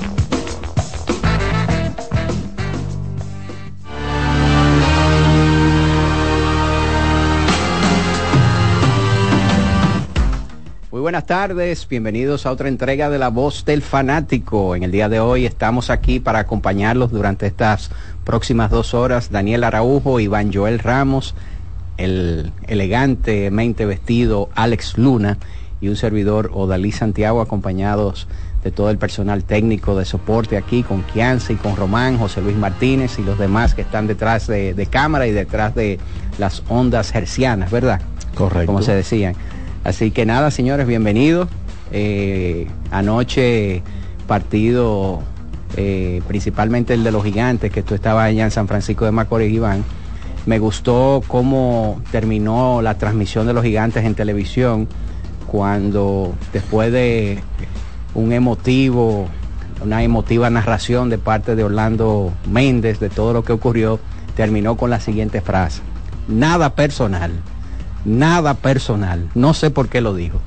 Muy 11.01 11.05
buenas 11.05 11.25
tardes, 11.25 11.87
bienvenidos 11.89 12.45
a 12.45 12.51
otra 12.51 12.67
entrega 12.67 13.09
de 13.09 13.17
La 13.17 13.29
Voz 13.29 13.65
del 13.65 13.81
Fanático. 13.81 14.75
En 14.75 14.83
el 14.83 14.91
día 14.91 15.09
de 15.09 15.19
hoy 15.19 15.47
estamos 15.47 15.89
aquí 15.89 16.19
para 16.19 16.37
acompañarlos 16.37 17.09
durante 17.09 17.47
estas 17.47 17.89
próximas 18.23 18.69
dos 18.69 18.93
horas. 18.93 19.31
Daniel 19.31 19.63
Araujo, 19.63 20.19
Iván 20.19 20.53
Joel 20.53 20.77
Ramos, 20.77 21.33
el 21.97 22.51
elegantemente 22.67 23.87
vestido 23.87 24.49
Alex 24.53 24.99
Luna 24.99 25.39
y 25.81 25.87
un 25.87 25.95
servidor 25.95 26.51
Odalí 26.53 26.91
Santiago 26.91 27.41
acompañados 27.41 28.27
de 28.63 28.69
todo 28.69 28.91
el 28.91 28.99
personal 28.99 29.43
técnico 29.43 29.97
de 29.97 30.05
soporte 30.05 30.55
aquí 30.55 30.83
con 30.83 31.01
Kianza 31.01 31.51
y 31.51 31.55
con 31.55 31.75
Román, 31.77 32.19
José 32.19 32.43
Luis 32.43 32.57
Martínez 32.57 33.17
y 33.17 33.23
los 33.23 33.39
demás 33.39 33.73
que 33.73 33.81
están 33.81 34.05
detrás 34.05 34.45
de, 34.45 34.75
de 34.75 34.85
cámara 34.85 35.25
y 35.25 35.31
detrás 35.31 35.73
de 35.73 35.97
las 36.37 36.61
ondas 36.69 37.15
hercianas, 37.15 37.71
¿verdad? 37.71 38.01
Correcto. 38.35 38.67
Como 38.67 38.83
se 38.83 38.93
decían. 38.93 39.35
Así 39.83 40.11
que 40.11 40.27
nada, 40.27 40.51
señores, 40.51 40.85
bienvenidos. 40.85 41.47
Eh, 41.91 42.67
anoche 42.91 43.81
partido, 44.27 45.21
eh, 45.75 46.21
principalmente 46.27 46.93
el 46.93 47.03
de 47.03 47.11
los 47.11 47.23
gigantes, 47.23 47.71
que 47.71 47.81
tú 47.81 47.95
estabas 47.95 48.27
allá 48.27 48.43
en 48.43 48.51
San 48.51 48.67
Francisco 48.67 49.05
de 49.05 49.11
Macorís, 49.11 49.51
Iván. 49.51 49.83
Me 50.45 50.59
gustó 50.59 51.23
cómo 51.27 51.99
terminó 52.11 52.81
la 52.83 52.97
transmisión 52.97 53.47
de 53.47 53.53
los 53.53 53.63
gigantes 53.63 54.05
en 54.05 54.13
televisión, 54.13 54.87
cuando 55.47 56.35
después 56.53 56.91
de 56.91 57.43
un 58.13 58.33
emotivo, 58.33 59.27
una 59.83 60.03
emotiva 60.03 60.51
narración 60.51 61.09
de 61.09 61.17
parte 61.17 61.55
de 61.55 61.63
Orlando 61.63 62.31
Méndez 62.47 62.99
de 62.99 63.09
todo 63.09 63.33
lo 63.33 63.43
que 63.43 63.53
ocurrió, 63.53 63.99
terminó 64.35 64.77
con 64.77 64.91
la 64.91 64.99
siguiente 64.99 65.41
frase. 65.41 65.81
Nada 66.27 66.75
personal 66.75 67.31
nada 68.05 68.53
personal. 68.55 69.29
No 69.35 69.53
sé 69.53 69.69
por 69.69 69.89
qué 69.89 70.01
lo 70.01 70.13
dijo. 70.13 70.41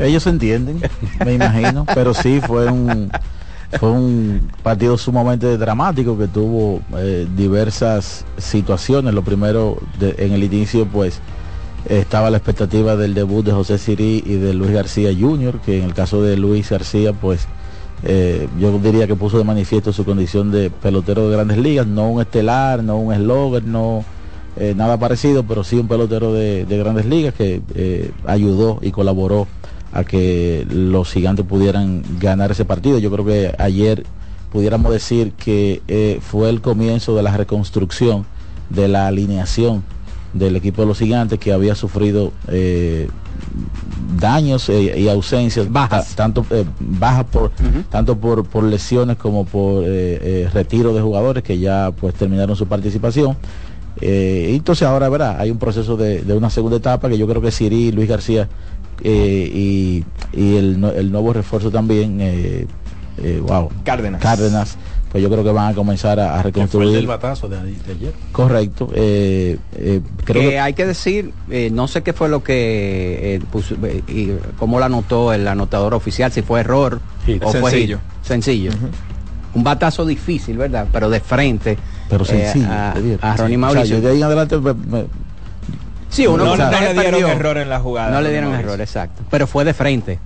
Ellos 0.00 0.26
entienden, 0.26 0.82
me 1.24 1.34
imagino, 1.34 1.86
pero 1.94 2.12
sí 2.12 2.40
fue 2.40 2.70
un 2.70 3.10
fue 3.78 3.90
un 3.90 4.50
partido 4.62 4.96
sumamente 4.96 5.58
dramático 5.58 6.16
que 6.16 6.28
tuvo 6.28 6.80
eh, 6.96 7.26
diversas 7.36 8.24
situaciones. 8.38 9.12
Lo 9.12 9.22
primero, 9.22 9.78
de, 9.98 10.14
en 10.18 10.32
el 10.32 10.44
inicio, 10.44 10.86
pues 10.86 11.20
estaba 11.88 12.30
la 12.30 12.38
expectativa 12.38 12.96
del 12.96 13.14
debut 13.14 13.44
de 13.44 13.52
José 13.52 13.78
Sirí 13.78 14.22
y 14.24 14.34
de 14.34 14.54
Luis 14.54 14.72
García 14.72 15.10
Jr., 15.18 15.60
que 15.60 15.78
en 15.78 15.84
el 15.84 15.94
caso 15.94 16.22
de 16.22 16.36
Luis 16.36 16.70
García, 16.70 17.12
pues 17.12 17.46
eh, 18.02 18.48
yo 18.58 18.78
diría 18.78 19.06
que 19.06 19.16
puso 19.16 19.38
de 19.38 19.44
manifiesto 19.44 19.92
su 19.92 20.04
condición 20.04 20.50
de 20.50 20.70
pelotero 20.70 21.28
de 21.28 21.36
grandes 21.36 21.58
ligas, 21.58 21.86
no 21.86 22.08
un 22.08 22.20
estelar, 22.20 22.82
no 22.82 22.98
un 22.98 23.12
eslogan, 23.12 23.70
no 23.70 24.04
eh, 24.58 24.74
nada 24.74 24.98
parecido, 24.98 25.42
pero 25.44 25.64
sí 25.64 25.76
un 25.76 25.86
pelotero 25.86 26.32
de, 26.32 26.64
de 26.64 26.78
grandes 26.78 27.04
ligas 27.04 27.34
que 27.34 27.60
eh, 27.74 28.10
ayudó 28.26 28.78
y 28.80 28.90
colaboró 28.90 29.46
a 29.92 30.04
que 30.04 30.66
los 30.70 31.12
gigantes 31.12 31.44
pudieran 31.44 32.02
ganar 32.18 32.50
ese 32.50 32.64
partido. 32.64 32.98
Yo 32.98 33.10
creo 33.10 33.24
que 33.26 33.54
ayer 33.58 34.04
pudiéramos 34.50 34.92
decir 34.92 35.32
que 35.32 35.82
eh, 35.88 36.20
fue 36.22 36.48
el 36.48 36.62
comienzo 36.62 37.14
de 37.14 37.22
la 37.22 37.36
reconstrucción 37.36 38.24
de 38.70 38.88
la 38.88 39.06
alineación 39.08 39.84
del 40.32 40.56
equipo 40.56 40.82
de 40.82 40.88
los 40.88 40.98
gigantes 40.98 41.38
que 41.38 41.52
había 41.52 41.74
sufrido 41.74 42.32
daños 44.18 44.68
y 44.68 45.08
ausencias 45.08 45.70
bajas 45.72 46.14
tanto 46.14 46.44
bajas 46.78 47.24
por 47.24 47.44
uh 47.44 47.46
-huh. 47.48 47.84
tanto 47.88 48.18
por, 48.18 48.44
por 48.44 48.64
lesiones 48.64 49.16
como 49.16 49.46
por 49.46 49.84
retiro 50.52 50.92
de 50.92 51.00
jugadores 51.00 51.42
que 51.42 51.58
ya 51.58 51.90
pues 51.98 52.14
terminaron 52.14 52.54
su 52.56 52.66
participación 52.66 53.36
eh, 54.00 54.52
entonces 54.54 54.86
ahora 54.86 55.08
verá, 55.08 55.40
hay 55.40 55.50
un 55.50 55.58
proceso 55.58 55.96
de, 55.96 56.22
de, 56.22 56.34
una 56.34 56.50
segunda 56.50 56.76
etapa 56.76 57.08
que 57.08 57.16
yo 57.16 57.26
creo 57.26 57.40
que 57.40 57.50
Siri, 57.50 57.92
Luis 57.92 58.08
García 58.08 58.48
eh, 59.02 59.50
y, 59.52 60.04
y 60.32 60.56
el, 60.56 60.84
el, 60.84 61.10
nuevo 61.10 61.32
refuerzo 61.32 61.70
también, 61.70 62.18
eh, 62.20 62.66
wow, 63.46 63.70
Cárdenas. 63.84 64.20
Cárdenas, 64.20 64.76
pues 65.10 65.22
yo 65.22 65.30
creo 65.30 65.42
que 65.42 65.50
van 65.50 65.72
a 65.72 65.74
comenzar 65.74 66.20
a, 66.20 66.38
a 66.38 66.42
reconstruir. 66.42 66.98
El 66.98 67.06
batazo 67.06 67.48
de, 67.48 67.56
de 67.56 67.92
ayer. 67.92 68.12
Correcto. 68.32 68.88
creo 68.88 69.58
que, 70.26 70.32
que, 70.32 70.60
hay 70.60 70.74
que 70.74 70.84
decir, 70.84 71.32
no 71.72 71.88
sé 71.88 72.02
qué 72.02 72.12
fue 72.12 72.28
lo 72.28 72.42
que, 72.42 73.40
puso, 73.50 73.76
y 74.08 74.32
cómo 74.58 74.78
lo 74.78 74.84
anotó 74.84 75.32
el 75.32 75.48
anotador 75.48 75.94
oficial, 75.94 76.30
si 76.32 76.42
fue 76.42 76.60
error 76.60 77.00
sí, 77.24 77.40
o 77.42 77.50
sencillo. 77.50 77.98
fue 77.98 78.28
sencillo. 78.28 78.70
Uh 78.72 78.74
-huh. 78.74 78.90
Un 79.54 79.64
batazo 79.64 80.04
difícil, 80.04 80.58
¿verdad? 80.58 80.86
Pero 80.92 81.08
de 81.08 81.20
frente 81.20 81.78
pero 82.08 82.24
sencillo. 82.24 82.66
Eh, 82.66 83.18
a, 83.20 83.32
a, 83.32 83.36
Ronnie 83.36 83.56
Mauricio. 83.56 83.82
O 83.82 83.86
sea, 83.86 83.96
yo 83.96 84.00
de 84.02 84.10
ahí 84.10 84.18
en 84.18 84.24
adelante 84.24 84.58
me, 84.58 84.74
me... 84.74 85.06
Sí, 86.08 86.26
uno 86.26 86.44
no, 86.44 86.52
o 86.52 86.56
sea, 86.56 86.70
no 86.70 86.80
le 86.80 86.92
dieron 86.92 87.20
perdió. 87.20 87.28
error 87.28 87.58
en 87.58 87.68
la 87.68 87.80
jugada. 87.80 88.10
No 88.10 88.20
le 88.20 88.30
dieron 88.30 88.54
error, 88.54 88.80
exacto. 88.80 89.22
Pero 89.30 89.46
fue 89.46 89.64
de 89.64 89.74
frente. 89.74 90.18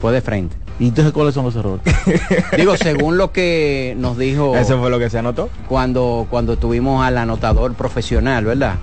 Fue 0.00 0.12
de 0.12 0.20
frente. 0.20 0.56
¿Y 0.78 0.88
entonces 0.88 1.12
cuáles 1.12 1.34
son 1.34 1.44
los 1.44 1.56
errores? 1.56 1.82
Digo, 2.56 2.76
según 2.76 3.18
lo 3.18 3.32
que 3.32 3.96
nos 3.98 4.16
dijo. 4.16 4.56
Eso 4.56 4.78
fue 4.78 4.90
lo 4.90 4.98
que 4.98 5.10
se 5.10 5.18
anotó. 5.18 5.48
Cuando, 5.68 6.26
cuando 6.30 6.56
tuvimos 6.56 7.04
al 7.04 7.18
anotador 7.18 7.74
profesional, 7.74 8.44
¿verdad? 8.44 8.76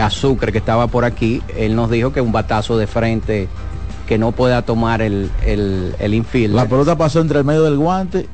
Azúcar, 0.00 0.52
que 0.52 0.58
estaba 0.58 0.86
por 0.86 1.04
aquí, 1.04 1.42
él 1.56 1.76
nos 1.76 1.90
dijo 1.90 2.12
que 2.12 2.20
un 2.20 2.32
batazo 2.32 2.78
de 2.78 2.86
frente 2.86 3.48
que 4.06 4.16
no 4.16 4.32
pueda 4.32 4.62
tomar 4.62 5.02
el, 5.02 5.30
el, 5.44 5.94
el 5.98 6.14
infield. 6.14 6.54
La 6.54 6.64
pelota 6.66 6.96
pasó 6.96 7.20
entre 7.20 7.40
el 7.40 7.44
medio 7.44 7.64
del 7.64 7.76
guante 7.76 8.26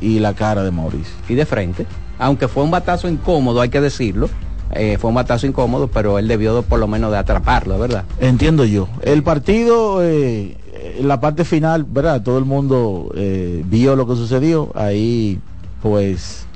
y 0.00 0.18
la 0.18 0.34
cara 0.34 0.64
de 0.64 0.72
Mauricio. 0.72 1.14
Y 1.28 1.34
de 1.34 1.46
frente 1.46 1.86
aunque 2.18 2.48
fue 2.48 2.62
un 2.62 2.70
batazo 2.70 3.08
incómodo, 3.08 3.60
hay 3.60 3.68
que 3.68 3.80
decirlo, 3.80 4.28
eh, 4.72 4.98
fue 5.00 5.08
un 5.10 5.14
batazo 5.14 5.46
incómodo, 5.46 5.88
pero 5.88 6.18
él 6.18 6.26
debió 6.28 6.54
de, 6.56 6.62
por 6.62 6.78
lo 6.78 6.88
menos 6.88 7.10
de 7.12 7.18
atraparlo, 7.18 7.78
¿verdad? 7.78 8.04
Entiendo 8.20 8.64
yo. 8.64 8.88
El 9.02 9.22
partido, 9.22 10.02
eh, 10.02 10.56
en 10.98 11.06
la 11.08 11.20
parte 11.20 11.44
final, 11.44 11.84
¿verdad? 11.84 12.22
Todo 12.22 12.38
el 12.38 12.44
mundo 12.44 13.10
eh, 13.16 13.62
vio 13.66 13.94
lo 13.96 14.06
que 14.06 14.14
sucedió. 14.16 14.70
Ahí, 14.74 15.38
pues, 15.82 16.46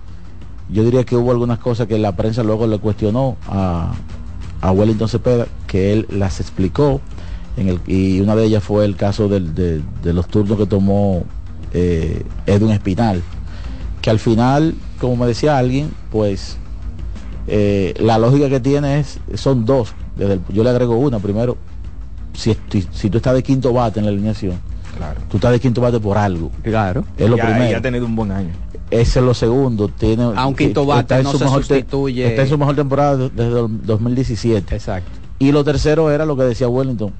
yo 0.68 0.82
diría 0.84 1.04
que 1.04 1.16
hubo 1.16 1.30
algunas 1.30 1.58
cosas 1.58 1.86
que 1.86 1.98
la 1.98 2.16
prensa 2.16 2.42
luego 2.42 2.66
le 2.66 2.78
cuestionó 2.78 3.36
a, 3.48 3.92
a 4.60 4.72
Wellington 4.72 5.08
Cepeda, 5.08 5.46
que 5.66 5.92
él 5.92 6.06
las 6.10 6.40
explicó. 6.40 7.00
Y 7.86 8.20
una 8.20 8.34
de 8.36 8.44
ellas 8.44 8.64
fue 8.64 8.84
el 8.86 8.96
caso 8.96 9.28
del- 9.28 9.54
de, 9.54 9.82
de 10.02 10.12
los 10.14 10.26
turnos 10.28 10.56
que 10.56 10.64
tomó 10.66 11.24
eh, 11.74 12.24
Edwin 12.46 12.70
Espinal. 12.70 13.22
Que 14.00 14.08
al 14.10 14.18
final, 14.18 14.74
como 15.00 15.16
me 15.16 15.26
decía 15.26 15.58
alguien, 15.58 15.90
pues 16.12 16.56
eh, 17.46 17.94
la 17.98 18.18
lógica 18.18 18.48
que 18.48 18.60
tiene 18.60 19.00
es, 19.00 19.18
son 19.34 19.64
dos. 19.64 19.94
Desde 20.16 20.34
el- 20.34 20.40
yo 20.50 20.62
le 20.62 20.70
agrego 20.70 20.96
una. 20.96 21.18
Primero, 21.18 21.56
si, 22.34 22.50
estoy- 22.52 22.86
si 22.92 23.10
tú 23.10 23.16
estás 23.18 23.34
de 23.34 23.42
quinto 23.42 23.72
bate 23.72 23.98
en 24.00 24.06
la 24.06 24.12
alineación, 24.12 24.60
Claro. 24.96 25.20
tú 25.28 25.38
estás 25.38 25.52
de 25.52 25.60
quinto 25.60 25.80
bate 25.80 25.98
por 25.98 26.18
algo. 26.18 26.50
Claro. 26.62 27.04
Es 27.16 27.28
lo 27.28 27.36
Ya- 27.36 27.46
primero. 27.46 27.70
y 27.70 27.74
ha 27.74 27.80
tenido 27.82 28.06
un 28.06 28.14
buen 28.16 28.30
año. 28.30 28.50
Ese 28.90 29.20
es 29.20 29.24
lo 29.24 29.34
segundo. 29.34 29.88
Tiene, 29.88 30.24
A 30.36 30.46
un 30.46 30.54
quinto 30.54 30.84
bate 30.84 31.00
está 31.02 31.18
en 31.18 31.24
no 31.24 31.30
su 31.32 31.38
se 31.38 31.44
mejor 31.44 31.60
te- 31.60 31.66
sustituye. 31.74 32.26
Está 32.28 32.42
en 32.42 32.48
su 32.48 32.58
mejor 32.58 32.76
temporada 32.76 33.16
de- 33.16 33.30
desde 33.30 33.60
el 33.60 33.82
2017. 33.86 34.74
Exacto. 34.74 35.10
Y 35.38 35.52
lo 35.52 35.64
tercero 35.64 36.10
era 36.10 36.26
lo 36.26 36.36
que 36.36 36.42
decía 36.42 36.68
Wellington. 36.68 37.12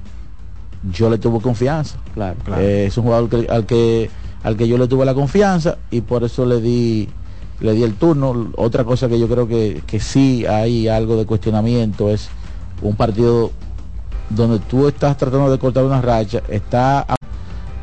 Yo 0.91 1.09
le 1.09 1.17
tuve 1.17 1.39
confianza. 1.41 1.97
Claro. 2.13 2.37
Eh, 2.57 2.85
es 2.87 2.97
un 2.97 3.05
jugador 3.05 3.29
que- 3.29 3.47
al 3.49 3.65
que 3.65 4.09
al 4.43 4.57
que 4.57 4.67
yo 4.67 4.77
le 4.79 4.87
tuve 4.87 5.05
la 5.05 5.13
confianza 5.13 5.77
y 5.91 6.01
por 6.01 6.23
eso 6.23 6.45
le 6.47 6.59
di 6.59 7.07
le 7.61 7.73
di 7.73 7.83
el 7.83 7.93
turno. 7.93 8.51
Otra 8.57 8.83
cosa 8.83 9.07
que 9.07 9.19
yo 9.19 9.27
creo 9.27 9.47
que, 9.47 9.81
que 9.87 9.99
sí 9.99 10.45
hay 10.45 10.87
algo 10.87 11.15
de 11.15 11.25
cuestionamiento 11.25 12.09
es 12.09 12.29
un 12.81 12.95
partido 12.95 13.51
donde 14.29 14.59
tú 14.59 14.87
estás 14.87 15.17
tratando 15.17 15.51
de 15.51 15.59
cortar 15.59 15.83
una 15.83 16.01
racha, 16.01 16.41
está 16.47 17.05